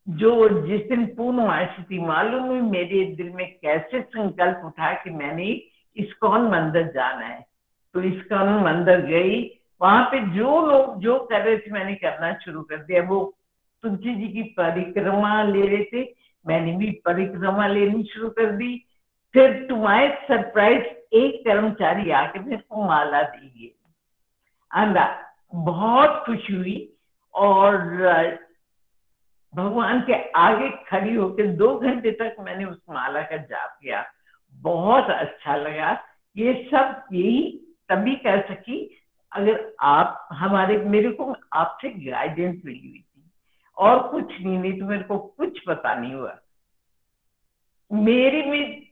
जो 0.09 0.49
जिस 0.49 0.81
दिन 0.81 1.05
पूर्णमासी 1.05 1.83
थी, 1.83 1.99
मालूम 1.99 2.55
है 2.55 2.61
मेरे 2.61 3.05
दिल 3.05 3.29
में 3.29 3.55
कैसे 3.61 4.01
संकल्प 4.01 4.61
उठा 4.65 4.93
कि 4.93 5.09
मैंने 5.09 5.61
इस्कॉन 5.97 6.41
मंदिर 6.41 6.87
जाना 6.87 7.25
है। 7.25 7.45
तो 7.93 8.01
इस्कॉन 8.01 8.63
मंदिर 8.63 8.97
गई। 8.99 9.59
वहाँ 9.81 10.03
पे 10.03 10.19
जो 10.19 10.65
लोग, 10.65 10.99
जो 10.99 11.19
कर 11.19 11.41
रहे 11.41 11.57
थे, 11.57 11.71
मैंने 11.71 11.95
करना 11.95 12.33
शुरू 12.33 12.61
कर 12.61 12.77
दिया। 12.77 13.03
वो 13.03 13.37
तुलसी 13.81 14.15
जी 14.15 14.27
की 14.27 14.43
परिक्रमा 14.43 15.43
ले 15.43 15.67
रहे 15.67 15.83
थे। 15.83 16.13
मैंने 16.47 16.77
भी 16.77 16.91
परिक्रमा 16.91 17.67
लेनी 17.67 18.03
शुरू 18.03 18.29
कर 18.29 18.51
दी। 18.51 18.85
फिर 19.33 19.65
तुम्हारे 19.69 20.09
सरप्राइज़ 20.09 20.83
एक 21.13 21.45
कर्मचारी 21.45 22.11
आके 22.11 22.39
मेरे 22.39 22.61
को 22.69 22.85
माला 22.85 23.21
दी 23.21 23.77
अंदा 24.71 25.25
बहुत 25.55 26.23
खुशी 26.25 26.55
हुई 26.55 26.93
और 27.33 27.77
भगवान 29.55 30.01
के 30.01 30.29
आगे 30.29 30.69
खड़ी 30.69 31.15
होकर 31.15 31.47
दो 31.47 31.79
घंटे 31.79 32.11
तक 32.11 32.35
मैंने 32.39 32.65
उस 32.65 32.81
माला 32.89 33.21
का 33.21 33.37
जाप 33.37 33.77
किया। 33.81 34.05
बहुत 34.53 35.03
अच्छा 35.03 35.55
लगा। 35.55 36.03
ये 36.37 36.69
सब 36.73 37.03
यही 37.13 37.67
तभी 37.89 38.15
कर 38.15 38.41
सकी 38.41 39.03
अगर 39.31 39.73
आप, 39.79 40.27
हमारे, 40.31 40.77
मेरे 40.77 41.11
को 41.11 41.35
आपसे 41.53 41.89
गाइडेंस 41.89 42.61
मिली 42.65 42.89
हुई 42.89 43.05
थी। 43.09 43.31
और 43.77 44.07
कुछ 44.07 44.41
नहीं 44.41 44.57
नहीं 44.57 44.79
तो 44.79 44.85
मेरे 44.85 45.03
को 45.03 45.17
कुछ 45.17 45.59
पता 45.67 45.95
नहीं 45.95 46.13
हुआ। 46.13 46.37
मेरे 47.93 48.45
में 48.45 48.90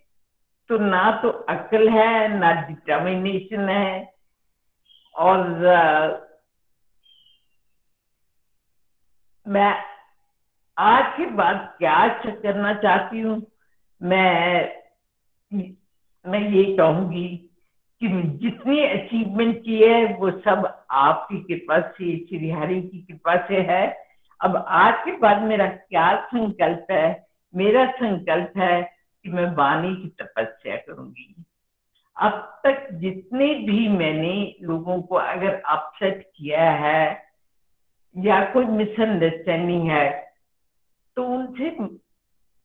तो 0.70 0.78
ना 0.78 1.12
तो 1.22 1.30
अकल 1.30 1.90
है, 1.90 2.38
ना 2.40 2.52
डिटर्मिनेशन 2.62 3.70
है 3.70 4.14
और 5.16 5.48
मैं 9.48 9.74
आज 10.78 11.18
के 11.18 11.26
बाद 11.26 11.76
क्या 11.78 12.08
करना 12.26 12.74
चाहती 12.74 13.20
हूँ? 13.20 13.42
मैं 14.02 14.72
मैं 16.26 16.40
ये 16.40 16.64
कहूँगी 16.78 17.28
कि 18.02 18.08
जितनी 18.42 18.84
अचीवमेंट 18.84 19.64
की 19.66 19.82
है, 19.84 20.14
वो 20.14 20.32
सब 20.32 20.86
आपकी 20.92 21.40
कृपा 21.44 21.80
से, 21.82 22.18
श्री 22.18 22.50
हरि 22.52 22.82
की 22.82 23.02
कृपा 23.02 23.36
से 23.48 23.62
है। 23.62 23.98
अब 24.42 24.66
आज 24.68 24.94
के 25.06 25.12
बाद 25.18 25.42
मेरा 25.42 25.68
क्या 25.68 26.26
संकल्प 26.26 26.88
है? 26.92 27.28
मेरा 27.56 27.92
संकल्प 27.92 28.54
है 28.58 28.99
कि 29.26 29.30
मैं 29.30 29.46
वाणी 29.56 29.96
की 29.96 30.08
तपस्या 30.22 30.76
करूँगी। 30.78 31.36
अब 32.18 32.62
तक 32.64 32.88
जितने 32.94 33.54
भी 33.56 33.88
मैंने 33.88 34.34
लोगों 34.62 35.02
को 35.02 35.16
अगर 35.16 35.62
अपसेट 35.68 36.22
किया 36.36 36.70
है 36.72 37.24
या 38.16 38.44
कोई 38.54 38.66
मिसअंडरस्टैंडिंग 38.66 39.90
है 39.90 40.10
तो 41.18 41.24
उनसे 41.28 41.70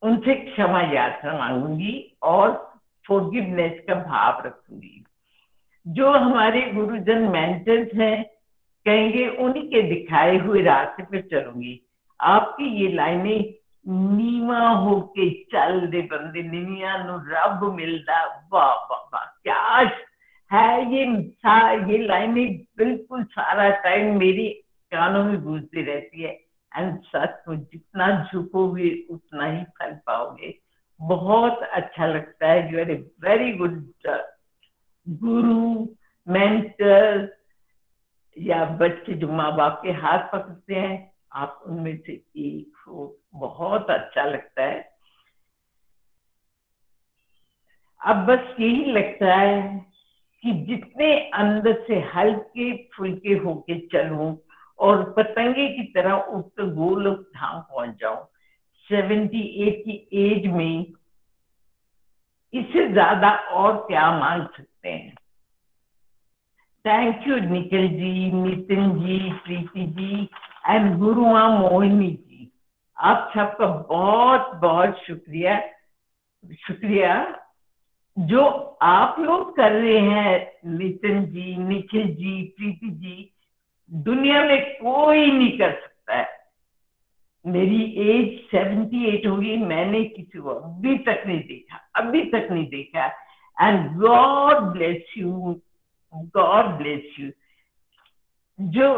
उनसे 0.03 0.35
क्षमा 0.35 0.81
यात्रा 0.83 1.39
मांगूँगी 1.39 1.95
और 2.23 2.53
फॉरगिवनेस 3.05 3.81
का 3.89 3.95
भाव 3.95 4.43
रखूँगी। 4.47 5.05
जो 5.87 6.11
हमारे 6.11 6.61
गुरुजन 6.73 7.23
मेंटर्स 7.29 7.95
हैं, 7.95 8.25
कहेंगे, 8.87 9.27
उन्हीं 9.29 9.69
के 9.71 9.83
दिखाए 9.83 10.37
हुए 10.39 10.63
रास्ते 10.63 11.03
पर 11.03 11.21
चलूँगी। 11.31 11.81
आपकी 12.21 12.69
ये 12.77 12.93
लाइनें 12.93 13.55
होके 13.87 15.29
चल 15.45 15.87
दे 15.87 16.01
बंदे 16.03 16.43
निमिया 16.43 16.97
नु 17.05 17.19
रब 17.27 17.65
मिलदा। 17.75 18.25
वाह 18.53 18.75
वाह 18.91 19.03
वाह, 19.15 19.25
क्या 19.43 19.61
है 20.51 20.95
ये 20.95 21.05
ये 21.93 21.99
लाइनें 22.07 22.59
बिल्कुल 22.79 23.25
सारा 23.25 23.69
टाइम 23.83 24.19
मेरी 24.19 24.49
कानों 24.93 25.25
में 25.25 25.43
गूंजती 25.43 25.83
रहती 25.83 26.23
है। 26.23 26.33
एंड 26.73 26.99
सच 27.03 27.43
में 27.49 27.59
जितना 27.59 28.09
झुकोगे, 28.33 28.91
उतना 29.11 29.45
ही 29.47 29.65
फल 29.79 29.93
पाओगे। 30.07 30.55
बहुत 31.01 31.63
अच्छा 31.63 32.07
लगता 32.07 32.49
है। 32.49 32.73
You 32.73 32.81
are 32.81 32.91
a 32.91 32.95
very 33.21 33.53
good 33.53 33.83
guru 35.07 35.87
mentor 36.27 37.29
या 38.37 38.65
बच्चे 38.65 39.13
जो 39.15 39.29
माँ 39.29 39.55
बाप 39.57 39.81
के 39.83 39.93
हाथ 39.93 40.19
पकड़ते 40.33 40.75
हैं 40.75 41.14
आप 41.35 41.63
उनमें 41.67 41.97
से 41.97 42.13
एक 42.13 42.77
हो 42.89 43.17
बहुत 43.35 43.91
अच्छा 43.91 44.25
लगता 44.25 44.63
है। 44.63 44.83
अब 48.01 48.17
बस 48.27 48.55
यही 48.61 48.85
लगता 48.93 49.35
है 49.35 49.63
कि 50.45 50.53
जितने 50.67 51.13
अंदर 51.35 51.85
से 51.87 52.01
हल्के 52.15 52.73
फुलके 52.97 53.35
होके 53.35 53.79
चलूँ 53.89 54.37
और 54.79 55.03
पतंगे 55.13 55.69
की 55.69 55.83
तरह 55.93 56.15
उठकर 56.15 56.75
गोलोक 56.75 57.21
धाम 57.37 57.61
पहुँच 57.61 57.95
जाऊँ, 58.01 58.25
सेवेंटी 58.89 59.43
एट 59.67 59.83
की 59.85 59.97
एज 60.25 60.47
में 60.47 60.93
इससे 62.55 62.89
ज़्यादा 62.93 63.31
और 63.53 63.77
क्या 63.77 64.11
मांग 64.19 64.47
सकते 64.47 64.89
हैं? 64.89 65.15
Thank 66.85 67.29
you 67.29 67.37
Nikhil 67.51 67.89
ji 67.89 68.31
Nitin 68.33 68.91
ji 68.99 69.19
Preeti 69.45 69.87
ji 69.87 70.29
and 70.69 70.97
Gurua 70.99 71.47
Mohini 71.49 72.11
ji 72.11 72.51
आप 72.99 73.33
सबका 73.37 73.67
बहुत 73.67 74.51
बहुत 74.55 74.99
शुक्रिया 75.07 75.61
शुक्रिया 76.67 77.15
जो 78.17 78.43
आप 78.83 79.17
लोग 79.21 79.57
कर 79.57 79.73
रहे 79.73 79.99
हैं 80.01 80.77
नितिन 80.79 81.25
जी 81.27 81.57
निखिल 81.57 82.15
जी 82.15 82.43
प्रीति 82.57 82.91
जी 82.91 83.31
दुनिया 83.91 84.45
में 84.45 84.75
कोई 84.75 85.27
नहीं 85.27 85.59
कर 85.59 85.73
सकता 85.73 86.17
है। 86.17 86.29
मेरी 87.45 87.83
एज 88.01 88.39
सेवेंटी 88.51 89.05
एट 89.07 89.27
होगी, 89.27 89.57
मैंने 89.57 90.05
किसी 90.05 90.39
को 90.39 90.51
अभी 90.51 90.97
तक 90.99 91.23
नहीं 91.27 91.41
देखा, 91.41 91.77
अभी 91.97 92.25
तक 92.25 92.49
नहीं 92.51 92.67
देखा। 92.69 93.07
And 93.57 93.97
God 93.99 94.61
bless 94.73 95.15
you 95.19 95.61
God 96.36 96.78
bless 96.78 97.20
you 97.20 97.32
जो 98.60 98.90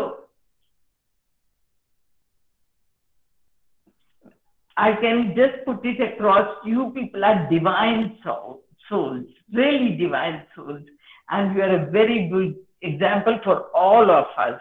I 4.77 4.93
can 4.95 5.36
just 5.36 5.57
put 5.65 5.86
it 5.86 5.99
across 6.01 6.47
you 6.65 6.91
people 6.93 7.23
are 7.23 7.47
divine 7.49 8.17
soul, 8.23 8.63
souls, 8.89 9.25
really 9.53 9.95
divine 9.95 10.43
souls, 10.55 10.82
and 11.29 11.55
you 11.55 11.61
are 11.61 11.75
a 11.75 11.86
very 11.91 12.29
good 12.29 12.55
example 12.82 13.38
for 13.43 13.55
all 13.75 14.09
of 14.11 14.25
us. 14.38 14.59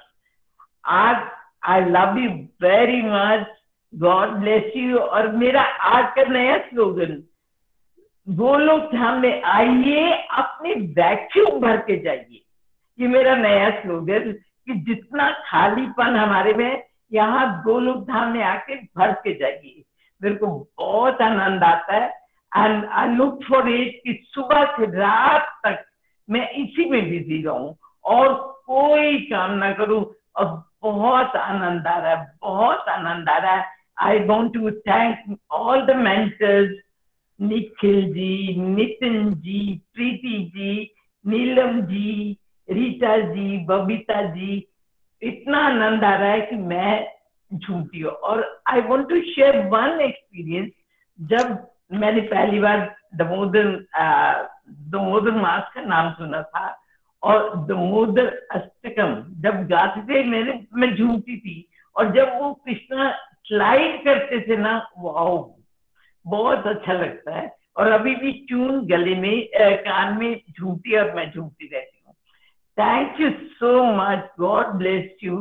आज 0.85 1.16
I 1.62 1.81
love 1.91 2.18
you 2.18 2.31
very 2.62 3.01
much 3.03 3.47
God 3.93 4.31
bless 4.41 4.77
you 4.77 4.99
और 4.99 5.31
मेरा 5.37 5.62
आज 5.95 6.12
का 6.16 6.23
नया 6.29 6.57
slogan 6.68 7.23
वो 8.27 8.57
लोग 8.59 8.87
सामने 8.93 9.41
आइए 9.55 10.11
अपने 10.43 10.75
वैक्यूम 11.01 11.61
भर 11.61 11.77
के 11.87 11.97
जाइए 12.03 12.43
ये 13.00 13.08
मेरा 13.08 13.36
नया 13.36 13.70
स्लोगन 13.82 14.32
कि 14.32 14.74
जितना 14.88 15.30
खालीपन 15.46 16.16
हमारे 16.16 16.54
में 16.54 16.84
यहाँ 17.14 17.48
दो 17.64 17.80
लोग 17.80 18.04
धाम 18.08 18.32
में 18.32 18.43
आके 18.43 18.76
भर 18.76 19.12
के 19.24 19.34
जाइए। 19.39 19.84
मेरे 20.22 20.36
को 20.36 20.48
बहुत 20.78 21.22
आनंद 21.22 21.64
आता 21.64 21.93
है। 21.93 22.08
And 22.52 22.86
I 22.86 23.16
look 23.16 23.43
for 23.43 23.70
it 23.70 24.00
कि 24.04 24.20
सुबह 24.26 24.64
से 24.66 24.86
रात 24.98 25.52
तक 25.66 25.84
मैं 26.30 26.50
इसी 26.54 26.89
में 26.89 27.10
बिज़ी 27.10 27.41
रहूँ 27.43 27.76
और 28.06 28.34
कोई 28.66 29.18
काम 29.26 29.52
ना 29.52 29.72
करूँ। 29.74 30.04
और 30.36 30.46
बहुत 30.84 31.36
आनंद 31.36 31.88
आ 31.88 31.98
रहा 31.98 32.12
है, 32.12 32.26
बहुत 32.41 32.88
आनंद 32.89 33.30
आ 33.30 33.38
रहा 33.38 33.54
है। 33.54 33.66
I 34.00 34.20
want 34.20 34.54
to 34.54 34.72
thank 34.72 35.38
all 35.52 35.86
the 35.86 35.96
mentors 35.96 36.72
Nikhil 37.39 38.02
ji 38.14 38.56
Nitin 38.62 39.34
ji 39.34 39.60
Preeti 39.93 40.38
ji 40.56 40.93
Neelam 41.26 41.82
ji 41.82 42.38
Rita 42.70 43.18
ji, 43.18 43.57
Babita 43.66 44.22
ji, 44.30 44.68
इतना 45.22 45.59
आनंद 45.66 46.03
आ 46.03 46.16
रहा 46.16 46.32
है 46.32 46.41
कि 46.41 46.55
मैं 46.55 47.07
झूठी 47.51 47.99
हूँ। 47.99 48.11
और 48.11 48.43
I 48.70 48.82
want 48.82 49.09
to 49.09 49.22
share 49.24 49.57
one 49.70 50.01
experience 50.01 50.72
जब 51.20 51.68
मैंने 51.93 52.22
पहली 52.24 52.59
बार 52.59 52.95
दमोदर 53.16 53.68
दमोदर 54.91 55.32
मास 55.32 55.72
का 55.74 55.82
नाम 55.82 56.11
सुना 56.13 56.41
था, 56.41 56.66
और 57.24 57.55
दमोदर 57.68 58.28
अष्टकम, 58.51 59.13
जब 59.41 59.68
गाते 59.68 60.01
थे 60.03 60.24
मैंने 60.24 60.59
मैं 60.74 60.95
झूमती 60.95 61.38
थी, 61.39 61.68
और 61.95 62.11
जब 62.13 62.34
वो 62.39 62.53
कृष्णा 62.55 63.11
स्लाइड 63.47 64.03
करते 64.05 64.39
थे 64.47 64.57
ना 64.57 64.78
वाओ 64.99 65.38
बहुत 66.26 66.68
अच्छा 66.68 66.93
लगता 66.93 67.36
है। 67.36 67.51
और 67.78 67.91
अभी 67.91 68.16
भी 68.16 68.32
चून 68.49 68.86
गले 68.88 69.16
में 69.16 69.47
कान 69.55 70.18
में 70.18 70.41
झूमती 70.51 70.95
और 70.97 71.13
मैं 71.16 71.32
झूमती 71.32 71.70
रहती 71.74 71.95
हूँ 72.75 72.85
thank 72.85 73.21
you 73.21 73.31
so 73.31 73.83
much 73.97 74.31
God 74.41 74.66
bless 74.75 75.25
you 75.25 75.39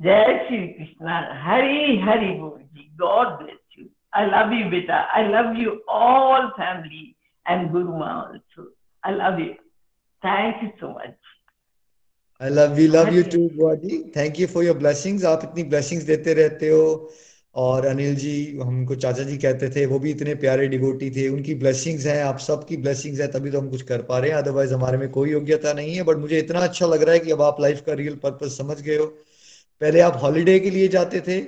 Jai 0.00 0.46
Shri 0.48 0.66
Krishna 0.68 1.18
Hari 1.44 1.98
Hari 2.00 2.30
बोल 2.40 2.58
जी 2.58 2.88
God 3.00 3.28
bless 3.42 3.78
you 3.78 3.86
I 4.14 4.26
love 4.26 4.52
you 4.52 4.68
बेटा 4.70 4.96
I 5.16 5.28
love 5.28 5.54
you 5.60 5.76
all 6.00 6.48
family 6.58 7.14
and 7.46 7.70
Guru 7.72 7.96
Maa 7.98 8.14
also 8.22 8.72
I 9.02 9.14
love 9.14 9.40
you 9.40 9.52
thank 10.22 10.62
you 10.62 10.68
so 10.80 10.90
much 10.90 11.14
I 12.40 12.50
love 12.50 12.78
you 12.80 12.88
love 12.88 13.12
you 13.14 13.22
too 13.32 13.48
बुआ 13.56 13.74
जी 13.74 14.02
thank 14.16 14.40
you 14.40 14.46
for 14.46 14.64
your 14.64 14.76
blessings 14.78 15.24
आप 15.24 15.40
इतनी 15.44 15.64
blessings 15.64 16.04
देते 16.04 16.34
रहते 16.34 16.68
हो 16.68 16.82
और 17.55 17.85
अनिल 17.85 18.15
जी, 18.15 18.57
हमको 18.57 18.95
चाचा 18.95 19.23
जी 19.23 19.37
कहते 19.37 19.69
थे, 19.69 19.85
वो 19.85 19.99
भी 19.99 20.11
इतने 20.11 20.35
प्यारे 20.35 20.67
डिवोटी 20.67 21.09
थे, 21.11 21.27
उनकी 21.29 21.55
ब्लेसिंग्स 21.55 22.05
हैं, 22.05 22.21
आप 22.23 22.39
सबकी 22.39 22.77
ब्लेसिंग्स 22.77 23.19
हैं, 23.19 23.31
तभी 23.31 23.51
तो 23.51 23.59
हम 23.59 23.69
कुछ 23.69 23.81
कर 23.81 24.01
पा 24.01 24.19
रहे 24.19 24.29
हैं 24.31 24.37
अदरवाइज़ 24.37 24.73
हमारे 24.73 24.97
में 24.97 25.09
कोई 25.09 25.31
योग्यता 25.31 25.73
नहीं 25.73 25.95
है 25.95 26.03
बट 26.03 26.17
मुझे 26.17 26.39
इतना 26.39 26.59
अच्छा 26.59 26.85
लग 26.85 27.03
रहा 27.03 27.13
है 27.13 27.19
कि 27.19 27.31
अब 27.31 27.41
आप 27.41 27.61
लाइफ 27.61 27.81
का 27.85 27.93
रियल 27.93 28.15
पर्पज 28.15 28.57
समझ 28.57 28.81
गए 28.81 28.97
हो। 28.97 29.05
पहले 29.81 29.99
आप 29.99 30.19
हॉलीडे 30.23 30.59
के 30.59 30.69
लिए 30.69 30.87
जाते 30.87 31.21
थे 31.21 31.39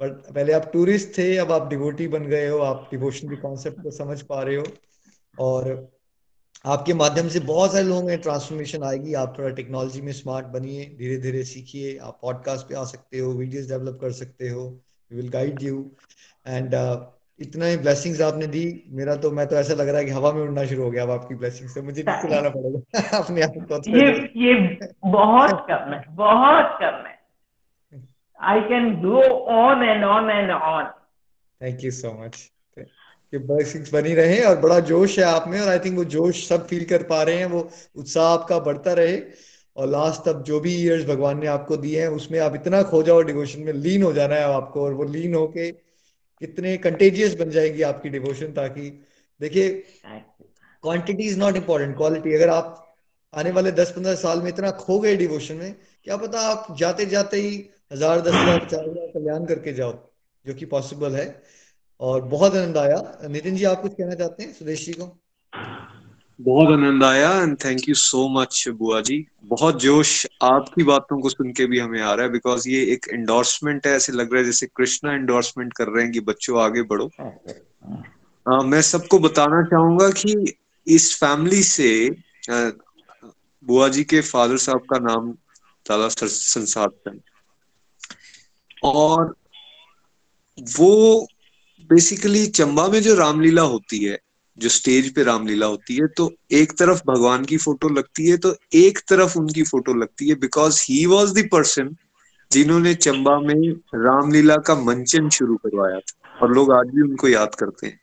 बट 0.00 0.12
पहले 0.34 0.52
आप 0.52 0.70
टूरिस्ट 0.72 1.16
थे, 1.18 1.36
अब 1.36 1.52
आप 1.52 1.68
डिवोटी 1.68 2.08
बन 2.08 2.26
गए 2.26 2.48
हो, 2.48 2.58
आप 2.58 2.88
डिवोशन 2.90 3.28
के 3.28 3.36
कॉन्सेप्ट 3.36 3.82
को 3.82 3.90
समझ 3.90 4.20
पा 4.22 4.42
रहे 4.42 4.56
हो, 4.56 4.64
और 5.40 5.90
आपके 6.64 6.94
माध्यम 6.94 7.28
से 7.28 7.40
बहुत 7.40 7.72
सारे 7.72 7.84
लोगों 7.84 8.02
में 8.02 8.20
ट्रांसफॉर्मेशन 8.20 8.82
आएगी, 8.82 9.14
आप 9.14 9.34
थोड़ा 9.38 9.48
टेक्नोलॉजी 9.50 10.00
में 10.00 10.12
स्मार्ट 10.12 10.46
बनिए 10.46 10.84
धीरे 10.98 11.16
धीरे 11.16 11.44
सीखिए, 11.44 11.96
आप 11.98 12.18
पॉडकास्ट 12.22 12.68
पे 12.68 12.74
आ 12.74 12.84
सकते 12.84 13.18
हो 13.18 13.32
वीडियोस 13.32 13.68
डेवलप 13.68 13.98
कर 14.00 14.12
सकते 14.12 14.48
हो 14.48 14.64
we 15.12 15.20
will 15.20 15.28
guide 15.28 15.62
you 15.62 15.90
and 16.46 16.74
इतना 17.40 17.66
ही 17.66 17.76
ब्लेसिंग्स 17.76 18.20
आपने 18.20 18.46
दी। 18.46 18.84
मेरा 18.88 19.14
तो 19.16 19.30
मैं 19.30 19.46
तो 19.46 19.56
ऐसा 19.56 19.74
लग 19.74 19.88
रहा 19.88 19.98
है 19.98 20.04
कि 20.04 20.10
हवा 20.10 20.32
में 20.32 20.42
उड़ना 20.42 20.64
शुरू 20.64 20.82
हो 20.82 20.90
गया 20.90 21.02
अब 21.02 21.10
आपकी 21.10 21.34
ब्लेसिंग 21.34 21.70
से। 21.70 21.82
मुझे 21.82 22.02
भी 22.02 22.12
खिलाना 22.22 22.48
पड़ेगा। 22.48 23.18
अपने 23.18 23.42
आप 23.42 23.52
को 23.56 23.98
ये 23.98 24.08
ये 24.46 24.78
बहुत 25.04 25.66
कम 25.70 25.92
है 25.92 26.04
बहुत 26.08 26.78
कम 26.80 27.06
है। 27.06 27.20
I 28.40 28.60
can 28.60 28.94
go 29.02 29.22
on 29.56 29.82
and 29.82 30.04
on 30.04 30.30
and 30.30 30.50
on 30.50 30.84
thank 31.62 31.84
you 31.84 31.90
so 31.90 32.24
much 32.24 32.50
कि 32.78 33.38
ब्लेसिंग्स 33.38 33.92
बनी 33.94 34.14
रहे 34.14 34.40
और 34.40 34.56
बड़ा 34.60 34.80
जोश 34.80 35.18
है 35.18 35.24
आप 35.24 35.44
में 35.48 35.60
और 35.60 35.68
आई 35.68 35.78
थिंक 35.78 35.96
वो 35.96 36.04
जोश 36.04 36.48
सब 36.48 36.66
फील 36.66 36.84
कर 36.84 37.02
पा 37.02 37.22
रहे 37.22 37.36
हैं। 37.36 37.46
वो 37.46 37.70
उत्साह 37.96 38.24
आपका 38.24 38.58
बढ़ता 38.58 38.92
रहे। 38.92 39.16
और 39.76 39.88
लास्ट 39.88 40.22
तब 40.24 40.42
जो 40.42 40.60
भी 40.60 40.74
ईयर्स 40.76 41.04
भगवान 41.06 41.38
ने 41.40 41.46
आपको 41.46 41.76
दिए 41.76 42.00
हैं 42.00 42.08
उसमें 42.16 42.38
आप 42.40 42.54
इतना 42.54 42.82
खो 42.82 43.02
जाओ 43.02 43.22
डिवोशन 43.22 43.60
में 43.60 43.72
लीन 43.72 44.02
हो 44.02 44.12
जाना 44.12 44.34
है 44.34 44.44
आपको 44.54 44.84
और 44.84 44.94
वो 44.94 45.04
लीन 45.04 45.34
होके 45.34 45.70
कितने 45.72 46.76
कंटेजियस 46.78 47.34
बन 47.36 47.50
जाएगी 47.50 47.82
आपकी 47.82 48.08
डिवोशन 48.08 48.52
ताकि 48.52 48.88
देखिए 49.40 49.68
quantity 50.04 51.24
is 51.24 51.38
not 51.38 51.56
important 51.56 51.96
quality 51.96 52.34
अगर 52.34 52.48
आप 52.48 52.78
आने 53.34 53.50
वाले 53.50 53.72
दस 53.72 53.90
पंद्रह 53.90 54.14
साल 54.16 54.42
में 54.42 54.48
इतना 54.48 54.70
खो 54.78 54.98
गए 55.00 55.16
डिवोशन 55.16 55.56
में 55.56 55.74
क्या 56.04 56.16
पता 56.16 56.40
आप 56.48 56.66
जाते 56.78 57.06
जाते 57.06 57.40
ही 57.40 57.56
हज़ार 57.92 58.20
दस 58.20 58.34
हज़ार 58.34 58.68
चार 58.70 58.88
हज़ार 58.88 59.10
कल्याण 59.14 59.44
करके 59.46 59.72
जाओ 59.72 59.92
जो 60.46 60.54
कि 60.54 60.66
पॉसिबल 60.66 61.16
है। 61.16 61.26
और 62.00 62.22
बहुत 62.28 62.54
आनंद 62.54 62.76
आया। 62.78 63.28
नितिन 63.30 63.56
जी 63.56 63.64
आप 63.64 63.82
कुछ 63.82 63.92
कहना 63.94 64.14
चाहते 64.14 64.42
हैं? 64.42 64.52
सुदेश 64.52 64.84
जी 64.86 64.92
को? 64.92 65.04
बहुत 66.42 66.68
आनंद 66.68 67.04
आया 67.04 67.42
and 67.42 67.56
thank 67.64 67.88
you 67.88 67.94
so 67.94 68.28
much 68.28 68.68
बुआ 68.68 69.00
जी। 69.00 69.26
बहुत 69.44 69.80
जोश 69.80 70.26
आपकी 70.42 70.82
बातों 70.82 71.20
को 71.20 71.28
सुन 71.28 71.52
के 71.52 71.66
भी 71.66 71.78
हमें 71.78 72.02
आ 72.02 72.14
रहा 72.14 72.26
है 72.26 72.32
बिकॉज़ 72.32 72.68
ये 72.68 72.82
एक 72.84 73.06
एंडोर्समेंट 73.12 73.86
है 73.86 73.92
ऐसे 73.92 74.12
लग 74.12 74.32
रहा 74.32 74.38
है 74.38 74.44
जैसे 74.44 74.66
कृष्णा 74.66 75.12
एंडोर्समेंट 75.12 75.72
कर 75.72 75.88
रहे 75.88 76.04
हैं 76.04 76.12
कि 76.12 76.20
बच्चों 76.20 76.62
आगे 76.62 76.82
बढ़ो। 76.82 77.10
आ, 78.52 78.62
मैं 78.62 78.82
सबको 78.82 79.18
बताना 79.18 79.62
चाहूँगा 79.62 80.10
कि 80.10 80.54
इस 80.86 81.16
फैमिली 81.20 81.62
से 81.62 82.10
बुआ 83.64 83.88
जी 83.88 84.04
के 84.04 84.20
फादर 84.20 84.56
साहब 84.56 84.78
का 84.78 84.98
नाम 84.98 85.32
दादा 85.88 86.08
संसार 86.26 86.88
और 88.84 89.34
वो 90.76 91.26
बेसिकली 91.90 92.46
चंबा 92.46 92.88
में 92.88 93.02
जो 93.02 93.14
रामलीला 93.14 93.62
होती 93.62 94.04
है 94.04 94.18
जो 94.58 94.68
स्टेज 94.68 95.12
पे 95.14 95.22
रामलीला 95.22 95.66
होती 95.66 95.96
है 95.96 96.06
तो 96.16 96.30
एक 96.52 96.72
तरफ़ 96.78 97.00
भगवान 97.06 97.44
की 97.44 97.56
फ़ोटो 97.56 97.88
लगती 97.88 98.26
है 98.26 98.36
तो 98.36 98.54
एक 98.74 98.98
तरफ़ 99.08 99.36
उनकी 99.38 99.62
फ़ोटो 99.62 99.94
लगती 99.94 100.28
है 100.28 100.34
because 100.40 100.82
he 100.82 101.04
was 101.06 101.34
the 101.34 101.48
person 101.52 101.94
जिन्होंने 102.50 102.94
चंबा 102.96 103.38
में 103.40 103.70
रामलीला 103.96 104.56
का 104.58 104.74
मंचन 104.76 105.28
शुरू 105.30 105.56
करवाया 105.56 105.98
था, 105.98 106.38
और 106.42 106.54
लोग 106.54 106.72
आज 106.72 106.94
भी 106.94 107.02
उनको 107.02 107.28
याद 107.28 107.54
करते 107.54 107.86
हैं। 107.86 107.98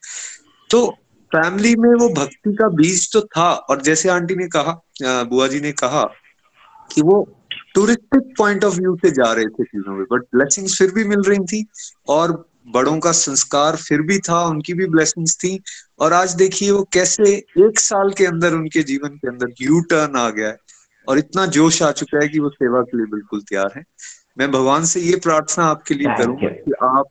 तो 0.69 0.87
फैमिली 1.31 1.75
में 1.75 1.89
वो 1.91 2.07
भक्ति 2.13 2.53
का 2.53 2.67
बीज 2.71 3.11
तो 3.13 3.21
था, 3.21 3.51
और 3.51 3.81
जैसे 3.81 4.09
आंटी 4.09 4.35
ने 4.35 4.47
कहा 4.47 4.79
बुआ 5.03 5.47
जी 5.47 5.59
ने 5.59 5.71
कहा 5.73 6.03
कि 6.91 7.01
वो 7.01 7.21
टूरिस्टिक 7.75 8.33
पॉइंट 8.37 8.63
ऑफ़ 8.65 8.75
व्यू 8.75 8.95
से 8.95 9.11
जा 9.11 9.31
रहे 9.33 9.45
थे 9.47 9.63
चीज़ों 9.63 9.93
में 9.93 10.03
बट 10.11 10.21
ब्लेसिंग्स 10.35 10.77
फिर 10.77 10.91
भी 10.93 11.03
मिल 11.05 11.21
रही 11.21 11.39
थी, 11.47 11.65
और 12.07 12.31
बड़ों 12.67 12.97
का 12.99 13.11
संस्कार 13.13 13.75
फिर 13.77 14.01
भी 14.01 14.17
था, 14.19 14.43
उनकी 14.45 14.73
भी 14.73 14.85
ब्लेसिंग्स 14.87 15.35
थी 15.35 15.55
और 15.99 16.13
आज 16.13 16.33
देखिए 16.35 16.71
वो 16.71 16.83
कैसे 16.93 17.23
एक 17.59 17.79
साल 17.79 18.11
के 18.11 18.25
अंदर 18.25 18.53
उनके 18.53 18.83
जीवन 18.83 19.09
के 19.09 19.27
अंदर 19.27 19.53
यू 19.61 19.79
टर्न 19.81 20.15
आ 20.17 20.29
गया 20.29 20.47
है 20.47 20.57
और 21.07 21.17
इतना 21.17 21.45
जोश 21.45 21.81
आ 21.81 21.91
चुका 21.91 22.19
है 22.23 22.27
कि 22.27 22.39
वो 22.39 22.49
सेवा 22.49 22.81
के 22.81 22.97
लिए 22.97 23.05
बिल्कुल 23.05 23.41
तैयार 23.41 23.73
है। 23.77 23.83
मैं 24.37 24.51
भगवान 24.51 24.85
से 24.85 25.01
ये 25.01 25.15
प्रार्थना 25.15 25.65
आपके 25.65 25.93
लिए 25.93 26.17
करूँगा 26.17 26.49
कि 26.49 26.71
आप 26.83 27.05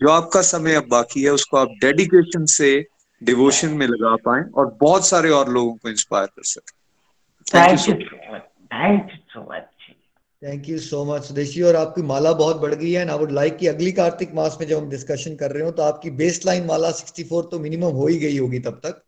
जो 0.00 0.10
आपका 0.10 0.42
समय 0.42 0.74
अब 0.74 0.86
बाकी 0.90 1.22
है 1.22 1.30
उसको 1.30 1.56
आप 1.56 1.68
डेडिकेशन 1.80 2.44
से 2.44 2.70
डिवोशन 3.22 3.68
में 3.68 3.86
लगा 3.86 4.14
पाए 4.16 4.42
और 4.56 4.76
बहुत 4.80 5.06
सारे 5.06 5.30
और 5.30 5.52
लोगों 5.52 5.74
को 5.74 5.88
इंस्पायर 5.88 6.26
कर 6.26 6.42
सके। 6.42 6.74
Thank 7.54 7.88
you 7.88 7.94
so 7.94 8.34
much 8.34 8.42
thank 8.72 9.10
you 9.10 9.16
so 9.16 9.40
much 9.52 9.62
thank 10.42 10.68
you 10.68 10.78
so 10.78 11.04
much 11.04 11.22
Sudeshi 11.22 11.62
और 11.62 11.76
आपकी 11.76 12.02
माला 12.02 12.32
बहुत 12.32 12.56
बढ़ 12.56 12.74
गई 12.74 12.90
है 12.92 13.00
एंड 13.02 13.10
आई 13.10 13.18
वुड 13.18 13.30
लाइक 13.32 13.56
कि 13.56 13.66
अगली 13.66 13.92
कार्तिक 13.92 14.34
मास 14.34 14.56
में 14.60 14.66
जब 14.68 14.78
हम 14.78 14.88
डिस्कशन 14.88 15.34
कर 15.34 15.50
रहे 15.50 15.62
हो 15.62 15.70
तो 15.70 15.82
आपकी 15.82 16.10
बेस 16.10 16.40
लाइन 16.46 16.64
माला 16.64 16.90
64 16.92 17.42
तो 17.42 17.58
मिनिमम 17.58 17.92
हो 17.92 18.06
ही 18.06 18.18
गई 18.18 18.38
होगी 18.38 18.58
तब 18.58 18.80
तक। 18.84 19.02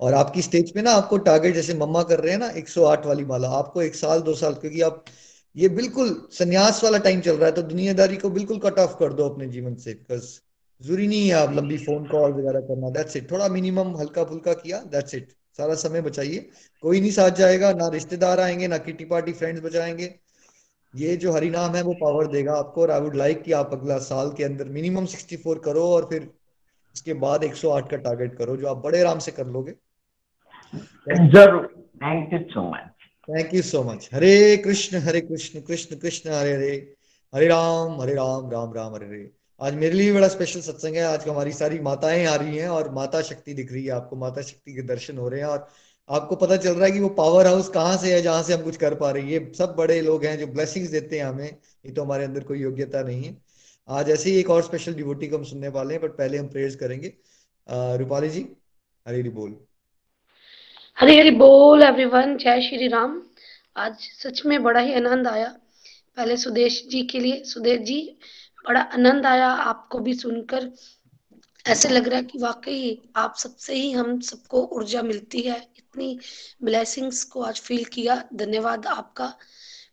और 0.00 0.14
आपकी 0.14 0.42
स्टेज 0.42 0.72
पे 0.72 0.82
ना 0.82 0.90
आपको 0.92 1.18
टारगेट 1.18 1.54
जैसे 1.54 1.74
मम्मा 1.74 2.02
कर 2.02 2.20
रहे 2.20 2.32
हैं 2.32 2.38
ना 2.38 2.48
108 2.56 3.06
वाली 3.06 3.24
माला, 3.24 3.48
आपको 3.48 3.82
एक 3.82 3.94
साल, 3.94 4.20
दो 4.20 4.34
साल, 4.34 4.54
क्योंकि 4.54 4.80
आप, 4.80 5.04
ये 5.56 5.68
बिल्कुल 5.68 6.14
संन्यास 6.32 6.82
वाला 6.84 6.98
टाइम 6.98 7.20
चल 7.20 7.36
रहा 7.36 7.46
है 7.46 7.52
तो 7.52 7.62
दुनियादारी 7.62 8.16
को 8.16 8.30
बिल्कुल 8.30 8.58
कट 8.58 8.78
ऑफ़ 8.78 8.94
कर 8.98 9.12
दो 9.12 9.28
अपने 9.28 9.46
जीवन 9.48 9.74
से 9.76 9.92
बिकॉज़ 9.92 10.24
ज़रूरी 10.80 11.06
नहीं 11.06 11.28
है 11.28 11.34
आप 11.34 11.52
लंबी 11.52 11.76
फ़ोन 11.78 12.04
कॉल 12.08 12.32
वगैरह 12.32 12.60
करना। 12.60 12.90
दैट्स 12.90 13.16
इट 13.16 13.30
थोड़ा 13.30 13.48
मिनिमम 13.48 13.96
हल्का 13.96 14.24
फुल्का 14.24 14.52
किया 14.54 14.78
दैट्स 14.92 15.14
इट 15.14 15.32
सारा 15.58 15.74
समय 15.74 16.00
बचाइए। 16.00 16.48
कोई 16.82 17.00
नहीं 17.00 17.10
साथ 17.10 17.30
जाएगा, 17.30 17.72
ना 17.72 17.88
रिश्तेदार 17.88 18.40
आएँगे, 18.40 18.68
ना 18.68 18.78
किटी 18.78 19.04
पार्टी 19.04 19.32
फ्रेंड्स 19.32 19.62
बचाएँगे। 19.62 20.14
ये 20.94 21.16
जो 21.16 21.32
हरि 21.32 21.50
नाम 21.50 21.74
है 21.76 21.82
वो 21.82 21.92
पावर 21.94 22.26
देगा 22.26 22.54
आपको 22.54 22.82
और 22.82 22.90
आई 22.90 23.00
वुड 23.00 23.16
लाइक 23.16 23.42
कि 23.42 23.52
आप 23.52 23.72
अगला 23.72 23.98
साल 24.04 24.30
के 24.32 24.44
अंदर 24.44 24.68
मिनिमम 24.68 25.06
64 25.06 25.58
करो 25.64 25.86
और 25.88 26.08
फिर 26.10 26.28
उसके 26.94 27.14
बाद 27.24 27.44
108 27.44 27.90
का 27.90 27.96
टारगेट 27.98 28.36
करो 28.38 28.56
जो 28.56 28.68
आप 28.68 28.76
बड़े 28.84 29.00
आराम 29.00 29.18
से 29.18 29.32
कर 29.32 29.46
लोगे। 29.46 29.72
ज़रूर 31.28 31.66
thank 32.04 32.32
you 32.32 32.38
so 32.50 32.62
much 32.70 33.08
thank 33.28 33.54
you 33.54 33.62
so 33.62 33.82
much 33.84 34.08
हरे 34.14 34.56
कृष्ण 34.64 34.98
हरे 35.00 35.20
कृष्ण 35.20 35.60
कृष्ण 35.60 35.96
कृष्ण 35.96 36.30
हरे 36.30 36.54
हरे। 36.54 36.72
हरे 37.32 37.46
राम 37.48 38.00
हरे 38.00 38.14
राम 38.14 38.50
राम 38.50 38.72
राम 38.74 38.94
हरे 38.94 39.06
हरे। 39.06 39.30
आज 39.60 39.74
मेरे 39.74 39.94
लिए 39.94 40.12
बड़ा 40.12 40.28
स्पेशल 40.28 40.60
सत्संग 40.60 40.96
है। 40.96 41.02
आज 41.02 41.28
हमारी 41.28 41.52
सारी 41.52 41.78
माताएँ 41.80 42.24
आ 42.26 42.34
रही 42.34 42.58
हैं 42.58 42.68
और 42.68 42.90
माता 42.92 43.20
शक्ति 43.22 43.54
दिख 43.54 43.72
रही 43.72 43.84
है 43.84 43.90
आपको। 43.92 44.16
माता 44.16 44.42
शक्ति 44.42 44.74
के 44.74 44.82
दर्शन 44.84 45.18
हो 45.18 45.28
रहे 45.28 45.40
हैं 45.40 45.46
और 45.46 45.66
आपको 46.10 46.36
पता 46.36 46.56
चल 46.56 46.72
रहा 46.72 46.84
है 46.84 46.92
कि 46.92 47.00
वो 47.00 47.08
पावर 47.16 47.46
हाउस 47.46 47.68
कहाँ 47.68 47.96
से 47.96 48.12
है, 48.14 48.20
जहाँ 48.22 48.42
से 48.42 48.54
हम 48.54 48.62
कुछ 48.62 48.76
कर 48.76 48.94
पा 48.94 49.10
रहे 49.10 49.22
हैं। 49.22 49.30
ये 49.30 49.52
सब 49.58 49.74
बड़े 49.78 50.00
लोग 50.00 50.24
हैं 50.24 50.38
जो 50.38 50.46
ब्लेसिंग्स 50.48 50.90
देते 50.90 51.18
हैं 51.18 51.24
हमें। 51.24 51.46
ये 51.46 51.92
तो 51.92 52.02
हमारे 52.02 52.24
अंदर 52.24 52.44
कोई 52.44 52.60
योग्यता 52.60 53.02
नहीं 53.02 53.22
है। 53.24 53.36
आज 53.88 54.10
ऐसे 54.10 54.30
ही 54.30 54.38
एक 54.38 54.50
और 54.50 54.62
स्पेशल 54.62 54.94
डिवोटी 54.94 55.28
को 55.28 55.36
हम 55.36 55.44
सुनने 55.44 55.68
वाले 55.70 55.94
हैं 55.94 56.02
बट 56.02 56.10
पहले 56.10 56.38
हम 56.38 56.48
प्रेयर्स 56.48 56.76
करेंगे। 56.76 57.12
रूपाली 57.98 58.28
जी, 58.28 58.46
हरी 59.06 59.20
हरी 59.20 59.28
बोल। 59.30 59.56
हरी 60.96 61.18
हरी 61.18 61.30
बोल 61.32 61.82
एवरीवन 61.82 62.36
जय 62.36 62.60
श्री 62.62 62.88
राम। 62.88 63.20
आज 63.76 64.08
सच 64.18 64.42
में 64.46 64.62
बड़ा 64.62 64.80
ही 64.80 64.94
आनंद 64.94 65.28
आया। 65.28 65.48
पहले 66.16 66.36
सुदेश 66.36 66.84
जी 66.90 67.02
के 67.02 67.18
लिए, 67.20 67.42
सुदेश 67.44 67.80
जी, 67.80 68.00
बड़ा 68.66 68.80
आनंद 68.80 69.26
आया 69.26 69.48
आपको 69.48 69.98
भी 69.98 70.14
सुनकर। 70.14 70.70
ऐसे 71.66 71.88
लग 71.88 72.08
रहा 72.08 72.18
है 72.18 72.24
कि 72.24 72.38
वाकई 72.38 73.10
आप 73.16 73.36
सबसे 73.36 73.74
ही 73.74 73.90
हम 73.92 74.20
सबको 74.20 74.62
ऊर्जा 74.72 75.02
मिलती 75.02 75.40
है। 75.40 75.56
इतनी 75.78 76.18
ब्लेसिंग्स 76.62 77.22
को 77.24 77.42
आज 77.42 77.60
फील 77.60 77.84
किया, 77.84 78.22
धन्यवाद 78.34 78.86
आपका। 78.86 79.32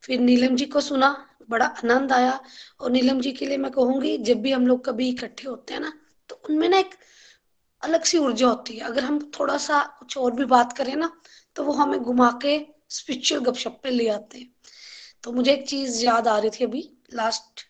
फिर 0.03 0.19
नीलम 0.19 0.55
जी 0.55 0.65
को 0.65 0.81
सुना, 0.81 1.09
बड़ा 1.49 1.65
आनंद 1.65 2.11
आया। 2.11 2.39
और 2.79 2.91
नीलम 2.91 3.19
जी 3.21 3.31
के 3.31 3.45
लिए 3.45 3.57
मैं 3.57 3.71
कहूँगी, 3.71 4.17
जब 4.17 4.41
भी 4.41 4.51
हम 4.51 4.67
लोग 4.67 4.85
कभी 4.85 5.09
इकट्ठे 5.09 5.47
होते 5.49 5.73
हैं 5.73 5.81
ना 5.81 5.93
तो 6.29 6.41
उनमें 6.49 6.67
ना 6.69 6.77
एक 6.77 6.95
अलग 7.83 8.03
सी 8.03 8.17
ऊर्जा 8.17 8.47
होती 8.47 8.73
है। 8.73 8.79
अगर 8.81 9.03
हम 9.03 9.19
थोड़ा 9.39 9.57
सा 9.57 9.83
कुछ 9.99 10.17
और 10.17 10.31
भी 10.31 10.45
बात 10.45 10.73
करें 10.73 10.95
ना 10.95 11.11
तो 11.55 11.63
वो 11.63 11.73
हमें 11.73 11.99
घुमा 11.99 12.31
के 12.41 12.59
स्पिरिचुअल 12.89 13.41
गपशप 13.41 13.79
पे 13.83 13.89
ले 13.89 14.07
आते 14.09 14.39
हैं। 14.39 14.49
तो 15.23 15.31
मुझे 15.31 15.51
एक 15.53 15.67
चीज़ 15.67 16.03
याद 16.05 16.27
आ 16.27 16.37
रही 16.39 16.49
थी 16.49 16.63
अभी 16.63 16.89
लास्ट 17.13 17.61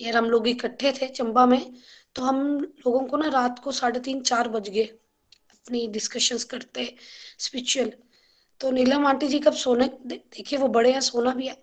ईयर 0.00 0.16
हम 0.16 0.24
लोग 0.24 0.48
इकट्ठे 0.48 0.92
थे 0.92 1.08
चंबा 1.08 1.46
में 1.46 1.60
तो 2.18 2.24
हम 2.24 2.38
लोगों 2.60 3.00
को 3.06 3.16
ना 3.16 3.28
रात 3.30 3.58
को 3.64 3.72
साढ़े 3.72 4.00
तीन 4.00 4.20
चार 4.22 4.48
बज 4.48 4.68
गए 4.68 4.84
अपनी 4.84 5.86
डिस्कशंस 5.88 6.44
करते 6.44 6.94
स्पिरिचुअल 7.38 7.92
तो 8.60 8.70
नीलम 8.70 9.06
आंटी 9.06 9.28
जी 9.28 9.38
कब 9.38 9.52
सोने 9.54 9.86
दे, 10.06 10.16
देखिए 10.16 10.58
वो 10.58 10.68
बड़े 10.68 10.92
हैं 10.92 11.00
सोना 11.00 11.34
भी 11.34 11.46
है। 11.46 11.56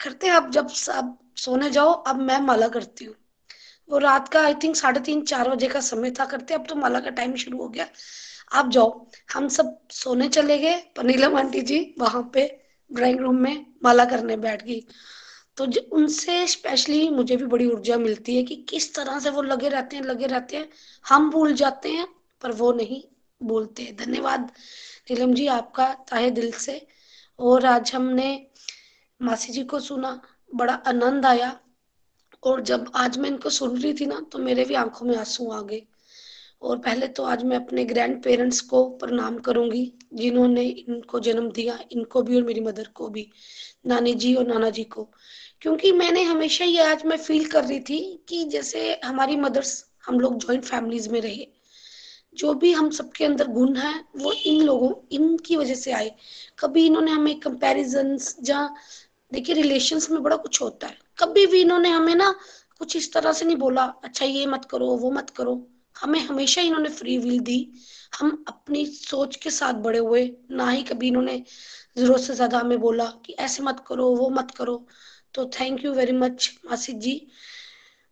करते 0.00 0.28
अब 0.28 0.50
जब 0.50 0.68
सब 0.68 1.16
सोने 1.36 1.70
जाओ 1.70 1.92
अब 1.92 2.20
मैं 2.20 2.38
माला 2.40 2.68
करती 2.68 3.04
हूँ। 3.04 3.14
वो 3.88 3.98
रात 3.98 4.28
का 4.28 4.42
आई 4.44 4.54
थिंक 4.54 4.76
साढ़े 4.76 5.00
तीन 5.00 5.22
चार 5.24 5.50
बजे 5.50 5.68
का 5.68 5.80
समय 5.80 6.10
था 6.10 6.24
करते 6.26 6.54
अब 6.54 6.66
तो 6.68 6.74
माला 6.74 7.00
का 7.00 7.10
टाइम 7.12 7.34
शुरू 7.36 7.58
हो 7.58 7.68
गया। 7.68 7.86
आप 8.52 8.70
जाओ 8.70 9.06
हम 9.34 9.48
सब 9.48 9.78
सोने 9.92 10.28
चले 10.28 10.58
गए 10.58 10.76
पर 10.96 11.04
नीलम 11.04 11.36
आंटी 11.38 11.60
जी 11.62 11.80
वहाँ 11.98 12.22
पे 12.34 12.46
ड्राइंग 12.90 13.20
रूम 13.20 13.36
में 13.36 13.66
माला 13.84 14.04
करने 14.04 14.36
बैठ 14.38 14.64
गई। 14.64 14.80
तो 15.56 15.66
उनसे 15.92 16.46
स्पेशली 16.46 17.10
मुझे 17.10 17.36
भी 17.36 17.44
बड़ी 17.44 17.66
ऊर्जा 17.70 17.96
मिलती 17.96 18.36
है 18.36 18.42
कि 18.42 18.56
किस 18.56 18.94
तरह 18.94 19.18
से 19.18 19.30
वो 19.30 19.42
लगे 19.42 19.68
रहते 19.68 19.96
हैं, 19.96 20.02
लगे 20.02 20.26
रहते 20.26 20.56
हैं। 20.56 20.68
हम 21.08 21.30
भूल 21.30 21.52
जाते 21.52 21.88
हैं, 21.88 22.08
पर 22.42 22.52
वो 22.52 22.72
नहीं 22.72 23.02
बोलते। 23.42 23.96
धन्यवाद 24.00 24.52
नीलम 25.10 25.34
जी 25.34 25.46
आपका 25.46 25.94
ताहे 25.94 26.30
दिल 26.30 26.52
से। 26.52 26.86
और 27.38 27.66
आज 27.66 27.94
हमने 27.94 28.46
मासी 29.22 29.52
जी 29.52 29.64
को 29.64 29.80
सुना, 29.80 30.22
बड़ा 30.54 30.74
आनंद 30.74 31.26
आया। 31.26 31.60
और 32.42 32.60
जब 32.60 32.92
आज 32.94 33.18
मैं 33.18 33.30
इनको 33.30 33.50
सुन 33.50 33.78
रही 33.78 33.94
थी 33.94 34.06
ना 34.06 34.26
तो 34.32 34.38
मेरे 34.38 34.64
भी 34.64 34.74
आँखों 34.74 35.06
में 35.06 35.16
आँसू 35.16 35.50
आ 35.50 35.62
गए। 35.62 35.82
और 36.62 36.78
पहले 36.78 37.06
तो 37.08 37.22
आज 37.22 37.44
मैं 37.44 37.56
अपने 37.56 37.84
ग्रैंड 37.84 38.22
पेरेंट्स 38.22 38.60
को 38.60 38.88
प्रणाम 38.88 39.38
करूँगी, 39.38 39.92
जिन्होंने 40.14 40.62
इनको 40.62 41.20
जन्म 41.20 41.50
दिया, 41.50 41.78
इनको 41.92 42.22
भी 42.22 42.36
और 42.36 42.42
मेरी 42.42 42.60
मदर 42.60 42.88
को 42.94 43.08
भी, 43.08 43.30
नानी 43.86 44.14
जी 44.14 44.34
और 44.34 44.46
नाना 44.46 44.70
जी 44.70 44.84
को। 44.84 45.12
क्योंकि 45.60 45.92
मैंने 45.92 46.22
हमेशा 46.22 46.64
ये 46.64 46.82
आज 46.82 47.04
मैं 47.06 47.16
फील 47.16 47.46
कर 47.46 47.64
रही 47.64 47.80
थी 47.80 48.24
कि 48.28 48.44
जैसे 48.44 49.00
हमारी 49.04 49.36
मदर्स 49.36 49.84
हम 50.06 50.20
लोग 50.20 50.36
जॉइंट 50.36 50.64
फैमिलीज़ 50.64 51.10
में 51.10 51.20
रहे, 51.20 51.48
जो 52.34 52.54
भी 52.54 52.72
हम 52.72 52.90
सबके 52.90 53.24
अंदर 53.24 53.46
गुण 53.46 53.76
है, 53.76 54.04
वो 54.16 54.32
इन 54.32 54.62
लोगों, 54.62 54.92
इनकी 55.12 55.56
वजह 55.56 55.74
से 55.74 55.92
आए। 55.92 56.14
कभी 56.58 56.86
इन्होंने 56.86 57.10
हमें 57.10 57.40
कंपैरिजन 57.40 58.18
जहाँ 58.42 58.74
देखिए 59.32 59.54
रिलेशंस 59.54 60.10
में 60.10 60.22
बड़ा 60.22 60.36
कुछ 60.36 60.62
होता 60.62 60.86
है। 60.86 60.96
कभी 61.18 61.46
भी 61.46 61.60
इन्होंने 61.60 61.88
हमें 61.88 62.14
ना 62.14 62.34
कुछ 62.78 62.96
इस 62.96 63.12
तरह 63.12 63.32
से 63.32 63.44
नहीं 63.44 63.56
बोला 63.56 63.84
अच्छा 64.04 64.24
ये 64.24 64.46
मत 64.46 64.64
करो, 64.64 64.86
वो 64.86 65.10
मत 65.10 65.30
करो। 65.30 65.71
हमें 66.02 66.20
हमेशा 66.20 66.60
इन्होंने 66.62 66.88
फ्री 66.90 67.16
विल 67.18 67.38
दी। 67.40 67.58
हम 68.20 68.44
अपनी 68.48 68.84
सोच 68.86 69.36
के 69.36 69.50
साथ 69.50 69.74
बड़े 69.82 69.98
हुए, 69.98 70.24
ना 70.50 70.68
ही 70.70 70.82
कभी 70.82 71.08
इन्होंने 71.08 71.42
ज़रूरत 71.98 72.20
से 72.20 72.34
ज़्यादा 72.34 72.58
हमें 72.58 72.78
बोला 72.80 73.04
कि 73.26 73.32
ऐसे 73.32 73.62
मत 73.62 73.84
करो, 73.88 74.08
वो 74.16 74.28
मत 74.30 74.50
करो। 74.50 74.86
तो 75.34 75.44
थैंक 75.60 75.84
यू 75.84 75.92
वेरी 75.94 76.12
मच 76.12 76.50
मासिक 76.66 76.98
जी। 76.98 77.26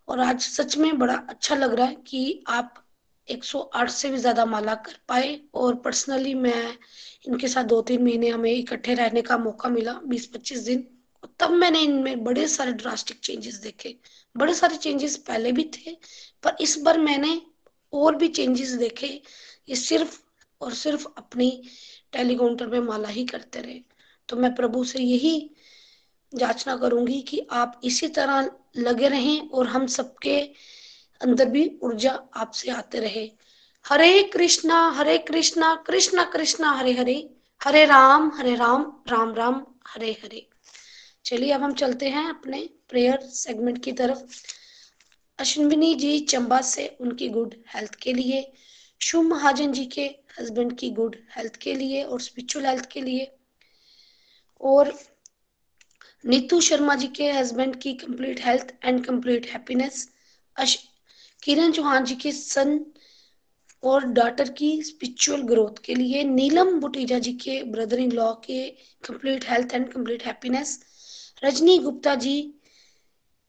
और 0.08 0.20
आज 0.20 0.40
सच 0.40 0.76
में 0.76 0.98
बड़ा 0.98 1.14
अच्छा 1.28 1.54
लग 1.54 1.74
रहा 1.74 1.86
है 1.86 1.94
कि 2.06 2.42
आप 2.48 2.74
108 3.28 3.90
से 3.90 4.08
भी 4.10 4.16
ज़्यादा 4.18 4.44
माला 4.44 4.74
कर 4.76 4.96
पाए। 5.08 5.38
और 5.54 5.74
पर्सनली 5.74 6.34
मैं 6.36 6.76
इनके 7.28 7.48
साथ 7.48 7.64
दो 7.64 7.80
तीन 7.82 8.02
महीने 8.04 8.28
हमें 8.28 8.50
इकट्ठे 8.52 8.94
रहने 8.94 9.22
का 9.22 9.38
मौका 9.38 9.68
मिला 9.68 9.92
20-25 10.06 10.60
दिन। 10.60 10.86
और 11.22 11.34
तब 11.40 11.50
मैंने 11.50 11.80
इनमें 11.80 12.24
बड़े 12.24 12.46
सारे 12.48 12.72
ड्रास्टिक 12.72 13.20
चेंजेस 13.20 13.54
देखे। 13.54 13.96
बड़े 14.34 14.54
सारे 14.54 14.76
चेंजेस 14.76 15.16
पहले 15.28 15.52
भी 15.52 15.70
थे, 15.76 15.96
पर 16.44 16.56
इस 16.60 16.78
बार 16.78 16.98
मैंने 17.00 17.40
और 17.92 18.16
भी 18.16 18.28
चेंजेस 18.28 18.70
देखे, 18.70 19.22
ये 19.68 19.76
सिर्फ़ 19.76 20.20
और 20.60 20.74
सिर्फ़ 20.74 21.06
अपनी 21.18 21.62
टेलीकाउंटर 22.12 22.66
में 22.66 22.80
माला 22.80 23.08
ही 23.08 23.24
करते 23.24 23.60
रहे। 23.60 23.80
तो 24.28 24.36
मैं 24.36 24.54
प्रभु 24.54 24.84
से 24.84 24.98
यही 24.98 25.50
जांचना 26.34 26.76
करूँगी 26.76 27.22
कि 27.22 27.46
आप 27.50 27.80
इसी 27.84 28.08
तरह 28.08 28.50
लगे 28.76 29.08
रहें 29.08 29.48
और 29.48 29.66
हम 29.66 29.86
सबके 29.86 30.40
अंदर 31.20 31.48
भी 31.48 31.78
ऊर्जा 31.82 32.22
आपसे 32.34 32.70
आते 32.70 33.00
रहे। 33.00 33.32
हरे 33.86 34.22
कृष्णा 34.22 34.90
हरे 34.90 35.18
कृष्णा 35.18 35.84
कृष्णा 35.86 36.24
कृष्णा, 36.24 36.72
हरे 36.72 36.92
हरे। 36.92 37.30
हरे 37.62 37.84
राम 37.84 38.32
हरे 38.34 38.54
राम 38.54 39.02
राम 39.08 39.34
राम, 39.34 39.66
हरे 39.88 40.12
हरे। 40.12 40.48
चलिए, 41.24 41.52
अब 41.52 41.62
हम 41.62 41.74
चलते 41.74 42.08
हैं 42.08 42.30
अपने 42.30 42.70
प्रेयर 42.88 43.20
सेगमेंट 43.20 43.84
की 43.84 43.92
तरफ़। 43.92 44.20
अश्विनी 45.40 45.94
जी 45.94 46.18
चंबा 46.30 46.60
से 46.60 46.86
उनकी 47.00 47.28
गुड 47.28 47.54
हेल्थ 47.74 47.94
के 48.02 48.12
लिए, 48.12 48.52
शुभ 49.00 49.24
महाजन 49.24 49.72
जी 49.72 49.84
के 49.94 50.04
हस्बैंड 50.38 50.76
की 50.78 50.90
गुड 50.90 51.16
हेल्थ 51.36 51.56
के 51.62 51.74
लिए 51.74 52.02
और 52.02 52.20
स्पिरिचुअल 52.20 52.66
हेल्थ 52.66 52.86
के 52.92 53.00
लिए, 53.00 53.30
और 54.60 54.92
नीतू 56.24 56.60
शर्मा 56.60 56.94
जी 56.94 57.06
के 57.16 57.30
हस्बैंड 57.32 57.76
की 57.82 57.92
complete 57.94 58.44
health 58.46 58.74
and 58.84 59.04
complete 59.06 59.46
happiness 59.52 60.08
Kiran 61.42 61.72
Chauhan 61.72 62.04
ji 62.04 62.14
के 62.14 62.32
सन 62.32 62.78
और 63.82 64.04
डॉटर 64.12 64.48
की 64.52 64.70
स्पिरिचुअल 64.82 65.42
ग्रोथ 65.48 65.78
के 65.84 65.94
लिए, 65.94 66.22
नीलम 66.24 66.78
बुटीजा 66.80 67.18
जी 67.18 67.32
के 67.44 67.62
ब्रदर 67.64 67.98
इन 67.98 68.12
लॉ 68.12 68.32
के 68.44 68.68
complete 69.04 69.48
health 69.50 69.74
and 69.74 69.92
complete 69.92 70.26
happiness 70.26 70.80
Rajni 71.44 71.78
Gupta 71.78 72.14
ji 72.14 72.36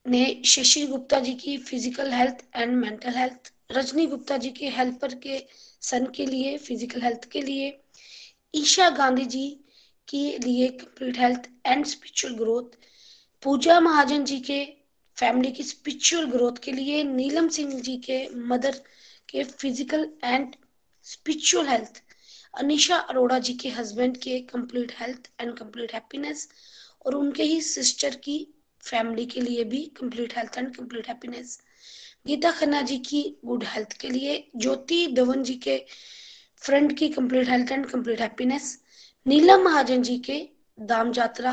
ने 0.05 0.41
शशि 0.45 0.85
गुप्ता 0.87 1.19
जी 1.19 1.33
की 1.33 1.57
physical 1.57 2.11
health 2.13 2.43
and 2.55 2.75
mental 2.77 3.17
health 3.17 3.51
Rajni 3.71 4.05
Gupta 4.07 4.37
ji 4.37 4.49
के 4.51 4.69
हेल्पर 4.77 5.13
के 5.25 5.43
सन 5.81 6.05
के 6.15 6.25
लिए 6.25 6.57
फ़िज़िकल 6.57 7.01
हेल्थ 7.01 7.25
के 7.31 7.41
लिए, 7.41 7.77
ईशा 8.55 8.89
गांधी 8.97 9.25
जी 9.25 9.47
के 10.07 10.37
लिए 10.37 10.67
complete 10.67 11.17
health 11.19 11.47
and 11.65 11.85
spiritual 11.85 12.33
growth 12.35 12.77
Puja 13.43 13.79
Mahajan 13.79 14.25
ji 14.25 14.39
के 14.49 14.63
फैमिली 15.17 15.51
की 15.51 15.63
स्पिरिचुअल 15.63 16.25
ग्रोथ 16.31 16.57
के 16.63 16.71
लिए, 16.71 17.03
नीलम 17.03 17.47
सिंह 17.49 17.79
जी 17.81 17.97
के 18.09 18.27
मदर 18.47 18.81
के 19.29 19.43
physical 19.43 20.09
and 20.23 20.55
spiritual 21.05 21.67
health 21.67 22.01
Anisha 22.59 22.95
Arora 22.95 23.39
ji 23.39 23.53
के 23.53 23.69
हस्बैंड 23.69 24.17
के 24.17 24.39
complete 24.53 24.91
health 24.99 25.29
and 25.41 25.57
complete 25.57 25.93
happiness 25.93 26.47
और 27.05 27.15
उनके 27.15 27.43
ही 27.43 27.61
सिस्टर 27.61 28.15
की 28.15 28.37
फैमिली 28.81 29.25
के 29.25 29.41
लिए 29.41 29.63
भी 29.63 29.83
complete 29.99 30.37
health 30.37 30.57
and 30.57 30.75
complete 30.75 31.07
happiness 31.07 31.59
Geeta 32.27 32.51
Khanna 32.51 32.81
ji 32.81 32.97
की 32.97 33.21
गुड 33.45 33.63
हेल्थ 33.63 33.93
के 33.93 34.09
लिए, 34.09 34.49
ज्योति 34.55 35.07
धवन 35.07 35.43
जी 35.43 35.53
के 35.55 35.77
फ्रेंड 36.57 36.97
की 36.97 37.09
complete 37.09 37.49
health 37.49 37.71
and 37.71 37.85
complete 37.85 38.21
happiness 38.21 38.77
Neelam 39.25 39.63
Mahajan 39.63 40.01
ji 40.01 40.17
के 40.19 40.37
दाम 40.79 41.11
यात्रा 41.17 41.51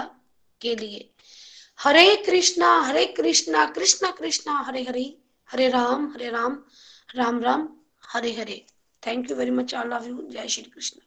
के 0.61 0.75
लिए. 0.77 1.09
हरे 1.79 2.15
कृष्णा 2.17 2.79
हरे 2.81 3.05
कृष्णा 3.07 3.65
कृष्णा 3.67 4.11
कृष्णा, 4.11 4.61
हरे 4.61 4.83
हरे 4.83 5.05
हरे 5.49 5.69
राम 5.69 6.13
हरे 6.13 6.29
Ram 6.31 6.63
Ram 7.17 7.41
Ram, 7.41 7.69
Hare 8.09 8.33
Hare. 8.33 8.65
Thank 9.03 9.31
you 9.31 9.37
very 9.37 9.51
much 9.51 9.75
all 9.75 9.93
of 9.93 10.05
you 10.05 10.29
जय 10.31 10.49
श्री 10.49 10.63
कृष्ण. 10.65 11.01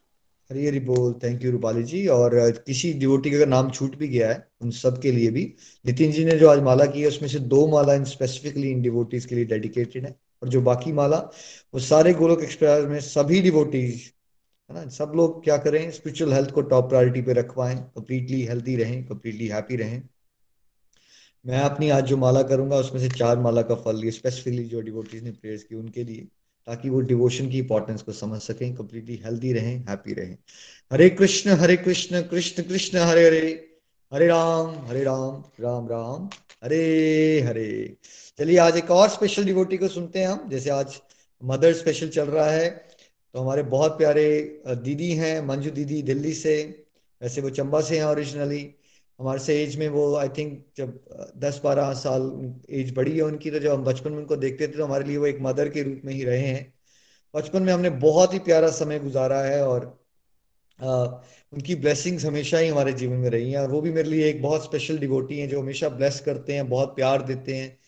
हरी 0.52 0.66
हरी 0.66 0.80
बोल 0.80 1.12
थैंक 1.22 1.44
यू 1.44 1.50
रूपाली 1.52 1.82
जी। 1.82 2.06
और 2.08 2.34
किसी 2.66 2.92
डिवोटी 2.94 3.30
का 3.30 3.44
नाम 3.46 3.70
छूट 3.70 3.96
भी 3.96 4.08
गया 4.08 4.30
है 4.30 4.46
उन 4.62 4.70
सब 4.70 5.00
के 5.02 5.12
लिए 5.12 5.30
भी, 5.30 5.44
नितिन 5.84 6.12
जी 6.12 6.24
ने 6.24 6.36
जो 6.38 6.48
आज 6.48 6.60
माला 6.62 6.86
की 6.86 7.00
है, 7.00 7.08
उसमें 7.08 7.28
से 7.28 7.38
दो 7.38 7.66
माला 7.68 7.94
इन 7.94 8.04
स्पेसिफिकली 8.04 8.70
इन 8.70 8.82
डिवोटीज 8.82 9.26
के 9.26 9.34
लिए 9.34 9.44
डेडिकेटेड 9.44 10.06
है। 10.06 10.14
और 10.42 10.48
जो 10.48 10.60
बाकी 10.62 10.92
माला, 10.92 11.16
वो 11.74 11.80
सारे 11.80 12.12
गोलोक 12.12 12.42
एक्सप्रेस 12.42 12.84
में 12.84 13.00
सभी 13.00 13.40
डिवोटीज 13.40 14.10
है 14.70 14.76
ना 14.76 14.88
सब 14.90 15.12
लोग 15.16 15.42
क्या 15.44 15.56
करें 15.58 15.90
स्पिरिचुअल 15.90 16.32
हेल्थ 16.32 16.50
को 16.50 16.62
टॉप 16.62 16.88
प्रायोरिटी 16.88 17.22
पे 17.22 17.32
रखवाएँ 17.32 17.76
कंप्लीटली 17.96 18.42
हेल्थी 18.42 18.76
रहें 18.76 19.04
कंप्लीटली 19.06 19.46
हैप्पी 19.48 19.76
रहें। 19.76 20.02
मैं 21.44 21.60
अपनी 21.60 21.88
आज 21.90 22.04
जो 22.04 22.16
माला 22.16 22.42
करूँगा, 22.42 22.76
उसमें 22.76 23.00
से 23.00 23.08
चार 23.08 23.38
माला 23.38 23.62
का 23.62 23.74
फल 23.74 23.96
लिए 23.96 24.10
स्पेसिफिकली 24.10 24.64
जो 24.64 24.80
डिवोटीज 24.80 25.22
ने 25.24 25.30
प्रेयर्स 25.30 25.62
की, 25.64 25.74
उनके 25.74 26.04
लिए। 26.04 26.28
ताकि 26.66 26.90
वो 26.90 27.00
डिवोशन 27.00 27.48
की 27.48 27.58
इंपॉर्टेंस 27.58 28.02
को 28.02 28.12
समझ 28.12 28.40
सकें 28.42 28.74
कंप्लीटली 28.74 29.20
हेल्दी 29.24 29.52
रहें 29.52 29.78
हैप्पी 29.88 30.12
रहें। 30.12 30.36
हरे 30.92 31.08
कृष्ण 31.10 31.50
हरे 31.50 31.76
कृष्ण 31.76 32.22
कृष्ण 32.22 32.62
कृष्ण, 32.62 32.98
हरे 32.98 33.26
हरे। 33.26 33.68
हरे 34.12 34.26
राम 34.26 34.86
हरे 34.86 35.02
राम 35.04 35.42
राम 35.60 35.86
राम। 35.88 36.28
हरे 36.64 37.40
हरे। 37.40 37.96
चलिए, 38.38 38.58
आज 38.58 38.76
एक 38.76 38.90
और 38.90 39.08
स्पेशल 39.08 39.44
डिवोटी 39.44 39.76
को 39.76 39.88
सुनते 39.88 40.18
हैं 40.18 40.26
हम। 40.26 40.48
जैसे 40.50 40.70
आज 40.70 41.00
मदर 41.42 41.72
स्पेशल 41.74 42.08
चल 42.08 42.24
रहा 42.24 42.50
है 42.50 42.70
तो 43.34 43.40
हमारे 43.40 43.62
बहुत 43.62 43.98
प्यारे 43.98 44.26
दीदी 44.68 45.12
हैं, 45.12 45.46
मंजू 45.46 45.70
दीदी 45.70 46.02
दिल्ली 46.02 46.32
से। 46.34 46.84
वैसे 47.22 47.40
वो 47.40 47.50
चंबा 47.50 47.80
से 47.80 47.98
हैं 47.98 48.04
ओरिजिनली 48.04 48.62
हमारे 49.22 49.40
से 49.40 49.62
एज 49.62 49.76
में 49.76 49.88
वो 49.88 50.14
आई 50.16 50.28
थिंक 50.28 50.64
जब 50.76 50.98
दस 51.38 51.60
बारह 51.64 51.92
साल 51.94 52.30
एज 52.70 52.92
बड़ी 52.94 53.16
है 53.16 53.22
उनकी 53.22 53.50
तो 53.50 53.58
जब 53.58 53.72
हम 53.72 53.84
बचपन 53.84 54.12
में 54.12 54.18
उनको 54.18 54.36
देखते 54.36 54.68
थे 54.68 54.72
तो 54.72 54.84
हमारे 54.84 55.04
लिए 55.04 55.16
वो 55.16 55.26
एक 55.26 55.38
मदर 55.40 55.68
के 55.68 55.82
रूप 55.82 56.00
में 56.04 56.12
ही 56.14 56.24
रहे 56.24 56.46
हैं। 56.46 56.72
बचपन 57.34 57.62
में 57.62 57.72
हमने 57.72 57.90
बहुत 57.90 58.34
ही 58.34 58.38
प्यारा 58.38 58.70
समय 58.70 58.98
गुजारा 58.98 59.40
है 59.40 59.66
और 59.66 60.02
आ, 60.78 61.04
उनकी 61.52 61.74
ब्लेसिंग्स 61.74 62.24
हमेशा 62.24 62.58
ही 62.58 62.68
हमारे 62.68 62.92
जीवन 62.92 63.16
में 63.16 63.28
रही 63.30 63.52
हैं 63.52 63.58
और 63.58 63.70
वो 63.70 63.80
भी 63.80 63.92
मेरे 63.92 64.10
लिए 64.10 64.28
एक 64.28 64.42
बहुत 64.42 64.64
स्पेशल 64.64 64.98
डिवोटी 64.98 65.38
हैं 65.38 65.48
जो 65.48 65.60
हमेशा 65.60 65.88
ब्लेस 65.88 66.20
करते 66.20 66.52
हैं 66.52 66.68
बहुत 66.68 66.94
प्यार 66.96 67.22
देते 67.22 67.54
हैं 67.54 67.78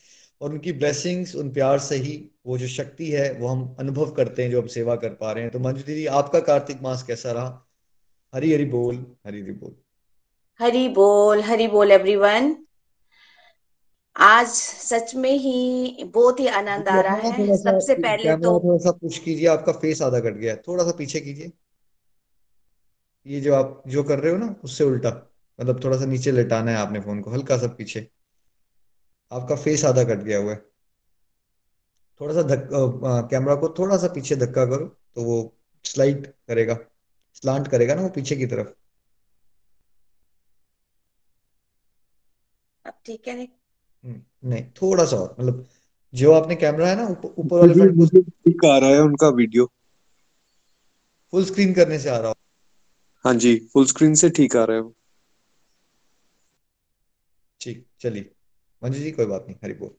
और 0.41 0.51
उनकी 0.51 0.71
ब्लेसिंग्स 0.73 1.35
उन 1.35 1.49
प्यार 1.49 1.79
से 1.79 1.95
ही 1.95 2.13
वो 2.45 2.57
जो 2.57 2.67
शक्ति 2.67 3.09
है 3.11 3.31
वो 3.33 3.47
हम 3.47 3.75
अनुभव 3.79 4.11
करते 4.11 4.43
हैं 4.43 4.51
जो 4.51 4.61
हम 4.61 4.67
सेवा 4.67 4.95
कर 4.95 5.09
पा 5.09 5.31
रहे 5.31 5.43
हैं। 5.43 5.51
तो 5.51 5.59
मंजू 5.59 5.83
दीदी 5.83 6.05
आपका 6.05 6.39
कार्तिक 6.39 6.81
मास 6.81 7.03
कैसा 7.03 7.31
रहा? 7.31 7.65
हरी 8.33 8.53
हरी 8.53 8.65
बोल 8.65 9.05
हरी 9.27 9.41
हरी 9.41 9.51
बोल। 9.51 9.75
हरी 10.59 10.87
बोल 10.89 11.41
हरी 11.41 11.67
बोल 11.67 11.91
एवरीवन 11.91 12.55
आज 14.15 14.47
सच 14.47 15.13
में 15.15 15.31
ही 15.31 16.03
बहुत 16.03 16.39
ही 16.39 16.47
आनंद 16.47 16.87
आ 16.87 16.99
रहा 17.01 17.15
है। 17.15 17.57
सबसे 17.57 17.95
पहले 17.95 18.35
तो 18.37 18.59
थोड़ा 18.59 18.77
सा 18.77 18.91
पुश 18.91 19.17
कीजिए 19.19 19.47
आपका 19.47 19.71
फेस 19.71 20.01
आधा 20.01 20.19
कट 20.19 20.33
गया 20.33 20.55
थोड़ा 20.57 20.83
सा 20.83 20.91
पीछे 20.91 21.19
कीजिए। 21.19 21.51
ये 23.25 23.41
जो 23.41 23.53
आप 23.55 23.83
जो 23.87 24.03
कर 24.03 24.19
रहे 24.19 24.31
हो 24.31 24.37
ना 24.37 24.55
उससे 24.63 24.83
उल्टा। 24.83 25.09
मतलब 25.59 25.83
थोड़ा 25.83 25.97
सा 25.97 26.05
नीचे 26.05 26.31
लेटाना 26.31 26.71
है 26.71 26.77
आपने 26.77 26.99
फ़ोन 26.99 27.21
को 27.21 27.31
हल्का 27.31 27.57
सा 27.57 27.67
पीछे। 27.67 28.07
आपका 29.31 29.55
फेस 29.55 29.85
आधा 29.85 30.03
कट 30.03 30.23
गया 30.23 30.37
हुआ 30.37 30.51
है। 30.51 30.57
थोड़ा 32.21 32.33
सा 32.33 32.41
धक्का 32.55 33.21
कैमरा 33.21 33.55
को 33.55 33.69
थोड़ा 33.79 33.97
सा 33.97 34.07
पीछे 34.07 34.35
धक्का 34.35 34.65
करो 34.65 34.85
तो 35.15 35.23
वो 35.23 35.37
स्लाइड 35.85 36.27
करेगा। 36.47 36.77
स्लांट 37.33 37.67
करेगा 37.67 37.95
ना 37.95 38.01
वो 38.01 38.09
पीछे 38.09 38.35
की 38.35 38.45
तरफ़। 38.45 38.73
अब 42.85 42.93
ठीक 43.05 43.27
है 43.27 43.35
हम्म, 43.43 44.21
नहीं 44.49 44.63
थोड़ा 44.81 45.05
सा 45.05 45.17
और 45.17 45.35
मतलब 45.39 45.65
जो 46.13 46.31
आपने 46.33 46.55
कैमरा 46.55 46.87
है 46.89 46.95
ना 46.95 47.07
ऊपर 47.25 47.57
वाले 47.59 47.73
फ्रंट 47.73 47.97
को 47.97 48.19
ठीक 48.21 48.65
आ 48.65 48.77
रहा 48.77 48.89
है 48.89 48.99
उनका 49.01 49.29
वीडियो 49.39 49.65
फुल 51.33 51.45
स्क्रीन 51.45 51.73
करने 51.73 51.99
से 51.99 52.09
आ 52.09 52.17
रहा 52.17 52.33
हाँ। 53.25 53.33
जी 53.35 53.55
फुल 53.73 53.85
स्क्रीन 53.85 54.13
से 54.15 54.29
ठीक 54.29 54.55
आ 54.55 54.63
रहा 54.63 54.75
है 54.77 54.81
वो। 54.81 54.93
ठीक 57.61 57.85
चलिए। 58.01 58.31
मंजू 58.81 58.99
जी 58.99 59.11
कोई 59.11 59.25
बात 59.25 59.45
नहीं 59.47 59.55
हरी 59.63 59.73
बोल। 59.73 59.89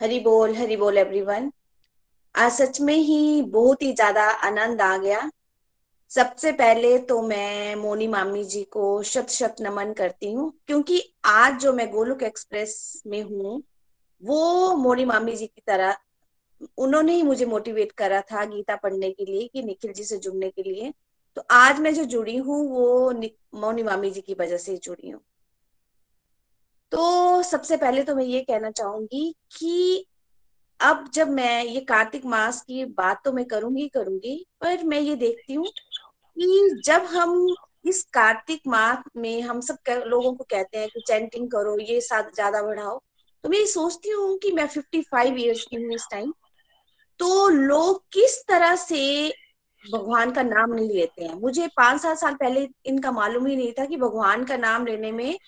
हरी 0.00 0.18
बोल 0.20 0.54
हरी 0.54 0.76
बोल 0.76 0.98
एवरीवन 0.98 1.50
आज 2.34 2.52
सच 2.52 2.80
में 2.80 2.94
ही 2.94 3.42
बहुत 3.56 3.82
ही 3.82 3.92
ज़्यादा 3.92 4.24
आनंद 4.48 4.80
आ 4.80 4.96
गया। 4.98 5.30
सबसे 6.10 6.50
पहले 6.52 6.98
तो 6.98 7.20
मैं 7.22 7.74
मोनी 7.76 8.06
मामी 8.08 8.44
जी 8.44 8.62
को 8.64 9.02
शत 9.02 9.30
शत 9.30 9.56
नमन 9.60 9.92
करती 9.92 10.32
हूँ, 10.32 10.52
क्योंकि 10.66 11.02
आज 11.24 11.60
जो 11.60 11.72
मैं 11.72 11.90
गोलुक 11.92 12.22
एक्सप्रेस 12.22 13.02
में 13.06 13.22
हूँ, 13.22 13.62
वो 14.22 14.74
मोनी 14.76 15.04
मामी 15.04 15.34
जी 15.36 15.46
की 15.46 15.62
तरह, 15.66 15.96
उन्होंने 16.78 17.14
ही 17.14 17.22
मुझे 17.22 17.46
मोटिवेट 17.46 17.92
करा 17.92 18.20
था 18.32 18.44
गीता 18.44 18.76
पढ़ने 18.76 19.10
के 19.10 19.24
लिए 19.24 19.48
कि 19.48 19.62
निखिल 19.62 19.92
जी 19.92 20.04
से 20.04 20.18
जुड़ने 20.18 20.50
के 20.50 20.62
लिए। 20.62 20.92
तो 21.36 21.42
आज 21.50 21.80
मैं 21.80 21.94
जो 21.94 22.04
जुड़ी 22.06 22.36
हूँ, 22.36 22.64
वो 22.70 23.12
मोनी 23.54 23.82
मामी 23.82 24.10
जी 24.10 24.20
की 24.20 24.34
वजह 24.34 24.56
से 24.56 24.76
जुड़ी 24.76 25.10
हूँ। 25.10 25.20
तो 26.92 27.42
सबसे 27.42 27.76
पहले 27.76 28.02
तो 28.04 28.14
मैं 28.14 28.24
ये 28.24 28.40
कहना 28.40 28.70
चाहूँगी 28.70 29.34
कि 29.58 30.06
अब 30.80 31.08
जब 31.14 31.28
मैं 31.28 31.64
ये 31.64 31.80
कार्तिक 31.80 32.24
मास 32.26 32.60
की 32.62 32.84
बात 32.86 33.20
तो 33.24 33.32
मैं 33.32 33.44
करूँगी 33.44 33.86
करूँगी, 33.88 34.44
पर 34.60 34.82
मैं 34.84 35.00
ये 35.00 35.16
देखती 35.16 35.54
हूँ 35.54 35.66
कि 36.38 36.80
जब 36.84 37.04
हम 37.04 37.54
इस 37.84 38.02
कार्तिक 38.04 38.60
माह 38.66 39.02
में 39.16 39.40
हम 39.42 39.60
सब 39.60 39.76
कर, 39.86 40.04
लोगों 40.06 40.32
को 40.34 40.44
कहते 40.44 40.78
हैं 40.78 40.88
कि 40.88 41.00
चैंटिंग 41.00 41.50
करो 41.50 41.78
ये 41.78 42.00
साथ 42.00 42.30
ज़्यादा 42.34 42.62
बढ़ाओ 42.62 43.00
तो 43.44 43.48
मैं 43.48 43.64
सोचती 43.66 44.10
हूँ 44.10 44.36
कि 44.38 44.52
मैं 44.52 44.66
फिफ्टी 44.66 45.00
फाइव 45.02 45.38
ईयर्स 45.38 45.64
की 45.64 45.76
हूँ 45.76 45.94
इस 45.94 46.06
टाइम 46.10 46.32
तो 47.20 47.48
लोग 47.48 48.02
किस 48.12 48.38
तरह 48.48 48.74
से 48.76 49.28
भगवान 49.84 50.30
का 50.30 50.42
नाम 50.42 50.74
नहीं 50.74 50.88
लेते 50.88 51.24
हैं? 51.24 51.34
मुझे 51.34 51.66
पाँच 51.76 52.00
सात 52.00 52.18
साल 52.18 52.34
पहले 52.34 52.68
इनका 52.86 53.12
मालूम 53.12 53.46
ही 53.46 53.56
नहीं 53.56 53.72
था 53.72 53.84
कि 53.84 53.96
भगवान 53.96 54.44
का 54.44 54.56
नाम 54.56 54.86
लेने 54.86 55.12
में 55.12 55.38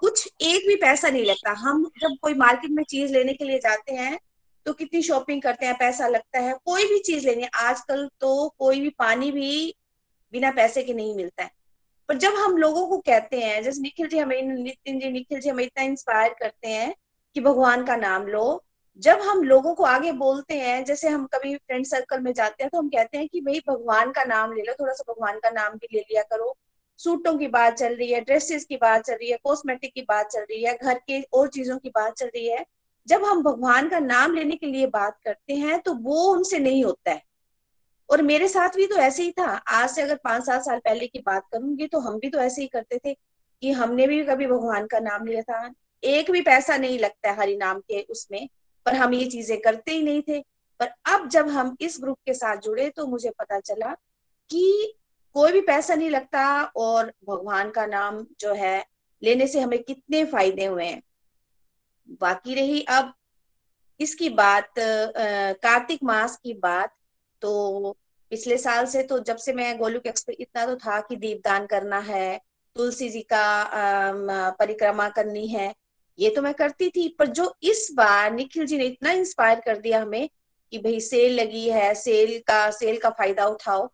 कुछ 0.00 0.28
एक 0.42 0.66
भी 0.66 0.76
पैसा 0.76 1.08
नहीं 1.08 1.24
लगता। 1.24 1.52
हम 1.58 1.84
जब 2.00 2.16
कोई 2.22 2.34
मार्केट 2.34 2.70
में 2.70 2.82
चीज़ 2.84 3.12
लेने 3.12 3.32
के 3.32 3.44
लिए 3.44 3.58
जाते 3.58 3.94
हैं 3.94 4.18
तो 4.66 4.72
कितनी 4.72 5.02
शॉपिंग 5.02 5.42
करते 5.42 5.66
हैं 5.66 5.76
पैसा 5.78 6.08
लगता 6.08 6.40
है 6.40 6.54
कोई 6.64 6.86
भी 6.86 6.98
चीज़ 6.98 7.26
लेनी 7.26 7.46
आजकल 7.54 8.08
तो 8.20 8.48
कोई 8.58 8.80
भी 8.80 8.88
पानी 8.98 9.30
भी 9.32 9.74
बिना 10.32 10.50
पैसे 10.50 10.82
के 10.82 10.94
नहीं 10.94 11.14
मिलता 11.16 11.42
है। 11.42 11.50
पर 12.08 12.16
जब 12.16 12.34
हम 12.34 12.56
लोगों 12.56 12.86
को 12.86 12.98
कहते 12.98 13.40
हैं, 13.40 13.62
जैसे 13.62 13.80
निखिल 13.80 14.08
जी 14.08 14.18
हमें, 14.18 14.42
नितिन 14.42 14.98
जी, 15.00 15.10
निखिल 15.10 15.40
जी 15.40 15.48
हमें 15.48 15.64
इतना 15.64 15.84
इंस्पायर 15.84 16.34
करते 16.40 16.68
हैं 16.68 16.94
कि 17.34 17.40
भगवान 17.40 17.84
का 17.84 17.96
नाम 17.96 18.26
लो। 18.26 18.62
जब 18.98 19.20
हम 19.20 19.42
लोगों 19.42 19.74
को 19.74 19.84
आगे 19.84 20.12
बोलते 20.12 20.54
हैं, 20.54 20.84
जैसे 20.84 21.08
हम 21.08 21.26
कभी 21.26 21.54
फ्रेंड 21.56 21.84
सर्कल 21.86 22.20
में 22.20 22.32
जाते 22.32 22.62
हैं 22.64 22.70
तो 22.70 22.78
हम 22.78 22.88
कहते 22.88 23.18
हैं 23.18 23.28
कि 23.28 23.40
भाई 23.40 23.60
भगवान 23.68 24.10
का 24.10 24.24
नाम 24.24 24.52
ले 24.52 24.62
लो, 24.62 24.72
थोड़ा 24.80 24.92
सा 24.92 25.12
भगवान 25.12 25.38
का 25.38 25.50
नाम 25.50 25.74
भी 25.74 25.88
ले 25.92 26.00
लिया 26.00 26.22
करो। 26.22 26.56
सूटों 27.00 27.36
की 27.38 27.46
बात 27.48 27.74
चल 27.74 27.94
रही 27.96 28.12
है 28.12 28.20
ड्रेसेस 28.20 28.64
की 28.64 28.76
बात 28.76 29.04
चल 29.04 29.12
रही 29.12 29.30
है 29.30 29.38
कॉस्मेटिक 29.44 29.92
की 29.94 30.02
बात 30.02 30.26
चल 30.26 30.40
रही 30.40 30.62
है, 30.64 30.76
घर 30.82 30.98
के 30.98 31.20
और 31.22 31.48
चीज़ों 31.48 31.78
की 31.78 31.88
बात 31.88 32.14
चल 32.14 32.26
रही 32.26 32.48
है। 32.48 32.64
जब 33.06 33.24
हम 33.24 33.42
भगवान 33.42 33.88
का 33.88 33.98
नाम 33.98 34.34
लेने 34.34 34.56
के 34.56 34.66
लिए 34.66 34.86
बात 34.86 35.18
करते 35.24 35.54
हैं 35.54 35.78
तो 35.80 35.94
वो 35.94 36.32
उनसे 36.32 36.58
नहीं 36.58 36.84
होता 36.84 37.10
है। 37.10 37.22
और 38.10 38.22
मेरे 38.22 38.48
साथ 38.48 38.76
भी 38.76 38.86
तो 38.86 38.96
ऐसे 38.96 39.22
ही 39.22 39.32
था। 39.32 39.46
आज 39.46 39.90
से 39.90 40.02
अगर 40.02 40.16
पाँच 40.24 40.44
सात 40.46 40.64
साल 40.64 40.78
पहले 40.78 41.06
की 41.06 41.18
बात 41.26 41.46
करूँगी 41.52 41.86
तो 41.86 41.98
हम 42.00 42.18
भी 42.18 42.28
तो 42.30 42.38
ऐसे 42.40 42.62
ही 42.62 42.68
करते 42.68 42.98
थे 42.98 43.14
कि 43.14 43.72
हमने 43.72 44.06
भी 44.06 44.22
कभी 44.24 44.46
भगवान 44.46 44.86
का 44.86 44.98
नाम 45.00 45.26
लिया 45.26 45.42
था। 45.42 45.70
एक 46.02 46.30
भी 46.30 46.40
पैसा 46.42 46.76
नहीं 46.76 46.98
लगता 46.98 47.30
है 47.30 47.36
हरि 47.38 47.56
नाम 47.56 47.80
के 47.80 48.00
उसमें, 48.02 48.48
पर 48.86 48.94
हम 48.94 49.14
ये 49.14 49.26
चीज़ें 49.26 49.60
करते 49.60 49.92
ही 49.92 50.02
नहीं 50.02 50.22
थे। 50.28 50.40
पर 50.80 50.92
अब 51.06 51.28
जब 51.28 51.48
हम 51.48 51.76
इस 51.80 51.96
ग्रुप 52.00 52.18
के 52.26 52.34
साथ 52.34 52.56
जुड़े 52.56 52.88
तो 52.90 53.06
मुझे 53.06 53.30
पता 53.30 53.58
चला 53.60 53.92
कि 54.50 54.94
कोई 55.34 55.52
भी 55.52 55.60
पैसा 55.60 55.94
नहीं 55.94 56.10
लगता 56.10 56.62
और 56.76 57.12
भगवान 57.28 57.70
का 57.70 57.84
नाम 57.86 58.24
जो 58.40 58.54
है, 58.54 58.84
लेने 59.22 59.46
से 59.46 59.60
हमें 59.60 59.82
कितने 59.82 60.24
फ़ायदे 60.24 60.64
हुए 60.66 60.84
हैं। 60.84 61.02
बाकी 62.20 62.54
रही 62.54 62.82
अब 62.90 63.12
इसकी 64.00 64.28
बात 64.30 64.72
कार्तिक 64.78 66.02
मास 66.04 66.36
की 66.36 66.54
बात। 66.54 66.94
तो 67.42 67.96
पिछले 68.32 68.56
साल 68.58 68.86
से 68.86 69.02
तो 69.02 69.18
जब 69.20 69.36
से 69.36 69.52
मैं 69.52 69.76
गोलुक 69.78 70.06
एक्सप्रेस 70.06 70.36
इतना 70.40 70.64
तो 70.66 70.76
था 70.76 71.00
कि 71.00 71.16
दीपदान 71.16 71.66
करना 71.66 71.98
है, 72.00 72.40
तुलसी 72.76 73.08
जी 73.08 73.20
का 73.32 74.52
परिक्रमा 74.58 75.08
करनी 75.08 75.46
है, 75.48 75.72
ये 76.18 76.30
तो 76.30 76.42
मैं 76.42 76.54
करती 76.54 76.88
थी। 76.88 77.08
पर 77.18 77.26
जो 77.28 77.52
इस 77.62 77.88
बार 77.94 78.32
निखिल 78.32 78.66
जी 78.66 78.78
ने 78.78 78.84
इतना 78.86 79.12
इंस्पायर 79.12 79.60
कर 79.60 79.78
दिया 79.78 80.00
हमें 80.02 80.28
कि 80.72 80.78
भाई 80.78 81.00
सेल 81.00 81.40
लगी 81.40 81.68
है 81.70 81.94
सेल 81.96 82.38
का 82.48 82.70
सेल 82.70 82.98
का 82.98 83.10
फ़ायदा 83.10 83.46
उठाओ 83.46 83.86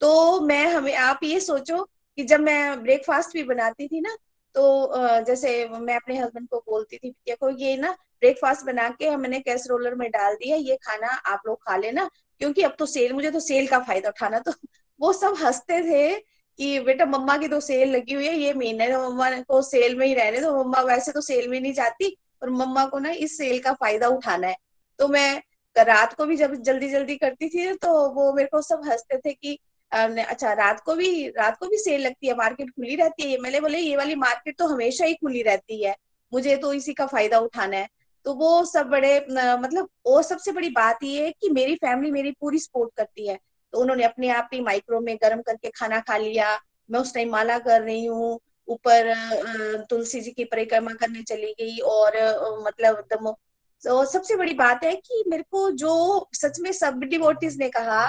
तो 0.00 0.40
मैं, 0.40 0.66
हमें, 0.66 0.94
आप 0.94 1.20
ये 1.24 1.40
सोचो 1.40 1.82
कि 2.18 2.24
जब 2.24 2.40
मैं 2.40 2.82
ब्रेकफास्ट 2.82 3.34
भी 3.34 3.42
बनाती 3.44 3.88
थी 3.88 4.00
ना 4.00 4.16
तो 4.54 5.22
जैसे 5.24 5.50
मैं 5.70 5.94
अपने 5.96 6.16
हस्बैंड 6.18 6.48
को 6.48 6.58
बोलती 6.60 6.96
थी, 6.96 7.10
देखो, 7.10 7.50
ये 7.50 7.76
ना 7.76 7.90
ब्रेकफास्ट 7.92 8.64
बना 8.66 8.88
के 8.90 9.08
हमने 9.08 9.40
कैसरोलर 9.40 9.94
में 9.94 10.10
डाल 10.10 10.34
दिया, 10.34 10.56
ये 10.58 10.76
खाना 10.82 11.08
आप 11.26 11.42
लोग 11.46 11.58
खा 11.62 11.76
लेना 11.76 12.08
क्योंकि 12.42 12.62
अब 12.62 12.74
तो 12.78 12.86
सेल, 12.86 13.12
मुझे 13.12 13.30
तो 13.30 13.40
सेल 13.40 13.66
का 13.68 13.78
फ़ायदा 13.80 14.08
उठाना 14.08 14.38
तो 14.40 14.52
वो 15.00 15.12
सब 15.12 15.34
हँसते 15.40 15.80
थे 15.82 16.14
कि 16.58 16.78
बेटा 16.80 17.04
मम्मा 17.06 17.36
की 17.38 17.48
तो 17.48 17.60
सेल 17.60 17.90
लगी 17.90 18.14
हुई 18.14 18.26
है, 18.26 18.34
ये 18.36 18.54
महीने 18.54 18.88
तो 18.88 18.98
मम्मा 19.10 19.30
को 19.42 19.60
सेल 19.62 19.96
में 19.96 20.06
ही 20.06 20.14
रहने 20.14 20.40
तो 20.40 20.52
मम्मा 20.56 20.80
वैसे 20.84 21.12
तो 21.12 21.20
सेल 21.20 21.48
में 21.48 21.60
नहीं 21.60 21.72
जाती 21.72 22.16
और 22.42 22.50
मम्मा 22.50 22.84
को 22.86 22.98
ना 22.98 23.10
इस 23.20 23.36
सेल 23.38 23.58
का 23.60 23.72
फ़ायदा 23.74 24.08
उठाना 24.08 24.46
है। 24.48 24.56
तो 24.98 25.08
मैं 25.08 25.42
रात 25.76 26.14
को 26.14 26.26
भी 26.26 26.36
जब 26.36 26.54
जल्दी 26.62 26.88
जल्दी 26.88 27.16
करती 27.16 27.48
थी 27.48 27.72
तो 27.76 27.92
वो 28.14 28.32
मेरे 28.32 28.48
को 28.48 28.62
सब 28.62 28.82
हँसते 28.86 29.18
थे 29.18 29.32
कि 29.34 29.58
अच्छा 29.92 30.52
रात 30.54 30.80
को 30.80 30.94
भी, 30.94 31.28
रात 31.28 31.56
को 31.58 31.66
भी 31.68 31.76
सेल 31.78 32.00
लगती 32.00 32.26
है, 32.26 32.34
मार्केट 32.36 32.70
खुली 32.70 32.96
रहती 32.96 33.32
है 33.32 33.38
मैंने 33.40 33.60
बोले 33.60 33.78
ये 33.78 33.96
वाली 33.96 34.14
मार्केट 34.16 34.58
तो 34.58 34.66
हमेशा 34.66 35.04
ही 35.04 35.14
खुली 35.14 35.42
रहती 35.42 35.82
है, 35.84 35.96
मुझे 36.32 36.56
तो 36.56 36.72
इसी 36.74 36.92
का 36.94 37.06
फ़ायदा 37.06 37.38
उठाना 37.40 37.76
है। 37.76 37.88
तो 38.26 38.34
वो 38.34 38.64
सब 38.64 38.86
बड़े 38.86 39.18
मतलब 39.30 39.88
वो 40.06 40.22
सबसे 40.22 40.52
बड़ी 40.52 40.68
बात 40.70 40.98
ये 41.02 41.24
है 41.24 41.30
कि 41.32 41.50
मेरी 41.50 41.74
फैमिली 41.76 42.10
मेरी 42.12 42.30
पूरी 42.40 42.58
सपोर्ट 42.58 42.90
करती 42.96 43.26
है। 43.28 43.38
तो 43.72 43.80
उन्होंने 43.80 44.04
अपने 44.04 44.28
आप 44.30 44.50
ही 44.52 44.60
माइक्रो 44.60 45.00
में 45.00 45.16
गर्म 45.22 45.40
करके 45.42 45.70
खाना 45.70 46.00
खा 46.00 46.16
लिया। 46.16 46.58
मैं 46.90 47.00
उस 47.00 47.14
टाइम 47.14 47.30
माला 47.32 47.58
कर 47.58 47.82
रही 47.82 48.04
हूँ। 48.04 48.38
ऊपर 48.68 49.12
तुलसी 49.90 50.20
जी 50.20 50.30
की 50.30 50.44
परिक्रमा 50.44 50.92
करने 50.92 51.22
चली 51.22 51.52
गई 51.60 51.78
और 51.78 52.16
मतलब 52.66 53.04
दमो 53.12 53.36
तो 53.82 54.04
सबसे 54.04 54.36
बड़ी 54.36 54.52
बात 54.54 54.84
है 54.84 54.94
कि 54.96 55.22
मेरे 55.28 55.42
को 55.50 55.70
जो 55.70 55.94
सच 56.34 56.58
में 56.60 56.70
सब 56.72 57.00
डिवोटीज 57.00 57.56
ने 57.58 57.68
कहा 57.68 58.04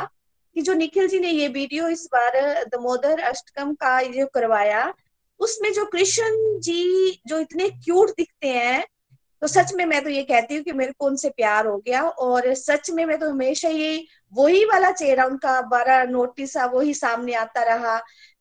कि 0.56 0.61
जो 0.61 0.73
निखिल 0.73 1.07
जी 1.07 1.19
ने 1.19 1.30
ये 1.30 1.48
वीडियो 1.48 1.88
इस 1.88 2.07
बार 2.11 2.38
दमोदर 2.72 3.19
अष्टकम 3.19 3.73
का 3.73 4.02
जो 4.03 4.26
करवाया, 4.34 4.94
उसमें 5.40 5.72
जो 5.73 5.85
कृष्ण 5.85 6.60
जी 6.60 7.22
जो 7.27 7.40
इतने 7.40 7.69
क्यूट 7.69 8.10
दिखते 8.10 8.48
हैं 8.48 8.84
तो 9.44 9.48
सच 9.48 9.74
में 9.74 9.86
मैं 9.86 10.03
तो 10.03 10.10
ये 10.10 10.22
कहती 10.24 10.56
हूँ 10.56 10.64
कि 10.64 10.72
मेरे 10.72 10.91
को 10.99 11.06
उनसे 11.06 11.30
प्यार 11.30 11.65
हो 11.68 11.78
गया 11.78 12.02
और 12.02 12.53
सच 12.53 12.90
में 12.91 13.06
मैं 13.06 13.20
तो 13.20 13.30
हमेशा 13.30 13.70
ये, 13.70 14.06
वही 14.34 14.64
वाला 14.65 14.91
चेहरा 14.91 15.26
उनका 15.26 15.61
बड़ा 15.61 16.03
नोटिस 16.03 16.56
वही 16.57 16.94
सामने 16.94 17.34
आता 17.34 17.64
रहा। 17.64 17.99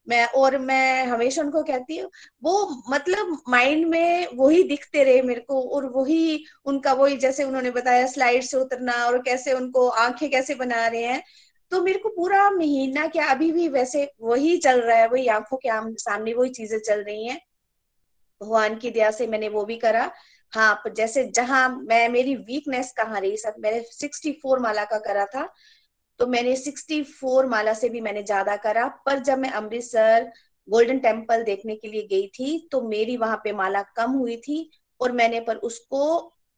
मैं, 0.08 0.24
और 0.26 0.58
मैं 0.58 1.04
हमेशा 1.06 1.42
उनको 1.42 1.62
कहती 1.62 1.96
हूँ, 1.98 2.10
वो 2.42 2.82
मतलब 2.90 3.42
माइंड 3.48 3.86
में 3.86 4.28
वही 4.34 4.62
दिखते 4.62 5.04
रहे 5.04 5.22
मेरे 5.22 5.40
को 5.40 5.62
और 5.70 5.86
वही 5.86 6.44
उनका, 6.64 6.92
वही 6.92 7.16
जैसे 7.16 7.44
उन्होंने 7.44 7.70
बताया 7.70 8.06
स्लाइड 8.06 8.42
से 8.42 8.56
उतरना 8.56 8.92
और 9.06 9.18
कैसे 9.22 9.52
उनको 9.52 9.88
आँखें 9.88 10.30
कैसे 10.30 10.54
बना 10.54 10.86
रहे 10.86 11.02
हैं। 11.02 11.22
तो 11.70 11.82
मेरे 11.82 11.98
को 11.98 12.08
पूरा 12.08 12.50
महीना 12.50 13.06
क्या 13.06 13.26
अभी 13.26 13.52
भी 13.52 13.68
वैसे 13.68 14.10
वही 14.20 14.56
चल 14.58 14.80
रहा 14.80 14.98
है, 14.98 15.08
वही 15.08 15.26
आँखों 15.28 15.56
के 15.56 15.96
सामने 15.98 16.34
वही 16.34 16.50
चीज़ें 16.50 16.78
चल 16.78 17.02
रही 17.02 17.26
हैं। 17.26 17.40
भगवान 18.40 18.76
की 18.76 18.90
दया 18.90 19.10
से 19.10 19.26
मैंने 19.26 19.48
वो 19.48 19.64
भी 19.64 19.76
करा। 19.76 20.10
हाँ 20.52 20.82
जैसे 20.96 21.24
जहाँ 21.34 21.68
मैं 21.80 22.08
मेरी 22.08 22.34
वीकनेस 22.36 22.92
कहाँ 22.96 23.20
रही? 23.20 23.36
सब 23.36 23.54
मैंने 23.60 23.80
सिक्सटी 23.82 24.32
फोर 24.42 24.58
माला 24.60 24.84
का 24.84 24.98
करा 24.98 25.24
था 25.26 25.48
तो 26.20 26.26
मैंने 26.26 26.56
सिक्सटी 26.56 27.02
फोर 27.04 27.46
माला 27.46 27.72
से 27.74 27.88
भी 27.88 28.00
मैंने 28.00 28.22
ज़्यादा 28.22 28.56
करा। 28.56 28.86
पर 29.06 29.18
जब 29.20 29.38
मैं 29.38 29.50
अमृतसर 29.52 30.30
गोल्डन 30.68 30.98
टेंपल 30.98 31.42
देखने 31.44 31.76
के 31.76 31.88
लिए 31.88 32.02
गई 32.08 32.26
थी 32.38 32.68
तो 32.72 32.80
मेरी 32.88 33.16
वहाँ 33.16 33.36
पे 33.44 33.52
माला 33.52 33.82
कम 33.96 34.12
हुई 34.12 34.36
थी 34.38 34.70
और 35.00 35.12
मैंने 35.12 35.40
पर 35.40 35.56
उसको 35.68 36.02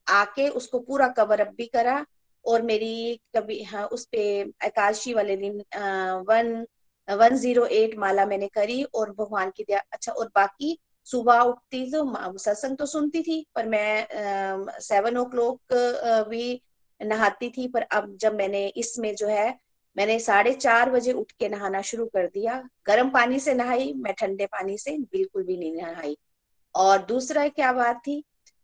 आके 0.07 0.49
उसको 0.51 0.79
पूरा 0.81 1.09
कवर 1.09 1.41
अप 1.41 1.53
भी 1.57 1.67
करा 1.67 2.05
और 2.45 2.63
मेरी 2.63 3.21
कभी 3.37 3.63
हाँ 3.65 3.87
उस 3.89 4.05
पे 4.13 4.19
एकादशी 4.65 5.15
वाले 5.15 5.37
दिन 5.37 5.63
आ, 5.77 6.15
वन 6.29 6.67
वन 7.09 7.37
ज़ीरो 7.37 7.65
एट 7.73 7.97
माला 7.99 8.27
मैंने 8.27 8.49
करी 8.49 8.83
और 8.85 9.11
भगवान 9.19 9.51
की 9.57 9.65
दया 9.65 9.81
अच्छा 9.93 10.13
और 10.13 10.31
बाकी 10.35 10.79
सुबह 11.07 11.41
उठती 11.41 11.85
तो 11.91 12.39
सत्संग 12.39 12.77
तो 12.77 12.87
सुनती 12.87 13.23
थी 13.23 13.45
पर 13.55 13.67
मैं 13.69 14.07
सेवन 14.81 15.17
ओ 15.17 15.25
क्लॉक 15.25 15.75
भी 16.29 16.61
नहाती 17.01 17.49
थी 17.51 17.67
पर 17.69 17.83
अब 17.93 18.17
जब 18.21 18.35
मैंने 18.35 18.67
इसमें 18.77 19.15
जो 19.17 19.27
है 19.29 19.49
मैंने 19.97 20.19
साढ़े 20.19 20.53
चार 20.55 20.91
बजे 20.91 21.13
उठ 21.13 21.33
के 21.33 21.49
नहाना 21.49 21.81
शुरू 21.83 22.07
कर 22.07 22.27
दिया। 22.27 22.63
गर्म 22.87 23.11
पानी 23.11 23.39
से 23.41 23.55
नहाई 23.55 23.93
मैं 23.97 24.15
ठंडे 24.15 24.47
पानी 24.47 24.77
से 24.79 24.97
बिल्कुल 25.13 25.43
भी 25.45 25.57
नहीं 25.57 25.73
नहाई। 25.77 26.17
और 26.75 27.05
दूसरा 27.07 27.47
क्या 27.49 27.73
बात 27.73 28.01
थी 28.07 28.23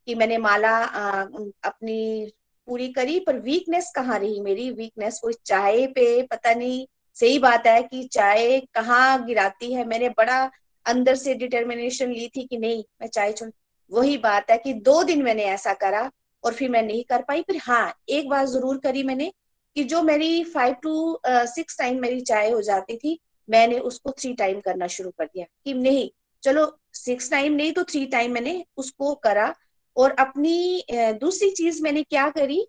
कि 0.08 0.14
मैंने 0.14 0.38
माला 0.38 0.70
आ, 0.76 1.22
अपनी 1.64 2.32
पूरी 2.68 2.88
करी 2.92 3.18
पर 3.20 3.38
वीकनेस 3.40 3.92
कहाँ 3.96 4.18
रही 4.18 4.40
मेरी? 4.40 4.70
वीकनेस 4.70 5.20
वो 5.24 5.32
चाय 5.46 5.86
पे 5.86 6.22
पता 6.22 6.54
नहीं 6.54 6.86
सही 7.16 7.38
बात 7.38 7.66
है 7.66 7.82
कि 7.82 8.02
चाय 8.12 8.60
कहाँ 8.74 9.24
गिराती 9.26 9.72
है? 9.72 9.84
मैंने 9.84 10.08
बड़ा 10.08 10.50
अंदर 10.86 11.14
से 11.14 11.34
डिटर्मिनेशन 11.34 12.12
ली 12.12 12.28
थी 12.28 12.46
कि 12.46 12.58
नहीं, 12.58 12.82
मैं 13.00 13.08
चाय 13.08 13.32
छोड़ 13.32 13.50
वही 13.90 14.16
बात 14.18 14.50
है 14.50 14.56
कि 14.58 14.72
दो 14.74 15.02
दिन 15.04 15.22
मैंने 15.22 15.44
ऐसा 15.44 15.72
करा 15.74 16.10
और 16.44 16.54
फिर 16.54 16.70
मैं 16.70 16.82
नहीं 16.82 17.02
कर 17.04 17.22
पाई। 17.22 17.42
फिर 17.42 17.60
हाँ 17.62 17.92
एक 18.08 18.28
बार 18.28 18.46
ज़रूर 18.46 18.78
करी 18.78 19.02
मैंने 19.02 19.32
कि 19.76 19.84
जो 19.84 20.02
मेरी 20.02 20.42
फाइव 20.44 20.74
टू 20.82 21.20
सिक्स 21.26 21.78
टाइम 21.78 22.00
मेरी 22.00 22.20
चाय 22.20 22.50
हो 22.50 22.60
जाती 22.62 22.96
थी, 22.96 23.18
मैंने 23.48 23.78
उसको 23.80 24.10
थ्री 24.10 24.32
टाइम 24.34 24.60
करना 24.60 24.86
शुरू 24.86 25.10
कर 25.10 25.24
दिया 25.24 25.46
कि 25.64 25.74
नहीं, 25.74 26.08
चलो 26.42 26.66
सिक्स 26.94 27.30
टाइम 27.30 27.52
नहीं 27.52 27.72
तो 27.72 27.84
थ्री 27.84 28.04
टाइम 28.06 28.32
मैंने 28.32 28.64
उसको 28.76 29.14
करा 29.24 29.54
और 29.96 30.10
अपनी 30.18 30.84
दूसरी 30.92 31.50
चीज़ 31.50 31.82
मैंने 31.82 32.02
क्या 32.02 32.28
करी 32.30 32.66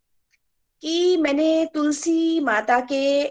कि 0.82 1.18
मैंने 1.18 1.66
तुलसी 1.74 2.40
माता 2.40 2.80
के 2.91 3.24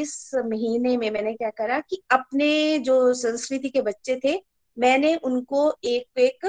इस 0.00 0.30
महीने 0.34 0.96
में 0.96 1.10
मैंने 1.10 1.32
क्या 1.34 1.50
करा 1.50 1.80
कि 1.80 2.02
अपने 2.10 2.78
जो 2.78 3.14
संस्कृति 3.14 3.68
के 3.68 3.80
बच्चे 3.80 4.20
थे, 4.24 4.42
मैंने 4.78 5.14
उनको 5.16 5.74
एक 5.84 6.18
एक 6.18 6.46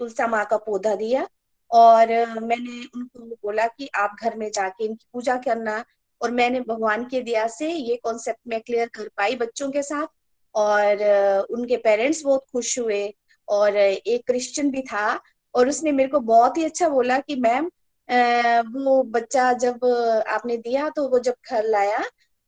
तुलसा 0.00 0.26
माँ 0.26 0.44
का 0.44 0.56
पौधा 0.56 0.94
दिया 0.94 1.28
और 1.70 2.08
मैंने 2.40 2.84
उनको 2.96 3.24
बोला 3.42 3.66
कि 3.66 3.88
आप 3.94 4.16
घर 4.22 4.36
में 4.36 4.50
जाके 4.50 4.84
इनकी 4.84 5.06
पूजा 5.12 5.36
करना 5.36 5.84
और 6.20 6.30
मैंने 6.30 6.60
भगवान 6.60 7.04
के 7.04 7.20
दया 7.20 7.46
से 7.48 7.72
ये 7.72 7.96
कॉन्सेप्ट 7.96 8.40
में 8.48 8.60
क्लियर 8.60 8.88
कर 8.88 9.08
पाई 9.16 9.36
बच्चों 9.36 9.70
के 9.70 9.82
साथ 9.82 10.06
और 10.54 11.04
उनके 11.50 11.76
पेरेंट्स 11.76 12.22
बहुत 12.24 12.44
खुश 12.52 12.78
हुए 12.78 13.14
और 13.48 13.76
एक 13.76 14.26
क्रिश्चियन 14.26 14.70
भी 14.70 14.82
था 14.82 15.20
और 15.54 15.68
उसने 15.68 15.92
मेरे 15.92 16.08
को 16.08 16.20
बहुत 16.20 16.58
ही 16.58 16.64
अच्छा 16.64 16.88
बोला 16.88 17.18
कि 17.18 17.36
मैम 17.36 17.70
वो 18.08 19.02
बच्चा 19.12 19.52
जब 19.52 19.84
आपने 20.28 20.56
दिया 20.56 20.88
तो 20.88 21.08
वो 21.08 21.18
जब 21.18 21.34
घर 21.50 21.64
लाया 21.64 22.02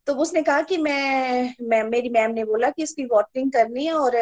तो 0.06 0.14
उसने 0.14 0.42
कहा 0.42 0.62
कि 0.62 0.76
मैं 0.78 1.54
मैं, 1.62 1.82
मेरी 1.84 2.08
मैम 2.08 2.30
ने 2.30 2.44
बोला 2.44 2.70
कि 2.70 2.82
इसकी 2.82 3.04
वाटरिंग 3.04 3.52
करनी 3.52 3.86
है 3.86 3.92
और 3.94 4.16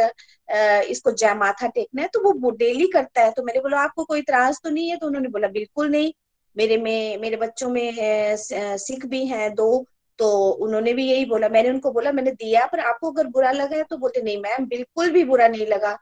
इसको 0.88 1.10
जय 1.12 1.34
माथा 1.34 1.66
टेकना 1.68 2.02
है 2.02 2.08
तो 2.14 2.32
वो 2.40 2.50
डेली 2.52 2.86
करता 2.88 3.22
है। 3.22 3.30
तो 3.32 3.42
मैंने 3.42 3.60
बोला, 3.60 3.80
आपको 3.80 4.04
कोई 4.04 4.22
त्रास 4.22 4.60
तो 4.64 4.70
नहीं 4.70 4.90
है? 4.90 4.96
तो 4.96 5.06
उन्होंने 5.06 5.28
बोला, 5.28 5.48
बिल्कुल 5.48 5.88
नहीं। 5.90 6.12
मेरे 6.56 6.76
में, 6.78 7.18
मेरे 7.18 7.36
बच्चों 7.36 7.68
में 7.70 7.92
है 7.92 8.36
सिख 8.78 9.06
भी 9.06 9.24
हैं 9.26 9.54
दो 9.54 9.84
तो 10.18 10.28
उन्होंने 10.64 10.92
भी 10.94 11.06
यही 11.10 11.24
बोला। 11.26 11.48
मैंने 11.48 11.70
उनको 11.70 11.92
बोला, 11.92 12.12
मैंने 12.12 12.30
दिया, 12.32 12.66
पर 12.66 12.80
आपको 12.80 13.10
अगर 13.12 13.26
बुरा 13.28 13.50
लगा 13.52 13.76
है 13.76 13.82
तो 13.90 13.96
बोलते, 13.98 14.22
नहीं 14.22 14.36
मैम, 14.42 14.66
बिल्कुल 14.66 15.10
भी 15.10 15.24
बुरा 15.24 15.48
नहीं 15.48 15.66
लगा। 15.66 15.96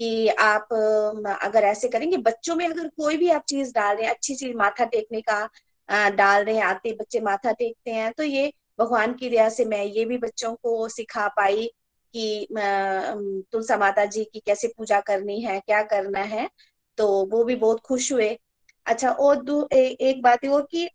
कि 0.00 0.28
आप 0.28 0.68
अगर 1.42 1.64
ऐसे 1.64 1.88
करेंगे 1.88 2.16
बच्चों 2.16 2.56
में 2.56 2.66
अगर 2.68 2.88
कोई 2.88 3.16
भी 3.16 3.30
आप 3.30 3.44
चीज़ 3.48 3.72
डाल 3.74 3.96
रहे 3.96 4.06
हैं 4.06 4.14
अच्छी 4.14 4.34
चीज़ 4.34 4.56
माथा 4.56 4.84
टेकने 4.84 5.20
का 5.20 5.48
डाल 6.08 6.44
रहे 6.44 6.54
हैं 6.56 6.62
आते 6.62 6.92
बच्चे 6.92 7.20
माथा 7.20 7.52
टेकते 7.52 7.90
हैं 7.90 8.12
तो 8.12 8.22
ये 8.22 8.52
भगवान 8.78 9.14
की 9.14 9.30
दया 9.30 9.48
से 9.48 9.64
मैं 9.64 9.84
ये 9.84 10.04
भी 10.04 10.18
बच्चों 10.18 10.54
को 10.54 10.88
सिखा 10.88 11.28
पाई 11.28 11.70
कि 12.14 12.46
तुलसा 13.52 13.76
माता 13.76 14.04
जी 14.04 14.24
की 14.24 14.40
कैसे 14.40 14.68
पूजा 14.68 15.00
करनी 15.00 15.40
है 15.40 15.60
क्या 15.60 15.82
करना 15.82 16.20
है 16.20 16.50
तो 16.98 17.26
वो 17.26 17.44
भी 17.44 17.56
बहुत 17.56 17.80
खुश 17.80 18.12
हुए। 18.12 18.38
अच्छा 18.86 19.10
और 19.10 19.68
ए, 19.72 19.78
एक 20.00 20.22
बात 20.22 20.44
वो 20.44 20.62
कि 20.62 20.88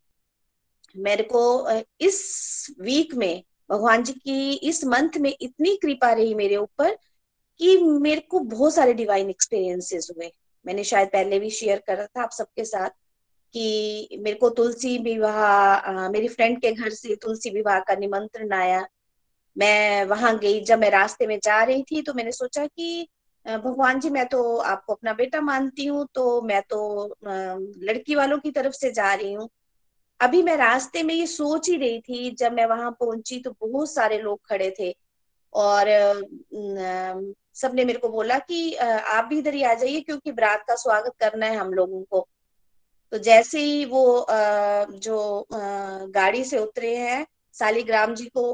मेरे 0.97 1.23
को 1.23 1.69
इस 2.01 2.75
वीक 2.81 3.15
में 3.15 3.43
भगवान 3.71 4.03
जी 4.03 4.13
की 4.13 4.53
इस 4.53 4.85
मंथ 4.85 5.09
में 5.17 5.35
इतनी 5.41 5.75
कृपा 5.75 6.11
रही 6.13 6.33
मेरे 6.35 6.55
ऊपर 6.55 6.97
कि 7.61 7.77
मेरे 8.01 8.21
को 8.21 8.39
बहुत 8.39 8.73
सारे 8.75 8.93
डिवाइन 8.93 9.29
एक्सपीरियंसेस 9.29 10.09
हुए। 10.11 10.31
मैंने 10.65 10.83
शायद 10.83 11.09
पहले 11.09 11.39
भी 11.39 11.49
शेयर 11.51 11.81
करा 11.87 12.05
था 12.07 12.23
आप 12.23 12.31
सबके 12.31 12.65
साथ 12.65 12.89
कि 13.55 14.19
मेरे 14.21 14.37
को 14.37 14.49
तुलसी 14.51 14.97
विवाह 14.97 16.09
मेरी 16.09 16.27
फ्रेंड 16.27 16.59
के 16.61 16.71
घर 16.71 16.89
से 16.91 17.15
तुलसी 17.15 17.49
विवाह 17.49 17.79
का 17.79 17.95
निमंत्रण 17.95 18.53
आया। 18.53 18.85
मैं 19.55 20.05
वहाँ 20.05 20.37
गई, 20.39 20.59
जब 20.61 20.79
मैं 20.79 20.89
रास्ते 20.91 21.27
में 21.27 21.37
जा 21.43 21.63
रही 21.63 21.83
थी 21.83 22.01
तो 22.01 22.13
मैंने 22.13 22.31
सोचा 22.31 22.65
कि 22.65 23.07
भगवान 23.45 23.99
जी 23.99 24.09
मैं 24.09 24.25
तो 24.27 24.57
आपको 24.57 24.93
अपना 24.93 25.13
बेटा 25.13 25.41
मानती 25.41 25.85
हूँ 25.85 26.07
तो 26.15 26.41
मैं 26.41 26.61
तो 26.69 26.79
लड़की 27.25 28.15
वालों 28.15 28.37
की 28.39 28.51
तरफ़ 28.51 28.73
से 28.73 28.91
जा 28.91 29.13
रही 29.13 29.33
हूँ। 29.33 29.49
अभी 30.19 30.41
मैं 30.43 30.55
रास्ते 30.57 31.03
में 31.03 31.13
ये 31.15 31.27
सोच 31.27 31.69
ही 31.69 31.75
रही 31.77 31.99
थी, 31.99 32.31
जब 32.31 32.53
मैं 32.53 32.65
वहाँ 32.65 32.91
पहुँची 32.99 33.39
तो 33.39 33.51
बहुत 33.61 33.91
सारे 33.91 34.17
लोग 34.19 34.39
खड़े 34.45 34.73
थे। 34.79 34.93
और 35.53 35.87
सबने 37.55 37.85
मेरे 37.85 37.99
को 37.99 38.09
बोला 38.09 38.37
कि 38.39 38.73
आप 38.75 39.25
भी 39.25 39.37
इधर 39.39 39.53
ही 39.53 39.63
आ 39.63 39.73
जाइए 39.73 40.01
क्योंकि 40.01 40.31
बरात 40.31 40.63
का 40.67 40.75
स्वागत 40.77 41.13
करना 41.19 41.45
है 41.45 41.55
हम 41.55 41.73
लोगों 41.73 42.01
को। 42.03 42.27
तो 43.11 43.17
जैसे 43.19 43.59
ही 43.59 43.83
वो 43.85 44.25
जो 44.31 45.47
गाड़ी 45.51 46.43
से 46.43 46.57
उतरे 46.57 46.95
हैं, 46.97 47.25
सालीग्राम 47.55 48.13
जी 48.15 48.25
को 48.27 48.51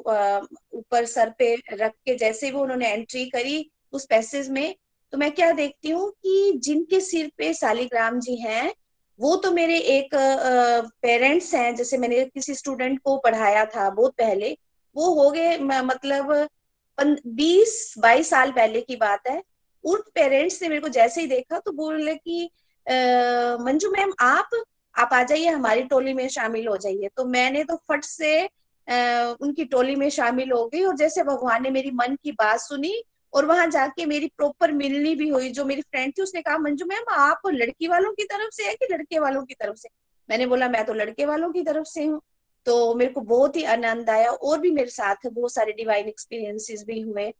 ऊपर 0.73 1.05
सर 1.05 1.29
पे 1.39 1.55
रख 1.73 1.91
के 2.05 2.15
जैसे 2.17 2.45
ही 2.45 2.51
वो 2.51 2.61
उन्होंने 2.61 2.89
एंट्री 2.89 3.25
करी 3.29 3.69
उस 3.93 4.05
पैसेज 4.05 4.49
में 4.49 4.75
तो 5.13 5.17
मैं 5.17 5.31
क्या 5.31 5.51
देखती 5.53 5.89
हूँ 5.89 6.09
कि 6.13 6.59
जिनके 6.63 6.99
सिर 7.01 7.31
पे 7.37 7.53
सालीग्राम 7.53 8.19
जी 8.19 8.35
हैं, 8.37 8.73
वो 9.19 9.35
तो 9.35 9.51
मेरे 9.51 9.77
एक 9.79 10.09
पेरेंट्स 11.01 11.53
हैं, 11.55 11.75
जैसे 11.75 11.97
मैंने 11.97 12.23
किसी 12.25 12.55
स्टूडेंट 12.55 12.99
को 12.99 13.17
पढ़ाया 13.17 13.65
था 13.65 13.89
बहुत 13.91 14.13
पहले, 14.17 14.51
वो 14.95 15.13
हो 15.15 15.29
गए 15.31 15.57
मतलब 15.59 16.47
बीस 16.97 17.93
बाईस 17.99 18.29
साल 18.29 18.51
पहले 18.51 18.81
की 18.81 18.95
बात 18.95 19.27
है। 19.27 19.41
उन 19.83 20.01
पेरेंट्स 20.15 20.61
ने 20.61 20.69
मेरे 20.69 20.81
को 20.81 20.89
जैसे 20.89 21.21
ही 21.21 21.27
देखा 21.27 21.59
तो 21.59 21.71
बोले 21.71 22.15
कि 22.15 22.49
मंजू 23.65 23.89
मैम 23.91 24.13
आप 24.21 24.49
आप 24.95 25.09
आ 25.13 25.21
जाइए 25.23 25.47
हमारी 25.47 25.83
टोली 25.83 26.13
में 26.13 26.27
शामिल 26.29 26.67
हो 26.67 26.77
जाइए। 26.77 27.09
तो 27.17 27.25
मैंने 27.25 27.63
तो 27.63 27.75
फट 27.91 28.03
से 28.03 28.39
आ, 28.87 29.35
उनकी 29.41 29.65
टोली 29.65 29.95
में 29.95 30.09
शामिल 30.09 30.51
हो 30.51 30.65
गई 30.67 30.83
और 30.83 30.95
जैसे 30.97 31.23
भगवान 31.23 31.63
ने 31.63 31.69
मेरी 31.69 31.91
मन 31.91 32.15
की 32.23 32.31
बात 32.31 32.59
सुनी 32.59 32.93
और 33.33 33.45
वहाँ 33.45 33.67
जाके 33.67 34.05
मेरी 34.05 34.27
प्रॉपर 34.37 34.71
मिलनी 34.71 35.13
भी 35.15 35.27
हुई 35.29 35.49
जो 35.51 35.65
मेरी 35.65 35.81
फ्रेंड 35.81 36.13
थी 36.17 36.21
उसने 36.21 36.41
कहा 36.41 36.57
मंजू 36.57 36.85
मैम 36.85 37.13
आप 37.13 37.41
लड़की 37.47 37.87
वालों 37.87 38.11
की 38.13 38.23
तरफ़ 38.23 38.49
से 38.53 38.67
है 38.67 38.73
कि 38.75 38.87
लड़के 38.93 39.19
वालों 39.19 39.43
की 39.45 39.53
तरफ़ 39.53 39.75
से? 39.75 39.89
मैंने 40.29 40.45
बोला 40.45 40.69
मैं 40.69 40.85
तो 40.85 40.93
लड़के 40.93 41.25
वालों 41.25 41.51
की 41.51 41.61
तरफ़ 41.63 41.85
से 41.85 42.05
हूँ। 42.05 42.21
तो 42.67 42.93
मेरे 42.95 43.11
को 43.11 43.21
बहुत 43.23 43.55
ही 43.55 43.63
आनंद 43.65 44.09
आया 44.09 44.31
और 44.31 44.59
भी 44.59 44.71
मेरे 44.71 44.89
साथ 44.89 45.27
बहुत 45.27 45.53
सारे 45.53 45.73
डिवाइन 45.73 46.07
एक्सपीरियंसेस 46.07 46.83
भी 46.87 46.99
हुए। 47.01 47.31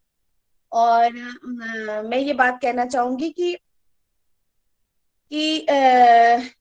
और 0.72 1.14
मैं 2.04 2.18
ये 2.18 2.34
बात 2.34 2.60
कहना 2.62 2.86
चाहूँगी 2.86 3.30
कि 3.30 3.54
कि 5.32 5.60
आ, 5.62 5.74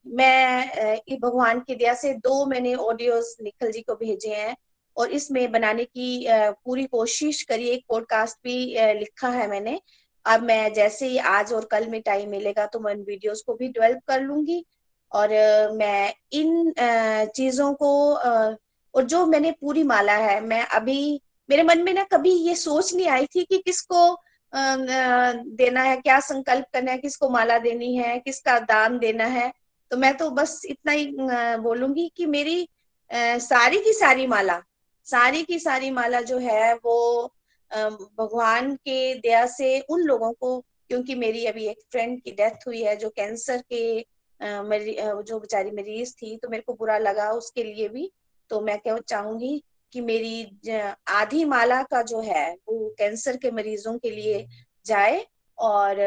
मैं 0.06 1.18
भगवान 1.20 1.60
की 1.60 1.74
दया 1.74 1.94
से 1.94 2.12
दो 2.14 2.44
मैंने 2.46 2.74
ऑडियोज 2.74 3.36
निखिल 3.42 3.70
जी 3.72 3.82
को 3.82 3.94
भेजे 3.96 4.34
हैं 4.34 4.56
और 4.96 5.10
इसमें 5.10 5.50
बनाने 5.52 5.84
की 5.84 6.26
आ, 6.26 6.50
पूरी 6.50 6.84
कोशिश 6.86 7.42
करी 7.42 7.68
एक 7.68 7.84
पॉडकास्ट 7.88 8.36
भी 8.44 8.76
आ, 8.76 8.92
लिखा 8.92 9.28
है 9.28 9.48
मैंने। 9.50 9.80
अब 10.24 10.42
मैं 10.42 10.72
जैसे 10.74 11.06
ही 11.06 11.18
आज 11.30 11.52
और 11.52 11.64
कल 11.64 11.86
में 11.88 12.00
टाइम 12.02 12.30
मिलेगा 12.30 12.66
तो 12.66 12.80
मैं 12.80 12.94
वीडियोस 12.96 13.42
को 13.42 13.54
भी 13.54 13.68
डेवलप 13.68 14.00
कर 14.08 14.20
लूँगी। 14.22 14.64
और 15.12 15.28
मैं 15.72 16.12
इन 16.32 16.72
चीज़ों 17.36 17.72
को 17.74 17.90
और 18.14 19.04
जो 19.04 19.24
मैंने 19.26 19.50
पूरी 19.52 19.82
माला 19.84 20.12
है, 20.12 20.40
मैं 20.40 20.62
अभी, 20.62 21.20
मेरे 21.48 21.62
मन 21.62 21.82
में 21.82 21.92
ना 21.94 22.02
कभी 22.12 22.32
ये 22.32 22.54
सोच 22.54 22.94
नहीं 22.94 23.08
आई 23.08 23.26
थी 23.26 23.44
कि 23.44 23.58
किसको 23.58 24.16
देना 24.52 25.82
है, 25.82 25.96
क्या 25.96 26.18
संकल्प 26.20 26.64
करना 26.72 26.92
है, 26.92 26.98
किसको 26.98 27.28
माला 27.30 27.58
देनी 27.58 27.96
है, 27.96 28.18
किसका 28.18 28.58
दान 28.60 28.98
देना 28.98 29.24
है। 29.26 29.52
तो 29.90 29.96
मैं 29.96 30.16
तो 30.16 30.30
बस 30.30 30.60
इतना 30.66 30.92
ही 30.92 31.06
बोलूँगी 31.62 32.10
कि 32.16 32.26
मेरी 32.26 32.68
सारी 33.10 33.78
की 33.80 33.92
सारी 33.92 34.26
माला, 34.26 34.60
सारी 35.06 35.42
की 35.42 35.58
सारी 35.58 35.90
माला 35.90 36.20
जो 36.22 36.38
है 36.38 36.74
वो 36.76 37.32
भगवान 37.70 38.74
के 38.76 39.14
दया 39.14 39.44
से 39.48 39.78
उन 39.80 40.00
लोगों 40.02 40.32
को, 40.32 40.58
क्योंकि 40.88 41.14
मेरी 41.14 41.44
अभी 41.46 41.66
एक 41.68 41.78
फ्रेंड 41.92 42.20
की 42.22 42.30
डेथ 42.32 42.66
हुई 42.66 42.82
है, 42.82 42.96
जो 42.96 43.08
कैंसर 43.10 43.62
के 43.72 43.98
जो 44.40 45.38
बेचारी 45.40 45.70
मरीज़ 45.70 46.12
थी 46.14 46.36
तो 46.36 46.48
मेरे 46.48 46.62
को 46.62 46.74
बुरा 46.74 46.98
लगा 46.98 47.30
उसके 47.32 47.62
लिए 47.64 47.88
भी। 47.88 48.10
तो 48.50 48.60
मैं 48.60 48.78
क्या 48.78 48.96
चाहूँगी 48.98 49.62
कि 49.92 50.00
मेरी 50.00 50.60
आधी 51.08 51.44
माला 51.44 51.82
का 51.82 52.02
जो 52.02 52.20
है, 52.20 52.52
वो 52.68 52.94
कैंसर 52.98 53.36
के 53.36 53.50
मरीजों 53.50 53.96
के 53.98 54.10
लिए 54.10 54.46
जाए 54.86 55.24
और 55.58 56.00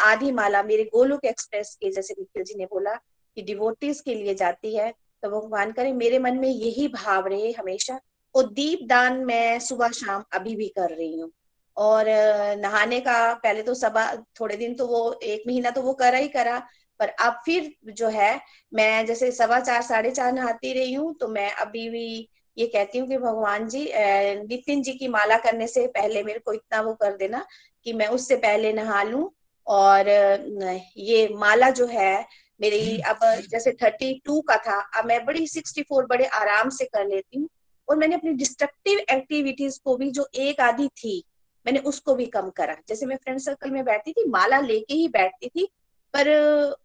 आधी 0.00 0.30
माला 0.32 0.62
मेरे 0.62 0.84
गोलुक 0.84 1.24
एक्सप्रेस 1.24 1.74
के, 1.80 1.90
जैसे 1.90 2.14
निखिल 2.18 2.44
जी 2.44 2.54
ने 2.54 2.64
बोला 2.64 2.94
कि 3.36 3.42
डिवोटीज 3.42 4.00
के 4.00 4.14
लिए 4.14 4.34
जाती 4.34 4.74
है। 4.76 4.90
तो 5.22 5.30
भगवान 5.30 5.72
करे, 5.72 5.92
मेरे 5.92 6.18
मन 6.18 6.38
में 6.38 6.48
यही 6.48 6.88
भाव 6.88 7.26
रहे 7.26 7.50
हमेशा। 7.52 8.00
और 8.34 8.46
दीप 8.52 8.80
दान 8.84 9.24
मैं 9.24 9.58
सुबह 9.60 9.90
शाम 9.90 10.24
अभी 10.32 10.56
भी 10.56 10.68
कर 10.68 10.90
रही 10.90 11.20
हूँ। 11.20 11.30
और 11.76 12.06
नहाने 12.58 13.00
का 13.00 13.34
पहले 13.34 13.62
तो 13.62 13.74
सब, 13.74 13.94
थोड़े 14.40 14.56
दिन 14.56 14.74
तो 14.74 14.86
वो 14.86 15.20
एक 15.22 15.42
महीना 15.46 15.70
तो 15.70 15.82
वो 15.82 15.92
करा 15.94 16.18
ही 16.18 16.28
करा। 16.28 16.62
पर 16.98 17.08
अब 17.08 17.42
फिर 17.44 17.74
जो 17.92 18.08
है 18.08 18.40
मैं 18.74 19.06
जैसे 19.06 19.32
सवा 19.32 19.60
चार 19.60 19.82
साढ़े 19.82 20.10
चार 20.10 20.32
नहाती 20.32 20.72
रही 20.72 20.92
हूँ 20.92 21.14
तो 21.14 21.28
मैं 21.28 21.50
अभी 21.52 21.88
भी 21.90 22.28
ये 22.58 22.66
कहती 22.66 22.98
हूँ 22.98 23.08
कि 23.08 23.18
भगवान 23.18 23.68
जी 23.68 23.92
नितिन 24.46 24.82
जी 24.82 24.92
की 24.92 25.08
माला 25.08 25.36
करने 25.38 25.66
से 25.66 25.86
पहले 25.86 26.22
मेरे 26.22 26.38
को 26.38 26.52
इतना 26.52 26.80
वो 26.80 26.94
कर 26.94 27.16
देना 27.16 27.46
कि 27.84 27.92
मैं 27.92 28.06
उससे 28.06 28.36
पहले 28.36 28.72
नहा 28.72 29.02
लू 29.02 29.32
और 29.66 30.08
ये 30.96 31.28
माला 31.34 31.70
जो 31.70 31.86
है 31.86 32.26
मेरी 32.60 32.98
अब 32.98 33.18
जैसे 33.50 33.72
थर्टी 33.72 34.22
टू 34.24 34.40
का 34.40 34.56
था 34.56 34.80
अब 34.80 35.06
मैं 35.06 35.24
बड़ी 35.26 35.46
सिक्सटी 35.46 35.82
फोर 35.82 36.06
बड़े 36.06 36.24
आराम 36.24 36.68
से 36.68 36.84
कर 36.84 37.06
लेती 37.06 37.38
हूँ 37.38 37.48
और 37.88 37.96
मैंने 37.96 38.14
अपनी 38.14 38.32
डिस्ट्रक्टिव 38.32 38.98
एक्टिविटीज़ 38.98 39.80
को 39.84 39.96
भी 39.96 40.10
जो 40.10 40.28
एक 40.34 40.60
आधी 40.60 40.88
थी 40.88 41.22
मैंने 41.66 41.78
उसको 41.78 42.14
भी 42.14 42.26
कम 42.26 42.50
करा। 42.50 42.76
जैसे 42.88 43.06
मैं 43.06 43.16
फ्रेंड 43.16 43.40
सर्कल 43.40 43.70
में 43.70 43.84
बैठती 43.84 44.12
थी 44.12 44.28
माला 44.28 44.60
लेके 44.60 44.94
ही 44.94 45.08
बैठती 45.08 45.48
थी 45.48 45.68
पर, 46.14 46.28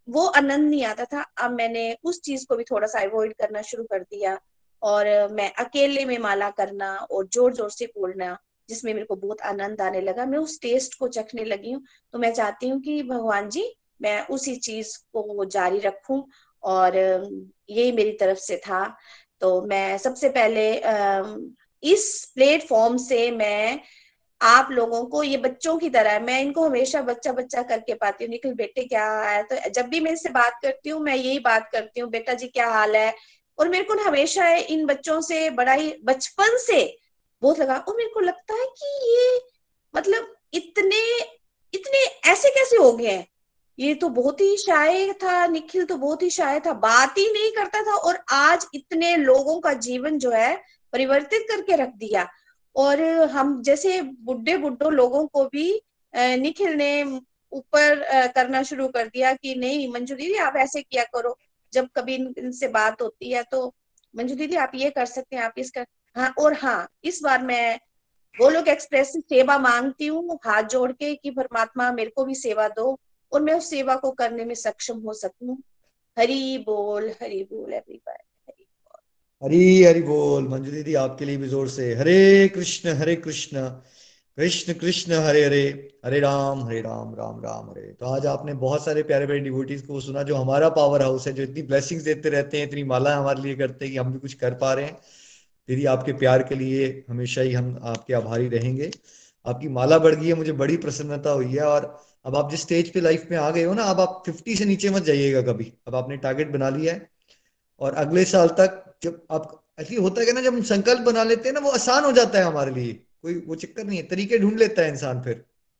वो 0.08 0.26
आनंद 0.26 0.68
नहीं 0.70 0.84
आता 0.84 1.04
था। 1.04 1.22
अब 1.40 1.52
मैंने 1.52 1.96
उस 2.04 2.20
चीज़ 2.22 2.46
को 2.46 2.56
भी 2.56 2.64
थोड़ा 2.64 2.86
सा 2.86 3.00
अवॉइड 3.00 3.32
करना 3.34 3.62
शुरू 3.62 3.84
कर 3.84 4.02
दिया 4.02 4.38
और 4.82 5.06
मैं 5.32 5.52
अकेले 5.54 6.04
में 6.04 6.18
माला 6.18 6.50
करना 6.50 6.94
और 6.96 7.28
ज़ोर 7.32 7.54
ज़ोर 7.54 7.70
से 7.70 7.86
बोलना, 7.96 8.36
जिसमें 8.68 8.92
मेरे 8.94 9.06
को 9.06 9.16
बहुत 9.16 9.40
आनंद 9.40 9.80
आने 9.80 10.00
लगा। 10.00 10.26
मैं 10.26 10.38
उस 10.38 10.60
टेस्ट 10.60 10.98
को 10.98 11.08
चखने 11.08 11.44
लगी 11.44 11.72
हूँ। 11.72 11.82
तो 12.12 12.18
मैं 12.18 12.32
चाहती 12.34 12.68
हूँ 12.68 12.80
कि 12.80 13.02
भगवान 13.02 13.48
जी, 13.48 13.64
मैं 14.02 14.26
उसी 14.26 14.56
चीज़ 14.56 14.96
को 15.12 15.44
जारी 15.44 15.78
रखूँ 15.78 16.24
और, 16.62 16.96
यही 17.70 17.92
मेरी 17.92 18.12
तरफ़ 18.12 18.38
से 18.38 18.56
था। 18.56 18.84
तो 19.40 19.60
मैं 19.62 19.98
सबसे 19.98 20.28
पहले 20.28 20.70
इस 21.82 22.32
प्लेटफॉर्म 22.34 22.96
से 22.96 23.30
मैं 23.30 23.80
आप 24.42 24.68
लोगों 24.70 25.04
को, 25.04 25.22
ये 25.22 25.36
बच्चों 25.36 25.76
की 25.78 25.90
तरह, 25.90 26.18
मैं 26.20 26.40
इनको 26.40 26.64
हमेशा 26.64 27.02
बच्चा 27.02 27.32
बच्चा 27.32 27.62
करके 27.62 27.94
पाती 27.94 28.24
हूँ, 28.24 28.30
निखिल, 28.30 28.54
बेटे 28.54 28.84
क्या 28.84 29.20
है? 29.20 29.42
तो 29.42 29.70
जब 29.70 29.86
भी 29.86 30.00
मैं 30.00 30.12
इससे 30.12 30.28
बात 30.28 30.58
करती 30.62 30.90
हूँ, 30.90 31.00
मैं 31.00 31.16
यही 31.16 31.38
बात 31.38 31.68
करती 31.72 32.00
हूँ, 32.00 32.10
बेटा 32.10 32.32
जी 32.32 32.46
क्या 32.46 32.68
हाल 32.68 32.96
है? 32.96 33.14
और 33.58 33.68
मेरे 33.68 33.84
को 33.84 33.94
हमेशा 34.04 34.48
इन 34.48 34.86
बच्चों 34.86 35.20
से, 35.20 35.50
बड़ा 35.50 35.72
ही 35.72 35.94
बचपन 36.04 36.56
से 36.58 36.98
बहुत 37.42 37.58
लगा। 37.58 37.76
और 37.78 37.96
मेरे 37.96 38.10
को 38.14 38.20
लगता 38.20 38.54
है 38.54 38.66
कि 38.78 39.16
ये 39.16 39.40
मतलब 39.94 40.34
इतने 40.54 41.02
इतने 41.74 41.98
ऐसे 42.30 42.50
कैसे 42.50 42.76
हो 42.76 42.92
गए 42.92 43.06
हैं? 43.06 43.26
ये 43.78 43.94
तो 43.94 44.08
बहुत 44.08 44.40
ही 44.40 44.56
शाय 44.56 45.12
था, 45.12 45.46
निखिल 45.46 45.84
तो 45.84 45.96
बहुत 45.96 46.22
ही 46.22 46.30
शाय 46.30 46.60
था, 46.60 46.72
बात 46.72 47.18
ही 47.18 47.32
नहीं 47.32 47.50
करता 47.50 47.82
था 47.82 47.94
और 47.94 48.18
आज 48.32 48.66
इतने 48.74 49.16
लोगों 49.16 49.60
का 49.60 49.72
जीवन 49.72 50.18
जो 50.18 50.30
है 50.30 50.54
परिवर्तित 50.92 51.46
करके 51.50 51.76
रख 51.76 51.88
दिया। 51.88 52.28
और 52.76 53.02
हम 53.30 53.60
जैसे 53.62 54.00
बुढ़े 54.02 54.56
बुढ़ो 54.58 54.90
लोगों 54.90 55.26
को 55.26 55.44
भी 55.46 55.70
निखिल 56.14 56.74
ने 56.76 57.02
ऊपर 57.52 58.02
करना 58.34 58.62
शुरू 58.62 58.88
कर 58.88 59.06
दिया 59.08 59.32
कि 59.34 59.54
नहीं, 59.54 59.88
मंजू 59.92 60.14
दीदी, 60.14 60.34
आप 60.36 60.56
ऐसे 60.56 60.82
किया 60.82 61.04
करो। 61.06 61.36
जब 61.72 61.88
कभी 61.96 62.14
इनसे 62.14 62.68
बात 62.70 63.02
होती 63.02 63.30
है 63.32 63.42
तो 63.50 63.66
मंजू 64.14 64.34
दीदी, 64.34 64.56
आप 64.56 64.72
ये 64.74 64.90
कर 64.90 65.06
सकते 65.06 65.36
हैं, 65.36 65.42
आप 65.42 65.54
इसका 65.58 65.84
हाँ 66.16 66.32
और 66.40 66.54
हाँ 66.54 66.88
इस 67.04 67.20
बार 67.24 67.42
मैं 67.42 67.78
गोलोक 68.34 68.68
एक्सप्रेस 68.68 69.12
से 69.12 69.20
सेवा 69.20 69.58
मांगती 69.58 70.06
हूँ, 70.06 70.38
हाथ 70.44 70.62
जोड़ 70.64 70.90
के 70.92 71.14
कि 71.14 71.30
परमात्मा 71.30 71.90
मेरे 71.92 72.10
को 72.10 72.24
भी 72.24 72.34
सेवा 72.36 72.68
दो 72.68 72.98
और 73.32 73.42
मैं 73.42 73.54
उस 73.54 73.70
सेवा 73.70 73.96
को 73.96 74.10
करने 74.12 74.44
में 74.44 74.54
सक्षम 74.54 74.98
हो 74.98 75.12
सकूँ। 75.14 75.56
हरी 76.16 76.58
बोल 76.58 77.08
हरी 77.22 77.42
बोल 77.44 77.74
हरी 77.74 78.00
हरी 79.42 79.84
हरि 79.84 80.02
बोल। 80.02 80.46
मंजू 80.48 80.70
दीदी 80.70 80.94
आपके 80.94 81.24
लिए 81.24 81.36
भी 81.36 81.48
ज़ोर 81.48 81.68
से। 81.68 81.94
हरे 81.94 82.48
कृष्ण 82.48 82.88
हरे 82.88 83.14
कृष्ण। 83.16 83.60
कृष्ण 84.38 84.72
कृष्ण, 84.72 85.12
हरे 85.14 85.44
हरे। 85.44 85.62
हरे 86.04 86.20
राम 86.20 86.62
हरे 86.64 86.80
राम 86.80 87.14
राम 87.14 87.40
राम, 87.44 87.70
हरे। 87.70 87.82
तो 87.92 88.06
आज 88.06 88.26
आपने 88.26 88.54
बहुत 88.54 88.84
सारे 88.84 89.02
प्यारे 89.02 89.26
प्यारे 89.26 89.40
डिवोटीज 89.40 89.82
को 89.82 90.00
सुना 90.00 90.22
जो 90.22 90.36
हमारा 90.36 90.68
पावर 90.68 91.02
हाउस 91.02 91.26
है, 91.26 91.32
जो 91.32 91.42
इतनी 91.42 91.62
ब्लेसिंग्स 91.62 92.04
देते 92.04 92.28
रहते 92.28 92.58
हैं, 92.58 92.66
इतनी 92.66 92.84
माला 92.84 93.16
हमारे 93.16 93.42
लिए 93.42 93.54
करते 93.54 93.84
हैं 93.84 93.92
कि 93.92 93.98
हम 93.98 94.12
भी 94.12 94.18
कुछ 94.18 94.34
कर 94.34 94.54
पा 94.54 94.72
रहे 94.74 94.84
हैं। 94.84 94.94
दीदी, 95.68 95.84
आपके 95.86 96.12
प्यार 96.12 96.42
के 96.42 96.54
लिए 96.54 97.04
हमेशा 97.10 97.40
ही 97.40 97.52
हम 97.52 97.78
आपके 97.84 98.14
आभारी 98.14 98.48
रहेंगे। 98.48 98.90
आपकी 99.46 99.68
माला 99.70 99.98
बढ़ 99.98 100.14
गई 100.14 100.26
है, 100.26 100.34
मुझे 100.34 100.52
बड़ी 100.52 100.76
प्रसन्नता 100.76 101.30
हुई 101.30 101.52
है 101.52 101.64
और 101.64 101.90
अब 102.26 102.36
आप 102.36 102.50
जिस 102.50 102.62
स्टेज 102.62 102.92
पे 102.92 103.00
लाइफ 103.00 103.26
में 103.30 103.36
आ 103.38 103.50
गए 103.50 103.64
हो 103.64 103.74
ना, 103.74 103.82
अब 103.82 104.00
आप 104.00 104.22
फिफ्टी 104.26 104.56
से 104.56 104.64
नीचे 104.64 104.90
मत 104.90 105.02
जाइएगा 105.02 105.42
कभी। 105.42 105.72
अब 105.88 105.94
आपने 105.94 106.16
टारगेट 106.18 106.50
बना 106.50 106.68
लिया 106.68 106.94
है 106.94 107.10
और 107.80 107.94
अगले 107.94 108.24
साल 108.24 108.48
तक 108.60 108.81
जब 109.02 109.22
आप, 109.30 109.64
ऐसी 109.80 109.94
होता 109.94 110.20
है 110.20 110.32
ना, 110.32 110.40
जब 110.40 110.54
हम 110.54 110.62
संकल्प 110.62 111.00
बना 111.00 111.24
लेते 111.24 111.48
हैं 111.48 111.54
ना, 111.54 111.60
वो 111.60 111.70
आसान 111.70 112.04
हो 112.04 112.12
जाता 112.12 112.38
है 112.38 112.44
हमारे 112.44 112.72
लिए। 112.74 112.92
कोई, 113.22 113.34
वो 113.34 113.54
चक्कर 113.54 113.84
नहीं 113.84 113.98
है। 113.98 114.06
तरीके 114.06 114.38
ढूंढ 114.38 114.58
लेता 114.58 114.82
है 114.82 114.88
इंसान 114.88 115.22
फिर। 115.22 115.34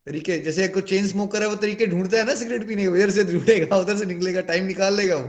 तरीके, 0.07 0.39
जैसे 0.39 0.69
कोई 0.69 0.83
चेन 0.83 1.07
स्मोकर 1.09 1.43
है, 1.43 1.49
वो 1.49 1.57
तरीके 1.57 1.87
ढूंढता 1.87 2.19
है 2.19 2.25
ना 2.25 2.35
सिगरेट 2.35 2.67
पीने 2.69 2.87
उधर 2.87 3.11
से 3.11 3.25
ढूंढेगा, 3.25 3.77
उधर 3.77 3.97
से 3.97 4.05
निकलेगा 4.05 4.41
टाइम 4.41 4.65
निकाल 4.65 4.97
लेगा 4.97 5.17
वो। 5.17 5.29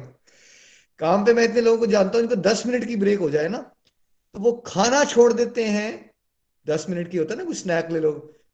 काम 0.99 1.25
पे 1.25 1.33
मैं 1.33 1.43
इतने 1.43 1.61
लोगों 1.61 1.77
को 1.77 1.85
जानता 1.85 2.17
हूँ, 2.17 2.21
इनको 2.21 2.35
दस 2.35 2.65
मिनट 2.65 2.85
की 2.85 2.95
ब्रेक 2.95 3.19
हो 3.19 3.29
जाए 3.29 3.47
ना 3.47 3.57
तो 4.35 4.39
वो 4.39 4.51
खाना 4.65 5.03
छोड़ 5.03 5.33
देते 5.33 5.63
हैं। 5.63 6.11
दस 6.67 6.85
मिनट 6.89 7.09
की 7.11 7.17
होता 7.17 7.33
है 7.33 7.39
ना, 7.39 7.45
कुछ 7.45 7.57
स्नैक 7.57 7.91
ले 7.91 7.99
लो। 7.99 8.11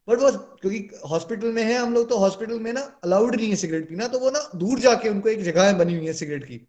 बट 0.08 0.18
वो, 0.18 0.30
क्योंकि 0.30 1.00
हॉस्पिटल 1.10 1.52
में 1.52 1.62
है 1.62 1.78
हम 1.78 1.94
लोग 1.94 2.08
तो 2.08 2.18
हॉस्पिटल 2.18 2.60
में 2.60 2.72
ना 2.72 2.80
अलाउड 3.04 3.36
नहीं 3.36 3.48
है 3.48 3.56
सिगरेट 3.56 3.88
पीना 3.88 4.08
तो 4.08 4.18
वो 4.18 4.30
ना, 4.30 4.50
दूर 4.56 4.78
जाके 4.78 5.08
उनको 5.08 5.28
एक 5.28 5.42
जगह 5.42 5.72
बनी 5.72 5.96
हुई 5.96 6.06
है 6.06 6.12
सिगरेट 6.12 6.44
की। 6.44 6.66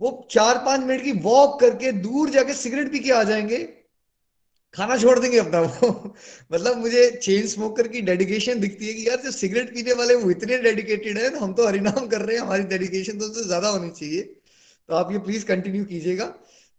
वो 0.00 0.28
चार 0.30 0.58
पाँच 0.58 0.80
मिनट 0.80 1.04
की 1.04 1.12
वॉक 1.12 1.60
करके 1.60 1.92
दूर 1.92 2.30
जाके 2.30 2.54
सिगरेट 2.54 2.92
पी 2.92 2.98
के 2.98 3.10
आ 3.10 3.22
जाएँगे। 3.22 3.58
खाना 4.74 4.96
छोड़ 4.96 5.18
देंगे 5.18 5.38
अपना 5.38 5.60
वो। 5.60 6.14
मतलब 6.52 6.76
मुझे 6.76 7.10
चेन 7.22 7.46
स्मोकर 7.46 7.88
की 7.88 8.00
डेडिकेशन 8.00 8.60
दिखती 8.60 8.86
है 8.88 8.94
कि 8.94 9.08
यार 9.08 9.16
जो 9.20 9.30
सिगरेट 9.30 9.74
पीने 9.74 9.92
वाले 9.92 10.14
वो 10.14 10.30
इतने 10.30 10.58
डेडिकेटेड 10.58 11.18
है, 11.18 11.38
हम 11.38 11.52
तो 11.52 11.66
हरिनाम 11.66 12.06
कर 12.06 12.20
रहे 12.20 12.36
हैं, 12.36 12.42
हमारी 12.42 12.62
डेडिकेशन 12.62 13.18
तो 13.18 13.24
उससे 13.24 13.44
ज़्यादा 13.44 13.68
होनी 13.68 13.90
चाहिए। 13.90 14.22
तो 14.88 14.94
आप 14.94 15.12
ये 15.12 15.18
प्लीज़ 15.18 15.46
कंटिन्यू 15.46 15.84
कीजिएगा। 15.84 16.34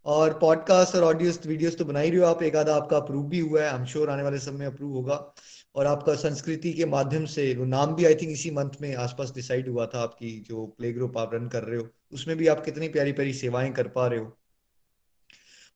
और 0.05 0.39
पॉडकास्ट 0.39 0.95
और 0.95 1.03
ऑडियो 1.03 1.33
वीडियोस 1.47 1.77
तो 1.77 1.85
बना 1.85 1.99
ही 1.99 2.09
रहे 2.09 2.19
हो 2.19 2.25
आप, 2.25 2.43
एक 2.43 2.55
आधा 2.55 2.75
आपका 2.75 2.97
अप्रूव 2.97 3.25
भी 3.27 3.39
हुआ 3.39 3.61
है। 3.61 3.69
आई 3.69 3.79
एम 3.79 3.85
श्योर 3.85 4.09
आने 4.09 4.23
वाले 4.23 4.37
समय 4.37 4.65
अप्रूव 4.65 4.93
होगा। 4.93 5.33
और 5.75 5.85
आपका 5.85 6.15
संस्कृति 6.15 6.73
के 6.73 6.85
माध्यम 6.85 7.25
से 7.25 7.55
वो 7.55 7.65
नाम 7.65 7.95
भी 7.95 8.05
आई 8.05 8.15
थिंक 8.15 8.31
इसी 8.31 8.51
मंथ 8.51 8.69
में 8.81 8.95
आसपास 8.95 9.31
डिसाइड 9.35 9.69
हुआ 9.69 9.85
था 9.85 10.01
आपकी 10.01 10.45
जो 10.47 10.65
प्ले 10.65 10.93
ग्रुप 10.93 11.17
आप 11.17 11.31
रन 11.33 11.47
कर 11.47 11.63
रहे 11.63 11.79
हो, 11.79 11.87
उसमें 12.13 12.37
भी 12.37 12.47
आप 12.47 12.65
कितनी 12.65 12.89
प्यारी 12.89 13.11
प्यारी 13.11 13.33
सेवाएँ 13.33 13.73
कर 13.73 13.87
पा 13.87 14.07
रहे 14.07 14.19
हो। 14.19 14.37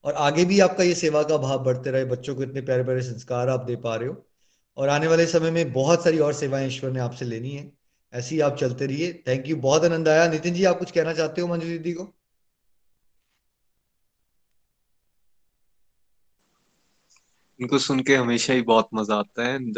और 0.04 0.14
आगे 0.14 0.46
भी 0.46 0.60
आपका 0.60 0.84
ये 0.84 0.96
सेवा 0.96 1.24
का 1.24 1.38
भाव 1.38 1.64
बढ़ते 1.64 1.92
रहे, 1.92 2.06
बच्चों 2.06 2.36
को 2.36 2.44
इतने 2.44 2.62
प्यारे 2.62 2.84
प्यारे 2.84 3.02
संस्कार 3.02 3.50
आप 3.50 3.66
दे 3.66 3.76
पा 3.76 3.96
रहे 3.96 4.10
हो। 4.10 4.28
और 4.78 4.90
आने 4.90 5.08
वाले 5.08 5.26
समय 5.26 5.52
में 5.52 5.74
बहुत 5.74 6.04
सारी 6.04 6.20
और 6.20 6.34
सेवाएँ 6.34 6.68
ईश्वर 6.68 6.92
ने 6.92 7.00
आपसे 7.00 7.26
लेनी 7.26 7.50
है। 7.50 7.72
ऐसे 8.14 8.36
ही 8.36 8.42
आप 8.42 8.58
चलते 8.58 8.86
रहिए। 8.86 9.24
थैंक 9.28 9.48
यू 9.48 9.56
बहुत 9.56 9.84
आनंद 9.84 10.08
आया। 10.08 10.28
नितिन 10.28 10.54
जी, 10.54 10.64
आप 10.64 10.80
कुछ 10.80 10.92
कहना 10.92 11.14
चाहते 11.14 11.42
हो 11.42 11.48
मंजू 11.48 11.68
दीदी 11.68 11.94
को? 11.94 12.16
इनको 17.60 17.78
सुन 17.80 18.00
के 18.00 18.16
हमेशा 18.16 18.54
ही 18.54 18.62
बहुत 18.64 18.90
मज़ा 18.94 19.16
आता 19.16 19.48
है। 19.48 19.56
एंड 19.56 19.78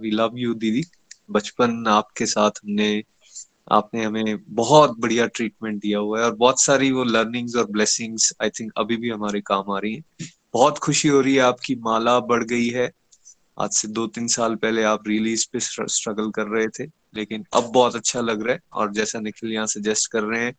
वी 0.00 0.10
लव 0.10 0.32
यू 0.36 0.54
दीदी 0.54 0.82
बचपन 1.30 1.84
आपके 1.88 2.26
साथ 2.26 2.50
हमने 2.64 3.02
आपने 3.72 4.04
हमें 4.04 4.38
बहुत 4.48 4.98
बढ़िया 5.00 5.26
ट्रीटमेंट 5.26 5.80
दिया 5.82 5.98
हुआ 5.98 6.18
है 6.18 6.24
और 6.24 6.34
बहुत 6.36 6.60
सारी 6.62 6.90
वो 6.92 7.04
लर्निंग्स 7.04 7.56
और 7.56 7.66
ब्लेसिंग्स 7.70 8.32
आई 8.42 8.50
थिंक 8.50 8.72
अभी 8.76 8.96
भी 8.96 9.10
हमारे 9.10 9.40
काम 9.40 9.70
आ 9.72 9.78
रही 9.78 9.94
हैं। 9.94 10.28
बहुत 10.54 10.78
खुशी 10.78 11.08
हो 11.08 11.20
रही 11.20 11.34
है 11.34 11.40
आपकी 11.42 11.74
माला 11.80 12.18
बढ़ 12.22 12.44
गई 12.44 12.68
है। 12.68 12.90
आज 13.60 13.70
से 13.70 13.88
दो 13.88 14.06
तीन 14.06 14.26
साल 14.28 14.54
पहले 14.56 14.82
आप 14.82 15.08
रिलीज़ 15.08 15.46
पे 15.52 15.60
स्ट्रगल 15.60 16.30
कर 16.30 16.46
रहे 16.46 16.68
थे 16.68 16.84
लेकिन 17.14 17.44
अब 17.54 17.70
बहुत 17.74 17.96
अच्छा 17.96 18.20
लग 18.20 18.42
रहा 18.42 18.54
है 18.54 18.60
और 18.72 18.92
जैसा 18.92 19.20
निखिल 19.20 19.52
यहाँ 19.52 19.66
सजेस्ट 19.66 20.10
कर 20.12 20.22
रहे 20.22 20.44
हैं 20.44 20.54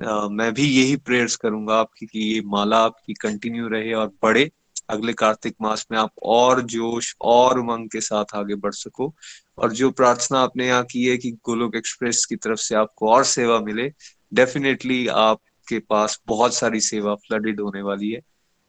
आ, 0.00 0.28
मैं 0.28 0.52
भी 0.54 0.64
यही 0.70 0.96
प्रेयर्स 0.96 1.36
करूँगा 1.36 1.74
आपकी 1.74 2.06
कि 2.06 2.20
ये 2.20 2.40
माला 2.46 2.78
आपकी 2.78 3.14
कंटिन्यू 3.14 3.68
रहे 3.68 3.92
और 3.94 4.12
बढ़े। 4.22 4.50
अगले 4.88 5.12
कार्तिक 5.12 5.54
मास 5.60 5.86
में 5.90 5.98
आप 5.98 6.12
और 6.22 6.60
जोश 6.62 7.14
और 7.20 7.58
उमंग 7.58 7.88
के 7.88 8.00
साथ 8.00 8.24
आगे 8.34 8.54
बढ़ 8.54 8.72
सको। 8.72 9.14
और 9.58 9.72
जो 9.72 9.90
प्रार्थना 9.90 10.38
आपने 10.38 10.66
यहाँ 10.66 10.84
की 10.84 11.04
है 11.04 11.16
कि 11.16 11.30
गोलोक 11.30 11.76
एक्सप्रेस 11.76 12.24
की 12.24 12.36
तरफ़ 12.36 12.58
से 12.58 12.74
आपको 12.74 13.10
और 13.10 13.24
सेवा 13.24 13.60
मिले, 13.60 13.92
डेफिनेटली 14.34 15.06
आपके 15.06 15.78
पास 15.78 16.20
बहुत 16.26 16.54
सारी 16.54 16.80
सेवा 16.80 17.14
फ्लडेड 17.14 17.60
होने 17.60 17.82
वाली 17.82 18.10
है। 18.10 18.20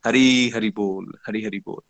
हरी 0.06 0.50
हरी 0.50 0.70
बोल, 0.70 1.14
हरी 1.28 1.44
हरी 1.46 1.60
बोल। 1.60 1.82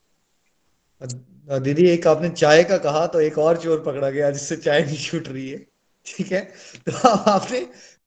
दीदी, 1.59 1.85
एक 1.85 2.07
आपने 2.07 2.29
चाय 2.29 2.63
का 2.63 2.77
कहा 2.77 3.05
तो 3.07 3.21
एक 3.21 3.37
और 3.37 3.57
चोर 3.57 3.83
पकड़ा 3.85 4.09
गया 4.09 4.31
जिससे 4.31 4.55
चाय 4.57 4.83
नहीं 4.85 4.97
छूट 4.97 5.27
रही 5.27 5.49
है। 5.49 5.57
ठीक 6.05 6.31
है? 6.31 6.41
तो 6.89 7.07
आपने 7.07 7.59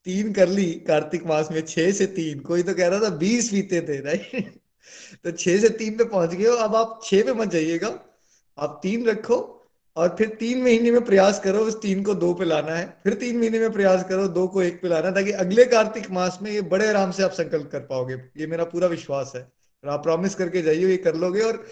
तीन 0.04 0.32
कर 0.32 0.48
ली 0.48 0.72
कार्तिक 0.86 1.26
मास 1.26 1.48
में, 1.50 1.60
छह 1.60 1.90
से 1.92 2.06
तीन। 2.06 2.40
कोई 2.40 2.62
तो 2.62 2.74
कह 2.74 2.88
रहा 2.88 3.00
था 3.00 3.08
बीस 3.16 3.48
पीते 3.48 3.80
थे, 3.80 4.00
राइट? 4.00 4.59
तो 5.24 5.30
छह 5.30 5.58
से 5.58 5.68
तीन 5.68 5.96
पे 5.96 6.04
पहुँच 6.04 6.30
गए 6.30 6.46
हो, 6.46 6.56
अब 6.56 6.76
आप 6.76 7.00
छह 7.04 7.22
पे 7.22 7.32
मत 7.32 7.48
जाइएगा। 7.48 7.98
आप 8.58 8.80
तीन 8.82 9.06
रखो 9.06 9.56
और 9.96 10.14
फिर 10.18 10.28
तीन 10.28 10.62
महीने 10.62 10.90
में 10.90 11.04
प्रयास 11.04 11.40
करो 11.40 11.58
उस 11.58 11.82
तीन 11.82 12.02
को 12.02 12.14
दो 12.14 12.34
पे 12.34 12.44
लाना 12.44 12.72
है। 12.72 13.00
फिर 13.04 13.14
तीन 13.14 13.38
महीने 13.38 13.58
में 13.58 13.72
प्रयास 13.72 14.04
करो 14.04 14.28
दो 14.28 14.48
को 14.48 14.62
एक 14.62 14.82
पे 14.82 14.88
लाना 14.88 15.10
ताकि 15.10 15.30
अगले 15.30 15.64
कार्तिक 15.64 16.10
मास 16.10 16.38
में 16.42 16.52
ये 16.52 16.60
बड़े 16.60 16.88
आराम 16.88 17.10
से 17.10 17.22
आप 17.22 17.30
संकल्प 17.30 17.68
कर 17.72 17.80
पाओगे। 17.80 18.14
ये 18.14 18.46
मेरा 18.46 18.64
पूरा 18.64 18.86
विश्वास 18.86 19.32
है। 19.36 19.52
और 19.84 19.90
आप 19.90 20.02
प्रॉमिस 20.02 20.34
करके 20.34 20.62
जाइए, 20.62 20.86
ये 20.86 20.96
कर 20.96 21.14
लोगे। 21.14 21.40
और 21.40 21.66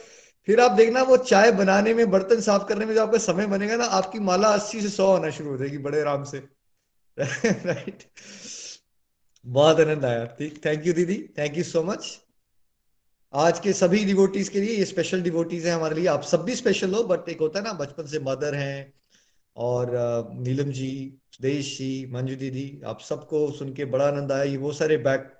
फिर 0.46 0.60
आप 0.60 0.70
देखना, 0.70 1.02
वो 1.02 1.16
चाय 1.16 1.52
बनाने 1.52 1.94
में, 1.94 2.10
बर्तन 2.10 2.40
साफ़ 2.40 2.68
करने 2.68 2.86
में 2.86 2.94
जो 2.94 3.02
आपका 3.02 3.18
समय 3.18 3.46
बनेगा 3.46 3.76
ना, 3.76 3.84
आपकी 3.84 4.18
माला 4.18 4.48
अस्सी 4.48 4.80
से 4.82 4.88
सौ 4.88 5.06
होना 5.12 5.30
शुरू 5.30 5.50
हो 5.50 5.56
जाएगी 5.56 5.78
बड़े 5.78 6.00
आराम 6.00 6.24
से। 6.24 6.38
राइट 7.46 8.02
बहुत 9.46 9.80
आनंद 9.80 10.04
आया। 10.04 10.24
ठीक 10.24 10.64
थैंक 10.64 10.86
यू 10.86 10.92
दीदी 10.92 11.30
थैंक 11.38 11.56
यू 11.58 11.64
सो 11.64 11.82
मच 11.82 12.20
आज 13.34 13.58
के 13.60 13.72
सभी 13.72 14.04
डिवोटीज 14.04 14.48
के 14.48 14.60
लिए 14.60 14.76
ये 14.76 14.84
स्पेशल 14.84 15.22
डिवोटीज 15.22 15.66
है 15.66 15.72
हमारे 15.72 15.94
लिए। 15.94 16.06
आप 16.06 16.22
सब 16.22 16.44
भी 16.44 16.54
स्पेशल 16.54 16.94
हो 16.94 17.02
बट 17.04 17.28
एक 17.28 17.40
होता 17.40 17.58
है 17.58 17.64
ना, 17.64 17.72
बचपन 17.72 18.06
से 18.06 18.18
मदर 18.18 18.54
हैं 18.54 18.92
और 19.56 19.90
नीलम 20.36 20.70
जी, 20.70 21.18
सुदेश 21.32 21.76
जी, 21.78 22.06
मंजू 22.12 22.36
दीदी, 22.36 22.80
आप 22.86 23.00
सबको 23.00 23.50
सुन 23.52 23.72
के 23.74 23.84
बड़ा 23.84 24.06
आनंद 24.06 24.32
आया। 24.32 24.42
ये 24.44 24.56
वो 24.56 24.72
सारे 24.72 24.96
बैक 24.96 25.34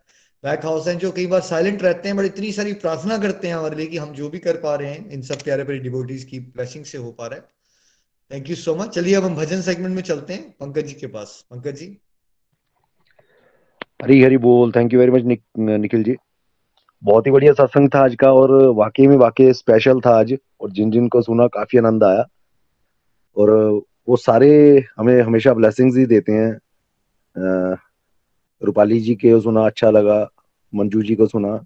बैक 0.45 0.65
हाउस 0.65 0.87
हैं 0.89 0.97
जो 0.99 1.11
कई 1.13 1.27
बार 1.27 1.41
साइलेंट 1.41 1.83
रहते 1.83 2.09
हैं 2.09 2.17
बट 2.17 2.25
इतनी 2.25 2.53
सारी 2.53 2.73
प्रार्थना 2.83 3.19
करते 3.19 3.49
हैं 3.49 3.55
हमारे 3.55 3.77
लिए 3.77 3.87
कि 3.87 3.99
हम 3.99 4.13
जो 4.15 4.29
भी 4.29 4.39
कर 4.39 4.57
पा 4.57 4.75
रहे 4.75 4.91
हैं, 4.91 5.11
इन 5.11 5.23
सब 5.23 5.43
प्यारे 5.43 5.65
प्यारे 5.65 5.81
डिवोटीज 5.81 6.25
की 6.25 6.41
ब्लेसिंग 6.41 6.85
से 6.85 6.99
हो 6.99 7.11
पा 7.13 7.27
रहा 7.27 7.39
है। 7.39 7.45
थैंक 8.31 8.51
यू 8.51 8.57
सो 8.57 8.75
मच 8.77 8.95
चलिए, 8.95 9.15
अब 9.15 9.25
हम 9.25 9.35
भजन 9.37 9.63
सेगमेंट 9.63 9.95
में 9.95 10.03
चलते 10.03 10.33
हैं, 10.33 10.51
पंकज 10.61 10.87
जी 10.87 10.95
के 10.95 11.07
पास। 11.07 11.45
पंकज 11.51 11.79
जी। 11.79 11.97
हरी 14.03 14.23
हरी 14.23 14.37
बोल। 14.39 14.73
Thank 14.73 14.93
you 14.93 14.99
very 15.01 15.13
much 15.13 15.41
Nikhil 15.59 16.03
ji. 16.05 16.17
बहुत 17.03 17.27
ही 17.27 17.33
बढ़िया 17.33 17.53
सत्संग 17.53 17.89
था 17.95 18.01
आज 18.05 18.15
का 18.15 18.33
और 18.33 18.51
वाकई 18.77 19.07
में 19.07 19.17
वाकई 19.17 19.53
स्पेशल 19.53 20.01
था 20.01 20.11
आज 20.11 20.37
और 20.61 20.71
जिन 20.71 20.91
जिन 20.91 21.09
को 21.09 21.23
सुना 21.23 21.47
काफ़ी 21.47 21.79
आनंद 21.79 22.05
आया। 22.05 22.25
और 23.37 23.51
वो 24.09 24.17
सारे 24.17 24.51
हमें 24.99 25.21
हमेशा 25.23 25.55
ब्लेसिंग्स 25.55 25.97
ही 25.97 26.07
देते 26.07 26.33
हैं। 26.33 27.77
रूपाली 28.63 29.01
जी 29.01 29.15
के 29.15 29.41
सुना 29.41 29.67
अच्छा 29.67 29.91
लगा, 29.91 30.29
मंजू 30.73 31.03
जी 31.03 31.15
को 31.15 31.27
सुना 31.27 31.59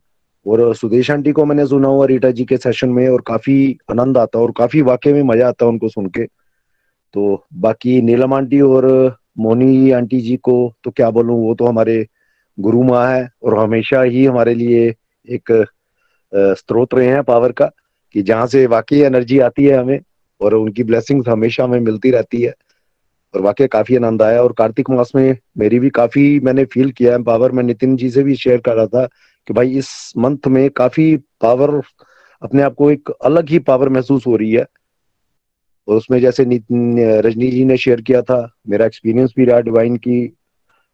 और 0.47 0.75
सुदेश 0.75 1.11
आंटी 1.11 1.33
को 1.33 1.45
मैंने 1.45 1.67
सुना 1.67 1.89
हुआ 1.89 2.07
रीटा 2.07 2.31
जी 2.31 2.45
के 2.45 2.57
सेशन 2.59 2.89
में 2.91 3.09
और 3.09 3.23
काफ़ी 3.27 3.77
आनंद 3.91 4.19
आता 4.19 4.39
और 4.39 4.53
काफ़ी 4.57 4.83
वाकई 4.83 5.13
में 5.13 5.23
मज़ा 5.25 5.49
आता 5.49 5.67
उनको 5.67 5.89
सुन 5.89 6.07
के। 6.09 6.25
तो 6.25 7.45
बाकी 7.55 8.01
नीलम 8.03 8.35
आंटी 8.35 8.61
और 8.61 8.87
मोनी 9.39 9.91
आंटी 9.91 10.21
जी 10.21 10.37
को 10.39 10.73
तो 10.85 10.91
क्या 10.91 11.11
बोलूँ, 11.11 11.37
वो 11.37 11.55
तो 11.55 11.67
हमारे 11.67 12.07
गुरु 12.59 12.83
माँ 12.83 13.07
है 13.09 13.29
और 13.43 13.59
हमेशा 13.59 14.03
ही 14.03 14.25
हमारे 14.27 14.55
लिए 14.55 14.95
एक 15.29 15.65
स्त्रोत 16.59 16.95
रहे 16.95 17.07
हैं 17.07 17.23
पावर 17.23 17.53
का, 17.53 17.71
कि 18.15 18.23
जहाँ 18.23 18.47
से 18.47 18.67
वाकई 18.67 19.01
एनर्जी 19.03 19.39
आती 19.41 19.65
है 19.65 19.79
हमें, 19.79 20.01
और 20.41 20.55
उनकी 20.55 20.85
ब्लेसिंग्स 20.85 21.29
हमेशा 21.29 21.65
हमें 21.65 21.81
मिलती 21.81 22.11
रहती 22.11 22.43
है। 22.43 22.55
और 23.35 23.41
वाकई 23.41 23.67
काफ़ी 23.67 23.97
आनंद 23.97 24.23
आया, 24.23 24.43
और 24.43 24.53
कार्तिक 24.53 24.91
मास 24.91 25.13
में 25.17 25.37
मेरी 25.59 25.79
भी 25.79 25.91
काफ़ी 25.91 26.41
मैंने 26.41 26.65
फील 26.65 26.91
किया 26.91 27.13
है 27.13 27.23
पावर 27.23 27.53
मैं 27.53 27.63
नितिन 27.63 27.97
जी 27.97 28.11
से 28.11 28.23
भी 28.23 28.37
शेयर 28.37 28.61
कर 28.61 28.77
रहा 28.77 28.87
था 28.87 29.07
कि 29.49 29.55
भाई 29.55 29.79
इस 29.79 30.13
मंथ 30.19 30.47
में 30.49 30.69
काफ़ी 30.71 31.17
पावर 31.41 31.81
अपने 32.43 32.63
आप 32.63 32.75
को 32.75 32.91
एक 32.91 33.11
अलग 33.25 33.49
ही 33.49 33.59
पावर 33.59 33.89
महसूस 33.89 34.27
हो 34.27 34.37
रही 34.37 34.53
है। 34.53 34.65
और 35.89 35.97
उसमें 35.97 36.21
जैसे 36.21 36.45
रजनी 36.45 37.51
जी 37.51 37.65
ने 37.65 37.77
शेयर 37.77 38.01
किया 38.01 38.23
था, 38.23 38.51
मेरा 38.69 38.87
एक्सपीरियंस 38.87 39.33
भी 39.37 39.45
रहा 39.45 39.61
डिवाइन 39.61 39.97
की 39.97 40.21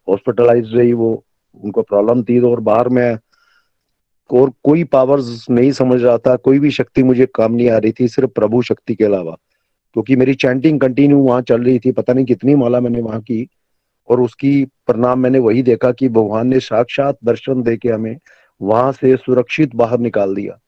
हॉस्पिटलाइज 0.07 0.73
रही 0.75 0.93
वो, 0.93 1.23
उनको 1.61 1.81
प्रॉब्लम 1.81 2.23
थी 2.23 2.39
और 2.39 2.59
बाहर 2.59 2.89
में 2.89 3.17
और 4.33 4.51
कोई 4.63 4.83
पावर्स 4.83 5.49
नहीं 5.49 5.71
समझ 5.71 6.03
रहा 6.03 6.17
था 6.17 6.35
कोई 6.35 6.59
भी 6.59 6.71
शक्ति 6.71 7.03
मुझे 7.03 7.25
काम 7.25 7.53
नहीं 7.53 7.69
आ 7.69 7.77
रही 7.77 7.91
थी, 7.91 8.07
सिर्फ़ 8.07 8.29
प्रभु 8.29 8.61
शक्ति 8.61 8.95
के 8.95 9.03
अलावा। 9.03 9.37
क्योंकि 9.93 10.15
मेरी 10.15 10.33
चैंटिंग 10.33 10.79
कंटिन्यू 10.79 11.17
वहाँ 11.17 11.41
चल 11.41 11.63
रही 11.63 11.79
थी, 11.79 11.91
पता 11.91 12.13
नहीं 12.13 12.25
कितनी 12.25 12.55
माला 12.55 12.79
मैंने 12.79 13.01
वहाँ 13.01 13.21
की, 13.21 13.47
और 14.09 14.21
उसकी 14.21 14.65
परिणाम 14.65 15.19
मैंने 15.19 15.39
वही 15.39 15.63
देखा 15.63 15.91
कि 15.91 16.09
भगवान 16.09 16.47
ने 16.47 16.59
साक्षात 16.59 17.17
दर्शन 17.25 17.63
दे 17.63 17.77
के 17.77 17.89
हमें 17.89 18.17
वहाँ 18.61 18.91
से 18.91 19.17
सुरक्षित 19.17 19.75
बाहर 19.75 19.99
निकाल 19.99 20.35
दिया। 20.35 20.59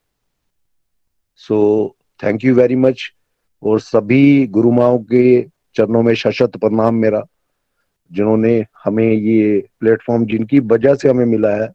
So 1.36 1.96
thank 2.24 2.46
you 2.46 2.56
very 2.56 2.76
much 2.76 3.14
और 3.64 3.80
सभी 3.80 4.48
गुरु 4.48 4.72
माओ 4.72 4.98
के 4.98 5.42
चरणों 5.76 6.04
में 6.04 6.16
सशत 6.16 6.58
प्रणाम 6.58 6.96
मेरा, 6.96 7.24
जिन्होंने 8.12 8.66
हमें 8.84 9.14
ये 9.14 9.68
प्लेटफॉर्म 9.80 10.26
जिनकी 10.26 10.60
वजह 10.60 10.96
से 10.96 11.10
हमें 11.10 11.26
मिला 11.26 11.64
है। 11.64 11.72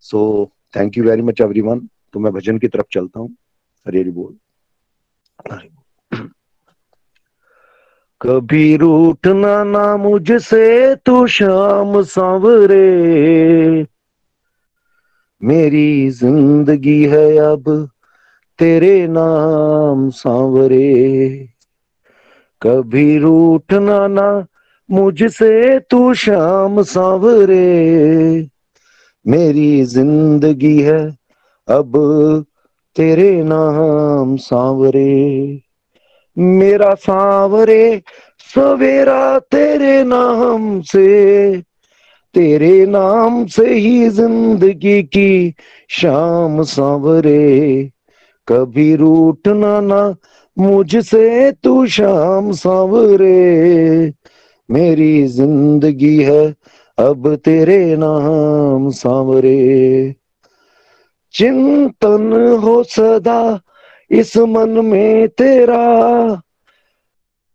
So 0.00 0.50
thank 0.74 0.98
you 0.98 1.04
very 1.04 1.22
much 1.22 1.40
everyone 1.40 1.88
तो 2.12 2.20
मैं 2.20 2.32
भजन 2.32 2.58
की 2.58 2.68
तरफ़ 2.68 2.86
चलता 2.92 3.20
हूँ। 3.20 3.28
हरी 3.86 4.00
हरी 4.00 4.10
बोल। 4.10 4.36
कभी 8.20 8.76
रूठना 8.76 9.64
ना 9.64 9.96
मुझसे 9.96 10.94
तू 11.06 11.26
शाम 11.26 12.02
सांवरे। 12.02 13.86
मेरी 15.42 16.10
ज़िंदगी 16.10 17.02
है 17.04 17.26
अब 17.38 17.90
तेरे 18.58 19.06
नाम 19.08 20.08
सांवरे। 20.10 21.48
कभी 22.62 23.18
रूठना 23.18 24.06
ना 24.08 24.46
मुझसे 24.90 25.78
तू 25.78 26.14
शाम 26.14 26.82
सांवरे। 26.82 27.66
मेरी 29.28 29.82
ज़िंदगी 29.82 30.80
है, 30.80 31.16
अब 31.68 31.92
तेरे 32.96 33.42
नाम 33.42 34.36
सांवरे। 34.36 35.60
मेरा 36.38 36.94
सांवरे, 36.94 38.02
सवेरा 38.54 39.38
तेरे 39.38 40.04
नाम 40.04 40.80
से। 40.80 41.58
तेरे 42.34 42.86
नाम 42.86 43.46
से 43.46 43.74
ही 43.74 44.08
ज़िंदगी 44.08 45.02
की 45.02 45.54
शाम 45.88 46.62
सांवरे। 46.62 47.90
कभी 48.48 48.96
रूठना 48.96 49.80
ना 49.80 50.14
मुझसे 50.58 51.52
तू 51.52 51.86
शाम 51.86 52.52
सांवरे। 52.52 54.12
मेरी 54.70 55.26
ज़िंदगी 55.26 56.22
है 56.22 56.54
अब 56.98 57.34
तेरे 57.34 57.96
नाम 57.96 58.90
सांवरे 58.90 60.14
चिंतन 61.32 62.58
हो 62.64 62.82
सदा 62.82 63.60
इस 64.10 64.36
मन 64.36 64.68
में 64.68 65.28
तेरा। 65.28 66.42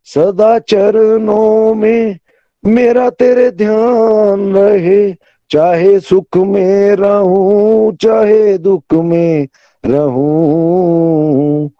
सदा 0.05 0.59
चरणों 0.59 1.75
में 1.75 2.17
मेरा 2.65 3.09
तेरे 3.09 3.51
ध्यान 3.51 4.55
रहे। 4.55 5.13
चाहे 5.49 5.99
सुख 5.99 6.37
में 6.37 6.95
रहूँ, 6.95 7.95
चाहे 7.95 8.57
दुख 8.57 8.93
में 8.93 9.47
रहूँ। 9.85 11.71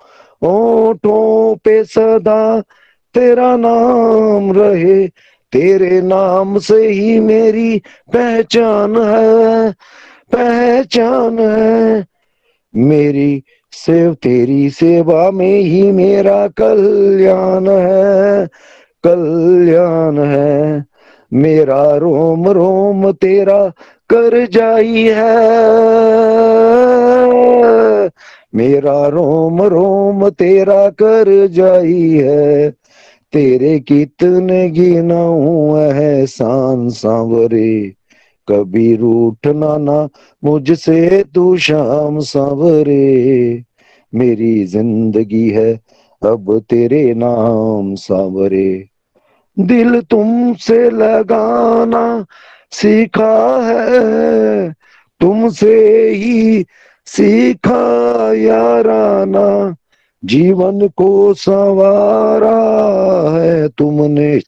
ओठों 0.42 1.56
पे 1.56 1.84
सदा 1.84 2.62
तेरा 3.14 3.56
नाम 3.58 4.52
रहे। 4.54 5.08
तेरे 5.54 6.02
नाम 6.02 6.58
से 6.60 6.88
ही 6.88 7.20
मेरी 7.20 7.82
पहचान 8.14 8.98
है 8.98 9.72
पहचान 10.32 11.40
है। 11.40 12.06
मेरी 12.76 13.44
सेव, 13.72 14.14
तेरी 14.14 14.70
सेवा 14.70 15.32
में 15.32 15.60
ही 15.60 15.92
मेरा 15.92 16.48
कल्याण 16.48 17.70
है 17.70 18.48
कल्याण 19.08 20.20
है। 20.20 20.86
मेरा 21.34 21.96
रोम 21.96 22.48
रोम 22.50 23.12
तेरा 23.12 23.68
कर 24.10 24.48
जाई 24.48 25.04
है। 25.14 25.34
मेरा 28.56 29.08
रोम 29.08 29.62
रोम 29.62 30.30
तेरा 30.30 30.90
कर 30.90 31.48
जाई 31.48 32.10
है। 32.10 32.74
तेरे 33.34 33.80
कितने 33.80 34.70
गिनाऊं 34.70 35.78
एहसान 35.80 36.90
सांवरे। 36.90 37.94
कभी 38.48 38.96
रूठना 38.96 39.78
ना 39.78 40.10
मुझसे 40.44 41.24
तू 41.36 41.58
शाम 41.58 42.20
सांवरे। 42.20 43.64
मेरी 44.14 44.66
ज़िंदगी 44.66 45.50
है, 45.50 45.74
अब 46.22 46.60
तेरे 46.70 47.14
नाम 47.14 47.96
सांवरे। 47.96 48.90
दिल 49.60 50.02
तुमसे 50.02 50.90
लगाना 50.90 52.26
सीखा 52.72 53.60
है, 53.64 54.74
तुमसे 55.22 56.10
ही 56.10 56.66
सीखा 57.06 58.34
याराना। 58.34 59.76
जीवन 60.26 60.88
को 60.88 61.34
सवारा 61.34 62.60
है 63.40 63.68
तुमने। 63.68 64.40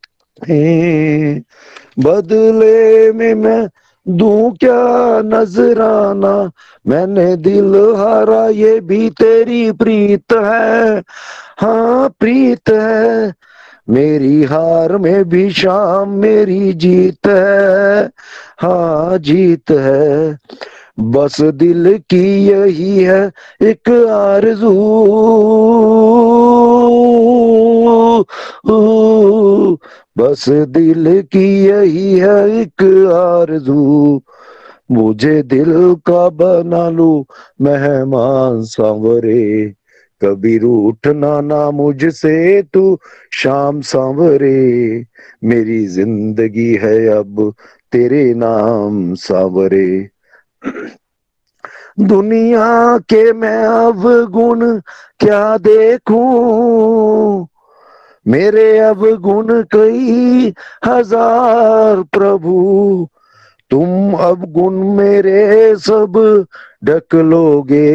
बदले 2.00 3.12
में 3.12 3.34
मैं 3.36 3.70
दू 4.08 4.52
क्या 4.52 5.22
नजराना? 5.22 6.52
मैंने 6.88 7.36
दिल 7.36 7.76
हारा, 7.96 8.48
ये 8.48 8.80
भी 8.80 9.10
तेरी 9.10 9.72
प्रीत 9.72 10.34
है। 10.34 11.04
हाँ 11.58 12.10
प्रीत 12.20 12.70
है। 12.70 13.34
मेरी 13.90 14.44
हार 14.44 14.98
में 14.98 15.30
भी 15.30 15.52
शाम 15.52 16.10
मेरी 16.10 16.74
जीत 16.74 17.28
है। 17.28 18.06
हाँ 18.60 19.18
जीत 19.18 19.72
है। 19.72 20.38
बस 21.00 21.42
दिल 21.42 21.98
की 21.98 22.48
यही 22.48 23.04
है 23.04 23.32
एक 23.62 23.90
आरज़ू। 24.10 24.74
बस 30.18 30.50
दिल 30.50 31.22
की 31.22 31.66
यही 31.66 32.20
है 32.20 32.62
एक 32.62 32.84
आरज़ू। 33.14 34.22
मुझे 34.92 35.44
दिल 35.44 35.94
का 36.06 36.30
बना 36.30 36.90
लो 36.90 37.26
मेहमान 37.62 38.64
सांवरे। 38.64 39.74
कभी 40.22 40.58
रूठना 40.58 41.42
ना 41.42 41.72
मुझसे 41.72 42.62
तू 42.74 42.98
शाम 43.32 43.82
सांवरे। 43.82 45.06
मेरी 45.44 45.86
ज़िंदगी 45.88 46.74
है 46.74 47.08
अब 47.08 47.54
तेरे 47.92 48.34
नाम 48.34 49.14
सांवरे। 49.16 50.15
दुनिया 52.00 52.98
के 52.98 53.34
मैं 53.34 53.64
अब 53.64 54.30
गुण 54.32 54.80
क्या 55.20 55.58
देखूँ? 55.58 57.48
मेरे 58.28 58.80
अब 58.80 59.06
गुण 59.22 59.64
कई 59.64 60.54
हज़ार 60.86 62.04
प्रभु। 62.04 63.08
तुम 63.72 64.14
अब 64.14 64.46
गुण 64.52 64.74
मेरे 64.74 65.76
सब 65.76 66.14
ढक 66.86 67.16
लोगे। 67.16 67.86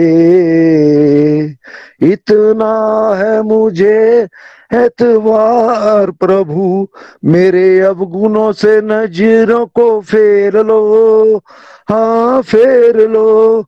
इतना 2.02 2.72
है 3.16 3.42
मुझे 3.42 4.26
एतवार 4.74 6.10
प्रभु, 6.10 6.88
मेरे 7.24 7.80
अवगुणों 7.80 8.52
से 8.52 8.80
नज़रों 8.80 9.66
को 9.66 10.00
फेर 10.00 10.56
लो। 10.56 11.36
हाँ 11.88 12.42
फेर 12.42 13.08
लो। 13.08 13.64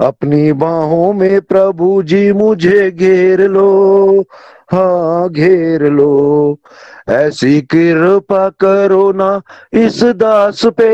अपनी 0.00 0.52
बाहों 0.52 1.12
में 1.12 1.40
प्रभु 1.40 2.02
जी 2.02 2.32
मुझे 2.32 2.90
घेर 2.90 3.40
लो। 3.40 4.24
हाँ 4.72 5.30
घेर 5.30 5.82
लो। 5.82 6.56
ऐसी 7.08 7.60
कृपा 7.60 8.48
करो 8.48 9.12
ना 9.12 9.42
इस 9.72 10.04
दास 10.04 10.66
पे। 10.66 10.92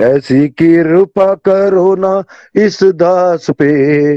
ऐसी 0.00 0.48
कृपा 0.48 1.34
करो 1.34 1.94
ना 1.94 2.24
इस 2.54 2.82
दास 2.82 3.50
पे। 3.50 4.16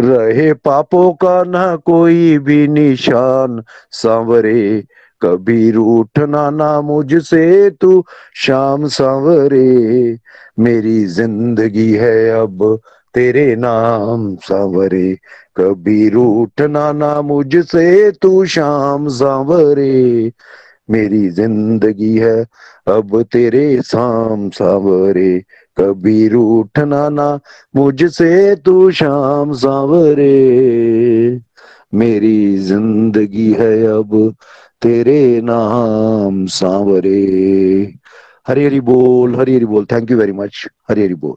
रहे 0.00 0.52
पापों 0.52 1.12
का 1.12 1.42
ना 1.44 1.76
कोई 1.76 2.38
भी 2.38 2.68
निशान। 2.68 3.62
सांवरे, 3.90 4.84
कभी 5.22 5.70
रूठना 5.70 6.50
ना 6.50 6.80
मुझसे 6.80 7.70
तू 7.70 8.04
शाम 8.36 8.86
सांवरे। 8.88 10.18
मेरी 10.58 11.04
ज़िंदगी 11.06 11.92
है 11.92 12.40
अब 12.40 12.80
तेरे 13.14 13.56
नाम 13.56 14.36
सांवरे। 14.36 15.14
कभी 15.56 16.08
रूठना 16.08 16.92
ना 16.92 17.22
मुझसे 17.22 18.10
तू 18.10 18.44
शाम 18.44 19.08
सांवरे। 19.08 20.32
मेरी 20.88 21.28
ज़िंदगी 21.28 22.16
है, 22.18 22.40
अब 22.88 23.22
तेरे 23.32 23.82
शाम 23.82 24.48
सांवरे, 24.50 25.38
कभी 25.76 26.28
रूठना 26.28 27.08
ना 27.08 27.40
मुझसे 27.76 28.54
तू 28.56 28.90
शाम 28.90 29.52
सावरे। 29.52 31.40
मेरी 31.94 32.58
ज़िंदगी 32.58 33.52
है, 33.52 33.86
अब 33.86 34.34
तेरे 34.82 35.40
नाम 35.44 36.44
सांवरे। 36.46 37.20
हरी 38.48 38.64
हरी 38.64 38.80
बोल 38.80 39.34
हरी 39.36 39.54
हरी 39.56 39.64
बोल 39.64 39.86
thank 39.92 40.10
you 40.10 40.18
very 40.18 40.32
much 40.32 40.66
Hari 40.90 41.04
Hari 41.04 41.14
बोल। 41.14 41.36